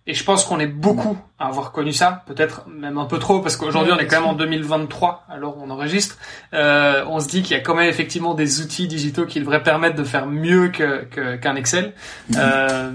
Et 0.10 0.16
je 0.16 0.24
pense 0.24 0.44
qu'on 0.44 0.60
est 0.60 0.66
beaucoup 0.66 1.20
à 1.38 1.46
avoir 1.50 1.72
connu 1.72 1.94
ça, 1.94 2.24
peut-être 2.26 2.68
même 2.68 2.98
un 2.98 3.06
peu 3.06 3.20
trop, 3.20 3.42
parce 3.42 3.56
qu'aujourd'hui 3.56 3.94
on 3.94 4.00
est 4.00 4.08
quand 4.08 4.22
même 4.22 4.30
en 4.30 4.34
2023, 4.34 5.26
alors 5.30 5.56
on 5.62 5.70
enregistre. 5.70 6.18
Euh, 6.56 7.04
on 7.08 7.20
se 7.20 7.28
dit 7.28 7.44
qu'il 7.44 7.56
y 7.56 7.60
a 7.60 7.62
quand 7.62 7.76
même 7.76 7.88
effectivement 7.88 8.34
des 8.34 8.62
outils 8.62 8.88
digitaux 8.88 9.28
qui 9.28 9.40
devraient 9.40 9.62
permettre 9.62 9.96
de 9.96 10.04
faire 10.04 10.26
mieux 10.26 10.70
que 10.70 11.04
qu'un 11.36 11.56
Excel. 11.56 11.94
Euh, 12.36 12.90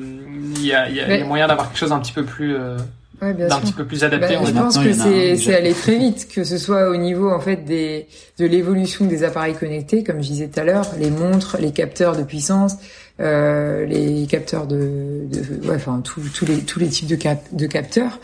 il 0.56 0.66
y, 0.66 0.74
a, 0.74 0.88
y, 0.88 1.00
a, 1.00 1.16
y, 1.16 1.22
a, 1.22 1.24
moyen 1.24 1.46
d'avoir 1.46 1.68
quelque 1.68 1.78
chose 1.78 1.92
un 1.92 2.00
petit 2.00 2.12
peu 2.12 2.24
plus 2.24 2.56
euh, 2.56 2.78
ouais, 3.22 3.34
d'un 3.34 3.60
petit 3.60 3.72
peu 3.72 3.84
plus 3.84 4.04
adapté. 4.04 4.36
Bah, 4.36 4.42
je 4.46 4.52
pense 4.52 4.78
que 4.78 4.92
c'est 4.92 5.36
c'est 5.36 5.54
allé 5.54 5.72
très 5.72 5.96
vite, 5.98 6.28
que 6.32 6.44
ce 6.44 6.58
soit 6.58 6.90
au 6.90 6.96
niveau 6.96 7.30
en 7.30 7.40
fait 7.40 7.64
des 7.64 8.06
de 8.38 8.46
l'évolution 8.46 9.04
des 9.06 9.24
appareils 9.24 9.54
connectés, 9.54 10.04
comme 10.04 10.22
je 10.22 10.28
disais 10.28 10.48
tout 10.48 10.60
à 10.60 10.64
l'heure, 10.64 10.86
les 10.98 11.10
montres, 11.10 11.56
les 11.60 11.72
capteurs 11.72 12.16
de 12.16 12.22
puissance, 12.22 12.76
euh, 13.20 13.86
les 13.86 14.26
capteurs 14.26 14.66
de, 14.66 15.26
de 15.30 15.68
ouais, 15.68 15.76
enfin 15.76 16.02
tous 16.02 16.20
les 16.46 16.58
tous 16.58 16.78
les 16.78 16.88
types 16.88 17.08
de 17.08 17.16
cap, 17.16 17.42
de 17.52 17.66
capteurs 17.66 18.18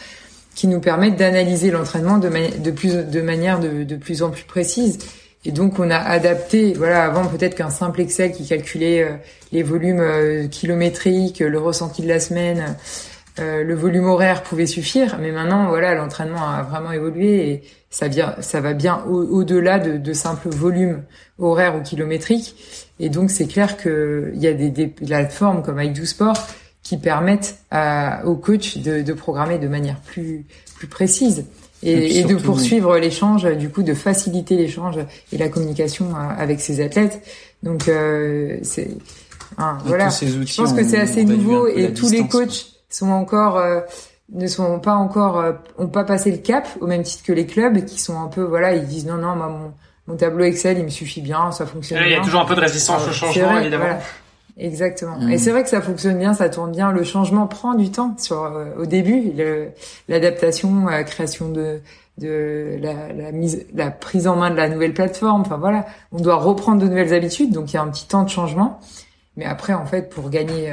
qui 0.55 0.67
nous 0.67 0.81
permettent 0.81 1.17
d'analyser 1.17 1.71
l'entraînement 1.71 2.19
de, 2.19 2.29
de 2.29 2.71
plus 2.71 2.95
de 2.95 3.21
manière 3.21 3.61
de, 3.61 3.85
de 3.85 3.97
plus 3.97 4.23
en 4.23 4.31
plus 4.31 4.45
précise. 4.45 4.99
Et 5.47 5.53
donc 5.53 5.79
on 5.79 5.91
a 5.91 5.97
adapté, 5.97 6.75
voilà, 6.75 7.05
avant 7.05 7.25
peut-être 7.25 7.55
qu'un 7.55 7.71
simple 7.71 8.03
Excel 8.03 8.33
qui 8.33 8.47
calculait 8.47 9.03
euh, 9.03 9.13
les 9.53 9.63
volumes 9.63 10.01
euh, 10.01 10.49
kilométriques, 10.49 11.39
le 11.39 11.59
ressenti 11.59 12.03
de 12.03 12.09
la 12.09 12.21
semaine, 12.21 12.77
euh, 13.41 13.65
le 13.65 13.75
volume 13.75 14.07
horaire 14.07 14.43
pouvait 14.43 14.67
suffire, 14.67 15.19
mais 15.21 15.33
maintenant, 15.33 15.69
voilà, 15.69 15.95
l'entraînement 15.95 16.49
a 16.49 16.63
vraiment 16.63 16.93
évolué 16.93 17.51
et 17.51 17.63
ça, 17.91 18.09
vient, 18.09 18.35
ça 18.41 18.61
va 18.61 18.73
bien 18.73 19.03
au-delà 19.05 19.79
de, 19.79 19.97
de 19.97 20.13
simples 20.13 20.49
volumes 20.49 21.03
horaires 21.39 21.77
ou 21.77 21.83
kilométriques. 21.83 22.55
Et 22.99 23.09
donc, 23.09 23.31
c'est 23.31 23.47
clair 23.47 23.77
qu'il 23.77 24.37
y 24.37 24.47
a 24.47 24.53
des, 24.53 24.71
des 24.71 24.87
plateformes 24.87 25.63
comme 25.63 25.81
iDoSport 25.81 26.37
qui 26.83 26.97
permettent 26.97 27.59
à, 27.71 28.25
aux 28.27 28.37
coachs 28.37 28.79
de, 28.79 29.03
de, 29.03 29.13
programmer 29.13 29.59
de 29.59 29.69
manière 29.69 30.01
plus, 30.01 30.47
plus 30.77 30.87
précise 30.87 31.45
et, 31.83 32.19
et, 32.19 32.25
de 32.25 32.37
poursuivre 32.37 32.99
l'échange, 32.99 33.45
du 33.57 33.71
coup, 33.71 33.83
de 33.83 33.95
faciliter 33.95 34.57
l'échange 34.57 34.97
et 35.33 35.39
la 35.39 35.49
communication 35.49 36.07
euh, 36.11 36.29
avec 36.37 36.61
ses 36.61 36.81
athlètes. 36.83 37.23
Donc, 37.63 37.89
euh, 37.89 38.59
c'est 38.63 38.91
hein, 39.59 39.79
voilà. 39.85 40.09
Je 40.11 40.57
pense 40.57 40.73
que 40.73 40.85
c'est 40.85 40.99
assez 40.99 41.25
nouveau 41.25 41.67
et 41.67 41.93
tous 41.93 42.11
les 42.11 42.27
coachs 42.27 42.80
sont 42.91 43.11
encore 43.11 43.57
euh, 43.57 43.81
ne 44.33 44.47
sont 44.47 44.79
pas 44.81 44.95
encore 44.95 45.39
euh, 45.39 45.53
ont 45.79 45.89
pas 45.89 46.05
passé 46.05 46.31
le 46.31 46.39
cap 46.39 46.69
au 46.81 46.87
même 46.87 47.03
titre 47.03 47.25
que 47.25 47.33
les 47.33 47.47
clubs 47.47 47.85
qui 47.85 47.99
sont 47.99 48.21
un 48.21 48.29
peu 48.29 48.43
voilà 48.43 48.75
ils 48.75 48.87
disent 48.87 49.07
non 49.07 49.17
non 49.17 49.35
moi 49.37 49.49
mon, 49.49 49.73
mon 50.07 50.17
tableau 50.17 50.45
Excel 50.45 50.79
il 50.79 50.85
me 50.85 50.91
suffit 50.91 51.23
bien 51.23 51.51
ça 51.53 51.67
fonctionne 51.67 51.99
bien. 51.99 52.09
Il 52.09 52.13
y 52.13 52.17
a 52.17 52.21
toujours 52.21 52.41
un 52.41 52.47
peu 52.47 52.55
de 52.55 52.61
résistance 52.61 53.07
au 53.09 53.13
changement 53.13 53.59
évidemment. 53.59 53.99
Exactement. 54.61 55.19
Et 55.23 55.37
mm. 55.37 55.39
c'est 55.39 55.51
vrai 55.51 55.63
que 55.63 55.71
ça 55.71 55.81
fonctionne 55.81 56.19
bien, 56.19 56.35
ça 56.35 56.51
tourne 56.51 56.71
bien. 56.71 56.93
Le 56.93 57.03
changement 57.03 57.47
prend 57.47 57.75
du 57.75 57.91
temps 57.91 58.15
sur 58.19 58.43
euh, 58.43 58.67
au 58.79 58.85
début, 58.85 59.33
l'adaptation, 60.09 60.87
la 60.87 61.05
création 61.05 61.49
de 61.49 61.81
de 62.19 62.77
la, 62.83 63.15
la, 63.15 63.33
mise, 63.33 63.67
la 63.73 63.91
prise 63.91 64.27
en 64.27 64.37
main 64.37 64.51
de 64.51 64.57
la 64.57 64.69
nouvelle 64.69 64.93
plateforme. 64.93 65.41
Enfin 65.41 65.57
voilà, 65.57 65.87
on 66.13 66.21
doit 66.21 66.37
reprendre 66.37 66.83
de 66.83 66.87
nouvelles 66.87 67.15
habitudes, 67.15 67.51
donc 67.51 67.73
il 67.73 67.77
y 67.77 67.79
a 67.79 67.83
un 67.83 67.89
petit 67.89 68.07
temps 68.07 68.25
de 68.25 68.29
changement. 68.29 68.79
Mais 69.37 69.47
après, 69.47 69.73
en 69.73 69.87
fait, 69.87 70.11
pour 70.11 70.29
gagner 70.29 70.71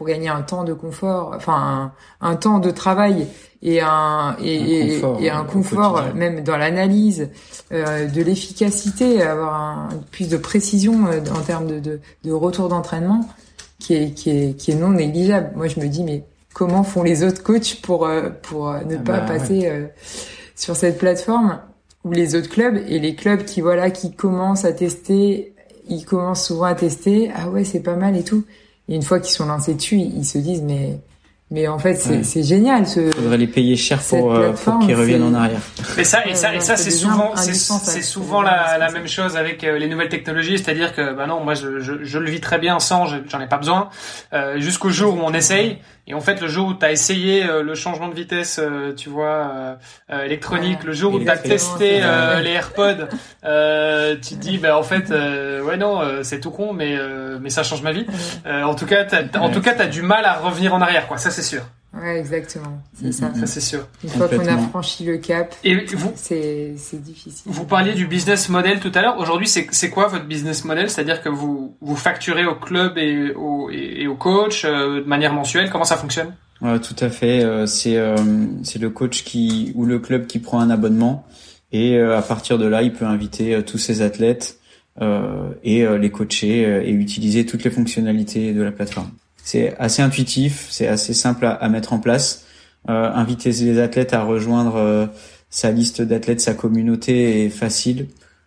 pour 0.00 0.06
gagner 0.06 0.30
un 0.30 0.40
temps 0.40 0.64
de 0.64 0.72
confort, 0.72 1.34
enfin 1.36 1.92
un, 2.22 2.34
temps 2.34 2.58
de 2.58 2.70
travail 2.70 3.26
et 3.60 3.82
un 3.82 4.34
et 4.42 4.94
un 4.94 4.94
confort, 4.94 5.20
et, 5.20 5.28
un 5.28 5.44
confort 5.44 6.04
même 6.14 6.42
dans 6.42 6.56
l'analyse 6.56 7.28
euh, 7.70 8.06
de 8.06 8.22
l'efficacité, 8.22 9.22
avoir 9.22 9.52
un, 9.52 9.88
plus 10.10 10.30
de 10.30 10.38
précision 10.38 11.06
euh, 11.06 11.20
en 11.36 11.42
termes 11.42 11.66
de, 11.66 11.80
de, 11.80 12.00
de 12.24 12.32
retour 12.32 12.70
d'entraînement 12.70 13.28
qui 13.78 13.92
est, 13.92 14.14
qui 14.14 14.30
est 14.30 14.56
qui 14.56 14.70
est 14.70 14.74
non 14.74 14.88
négligeable. 14.88 15.52
Moi, 15.54 15.68
je 15.68 15.78
me 15.78 15.86
dis 15.86 16.02
mais 16.02 16.24
comment 16.54 16.82
font 16.82 17.02
les 17.02 17.22
autres 17.22 17.42
coachs 17.42 17.82
pour 17.82 18.06
euh, 18.06 18.30
pour 18.30 18.72
ne 18.72 18.96
ah 18.96 19.00
pas 19.04 19.20
bah, 19.20 19.26
passer 19.26 19.70
sur 20.56 20.76
cette 20.76 20.96
plateforme 20.96 21.60
ou 22.04 22.12
les 22.12 22.36
autres 22.36 22.48
clubs 22.48 22.78
et 22.88 22.98
les 22.98 23.14
clubs 23.14 23.44
qui 23.44 23.60
voilà 23.60 23.90
qui 23.90 24.14
commencent 24.14 24.64
à 24.64 24.72
tester, 24.72 25.52
ils 25.90 26.06
commencent 26.06 26.46
souvent 26.46 26.64
à 26.64 26.74
tester. 26.74 27.30
Ah 27.36 27.50
ouais 27.50 27.64
c'est 27.64 27.80
pas 27.80 27.96
mal 27.96 28.16
et 28.16 28.24
tout 28.24 28.44
et 28.90 28.94
une 28.94 29.02
fois 29.02 29.20
qu'ils 29.20 29.32
sont 29.32 29.46
lancés 29.46 29.74
dessus, 29.74 29.96
ils 29.96 30.24
se 30.24 30.38
disent 30.38 30.62
mais 30.62 30.98
mais 31.52 31.66
en 31.66 31.80
fait, 31.80 31.94
c'est 31.94 32.22
c'est 32.22 32.44
génial. 32.44 32.86
Ce, 32.86 33.10
Faudrait 33.10 33.36
les 33.36 33.48
payer 33.48 33.74
cher 33.74 34.00
pour, 34.00 34.32
euh, 34.32 34.52
pour 34.52 34.78
qu'ils 34.78 34.94
reviennent 34.94 35.24
en 35.24 35.34
arrière. 35.34 35.60
Et 35.98 36.04
ça, 36.04 36.24
et 36.24 36.36
ça, 36.36 36.54
et 36.54 36.60
ça, 36.60 36.76
c'est 36.76 36.92
souvent, 36.92 37.34
c'est 37.34 38.02
souvent 38.02 38.40
la, 38.40 38.78
la 38.78 38.90
même 38.92 39.08
chose 39.08 39.36
avec 39.36 39.64
euh, 39.64 39.76
les 39.76 39.88
nouvelles 39.88 40.08
technologies, 40.08 40.58
c'est-à-dire 40.58 40.94
que, 40.94 41.12
bah 41.12 41.26
non, 41.26 41.42
moi, 41.42 41.54
je, 41.54 41.80
je, 41.80 42.04
je, 42.04 42.18
le 42.18 42.30
vis 42.30 42.40
très 42.40 42.60
bien 42.60 42.78
sans, 42.78 43.06
j'en 43.06 43.40
ai 43.40 43.48
pas 43.48 43.58
besoin, 43.58 43.90
euh, 44.32 44.60
jusqu'au 44.60 44.90
jour 44.90 45.16
où 45.16 45.20
on 45.24 45.34
essaye. 45.34 45.78
Et 46.10 46.14
en 46.14 46.20
fait, 46.20 46.40
le 46.40 46.48
jour 46.48 46.66
où 46.66 46.74
tu 46.74 46.84
as 46.84 46.90
essayé 46.90 47.44
euh, 47.44 47.62
le 47.62 47.76
changement 47.76 48.08
de 48.08 48.14
vitesse, 48.14 48.58
euh, 48.58 48.92
tu 48.92 49.08
vois, 49.08 49.76
euh, 50.10 50.24
électronique, 50.24 50.82
le 50.82 50.92
jour 50.92 51.14
où 51.14 51.20
tu 51.20 51.30
as 51.30 51.38
testé 51.38 52.00
les 52.42 52.50
AirPods, 52.50 53.06
tu 54.20 54.34
te 54.34 54.40
dis, 54.40 54.58
bah 54.58 54.76
en 54.76 54.82
fait, 54.82 55.10
ouais 55.10 55.76
non, 55.76 56.00
c'est 56.24 56.40
tout 56.40 56.50
con, 56.50 56.72
mais 56.72 56.98
mais 57.40 57.48
ça 57.48 57.62
change 57.62 57.82
ma 57.82 57.92
vie. 57.92 58.06
en 58.44 58.74
tout 58.74 58.86
cas, 58.86 59.04
t'as, 59.04 59.38
en 59.38 59.50
tout 59.50 59.60
cas, 59.60 59.74
t'as 59.74 59.86
du 59.86 60.02
mal 60.02 60.24
à 60.24 60.34
revenir 60.34 60.74
en 60.74 60.80
arrière, 60.80 61.06
quoi. 61.06 61.16
Ça, 61.16 61.30
c'est 61.30 61.42
sûr. 61.42 61.62
Ouais, 61.92 62.20
exactement. 62.20 62.80
C'est 62.94 63.10
ça. 63.12 63.32
Ça, 63.34 63.46
c'est 63.46 63.60
sûr. 63.60 63.86
Une 64.04 64.10
fois 64.10 64.28
qu'on 64.28 64.46
a 64.46 64.58
franchi 64.58 65.04
le 65.04 65.18
cap, 65.18 65.54
Et 65.64 65.74
vous, 65.96 66.12
c'est 66.14 66.74
c'est 66.76 67.02
difficile. 67.02 67.42
vous 67.52 67.64
parliez 67.64 67.94
du 67.94 68.06
business 68.06 68.48
model 68.48 68.78
tout 68.78 68.92
à 68.94 69.02
l'heure. 69.02 69.18
Aujourd'hui, 69.18 69.48
c'est 69.48 69.66
c'est 69.72 69.90
quoi 69.90 70.06
votre 70.06 70.26
business 70.26 70.64
model? 70.64 70.88
C'est-à-dire 70.88 71.20
que 71.20 71.28
vous 71.28 71.74
vous 71.80 71.96
facturez 71.96 72.46
au 72.46 72.54
club 72.54 72.96
et 72.96 73.32
au 73.34 73.70
et, 73.70 74.02
et 74.02 74.06
au 74.06 74.14
coach 74.14 74.64
euh, 74.64 75.00
de 75.02 75.08
manière 75.08 75.32
mensuelle. 75.32 75.68
Comment 75.70 75.84
ça 75.84 75.96
fonctionne? 75.96 76.32
Ouais, 76.62 76.78
tout 76.78 76.94
à 77.00 77.08
fait. 77.08 77.42
euh, 77.42 77.66
c'est 77.66 77.96
euh, 77.96 78.14
c'est 78.62 78.78
le 78.78 78.90
coach 78.90 79.24
qui 79.24 79.72
ou 79.74 79.84
le 79.84 79.98
club 79.98 80.26
qui 80.28 80.38
prend 80.38 80.60
un 80.60 80.70
abonnement 80.70 81.26
et 81.72 81.96
euh, 81.98 82.16
à 82.16 82.22
partir 82.22 82.56
de 82.58 82.66
là, 82.66 82.82
il 82.82 82.92
peut 82.92 83.04
inviter 83.06 83.54
euh, 83.56 83.62
tous 83.62 83.78
ses 83.78 84.02
athlètes 84.02 84.58
euh, 85.00 85.48
et 85.64 85.84
euh, 85.84 85.98
les 85.98 86.10
coacher 86.10 86.66
euh, 86.66 86.82
et 86.84 86.90
utiliser 86.90 87.46
toutes 87.46 87.64
les 87.64 87.70
fonctionnalités 87.70 88.52
de 88.52 88.62
la 88.62 88.70
plateforme. 88.70 89.10
C'est 89.50 89.76
assez 89.80 90.00
intuitif, 90.00 90.68
c'est 90.70 90.86
assez 90.86 91.12
simple 91.12 91.44
à, 91.44 91.68
mettre 91.68 91.92
en 91.92 91.98
place. 91.98 92.44
Euh, 92.88 93.10
inviter 93.12 93.50
les 93.50 93.80
athlètes 93.80 94.12
à 94.12 94.22
rejoindre 94.22 94.76
euh, 94.76 95.06
sa 95.48 95.72
liste 95.72 96.02
d'athlètes, 96.02 96.40
sa 96.40 96.54
communauté 96.54 97.46
est 97.46 97.48
facile. 97.48 98.06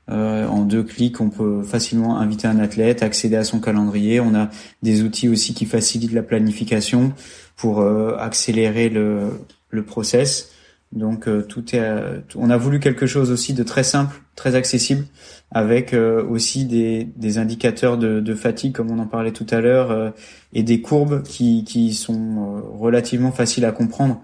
Euh, 0.09 0.47
en 0.47 0.61
deux 0.61 0.81
clics, 0.81 1.19
on 1.19 1.29
peut 1.29 1.61
facilement 1.61 2.19
inviter 2.19 2.47
un 2.47 2.57
athlète, 2.57 3.03
accéder 3.03 3.35
à 3.35 3.43
son 3.43 3.59
calendrier. 3.59 4.21
On 4.21 4.33
a 4.33 4.49
des 4.81 5.03
outils 5.03 5.27
aussi 5.27 5.53
qui 5.53 5.65
facilitent 5.65 6.13
la 6.13 6.23
planification 6.23 7.11
pour 7.57 7.85
accélérer 8.17 8.87
le, 8.87 9.27
le 9.71 9.83
process. 9.83 10.52
Donc 10.93 11.27
euh, 11.27 11.41
tout 11.41 11.75
est, 11.75 11.79
euh, 11.79 12.19
on 12.35 12.51
a 12.51 12.57
voulu 12.57 12.79
quelque 12.79 13.07
chose 13.07 13.31
aussi 13.31 13.53
de 13.53 13.63
très 13.63 13.83
simple, 13.83 14.21
très 14.35 14.53
accessible, 14.53 15.05
avec 15.49 15.93
euh, 15.93 16.23
aussi 16.23 16.65
des, 16.65 17.07
des 17.15 17.39
indicateurs 17.39 17.97
de, 17.97 18.19
de 18.19 18.35
fatigue 18.35 18.73
comme 18.73 18.91
on 18.91 18.99
en 18.99 19.07
parlait 19.07 19.31
tout 19.31 19.47
à 19.49 19.59
l'heure 19.59 20.13
et 20.53 20.61
des 20.61 20.81
courbes 20.81 21.23
qui, 21.23 21.63
qui 21.63 21.93
sont 21.93 22.61
relativement 22.79 23.31
faciles 23.31 23.65
à 23.65 23.71
comprendre. 23.71 24.21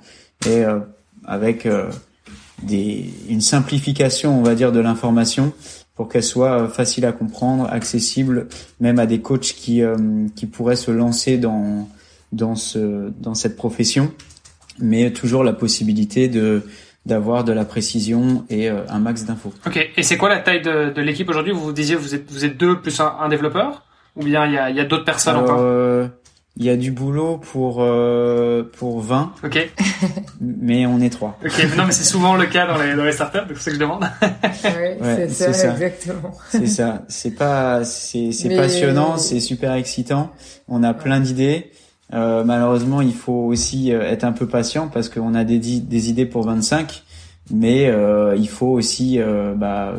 Et 0.48 0.64
avec 1.26 1.68
des, 2.64 3.10
une 3.28 3.42
simplification, 3.42 4.40
on 4.40 4.44
va 4.44 4.56
dire, 4.56 4.72
de 4.72 4.80
l'information 4.80 5.54
pour 5.96 6.08
qu'elle 6.08 6.24
soit 6.24 6.70
facile 6.70 7.06
à 7.06 7.12
comprendre, 7.12 7.68
accessible, 7.70 8.48
même 8.80 9.00
à 9.00 9.06
des 9.06 9.20
coachs 9.20 9.42
qui, 9.42 9.82
qui 10.36 10.46
pourraient 10.46 10.78
se 10.78 10.92
lancer 10.92 11.38
dans, 11.38 11.90
dans, 12.32 12.56
ce, 12.56 13.12
dans 13.20 13.36
cette 13.36 13.58
profession, 13.58 14.12
mais 14.82 15.12
toujours 15.12 15.44
la 15.44 15.54
possibilité 15.54 16.28
de 16.28 16.64
d'avoir 17.06 17.44
de 17.44 17.54
la 17.54 17.66
précision 17.66 18.46
et 18.50 18.70
euh, 18.70 18.82
un 18.90 19.00
max 19.00 19.24
d'infos. 19.26 19.54
Ok. 19.66 19.90
Et 19.98 20.04
c'est 20.04 20.18
quoi 20.18 20.30
la 20.30 20.40
taille 20.40 20.62
de, 20.62 20.92
de 20.92 21.02
l'équipe 21.02 21.30
aujourd'hui? 21.30 21.54
Vous 21.54 21.62
vous 21.62 21.72
disiez 21.72 21.96
vous 21.96 22.14
êtes 22.14 22.30
vous 22.32 22.46
êtes 22.46 22.58
deux 22.58 22.80
plus 22.82 23.00
un, 23.00 23.14
un 23.20 23.30
développeur? 23.30 23.84
Ou 24.16 24.24
bien 24.24 24.46
il 24.46 24.54
y 24.54 24.58
a 24.58 24.70
il 24.70 24.76
y 24.76 24.80
a 24.80 24.86
d'autres 24.86 25.06
personnes 25.06 25.36
Alors, 25.38 25.44
encore? 25.52 25.60
euh, 25.62 26.08
il 26.58 26.66
y 26.66 26.70
a 26.70 26.76
du 26.76 26.92
boulot 26.92 27.38
pour 27.38 27.78
euh, 27.80 28.64
pour 28.78 29.00
20, 29.00 29.32
Ok. 29.46 29.70
mais 30.42 30.86
on 30.86 31.00
est 31.00 31.10
trois. 31.10 31.40
Ok. 31.44 31.66
non 31.78 31.86
mais 31.86 31.92
c'est 31.94 32.04
souvent 32.04 32.36
le 32.36 32.46
cas 32.48 32.68
dans 32.68 32.78
les 32.82 32.96
dans 32.96 33.06
les 33.06 33.14
startups. 33.14 33.38
donc 33.48 33.58
C'est 33.58 33.64
ça 33.64 33.72
que 33.72 33.76
je 33.76 33.80
demande. 33.80 34.04
Ouais, 34.64 34.98
Ouais, 35.02 35.28
c'est 35.30 35.54
ça, 35.54 35.72
exactement. 35.72 36.32
C'est 36.50 36.68
ça. 36.68 37.04
C'est 37.08 37.32
pas, 37.32 37.86
c'est, 37.86 38.34
c'est 38.34 38.50
Mais- 38.50 38.58
passionnant, 38.58 39.18
c'est 39.18 39.40
super 39.40 39.74
excitant. 39.74 40.32
On 40.68 40.84
a 40.84 40.94
plein 40.94 41.22
d'idées. 41.22 41.72
Euh, 42.14 42.44
malheureusement, 42.44 43.02
il 43.02 43.14
faut 43.14 43.46
aussi 43.46 43.94
euh, 43.94 44.02
être 44.02 44.24
un 44.24 44.32
peu 44.32 44.48
patient 44.48 44.88
parce 44.88 45.10
qu'on 45.10 45.36
a 45.36 45.44
des, 45.44 45.60
des 45.60 46.10
idées 46.10 46.26
pour 46.26 46.44
25, 46.44 47.04
mais 47.52 47.88
euh, 47.88 48.36
il 48.36 48.50
faut 48.50 48.68
aussi 48.68 49.20
euh, 49.20 49.54
bah, 49.56 49.96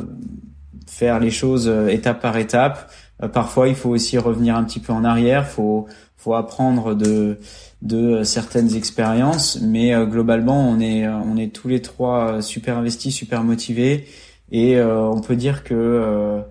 faire 0.87 1.21
les 1.21 1.31
choses 1.31 1.69
euh, 1.69 1.89
étape 1.89 2.21
par 2.21 2.37
étape. 2.37 2.91
Euh, 3.23 3.29
parfois, 3.29 3.69
il 3.69 3.75
faut 3.75 3.91
aussi 3.91 4.19
revenir 4.19 4.57
un 4.57 4.65
petit 4.65 4.81
peu 4.81 4.93
en 4.93 5.05
arrière. 5.05 5.47
Faut, 5.47 5.87
faut 6.17 6.35
apprendre 6.35 6.95
de 6.95 7.39
de 7.83 8.25
certaines 8.25 8.77
expériences, 8.77 9.59
mais 9.63 9.95
globalement, 10.05 10.69
on 10.69 10.81
est 10.81 11.09
on 11.09 11.39
est 11.39 11.51
tous 11.51 11.67
les 11.67 11.81
trois 11.81 12.43
super 12.43 12.77
investis, 12.77 13.15
super 13.15 13.43
motivés, 13.43 14.07
et 14.53 14.79
on 14.83 15.23
peut 15.23 15.35
dire 15.35 15.65
que 15.65 16.43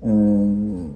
on, 0.00 0.90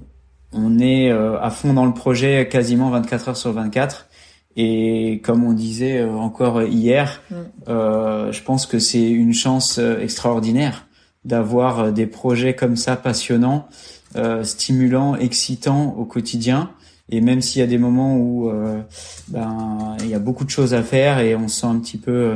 on 0.53 0.79
est 0.79 1.11
euh, 1.11 1.39
à 1.41 1.51
fond 1.51 1.73
dans 1.73 1.87
le 1.87 1.95
projet 1.95 2.49
quasiment 2.49 2.91
24 2.91 3.29
heures 3.31 3.37
sur 3.37 3.53
24. 3.53 4.09
Et 4.57 5.21
comme 5.25 5.45
on 5.45 5.53
disait 5.55 6.01
euh, 6.01 6.13
encore 6.13 6.63
hier, 6.63 7.23
Mm. 7.31 7.35
euh, 7.69 8.33
je 8.33 8.43
pense 8.43 8.67
que 8.67 8.79
c'est 8.79 9.11
une 9.11 9.33
chance 9.33 9.79
extraordinaire 9.79 10.87
d'avoir 11.25 11.93
des 11.93 12.07
projets 12.07 12.55
comme 12.55 12.77
ça 12.77 12.97
passionnants, 12.97 13.69
euh, 14.17 14.45
stimulants, 14.45 15.15
excitants 15.17 15.95
au 15.97 16.05
quotidien. 16.05 16.71
Et 17.11 17.21
même 17.21 17.41
s'il 17.43 17.61
y 17.61 17.63
a 17.63 17.67
des 17.67 17.79
moments 17.79 18.17
où 18.17 18.51
euh, 18.51 18.81
ben 19.29 19.97
il 20.01 20.09
y 20.09 20.15
a 20.15 20.19
beaucoup 20.19 20.45
de 20.45 20.51
choses 20.51 20.75
à 20.75 20.83
faire 20.83 21.19
et 21.21 21.35
on 21.37 21.49
se 21.49 21.61
sent 21.61 21.67
un 21.67 21.79
petit 21.79 21.99
peu 21.99 22.35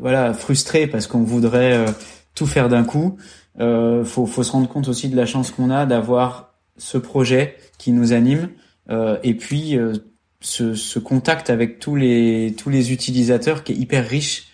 voilà 0.00 0.34
frustré 0.34 0.86
parce 0.86 1.06
qu'on 1.06 1.22
voudrait 1.22 1.84
tout 2.34 2.46
faire 2.46 2.68
d'un 2.68 2.84
coup. 2.84 3.16
Euh, 3.60 4.04
faut, 4.04 4.26
faut 4.26 4.42
se 4.42 4.52
rendre 4.52 4.68
compte 4.68 4.88
aussi 4.88 5.08
de 5.08 5.16
la 5.16 5.26
chance 5.26 5.50
qu'on 5.50 5.70
a 5.70 5.84
d'avoir 5.84 6.54
ce 6.78 6.96
projet 6.96 7.56
qui 7.76 7.92
nous 7.92 8.14
anime 8.14 8.48
euh, 8.88 9.18
et 9.22 9.34
puis 9.34 9.76
euh, 9.76 9.92
ce, 10.40 10.74
ce 10.74 10.98
contact 10.98 11.50
avec 11.50 11.78
tous 11.78 11.94
les 11.94 12.54
tous 12.56 12.70
les 12.70 12.92
utilisateurs 12.92 13.62
qui 13.62 13.72
est 13.72 13.76
hyper 13.76 14.08
riche. 14.08 14.48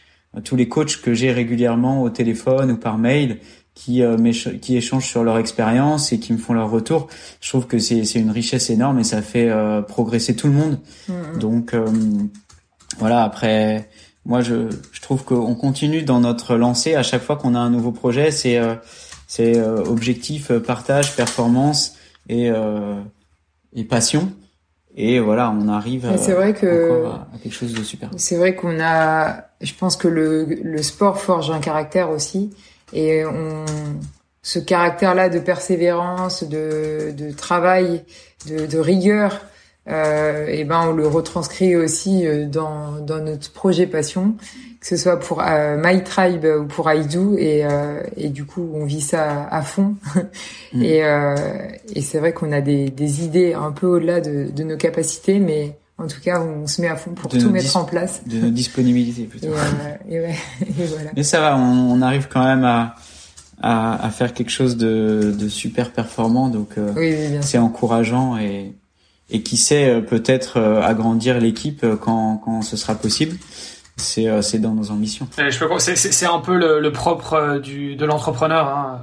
Tous 0.45 0.57
les 0.57 0.69
coachs 0.69 1.01
que 1.01 1.15
j'ai 1.15 1.33
régulièrement 1.33 2.03
au 2.03 2.11
téléphone 2.11 2.73
ou 2.73 2.77
par 2.77 2.99
mail 2.99 3.39
qui 3.79 4.03
euh, 4.03 4.17
qui 4.61 4.77
échangent 4.77 5.07
sur 5.07 5.23
leur 5.23 5.39
expérience 5.39 6.13
et 6.13 6.19
qui 6.19 6.33
me 6.33 6.39
font 6.39 6.53
leur 6.53 6.71
retour. 6.71 7.09
Je 7.41 7.49
trouve 7.49 7.67
que 7.67 7.79
c'est 7.79 8.05
c'est 8.05 8.19
une 8.19 8.31
richesse 8.31 8.71
énorme 8.71 8.99
et 8.99 9.05
ça 9.05 9.23
fait 9.23 9.49
euh, 9.49 9.81
progresser 9.83 10.35
tout 10.35 10.49
le 10.49 10.53
monde. 10.53 10.79
Mm, 11.09 11.39
Donc 11.39 11.75
euh, 11.75 11.87
voilà, 12.99 13.23
après 13.23 13.89
moi 14.29 14.41
je, 14.43 14.69
je 14.93 15.01
trouve 15.01 15.25
qu'on 15.25 15.55
continue 15.57 16.03
dans 16.03 16.21
notre 16.21 16.55
lancée 16.55 16.95
à 16.95 17.03
chaque 17.03 17.23
fois 17.23 17.35
qu'on 17.37 17.57
a 17.57 17.59
un 17.59 17.71
nouveau 17.71 17.91
projet, 17.91 18.31
c'est 18.31 18.59
euh, 18.59 18.75
c'est 19.27 19.59
euh, 19.59 19.83
objectif, 19.85 20.51
euh, 20.53 20.61
partage, 20.61 21.17
performance 21.17 21.95
et 22.29 22.51
euh, 22.51 22.95
et 23.75 23.83
passion. 23.85 24.31
Et 25.01 25.21
voilà, 25.21 25.51
on 25.51 25.69
arrive 25.69 26.07
Mais 26.11 26.19
c'est 26.19 26.33
vrai 26.33 26.55
que- 26.55 27.01
encore 27.03 27.13
à, 27.15 27.29
à 27.35 27.39
quelque 27.43 27.53
chose 27.55 27.73
de 27.73 27.83
super. 27.85 28.11
C'est 28.17 28.37
vrai 28.37 28.55
qu'on 28.57 28.81
a, 28.81 29.45
je 29.61 29.73
pense 29.75 29.97
que 29.97 30.09
le, 30.09 30.45
le 30.45 30.83
sport 30.83 31.21
forge 31.21 31.51
un 31.51 31.61
caractère 31.61 32.11
aussi, 32.11 32.51
et 32.93 33.25
on, 33.25 33.65
ce 34.43 34.59
caractère-là 34.59 35.29
de 35.29 35.39
persévérance, 35.39 36.43
de, 36.43 37.13
de 37.17 37.31
travail, 37.31 38.03
de, 38.49 38.67
de 38.67 38.79
rigueur, 38.79 39.41
et 39.89 40.65
ben 40.65 40.89
on 40.89 40.93
le 40.93 41.07
retranscrit 41.07 41.75
aussi 41.77 42.27
euh, 42.27 42.47
dans, 42.47 43.01
dans 43.01 43.21
notre 43.25 43.51
projet 43.53 43.87
passion, 43.87 44.35
que 44.81 44.87
ce 44.87 44.97
soit 44.97 45.19
pour 45.19 45.41
euh, 45.43 45.77
My 45.83 46.03
Tribe 46.05 46.45
ou 46.45 46.65
pour 46.67 46.91
Aidou, 46.91 47.37
et, 47.39 47.65
euh, 47.65 48.01
et 48.17 48.29
du 48.29 48.45
coup 48.45 48.69
on 48.75 48.85
vit 48.85 49.01
ça 49.01 49.49
à 49.51 49.63
fond. 49.63 49.95
Mm. 50.75 50.83
Et, 50.83 51.03
euh, 51.03 51.35
et 51.95 52.03
c'est 52.03 52.19
vrai 52.19 52.35
qu'on 52.35 52.53
a 52.53 52.61
des, 52.61 52.91
des 52.91 53.25
idées 53.25 53.55
un 53.55 53.73
peu 53.73 53.87
au-delà 53.87 54.21
de, 54.21 54.51
de 54.55 54.63
nos 54.65 54.77
capacités, 54.77 55.39
mais 55.39 55.79
en 55.97 56.07
tout 56.07 56.21
cas 56.23 56.43
on 56.43 56.67
se 56.67 56.83
met 56.83 56.89
à 56.89 56.97
fond 56.97 57.13
pour 57.13 57.31
De 57.31 57.39
tout 57.39 57.47
nos 57.47 57.53
mettre 57.53 57.75
en 57.79 57.85
place. 57.87 58.21
De 58.27 58.37
notre 58.37 58.53
disponibilité 58.53 59.23
Et, 59.25 59.25
plutôt. 59.25 59.47
euh, 59.47 59.57
et, 60.11 60.21
ouais, 60.21 60.35
et 60.61 60.85
voilà. 60.85 61.11
Mais 61.17 61.23
ça 61.23 61.41
va, 61.41 61.57
on, 61.57 61.93
on 61.93 62.03
arrive 62.03 62.29
quand 62.31 62.45
même 62.45 62.65
à, 62.65 62.97
à, 63.63 64.05
à 64.07 64.11
faire 64.11 64.35
quelque 64.35 64.51
chose 64.51 64.77
de, 64.77 65.35
de 65.39 65.49
super 65.49 65.91
performant, 65.91 66.51
donc 66.51 66.73
euh, 66.77 66.93
Oui, 66.95 67.15
oui, 67.19 67.39
c'est 67.41 67.57
encourageant 67.57 68.37
et, 68.37 68.75
et 69.31 69.43
qui 69.43 69.57
sait 69.57 69.89
euh, 69.91 70.01
peut-être 70.01 70.59
euh, 70.59 70.83
agrandir 70.83 71.39
l'équipe 71.39 71.85
euh, 71.85 71.97
quand, 71.97 72.37
quand 72.45 72.63
ce 72.63 72.77
sera 72.77 72.95
possible. 72.95 73.37
C'est 74.01 74.29
euh, 74.29 74.43
c'est 74.43 74.61
dans 74.61 74.75
nos 74.75 74.93
ambitions. 74.93 75.27
Je 75.37 75.59
peux 75.59 75.67
c'est 75.79 75.97
c'est 75.97 76.13
c'est 76.13 76.27
un 76.27 76.39
peu 76.39 76.57
le, 76.57 76.79
le 76.81 76.93
propre 76.93 77.59
du 77.59 77.97
de 77.97 78.05
l'entrepreneur 78.07 78.69
hein, 78.69 79.01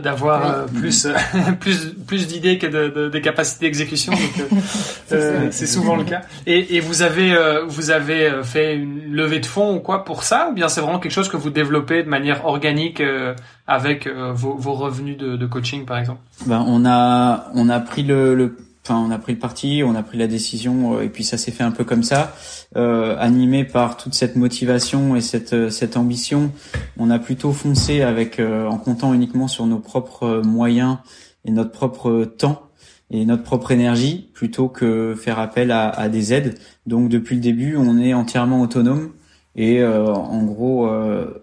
d'avoir 0.00 0.42
Oui. 0.42 0.78
euh, 0.78 0.80
plus 0.80 1.08
plus 1.60 1.94
plus 2.06 2.26
d'idées 2.28 2.56
que 2.58 2.68
de, 2.68 2.88
de- 2.88 3.08
des 3.08 3.20
capacités 3.20 3.66
d'exécution 3.66 4.12
C'est 5.08 5.14
euh, 5.16 5.50
souvent 5.50 5.96
le 5.96 6.04
cas 6.04 6.20
et, 6.46 6.76
et 6.76 6.80
vous 6.80 7.02
avez 7.02 7.32
euh, 7.32 7.64
vous 7.66 7.90
avez 7.90 8.26
euh, 8.26 8.44
fait 8.44 8.76
une 8.76 9.12
levée 9.12 9.40
de 9.40 9.46
fonds 9.46 9.74
ou 9.76 9.80
quoi 9.80 10.04
pour 10.04 10.22
ça 10.22 10.48
ou 10.50 10.54
bien 10.54 10.68
c'est 10.68 10.80
vraiment 10.80 11.00
quelque 11.00 11.10
chose 11.10 11.28
que 11.28 11.36
vous 11.36 11.50
développez 11.50 12.04
de 12.04 12.08
manière 12.08 12.46
organique 12.46 13.00
euh, 13.00 13.34
avec 13.66 14.08
vos, 14.08 14.54
vos 14.56 14.74
revenus 14.74 15.16
de, 15.16 15.36
de 15.36 15.46
coaching 15.46 15.84
par 15.84 15.98
exemple? 15.98 16.20
Ben, 16.46 16.64
on 16.66 16.84
a 16.86 17.46
on 17.54 17.68
a 17.68 17.80
pris 17.80 18.02
le, 18.04 18.34
le 18.36 18.56
enfin 18.84 18.96
on 19.06 19.10
a 19.10 19.18
pris 19.18 19.32
le 19.32 19.38
parti, 19.38 19.82
on 19.84 19.94
a 19.94 20.02
pris 20.02 20.18
la 20.18 20.26
décision 20.26 20.96
euh, 20.96 21.02
et 21.02 21.08
puis 21.08 21.24
ça 21.24 21.36
s'est 21.36 21.50
fait 21.50 21.62
un 21.62 21.70
peu 21.70 21.84
comme 21.84 22.02
ça, 22.02 22.34
euh, 22.76 23.16
animé 23.18 23.64
par 23.64 23.96
toute 23.96 24.14
cette 24.14 24.36
motivation 24.36 25.16
et 25.16 25.20
cette 25.20 25.52
euh, 25.52 25.70
cette 25.70 25.96
ambition. 25.96 26.50
On 26.98 27.10
a 27.10 27.18
plutôt 27.18 27.52
foncé 27.52 28.02
avec 28.02 28.38
euh, 28.40 28.66
en 28.66 28.78
comptant 28.78 29.12
uniquement 29.14 29.48
sur 29.48 29.66
nos 29.66 29.78
propres 29.78 30.24
euh, 30.24 30.42
moyens 30.42 30.98
et 31.44 31.50
notre 31.52 31.72
propre 31.72 32.24
temps 32.24 32.62
et 33.10 33.24
notre 33.24 33.42
propre 33.42 33.72
énergie 33.72 34.30
plutôt 34.34 34.68
que 34.68 35.14
faire 35.14 35.38
appel 35.38 35.70
à, 35.72 35.88
à 35.88 36.08
des 36.08 36.32
aides. 36.32 36.58
Donc 36.86 37.08
depuis 37.08 37.34
le 37.34 37.40
début, 37.42 37.76
on 37.76 37.98
est 37.98 38.14
entièrement 38.14 38.60
autonome 38.60 39.12
et 39.56 39.80
euh, 39.80 40.06
en 40.14 40.44
gros 40.44 40.88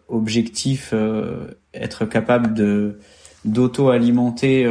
objectif 0.07 0.93
être 1.73 2.05
capable 2.05 2.53
de 2.53 2.99
d'auto-alimenter 3.43 4.65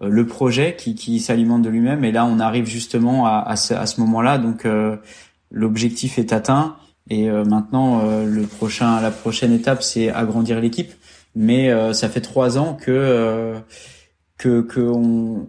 le 0.00 0.26
projet 0.26 0.76
qui, 0.76 0.94
qui 0.94 1.20
s'alimente 1.20 1.62
de 1.62 1.68
lui-même. 1.68 2.04
Et 2.04 2.12
là, 2.12 2.26
on 2.26 2.38
arrive 2.40 2.66
justement 2.66 3.26
à, 3.26 3.42
à 3.46 3.56
ce, 3.56 3.74
à 3.74 3.86
ce 3.86 4.00
moment-là. 4.00 4.38
Donc, 4.38 4.66
l'objectif 5.50 6.18
est 6.18 6.32
atteint. 6.32 6.76
Et 7.08 7.30
maintenant, 7.30 8.02
le 8.24 8.42
prochain, 8.42 9.00
la 9.00 9.10
prochaine 9.10 9.52
étape, 9.52 9.82
c'est 9.82 10.10
agrandir 10.10 10.60
l'équipe. 10.60 10.92
Mais 11.34 11.70
ça 11.92 12.08
fait 12.08 12.20
trois 12.20 12.58
ans 12.58 12.74
que 12.74 13.54
que 14.38 14.62
que 14.62 14.80
on, 14.80 15.48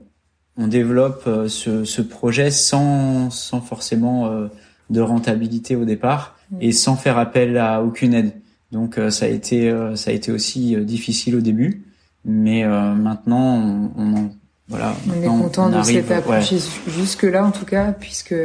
on 0.57 0.67
développe 0.67 1.29
ce, 1.47 1.85
ce 1.85 2.01
projet 2.01 2.51
sans 2.51 3.29
sans 3.29 3.61
forcément 3.61 4.49
de 4.89 5.01
rentabilité 5.01 5.75
au 5.75 5.85
départ 5.85 6.35
mm. 6.51 6.57
et 6.61 6.71
sans 6.73 6.95
faire 6.95 7.17
appel 7.17 7.57
à 7.57 7.81
aucune 7.81 8.13
aide. 8.13 8.33
Donc 8.71 8.99
ça 9.09 9.25
a 9.25 9.29
été 9.29 9.73
ça 9.95 10.11
a 10.11 10.13
été 10.13 10.31
aussi 10.31 10.75
difficile 10.77 11.37
au 11.37 11.41
début, 11.41 11.85
mais 12.25 12.65
maintenant 12.65 13.55
on, 13.55 13.91
on 13.97 14.29
voilà. 14.69 14.95
On 15.09 15.21
est 15.21 15.27
content 15.27 15.69
de 15.69 15.81
s'être 15.81 16.11
approché 16.11 16.57
jusque 16.87 17.23
là 17.23 17.45
en 17.45 17.51
tout 17.51 17.65
cas, 17.65 17.93
puisque 17.93 18.35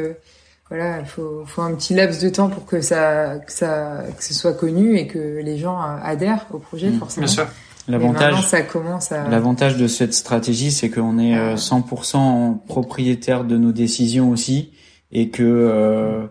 voilà, 0.68 1.00
il 1.00 1.06
faut, 1.06 1.44
faut 1.46 1.62
un 1.62 1.74
petit 1.74 1.94
laps 1.94 2.22
de 2.22 2.28
temps 2.28 2.48
pour 2.48 2.64
que 2.64 2.80
ça 2.80 3.38
que 3.38 3.52
ça 3.52 4.04
que 4.16 4.24
ce 4.24 4.32
soit 4.32 4.54
connu 4.54 4.96
et 4.96 5.06
que 5.06 5.40
les 5.42 5.58
gens 5.58 5.78
adhèrent 5.80 6.46
au 6.52 6.58
projet 6.58 6.90
mm. 6.90 6.98
forcément. 6.98 7.26
Bien 7.26 7.34
sûr. 7.34 7.46
L'avantage, 7.88 8.46
ça 8.46 8.62
commence 8.62 9.10
à... 9.10 9.28
l'avantage 9.28 9.76
de 9.76 9.88
cette 9.88 10.14
stratégie, 10.14 10.70
c'est 10.70 10.88
qu'on 10.88 11.18
est 11.18 11.56
100% 11.56 12.64
propriétaire 12.64 13.44
de 13.44 13.56
nos 13.56 13.72
décisions 13.72 14.30
aussi, 14.30 14.70
et 15.10 15.30
que 15.30 15.42
euh, 15.42 16.26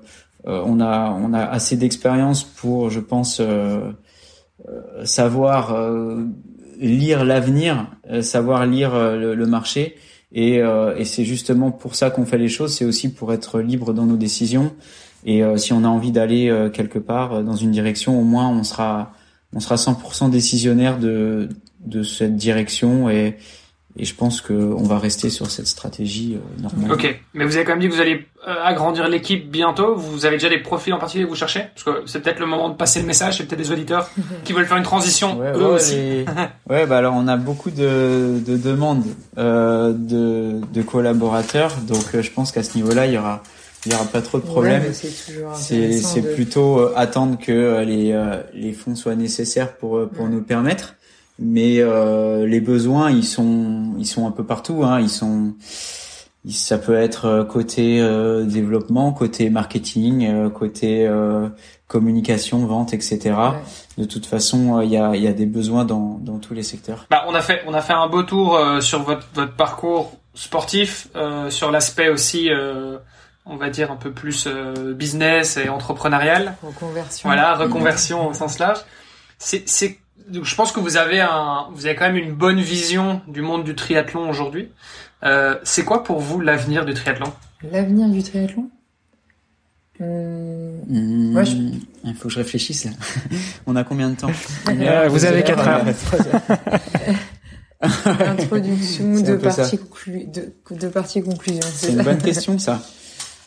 euh, 0.47 0.63
on 0.65 0.79
a 0.79 1.11
on 1.11 1.33
a 1.33 1.41
assez 1.41 1.75
d'expérience 1.75 2.45
pour, 2.45 2.89
je 2.89 3.01
pense, 3.01 3.41
euh, 3.41 3.91
savoir 5.03 5.75
lire 6.81 7.23
l'avenir, 7.23 7.87
savoir 8.21 8.65
lire 8.65 8.93
le, 8.93 9.45
marché. 9.45 9.95
Et, 10.33 10.55
et 10.55 11.05
c'est 11.05 11.23
justement 11.23 11.71
pour 11.71 11.95
ça 11.95 12.09
qu'on 12.09 12.25
fait 12.25 12.37
les 12.37 12.49
choses. 12.49 12.73
C'est 12.75 12.85
aussi 12.85 13.13
pour 13.13 13.31
être 13.31 13.61
libre 13.61 13.93
dans 13.93 14.05
nos 14.05 14.17
décisions. 14.17 14.73
Et 15.23 15.43
si 15.57 15.71
on 15.71 15.83
a 15.83 15.87
envie 15.87 16.11
d'aller 16.11 16.69
quelque 16.73 16.99
part 16.99 17.43
dans 17.43 17.55
une 17.55 17.71
direction, 17.71 18.19
au 18.19 18.23
moins 18.23 18.49
on 18.49 18.63
sera 18.63 19.13
on 19.53 19.59
sera 19.59 19.75
100% 19.75 20.29
décisionnaire 20.31 20.97
de 20.97 21.47
de 21.85 22.03
cette 22.03 22.35
direction 22.35 23.09
et 23.09 23.37
et 23.97 24.05
je 24.05 24.15
pense 24.15 24.41
qu'on 24.41 24.83
va 24.83 24.97
rester 24.97 25.29
sur 25.29 25.49
cette 25.49 25.67
stratégie 25.67 26.35
euh, 26.35 26.61
normale. 26.61 26.93
Ok, 26.93 27.19
mais 27.33 27.45
vous 27.45 27.55
avez 27.55 27.65
quand 27.65 27.73
même 27.73 27.81
dit 27.81 27.89
que 27.89 27.93
vous 27.93 28.01
allez 28.01 28.25
euh, 28.47 28.55
agrandir 28.63 29.07
l'équipe 29.07 29.51
bientôt. 29.51 29.95
Vous 29.95 30.25
avez 30.25 30.37
déjà 30.37 30.49
des 30.49 30.59
profils 30.59 30.93
en 30.93 30.97
particulier 30.97 31.25
que 31.25 31.29
vous 31.29 31.35
cherchez? 31.35 31.65
Parce 31.75 31.83
que 31.83 32.03
c'est 32.07 32.21
peut-être 32.21 32.39
le 32.39 32.45
moment 32.45 32.69
de 32.69 32.75
passer 32.75 33.01
le 33.01 33.05
message. 33.05 33.37
C'est 33.37 33.45
peut-être 33.45 33.59
des 33.59 33.71
auditeurs 33.71 34.09
qui 34.43 34.53
veulent 34.53 34.65
faire 34.65 34.77
une 34.77 34.83
transition 34.83 35.37
ouais, 35.37 35.51
eux 35.53 35.65
aussi. 35.65 36.25
ouais, 36.69 36.85
bah 36.85 36.97
alors 36.97 37.15
on 37.15 37.27
a 37.27 37.37
beaucoup 37.37 37.69
de, 37.69 38.39
de 38.45 38.57
demandes 38.57 39.03
euh, 39.37 39.93
de, 39.93 40.61
de 40.73 40.81
collaborateurs, 40.81 41.75
donc 41.87 42.15
euh, 42.15 42.21
je 42.21 42.31
pense 42.31 42.51
qu'à 42.51 42.63
ce 42.63 42.77
niveau-là, 42.77 43.05
il 43.05 43.13
y 43.13 43.17
aura 43.17 43.43
il 43.85 43.91
y 43.91 43.95
aura 43.95 44.05
pas 44.05 44.21
trop 44.21 44.37
de 44.37 44.43
problèmes. 44.43 44.83
Ouais, 44.83 44.93
c'est 45.55 45.91
c'est 45.91 46.21
de... 46.21 46.33
plutôt 46.33 46.79
euh, 46.79 46.93
attendre 46.95 47.37
que 47.39 47.81
les 47.83 48.17
les 48.53 48.73
fonds 48.73 48.95
soient 48.95 49.15
nécessaires 49.15 49.73
pour 49.73 50.07
pour 50.09 50.27
nous 50.27 50.41
permettre 50.41 50.95
mais 51.41 51.79
euh, 51.79 52.45
les 52.45 52.61
besoins 52.61 53.09
ils 53.11 53.25
sont 53.25 53.93
ils 53.97 54.05
sont 54.05 54.27
un 54.27 54.31
peu 54.31 54.45
partout 54.45 54.83
hein. 54.83 54.99
ils 54.99 55.09
sont 55.09 55.55
ça 56.49 56.77
peut 56.77 56.95
être 56.95 57.25
euh, 57.25 57.43
côté 57.43 58.01
euh, 58.01 58.43
développement 58.45 59.13
côté 59.13 59.49
marketing 59.49 60.27
euh, 60.27 60.49
côté 60.49 61.05
euh, 61.07 61.49
communication 61.87 62.65
vente 62.65 62.93
etc 62.93 63.35
de 63.97 64.05
toute 64.05 64.25
façon 64.25 64.81
il 64.81 64.89
y 64.89 64.97
a 64.97 65.15
il 65.15 65.21
y 65.21 65.27
a 65.27 65.33
des 65.33 65.45
besoins 65.45 65.85
dans 65.85 66.17
dans 66.21 66.39
tous 66.39 66.53
les 66.53 66.63
secteurs. 66.63 67.05
Bah, 67.09 67.25
on 67.27 67.35
a 67.35 67.41
fait 67.41 67.61
on 67.67 67.73
a 67.73 67.81
fait 67.81 67.93
un 67.93 68.07
beau 68.07 68.23
tour 68.23 68.59
sur 68.79 69.03
votre 69.03 69.27
votre 69.33 69.55
parcours 69.55 70.13
sportif 70.33 71.09
sur 71.49 71.71
l'aspect 71.71 72.09
aussi 72.09 72.49
on 73.45 73.57
va 73.57 73.69
dire 73.69 73.91
un 73.91 73.97
peu 73.97 74.11
plus 74.11 74.47
business 74.95 75.57
et 75.57 75.67
entrepreneurial. 75.67 76.55
Reconversion. 76.63 77.27
Voilà 77.27 77.55
reconversion 77.55 78.29
au 78.29 78.33
sens 78.33 78.57
large. 78.57 78.79
C'est 79.37 79.67
c'est 79.67 79.99
donc 80.31 80.45
je 80.45 80.55
pense 80.55 80.71
que 80.71 80.79
vous 80.79 80.97
avez 80.97 81.19
un, 81.21 81.67
vous 81.73 81.85
avez 81.85 81.95
quand 81.95 82.05
même 82.05 82.17
une 82.17 82.33
bonne 82.33 82.59
vision 82.59 83.21
du 83.27 83.41
monde 83.41 83.63
du 83.63 83.75
triathlon 83.75 84.29
aujourd'hui. 84.29 84.69
Euh, 85.23 85.57
c'est 85.63 85.83
quoi 85.83 86.03
pour 86.03 86.19
vous 86.19 86.39
l'avenir 86.39 86.85
du 86.85 86.93
triathlon? 86.93 87.31
L'avenir 87.71 88.07
du 88.09 88.23
triathlon? 88.23 88.69
Euh... 90.01 90.77
Mmh, 90.87 91.31
Moi, 91.31 91.43
je... 91.43 91.53
Il 92.03 92.15
faut 92.15 92.27
que 92.27 92.33
je 92.33 92.39
réfléchisse. 92.39 92.85
Là. 92.85 92.91
On 93.67 93.75
a 93.75 93.83
combien 93.83 94.09
de 94.09 94.15
temps? 94.15 94.31
Euh, 94.69 95.07
Vous 95.09 95.25
avez 95.25 95.43
4 95.43 95.67
heures. 95.67 95.85
Introduction 97.81 99.21
de 99.21 99.35
partie, 99.35 99.77
conclu... 99.77 100.25
de, 100.25 100.53
de 100.71 100.87
partie 100.87 101.21
conclusion. 101.21 101.61
C'est 101.73 101.91
une 101.91 102.03
bonne 102.03 102.21
question 102.21 102.57
ça. 102.59 102.81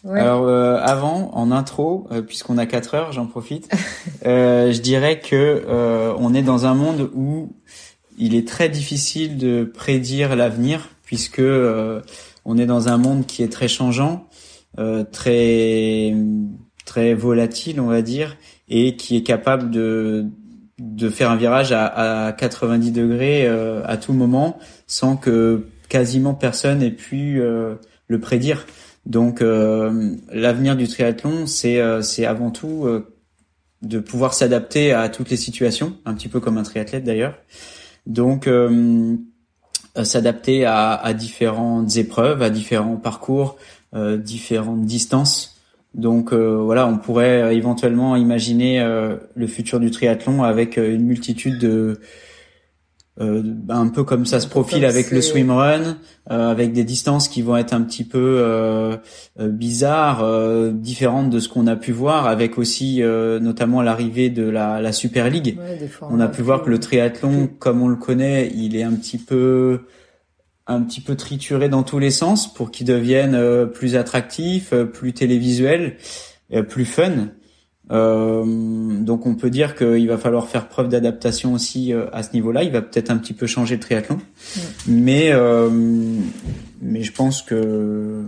Ouais. 0.05 0.21
Alors 0.21 0.47
euh, 0.47 0.79
avant, 0.83 1.31
en 1.35 1.51
intro, 1.51 2.07
euh, 2.13 2.21
puisqu'on 2.21 2.59
a 2.59 2.67
quatre 2.67 2.95
heures, 2.95 3.13
j'en 3.13 3.27
profite. 3.27 3.75
euh, 4.27 4.71
je 4.71 4.81
dirais 4.81 5.19
que 5.19 5.65
euh, 5.67 6.13
on 6.19 6.35
est 6.35 6.43
dans 6.43 6.67
un 6.67 6.75
monde 6.75 7.11
où 7.15 7.55
il 8.19 8.35
est 8.35 8.47
très 8.47 8.69
difficile 8.69 9.39
de 9.39 9.65
prédire 9.65 10.37
l'avenir, 10.37 10.91
puisque 11.05 11.41
euh, 11.41 12.03
on 12.45 12.59
est 12.59 12.67
dans 12.67 12.89
un 12.89 12.99
monde 12.99 13.25
qui 13.27 13.43
est 13.43 13.49
très 13.49 13.69
changeant, 13.69 14.29
très 15.13 16.15
très 16.85 17.15
volatile, 17.15 17.81
on 17.81 17.87
va 17.87 18.03
dire, 18.03 18.37
et 18.69 18.97
qui 18.97 19.17
est 19.17 19.23
capable 19.23 19.71
de 19.71 20.27
de 20.79 21.09
faire 21.09 21.31
un 21.31 21.37
virage 21.37 21.71
à, 21.73 22.27
à 22.27 22.33
90 22.33 22.91
degrés 22.91 23.47
à 23.47 23.97
tout 23.97 24.13
moment, 24.13 24.59
sans 24.87 25.17
que 25.17 25.69
quasiment 25.89 26.35
personne 26.35 26.83
ait 26.83 26.91
pu 26.91 27.41
le 27.41 28.21
prédire. 28.21 28.67
Donc 29.07 29.43
euh, 29.43 30.17
l'avenir 30.33 30.77
du 30.77 30.89
triathlon, 30.89 31.47
c'est 31.47 31.79
euh, 31.79 32.01
c'est 32.03 32.25
avant 32.25 32.51
tout 32.51 32.87
euh, 32.87 33.15
de 33.83 33.99
pouvoir 33.99 34.33
s'adapter 34.33 34.93
à 34.93 35.09
toutes 35.09 35.31
les 35.31 35.37
situations, 35.37 35.97
un 36.07 36.15
petit 36.15 36.29
peu 36.29 36.41
comme 36.41 36.57
un 36.57 36.63
triathlète 36.63 37.05
d'ailleurs. 37.05 37.35
Donc 38.07 38.49
s'adapter 40.03 40.65
à, 40.67 40.93
à, 40.93 41.15
différentes 41.15 41.97
épreuves, 41.97 42.43
à 42.43 42.51
différents 42.51 42.97
parcours, 42.97 43.57
différentes 43.95 44.85
distances. 44.85 45.59
Donc 45.95 46.35
voilà, 46.35 46.87
on 46.87 46.99
pourrait 46.99 47.57
éventuellement 47.57 48.17
imaginer 48.17 48.83
le 49.35 49.47
futur 49.47 49.81
du 49.81 49.91
triathlon 49.91 50.43
avec 50.43 50.77
une 50.77 51.05
multitude 51.05 51.59
de 51.59 51.69
euh, 51.69 52.01
un 53.17 53.89
peu 53.89 54.03
comme 54.03 54.27
ça 54.27 54.41
se 54.41 54.49
profile 54.49 54.85
avec 54.85 55.13
le 55.13 55.23
swimrun, 55.23 55.99
euh, 56.31 56.51
avec 56.51 56.73
des 56.73 56.83
distances 56.83 57.29
qui 57.29 57.43
vont 57.43 57.57
être 57.57 57.73
un 57.73 57.83
petit 57.83 58.03
peu 58.03 58.39
euh, 58.41 58.97
euh 59.39 59.49
bizarres, 59.49 60.25
euh, 60.25 60.73
différentes 60.73 61.31
de 61.31 61.39
ce 61.39 61.49
qu'on 61.49 61.69
a 61.69 61.77
pu 61.77 61.93
voir, 61.93 62.27
avec 62.27 62.59
aussi 62.59 63.03
notamment 63.41 63.83
l'arrivée 63.83 64.31
de 64.31 64.49
la, 64.49 64.81
la 64.81 64.93
Super 64.93 65.31
League. 65.31 65.59
on 66.03 66.19
a 66.19 66.29
pu 66.29 66.43
voir 66.43 66.63
que 66.63 66.71
le 66.71 66.81
triathlon, 66.81 67.49
comme 67.59 67.83
on 67.83 67.89
le 67.89 67.97
connaît, 67.97 68.51
il 68.55 68.77
est 68.77 68.83
un 68.83 68.95
petit 68.95 69.19
peu 69.19 69.81
un 70.67 70.81
petit 70.81 71.03
peu 71.03 71.15
trituré 71.15 71.69
dans 71.69 71.83
tous 71.83 71.99
les 71.99 72.11
sens 72.11 72.53
pour 72.53 72.71
qu'il 72.71 72.87
devienne 72.87 73.69
plus 73.69 73.97
attractif, 73.97 74.73
plus 74.93 75.13
télévisuel, 75.13 75.99
plus 76.69 76.87
fun. 76.87 77.29
Euh, 77.91 78.45
donc 79.01 79.27
on 79.27 79.35
peut 79.35 79.51
dire 79.51 79.75
qu'il 79.75 80.09
va 80.09 80.17
falloir 80.17 80.49
faire 80.49 80.69
preuve 80.69 80.89
d'adaptation 80.89 81.53
aussi 81.53 81.93
euh, 81.93 82.07
à 82.13 82.23
ce 82.23 82.33
niveau-là. 82.33 82.63
Il 82.63 82.73
va 82.73 82.81
peut-être 82.81 83.11
un 83.11 83.19
petit 83.19 83.35
peu 83.35 83.47
changer 83.47 83.75
le 83.75 83.81
triathlon, 83.81 84.19
mais 84.87 85.31
euh, 85.33 85.69
mais 86.81 87.03
je 87.03 87.13
pense 87.13 87.43
que 87.43 88.23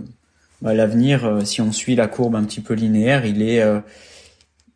bah, 0.61 0.73
l'avenir, 0.73 1.25
euh, 1.25 1.41
si 1.43 1.61
on 1.61 1.71
suit 1.71 1.95
la 1.95 2.07
courbe 2.07 2.35
un 2.35 2.43
petit 2.43 2.61
peu 2.61 2.75
linéaire, 2.75 3.25
il 3.25 3.41
est 3.41 3.63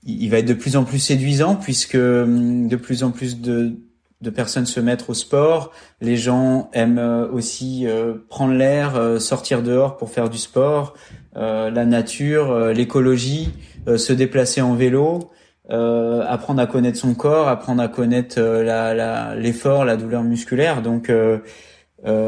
il 0.03 0.29
va 0.31 0.39
être 0.39 0.47
de 0.47 0.55
plus 0.55 0.75
en 0.75 0.83
plus 0.83 0.97
séduisant 0.97 1.55
puisque 1.55 1.95
de 1.97 2.75
plus 2.75 3.03
en 3.03 3.11
plus 3.11 3.39
de 3.39 3.73
de 4.21 4.29
personnes 4.29 4.67
se 4.67 4.79
mettre 4.79 5.11
au 5.11 5.13
sport. 5.15 5.71
Les 5.99 6.15
gens 6.15 6.69
aiment 6.73 7.27
aussi 7.31 7.85
prendre 8.29 8.53
l'air, 8.53 9.19
sortir 9.19 9.61
dehors 9.61 9.97
pour 9.97 10.11
faire 10.11 10.29
du 10.29 10.37
sport, 10.39 10.95
la 11.35 11.85
nature, 11.85 12.71
l'écologie. 12.71 13.51
Euh, 13.87 13.97
se 13.97 14.13
déplacer 14.13 14.61
en 14.61 14.75
vélo, 14.75 15.31
euh, 15.71 16.23
apprendre 16.27 16.61
à 16.61 16.67
connaître 16.67 16.99
son 16.99 17.15
corps, 17.15 17.47
apprendre 17.47 17.81
à 17.81 17.87
connaître 17.87 18.35
euh, 18.39 18.63
la, 18.63 19.35
l'effort, 19.35 19.85
la, 19.85 19.97
douleur 19.97 20.23
musculaire. 20.23 20.81
Donc 20.81 21.11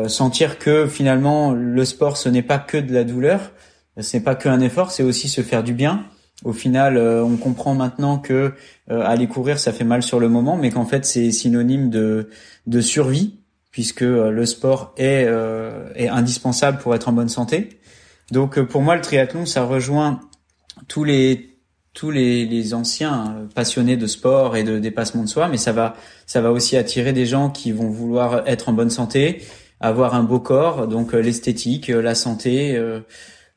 sentir 0.07 0.59
que 0.59 0.85
finalement 0.87 1.51
le 1.51 1.85
sport 1.85 2.17
ce 2.17 2.29
n'est 2.29 2.43
pas 2.43 2.59
que 2.59 2.77
de 2.77 2.93
la 2.93 3.03
douleur, 3.03 3.51
ce 3.99 4.17
n'est 4.17 4.23
pas 4.23 4.35
qu'un 4.35 4.59
effort, 4.59 4.91
c'est 4.91 5.03
aussi 5.03 5.29
se 5.29 5.41
faire 5.41 5.63
du 5.63 5.73
bien. 5.73 6.05
Au 6.43 6.53
final, 6.53 6.97
on 6.97 7.37
comprend 7.37 7.73
maintenant 7.73 8.17
que 8.17 8.53
aller 8.89 9.27
courir 9.27 9.57
ça 9.59 9.71
fait 9.71 9.83
mal 9.83 10.03
sur 10.03 10.19
le 10.19 10.29
moment, 10.29 10.57
mais 10.57 10.69
qu'en 10.69 10.85
fait 10.85 11.05
c'est 11.05 11.31
synonyme 11.31 11.89
de 11.89 12.29
de 12.67 12.81
survie 12.81 13.39
puisque 13.71 14.01
le 14.01 14.45
sport 14.45 14.93
est 14.97 15.27
est 15.95 16.07
indispensable 16.07 16.77
pour 16.77 16.93
être 16.93 17.09
en 17.09 17.13
bonne 17.13 17.29
santé. 17.29 17.79
Donc 18.31 18.61
pour 18.61 18.81
moi 18.81 18.95
le 18.95 19.01
triathlon 19.01 19.47
ça 19.47 19.63
rejoint 19.63 20.19
tous 20.87 21.03
les 21.03 21.49
tous 21.93 22.09
les, 22.09 22.47
les, 22.47 22.73
anciens 22.73 23.35
euh, 23.37 23.45
passionnés 23.53 23.97
de 23.97 24.07
sport 24.07 24.57
et 24.57 24.63
de 24.63 24.79
dépassement 24.79 25.21
de 25.23 25.29
soi, 25.29 25.47
mais 25.47 25.57
ça 25.57 25.71
va 25.71 25.95
ça 26.25 26.41
va 26.41 26.51
aussi 26.51 26.75
attirer 26.75 27.13
des 27.13 27.27
gens 27.27 27.49
qui 27.51 27.71
vont 27.71 27.89
vouloir 27.89 28.47
être 28.47 28.69
en 28.69 28.73
bonne 28.73 28.89
santé, 28.89 29.43
avoir 29.79 30.15
un 30.15 30.23
beau 30.23 30.39
corps, 30.39 30.87
donc 30.87 31.13
l'esthétique, 31.13 31.89
la 31.89 32.15
santé. 32.15 32.81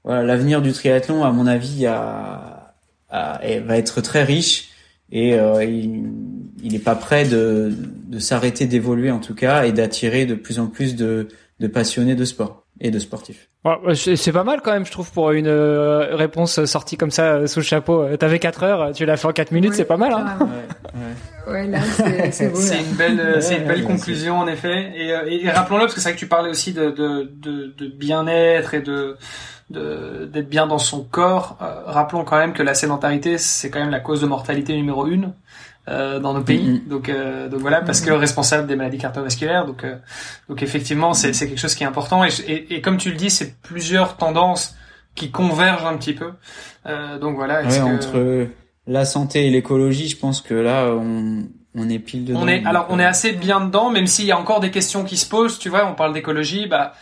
voilà, 0.04 0.22
l'avenir 0.22 0.60
du 0.60 0.72
triathlon, 0.72 1.24
à 1.24 1.30
mon 1.32 1.46
avis, 1.46 1.84
va 1.84 3.78
être 3.78 4.00
très 4.02 4.24
riche 4.24 4.70
et 5.12 5.36
il 5.36 6.72
n'est 6.72 6.78
pas 6.78 6.96
prêt 6.96 7.26
de, 7.26 7.72
de 8.08 8.18
s'arrêter 8.18 8.66
d'évoluer 8.66 9.10
en 9.10 9.20
tout 9.20 9.34
cas 9.34 9.64
et 9.64 9.72
d'attirer 9.72 10.26
de 10.26 10.34
plus 10.34 10.58
en 10.58 10.66
plus 10.66 10.96
de, 10.96 11.28
de 11.60 11.66
passionnés 11.68 12.16
de 12.16 12.24
sport 12.24 12.65
et 12.80 12.90
de 12.90 12.98
sportifs. 12.98 13.48
c'est 13.94 14.32
pas 14.32 14.44
mal 14.44 14.60
quand 14.62 14.72
même, 14.72 14.86
je 14.86 14.90
trouve, 14.90 15.10
pour 15.10 15.32
une 15.32 15.46
euh, 15.46 16.14
réponse 16.14 16.64
sortie 16.66 16.96
comme 16.96 17.10
ça 17.10 17.34
euh, 17.34 17.46
sous 17.46 17.60
le 17.60 17.64
chapeau. 17.64 18.02
Euh, 18.02 18.16
t'avais 18.16 18.38
4 18.38 18.62
heures, 18.64 18.92
tu 18.92 19.06
l'as 19.06 19.16
fait 19.16 19.26
en 19.26 19.32
4 19.32 19.52
minutes, 19.52 19.74
c'est 19.74 19.84
pas 19.84 19.96
mal. 19.96 20.12
Hein 20.12 20.38
ouais, 21.46 21.52
ouais. 21.52 21.66
là, 21.68 21.78
c'est 22.30 22.48
beau. 22.48 22.60
C'est 22.60 22.80
une 22.80 22.96
belle, 22.96 23.42
c'est 23.42 23.56
une 23.56 23.66
belle 23.66 23.84
conclusion 23.84 24.38
en 24.38 24.46
effet. 24.46 24.92
Et, 24.94 25.08
et, 25.44 25.50
rappelons-le 25.50 25.84
parce 25.84 25.94
que 25.94 26.00
c'est 26.00 26.10
vrai 26.10 26.14
que 26.14 26.20
tu 26.20 26.28
parlais 26.28 26.50
aussi 26.50 26.72
de, 26.72 26.90
de, 26.90 27.30
de, 27.34 27.74
de 27.76 27.86
bien-être 27.88 28.74
et 28.74 28.82
de 28.82 29.16
d'être 29.68 30.48
bien 30.48 30.68
dans 30.68 30.78
son 30.78 31.02
corps. 31.02 31.56
rappelons 31.58 32.22
quand 32.22 32.38
même 32.38 32.52
que 32.52 32.62
la 32.62 32.74
sédentarité, 32.74 33.36
c'est 33.36 33.68
quand 33.68 33.80
même 33.80 33.90
la 33.90 33.98
cause 33.98 34.20
de 34.20 34.26
mortalité 34.26 34.76
numéro 34.76 35.08
une. 35.08 35.32
Euh, 35.88 36.18
dans 36.18 36.34
nos 36.34 36.42
pays. 36.42 36.68
Mm-hmm. 36.68 36.88
Donc, 36.88 37.08
euh, 37.08 37.48
donc 37.48 37.60
voilà, 37.60 37.80
parce 37.80 38.00
que 38.00 38.10
responsable 38.10 38.66
des 38.66 38.74
maladies 38.74 38.98
cardiovasculaires. 38.98 39.66
Donc, 39.66 39.84
euh, 39.84 39.94
donc 40.48 40.60
effectivement, 40.60 41.14
c'est 41.14 41.32
c'est 41.32 41.46
quelque 41.46 41.60
chose 41.60 41.76
qui 41.76 41.84
est 41.84 41.86
important. 41.86 42.24
Et, 42.24 42.30
et, 42.48 42.74
et 42.74 42.80
comme 42.80 42.96
tu 42.96 43.10
le 43.10 43.16
dis, 43.16 43.30
c'est 43.30 43.54
plusieurs 43.62 44.16
tendances 44.16 44.74
qui 45.14 45.30
convergent 45.30 45.86
un 45.86 45.96
petit 45.96 46.12
peu. 46.12 46.32
Euh, 46.86 47.20
donc 47.20 47.36
voilà. 47.36 47.62
Ouais, 47.62 47.80
entre 47.80 48.48
la 48.88 49.04
santé 49.04 49.46
et 49.46 49.50
l'écologie, 49.50 50.08
je 50.08 50.16
pense 50.16 50.40
que 50.40 50.54
là, 50.54 50.90
on 50.90 51.44
on 51.76 51.88
est 51.88 51.98
pile 51.98 52.24
dedans. 52.24 52.40
On 52.42 52.48
est 52.48 52.64
alors 52.64 52.86
on 52.90 52.98
est 52.98 53.04
assez 53.04 53.32
bien 53.32 53.60
dedans, 53.60 53.90
même 53.90 54.06
s'il 54.06 54.24
y 54.24 54.32
a 54.32 54.38
encore 54.38 54.60
des 54.60 54.70
questions 54.70 55.04
qui 55.04 55.16
se 55.16 55.26
posent. 55.26 55.58
Tu 55.58 55.68
vois, 55.68 55.86
on 55.86 55.94
parle 55.94 56.14
d'écologie, 56.14 56.66
bah 56.66 56.94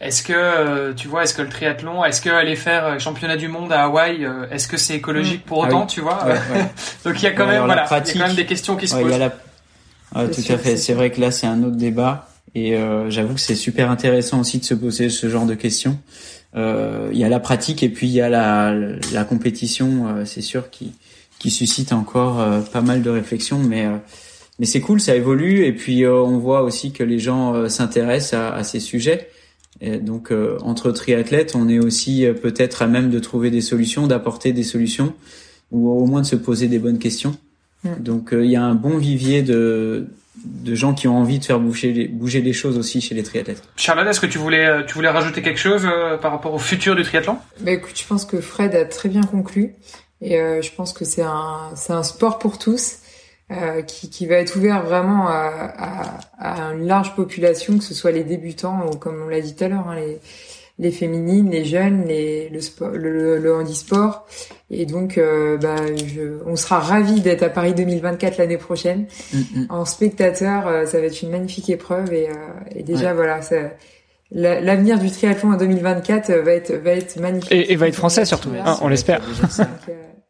est-ce 0.00 0.22
que 0.22 0.32
euh, 0.34 0.92
tu 0.94 1.08
vois, 1.08 1.22
est-ce 1.22 1.32
que 1.32 1.42
le 1.42 1.48
triathlon, 1.48 2.04
est-ce 2.04 2.20
que 2.20 2.28
aller 2.28 2.56
faire 2.56 2.84
euh, 2.86 2.98
championnat 2.98 3.36
du 3.36 3.48
monde 3.48 3.72
à 3.72 3.84
Hawaï, 3.84 4.24
euh, 4.24 4.46
est-ce 4.50 4.68
que 4.68 4.76
c'est 4.76 4.94
écologique 4.94 5.44
pour 5.44 5.64
ah 5.64 5.68
autant, 5.68 5.86
tu 5.86 6.00
vois 6.00 6.18
Donc 7.04 7.22
il 7.22 7.22
y 7.22 7.28
a 7.28 7.32
quand 7.32 7.46
même 7.46 7.64
voilà, 7.64 7.86
il 7.88 7.92
y 7.92 8.10
a 8.10 8.12
quand 8.12 8.26
même 8.26 8.36
des 8.36 8.46
questions 8.46 8.76
qui 8.76 8.88
se 8.88 8.96
posent. 8.96 9.12
tout 10.12 10.52
à 10.52 10.58
fait. 10.58 10.76
C'est 10.76 10.94
vrai 10.94 11.10
que 11.10 11.20
là 11.20 11.30
c'est 11.30 11.46
un 11.46 11.62
autre 11.62 11.76
débat 11.76 12.28
et 12.54 12.76
j'avoue 13.08 13.34
que 13.34 13.40
c'est 13.40 13.54
super 13.54 13.90
intéressant 13.90 14.40
aussi 14.40 14.58
de 14.58 14.64
se 14.64 14.74
poser 14.74 15.08
ce 15.08 15.28
genre 15.28 15.46
de 15.46 15.54
questions. 15.54 15.98
Il 16.54 17.16
y 17.16 17.24
a 17.24 17.28
la 17.28 17.40
pratique 17.40 17.82
et 17.82 17.88
puis 17.88 18.08
il 18.08 18.12
y 18.12 18.20
a 18.20 18.28
la, 18.28 18.74
la 19.12 19.24
compétition, 19.24 20.24
c'est 20.24 20.42
sûr 20.42 20.68
qui 20.70 20.92
qui 21.38 21.50
suscite 21.50 21.92
encore 21.92 22.44
pas 22.72 22.80
mal 22.80 23.02
de 23.02 23.10
réflexions, 23.10 23.58
mais 23.58 23.86
mais 24.58 24.64
c'est 24.64 24.80
cool, 24.80 25.00
ça 25.00 25.14
évolue 25.14 25.64
et 25.64 25.72
puis 25.72 26.06
on 26.06 26.38
voit 26.38 26.62
aussi 26.62 26.92
que 26.92 27.02
les 27.02 27.18
gens 27.18 27.68
s'intéressent 27.68 28.40
à, 28.40 28.54
à, 28.54 28.64
ces 28.64 28.80
sujets. 28.80 29.28
Et 29.80 29.98
donc 29.98 30.30
euh, 30.32 30.58
entre 30.62 30.90
triathlètes, 30.90 31.54
on 31.54 31.68
est 31.68 31.78
aussi 31.78 32.24
euh, 32.24 32.32
peut-être 32.32 32.82
à 32.82 32.86
même 32.86 33.10
de 33.10 33.18
trouver 33.18 33.50
des 33.50 33.60
solutions, 33.60 34.06
d'apporter 34.06 34.52
des 34.52 34.62
solutions, 34.62 35.14
ou 35.70 35.90
au 35.90 36.06
moins 36.06 36.22
de 36.22 36.26
se 36.26 36.36
poser 36.36 36.68
des 36.68 36.78
bonnes 36.78 36.98
questions. 36.98 37.36
Mm. 37.84 37.90
Donc 38.00 38.32
euh, 38.32 38.44
il 38.44 38.50
y 38.50 38.56
a 38.56 38.62
un 38.62 38.74
bon 38.74 38.96
vivier 38.96 39.42
de, 39.42 40.06
de 40.44 40.74
gens 40.74 40.94
qui 40.94 41.08
ont 41.08 41.18
envie 41.18 41.38
de 41.38 41.44
faire 41.44 41.60
bouger 41.60 41.92
les, 41.92 42.08
bouger 42.08 42.40
les 42.40 42.54
choses 42.54 42.78
aussi 42.78 43.02
chez 43.02 43.14
les 43.14 43.22
triathlètes. 43.22 43.62
Charlotte, 43.76 44.06
est-ce 44.06 44.20
que 44.20 44.26
tu 44.26 44.38
voulais, 44.38 44.86
tu 44.86 44.94
voulais 44.94 45.10
rajouter 45.10 45.42
quelque 45.42 45.60
chose 45.60 45.86
par 46.22 46.32
rapport 46.32 46.54
au 46.54 46.58
futur 46.58 46.96
du 46.96 47.02
triathlon? 47.02 47.36
Bah 47.60 47.72
écoute, 47.72 47.98
je 47.98 48.06
pense 48.06 48.24
que 48.24 48.40
Fred 48.40 48.74
a 48.74 48.86
très 48.86 49.10
bien 49.10 49.22
conclu. 49.22 49.74
Et 50.22 50.36
je 50.36 50.74
pense 50.74 50.92
que 50.92 51.04
c'est 51.04 51.22
un, 51.22 51.72
c'est 51.74 51.92
un 51.92 52.02
sport 52.02 52.38
pour 52.38 52.58
tous. 52.58 53.00
Euh, 53.52 53.80
qui, 53.82 54.10
qui, 54.10 54.26
va 54.26 54.38
être 54.38 54.56
ouvert 54.56 54.82
vraiment 54.82 55.28
à, 55.28 55.70
à, 55.78 56.18
à, 56.36 56.72
une 56.72 56.84
large 56.88 57.14
population, 57.14 57.78
que 57.78 57.84
ce 57.84 57.94
soit 57.94 58.10
les 58.10 58.24
débutants 58.24 58.90
ou 58.90 58.96
comme 58.96 59.22
on 59.22 59.28
l'a 59.28 59.40
dit 59.40 59.54
tout 59.54 59.62
à 59.62 59.68
l'heure, 59.68 59.86
hein, 59.88 59.94
les, 59.94 60.18
les, 60.80 60.90
féminines, 60.90 61.48
les 61.48 61.64
jeunes, 61.64 62.08
les, 62.08 62.48
le, 62.48 62.60
sport, 62.60 62.88
le, 62.88 63.38
le, 63.38 63.54
handisport. 63.54 64.26
Et 64.68 64.84
donc, 64.84 65.16
euh, 65.16 65.58
bah, 65.58 65.76
je, 65.94 66.40
on 66.44 66.56
sera 66.56 66.80
ravis 66.80 67.20
d'être 67.20 67.44
à 67.44 67.48
Paris 67.48 67.72
2024 67.72 68.36
l'année 68.36 68.56
prochaine. 68.56 69.06
Mm, 69.32 69.38
mm. 69.38 69.66
En 69.68 69.84
spectateur, 69.84 70.66
euh, 70.66 70.84
ça 70.84 70.98
va 70.98 71.06
être 71.06 71.22
une 71.22 71.30
magnifique 71.30 71.70
épreuve. 71.70 72.12
Et, 72.12 72.28
et 72.74 72.82
déjà, 72.82 73.14
voilà, 73.14 73.42
ça, 73.42 73.58
l'avenir 74.30 74.98
du 74.98 75.10
triathlon 75.10 75.52
en 75.52 75.56
2024 75.56 76.32
va 76.32 76.52
être 76.52 76.72
va 76.74 76.90
être 76.92 77.18
magnifique. 77.20 77.52
Et, 77.52 77.72
et 77.72 77.76
va 77.76 77.88
être 77.88 77.94
français 77.94 78.24
surtout, 78.24 78.50
hein, 78.64 78.78
on 78.80 78.88
l'espère. 78.88 79.20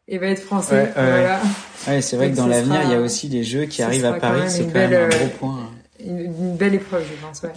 et 0.07 0.17
va 0.17 0.27
être 0.27 0.41
français. 0.41 0.91
voilà. 0.95 1.39
Ouais, 1.87 2.01
c'est 2.01 2.17
vrai 2.17 2.31
que 2.31 2.35
dans 2.35 2.47
l'avenir, 2.47 2.81
il 2.85 2.91
y 2.91 2.95
a 2.95 2.99
aussi 3.01 3.29
des 3.29 3.43
jeux 3.43 3.65
qui 3.65 3.81
arrivent 3.81 4.05
à 4.05 4.13
Paris, 4.13 4.43
c'est 4.47 4.65
quand 4.65 4.73
même 4.73 4.93
un 4.93 5.07
gros 5.07 5.25
euh, 5.25 5.39
point. 5.39 5.69
Une, 6.07 6.55
belle 6.55 6.75
épreuve, 6.75 7.03
je 7.03 7.25
pense. 7.25 7.43
Ouais. 7.43 7.51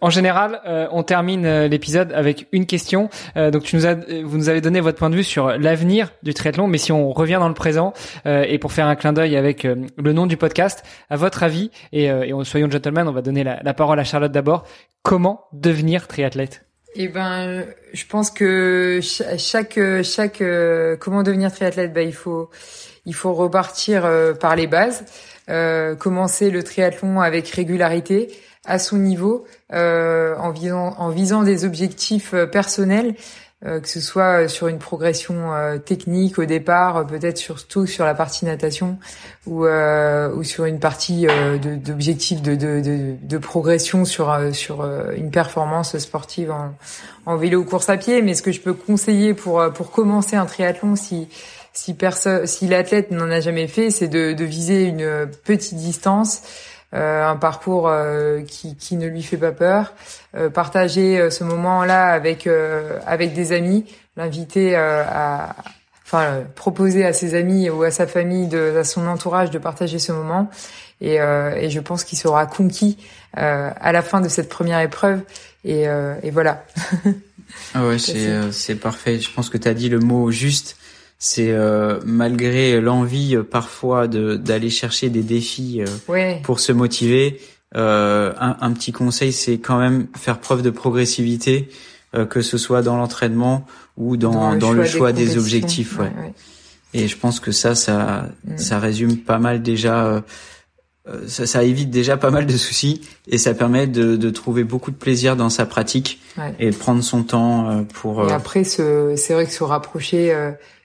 En 0.00 0.10
général, 0.10 0.60
euh, 0.66 0.86
on 0.90 1.02
termine 1.02 1.46
euh, 1.46 1.68
l'épisode 1.68 2.12
avec 2.12 2.46
une 2.52 2.66
question. 2.66 3.08
donc, 3.36 3.62
tu 3.62 3.76
nous 3.76 3.86
as, 3.86 3.94
vous 3.94 4.36
nous 4.36 4.48
avez 4.48 4.60
donné 4.60 4.80
votre 4.80 4.98
point 4.98 5.10
de 5.10 5.16
vue 5.16 5.24
sur 5.24 5.56
l'avenir 5.58 6.12
du 6.22 6.34
triathlon, 6.34 6.66
mais 6.66 6.78
si 6.78 6.92
on 6.92 7.12
revient 7.12 7.38
dans 7.40 7.48
le 7.48 7.54
présent 7.54 7.92
et 8.24 8.58
pour 8.58 8.72
faire 8.72 8.86
un 8.86 8.96
clin 8.96 9.12
d'œil 9.12 9.36
avec 9.36 9.64
le 9.64 10.12
nom 10.12 10.26
du 10.26 10.36
podcast, 10.36 10.84
à 11.10 11.16
votre 11.16 11.42
avis 11.42 11.70
et, 11.92 12.06
et 12.06 12.32
soyons 12.44 12.70
gentlemen, 12.70 13.08
on 13.08 13.12
va 13.12 13.22
donner 13.22 13.44
la, 13.44 13.60
la 13.62 13.74
parole 13.74 13.98
à 13.98 14.04
Charlotte 14.04 14.32
d'abord. 14.32 14.64
Comment 15.02 15.44
devenir 15.52 16.08
triathlète? 16.08 16.64
Eh 16.94 17.08
ben, 17.08 17.64
je 17.92 18.04
pense 18.06 18.30
que 18.30 19.00
chaque 19.02 19.80
chaque, 20.02 20.42
comment 21.00 21.22
devenir 21.22 21.52
triathlète, 21.52 21.92
ben 21.92 22.06
il 22.06 22.14
faut 22.14 22.50
il 23.04 23.14
faut 23.14 23.32
repartir 23.32 24.04
euh, 24.04 24.32
par 24.32 24.56
les 24.56 24.66
bases, 24.66 25.04
euh, 25.52 25.94
commencer 25.94 26.50
le 26.50 26.62
triathlon 26.62 27.20
avec 27.20 27.48
régularité 27.48 28.28
à 28.64 28.78
son 28.78 28.96
niveau, 28.96 29.44
euh, 29.72 30.34
en 30.38 30.50
visant 30.50 30.94
en 30.98 31.10
visant 31.10 31.42
des 31.42 31.64
objectifs 31.64 32.34
personnels. 32.50 33.14
que 33.64 33.88
ce 33.88 34.00
soit 34.00 34.48
sur 34.48 34.66
une 34.66 34.80
progression 34.80 35.52
technique 35.84 36.40
au 36.40 36.44
départ, 36.46 37.06
peut-être 37.06 37.38
surtout 37.38 37.86
sur 37.86 38.04
la 38.04 38.12
partie 38.12 38.44
natation 38.44 38.98
ou, 39.46 39.66
ou 39.66 40.42
sur 40.42 40.64
une 40.64 40.80
partie 40.80 41.28
d'objectifs 41.62 42.42
de, 42.42 42.56
de, 42.56 42.80
de, 42.80 43.14
de, 43.22 43.38
progression 43.38 44.04
sur, 44.04 44.36
sur 44.52 44.84
une 45.16 45.30
performance 45.30 45.96
sportive 45.98 46.50
en, 46.50 46.74
en 47.24 47.36
vélo 47.36 47.60
ou 47.60 47.64
course 47.64 47.88
à 47.88 47.96
pied. 47.96 48.20
Mais 48.20 48.34
ce 48.34 48.42
que 48.42 48.50
je 48.50 48.60
peux 48.60 48.74
conseiller 48.74 49.32
pour, 49.32 49.62
pour 49.72 49.92
commencer 49.92 50.34
un 50.34 50.46
triathlon, 50.46 50.96
si, 50.96 51.28
si 51.72 51.94
personne, 51.94 52.46
si 52.46 52.68
l'athlète 52.68 53.10
n'en 53.10 53.30
a 53.30 53.40
jamais 53.40 53.66
fait, 53.66 53.90
c'est 53.90 54.08
de, 54.08 54.32
de, 54.32 54.44
viser 54.44 54.84
une 54.84 55.28
petite 55.44 55.76
distance, 55.76 56.42
euh, 56.94 57.26
un 57.26 57.36
parcours 57.36 57.88
euh, 57.88 58.42
qui, 58.42 58.76
qui, 58.76 58.96
ne 58.96 59.06
lui 59.06 59.22
fait 59.22 59.38
pas 59.38 59.52
peur, 59.52 59.94
euh, 60.36 60.50
partager 60.50 61.18
euh, 61.18 61.30
ce 61.30 61.44
moment-là 61.44 62.08
avec 62.08 62.46
euh, 62.46 62.98
avec 63.06 63.32
des 63.32 63.52
amis, 63.52 63.86
l'inviter 64.18 64.76
à, 64.76 65.56
enfin 66.04 66.40
proposer 66.54 67.06
à 67.06 67.14
ses 67.14 67.34
amis 67.34 67.70
ou 67.70 67.82
à 67.82 67.90
sa 67.90 68.06
famille, 68.06 68.46
de, 68.46 68.76
à 68.76 68.84
son 68.84 69.06
entourage 69.06 69.50
de 69.50 69.58
partager 69.58 69.98
ce 69.98 70.12
moment. 70.12 70.50
Et, 71.00 71.16
et 71.16 71.68
je 71.68 71.80
pense 71.80 72.04
qu'il 72.04 72.16
sera 72.16 72.46
conquis 72.46 72.96
à 73.34 73.90
la 73.90 74.02
fin 74.02 74.20
de 74.20 74.28
cette 74.28 74.48
première 74.48 74.78
épreuve. 74.78 75.22
Et, 75.64 75.86
et 76.22 76.30
voilà. 76.30 76.64
ah 77.74 77.84
ouais, 77.84 77.98
c'est 77.98 78.52
c'est 78.52 78.76
parfait. 78.76 79.18
Je 79.18 79.32
pense 79.32 79.50
que 79.50 79.58
tu 79.58 79.66
as 79.66 79.74
dit 79.74 79.88
le 79.88 79.98
mot 79.98 80.30
juste 80.30 80.76
c'est 81.24 81.52
euh, 81.52 82.00
malgré 82.04 82.80
l'envie 82.80 83.36
euh, 83.36 83.44
parfois 83.44 84.08
de 84.08 84.34
d'aller 84.34 84.70
chercher 84.70 85.08
des 85.08 85.22
défis 85.22 85.80
euh, 85.80 86.34
pour 86.42 86.58
se 86.58 86.72
motiver. 86.72 87.40
Un, 87.74 88.56
un, 88.60 88.72
petit 88.72 88.92
conseil, 88.92 89.32
c'est 89.32 89.58
quand 89.58 89.78
même 89.78 90.08
faire 90.14 90.40
preuve 90.40 90.60
de 90.60 90.68
progressivité, 90.68 91.70
que 92.28 92.42
ce 92.42 92.58
soit 92.58 92.82
dans 92.82 92.98
l'entraînement 92.98 93.64
ou 93.96 94.18
dans, 94.18 94.56
dans, 94.56 94.72
le, 94.72 94.84
choix, 94.84 95.14
des, 95.14 95.38
objectifs. 95.38 95.98
Ouais. 95.98 96.12
Et 96.92 97.08
je 97.08 97.16
pense 97.16 97.40
que 97.40 97.50
ça, 97.50 97.74
ça, 97.74 98.26
mm. 98.44 98.58
ça 98.58 98.78
résume 98.78 99.16
pas 99.16 99.38
mal 99.38 99.62
déjà. 99.62 100.22
Ça, 101.26 101.46
ça, 101.46 101.64
évite 101.64 101.90
déjà 101.90 102.16
pas 102.16 102.30
mal 102.30 102.46
de 102.46 102.56
soucis 102.56 103.00
et 103.26 103.36
ça 103.36 103.54
permet 103.54 103.88
de, 103.88 104.14
de 104.16 104.30
trouver 104.30 104.62
beaucoup 104.62 104.92
de 104.92 104.96
plaisir 104.96 105.34
dans 105.34 105.50
sa 105.50 105.66
pratique 105.66 106.20
et 106.60 106.70
de 106.70 106.76
prendre 106.76 107.02
son 107.02 107.24
temps 107.24 107.84
pour. 107.92 108.28
Et 108.28 108.32
après, 108.32 108.62
c'est 108.62 109.32
vrai 109.32 109.46
que 109.46 109.52
se 109.52 109.64
rapprocher 109.64 110.32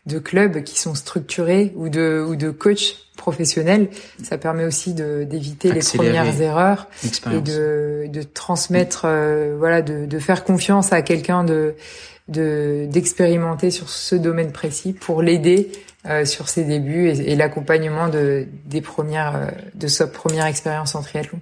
de 0.07 0.19
clubs 0.19 0.63
qui 0.63 0.79
sont 0.79 0.95
structurés 0.95 1.73
ou 1.75 1.89
de 1.89 2.25
ou 2.27 2.35
de 2.35 2.49
coachs 2.49 2.95
professionnels, 3.17 3.89
ça 4.23 4.37
permet 4.37 4.63
aussi 4.63 4.93
de 4.93 5.25
d'éviter 5.25 5.71
les 5.71 5.81
premières 5.81 6.41
erreurs 6.41 6.87
et 7.31 7.41
de 7.41 8.07
de 8.07 8.21
transmettre 8.23 9.01
euh, 9.05 9.55
voilà 9.59 9.81
de 9.81 10.05
de 10.05 10.19
faire 10.19 10.45
confiance 10.45 10.93
à 10.93 11.01
quelqu'un 11.01 11.43
de 11.43 11.75
de 12.29 12.87
d'expérimenter 12.89 13.69
sur 13.69 13.89
ce 13.89 14.15
domaine 14.15 14.53
précis 14.53 14.93
pour 14.93 15.21
l'aider 15.21 15.71
euh, 16.07 16.25
sur 16.25 16.49
ses 16.49 16.63
débuts 16.63 17.09
et, 17.09 17.35
l'accompagnement 17.35 18.07
de 18.07 18.47
des 18.65 18.81
premières 18.81 19.35
euh, 19.35 19.47
de 19.75 19.87
sa 19.87 20.07
première 20.07 20.45
expérience 20.45 20.95
en 20.95 21.01
triathlon. 21.01 21.39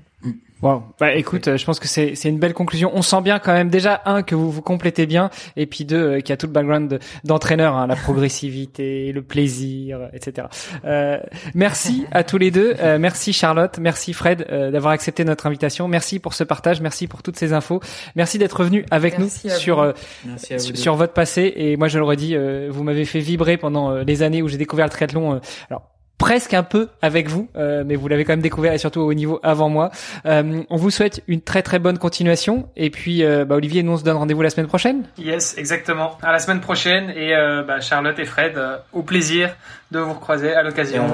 Wow. 0.62 0.84
Bah 1.00 1.14
écoute, 1.14 1.50
euh, 1.50 1.58
je 1.58 1.66
pense 1.66 1.80
que 1.80 1.88
c'est 1.88 2.16
c'est 2.16 2.30
une 2.30 2.40
belle 2.40 2.54
conclusion. 2.54 2.90
On 2.94 3.02
sent 3.02 3.22
bien 3.22 3.40
quand 3.40 3.52
même 3.52 3.70
déjà 3.70 4.02
un 4.06 4.24
que 4.24 4.36
vous 4.36 4.50
vous 4.50 4.62
complétez 4.62 5.06
bien 5.06 5.30
et 5.58 5.66
puis 5.66 5.84
deux 5.84 6.02
euh, 6.02 6.20
qui 6.22 6.32
a 6.32 6.38
tout 6.38 6.48
le 6.48 6.54
background 6.54 7.00
d'entraîneur, 7.26 7.76
hein, 7.76 7.88
la 7.88 7.98
progressivité, 7.98 9.12
le 9.14 9.22
plaisir, 9.22 10.10
etc. 10.14 10.48
Euh, 10.86 11.20
merci 11.54 12.06
à 12.12 12.24
tous 12.24 12.38
les 12.38 12.52
deux. 12.52 12.74
Euh, 12.80 12.98
merci 13.00 13.34
Charlotte, 13.34 13.78
merci 13.80 14.14
Fred 14.14 14.48
d'avoir 14.50 14.94
accepté 14.94 15.26
notre 15.26 15.46
invitation. 15.46 15.90
Merci 15.90 16.20
pour 16.20 16.34
ce 16.34 16.46
partage, 16.46 16.80
merci 16.80 17.08
pour 17.08 17.22
toutes 17.22 17.38
ces 17.38 17.52
infos. 17.52 17.82
Merci 18.16 18.38
d'être 18.38 18.58
revenu 18.58 18.86
avec 18.92 19.20
nous 19.20 19.30
sur 19.30 19.94
sur 20.58 20.96
votre 20.96 21.14
passé 21.14 21.54
et 21.56 21.76
moi 21.76 21.90
je 21.90 22.00
l'aurais 22.00 22.16
dit, 22.16 22.36
vous 22.70 22.84
m'avez 22.84 23.06
fait 23.06 23.20
vibrer 23.20 23.58
pendant 23.58 23.94
les 23.98 24.24
années 24.24 24.42
où 24.42 24.48
j'ai 24.48 24.58
découvert 24.58 24.86
le 24.86 24.92
triathlon. 24.92 25.42
alors 25.70 25.95
presque 26.18 26.54
un 26.54 26.64
peu 26.64 26.88
avec 27.02 27.30
vous, 27.30 27.50
euh, 27.56 27.84
mais 27.86 27.96
vous 27.96 28.08
l'avez 28.08 28.24
quand 28.24 28.34
même 28.34 28.42
découvert 28.42 28.74
et 28.74 28.78
surtout 28.78 29.02
au 29.02 29.14
niveau 29.14 29.40
avant 29.44 29.70
moi. 29.70 29.92
Euh, 30.26 30.64
on 30.70 30.78
vous 30.78 30.90
souhaite 30.90 31.22
une 31.28 31.42
très 31.42 31.62
très 31.62 31.80
bonne 31.80 31.98
continuation 31.98 32.70
et 32.76 32.90
puis 32.90 33.24
euh, 33.24 33.46
bah, 33.46 33.56
Olivier, 33.56 33.84
nous 33.84 33.94
on 33.94 33.98
se 33.98 34.04
donne 34.04 34.18
rendez-vous 34.18 34.42
la 34.42 34.50
semaine 34.50 34.68
prochaine. 34.68 35.04
Yes, 35.18 35.58
exactement. 35.58 36.18
À 36.22 36.32
la 36.32 36.40
semaine 36.40 36.62
prochaine 36.62 37.10
et 37.10 37.34
bah, 37.68 37.80
Charlotte 37.82 38.18
et 38.20 38.26
Fred, 38.26 38.60
au 38.94 39.02
plaisir 39.02 39.56
de 39.92 40.00
vous 40.00 40.14
recroiser 40.14 40.54
à 40.54 40.64
l'occasion. 40.64 41.06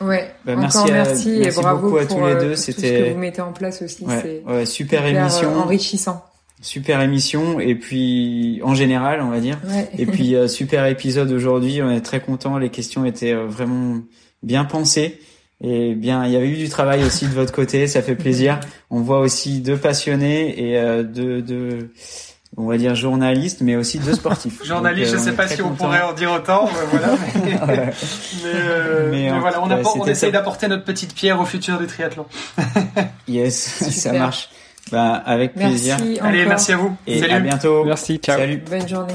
Ouais. 0.00 0.32
Bah, 0.44 0.54
merci 0.56 0.78
encore 0.78 0.92
merci, 0.92 1.42
et 1.42 1.50
bravo 1.50 1.88
beaucoup 1.88 1.98
à 1.98 2.06
tous 2.06 2.24
les 2.24 2.34
deux. 2.36 2.54
C'était 2.54 2.98
ce 2.98 3.04
que 3.04 3.12
vous 3.12 3.18
mettez 3.18 3.42
en 3.42 3.52
place 3.52 3.82
aussi. 3.82 4.04
Ouais, 4.46 4.66
super 4.66 5.04
émission, 5.06 5.56
enrichissant 5.58 6.24
super 6.60 7.02
émission 7.02 7.60
et 7.60 7.74
puis 7.74 8.62
en 8.64 8.74
général 8.74 9.20
on 9.20 9.28
va 9.28 9.38
dire 9.38 9.58
et 9.98 10.06
puis 10.06 10.34
super 10.48 10.86
épisode 10.86 11.30
aujourd'hui 11.30 11.82
on 11.82 11.90
est 11.90 12.00
très 12.00 12.20
content 12.20 12.56
les 12.56 12.70
questions 12.70 13.04
étaient 13.04 13.34
vraiment 13.34 13.98
bien 14.44 14.64
pensé. 14.64 15.20
Et 15.62 15.94
bien, 15.94 16.26
il 16.26 16.32
y 16.32 16.36
avait 16.36 16.48
eu 16.48 16.56
du 16.56 16.68
travail 16.68 17.04
aussi 17.04 17.26
de 17.26 17.32
votre 17.32 17.52
côté, 17.52 17.86
ça 17.86 18.02
fait 18.02 18.16
plaisir. 18.16 18.60
On 18.90 19.00
voit 19.00 19.20
aussi 19.20 19.60
deux 19.60 19.76
passionnés 19.76 20.60
et 20.60 20.78
euh, 20.78 21.02
deux, 21.02 21.40
deux, 21.40 21.90
on 22.56 22.66
va 22.66 22.76
dire 22.76 22.94
journalistes, 22.94 23.60
mais 23.62 23.76
aussi 23.76 23.98
deux 23.98 24.14
sportifs. 24.14 24.64
journalistes, 24.64 25.12
je 25.12 25.16
euh, 25.16 25.20
sais 25.20 25.32
pas 25.32 25.48
si 25.48 25.62
on 25.62 25.70
pourrait 25.70 26.02
en 26.02 26.12
dire 26.12 26.32
autant, 26.32 26.68
mais 26.68 26.98
voilà. 26.98 27.16
Mais, 27.44 28.50
mais, 29.10 29.30
euh, 29.30 29.38
voilà, 29.40 29.62
on, 29.62 30.00
on 30.00 30.06
essaye 30.06 30.32
d'apporter 30.32 30.68
notre 30.68 30.84
petite 30.84 31.14
pierre 31.14 31.40
au 31.40 31.44
futur 31.44 31.78
du 31.78 31.86
triathlon. 31.86 32.26
yes, 33.28 33.54
ça 33.90 34.12
marche. 34.12 34.50
Bah, 34.92 35.22
avec 35.24 35.54
plaisir. 35.54 35.96
Allez, 36.20 36.44
merci 36.44 36.72
à 36.72 36.76
vous. 36.76 36.94
Et 37.06 37.22
à 37.24 37.40
bientôt. 37.40 37.84
Merci, 37.84 38.18
ciao. 38.18 38.38
Salut. 38.38 38.62
Bonne 38.68 38.88
journée. 38.88 39.14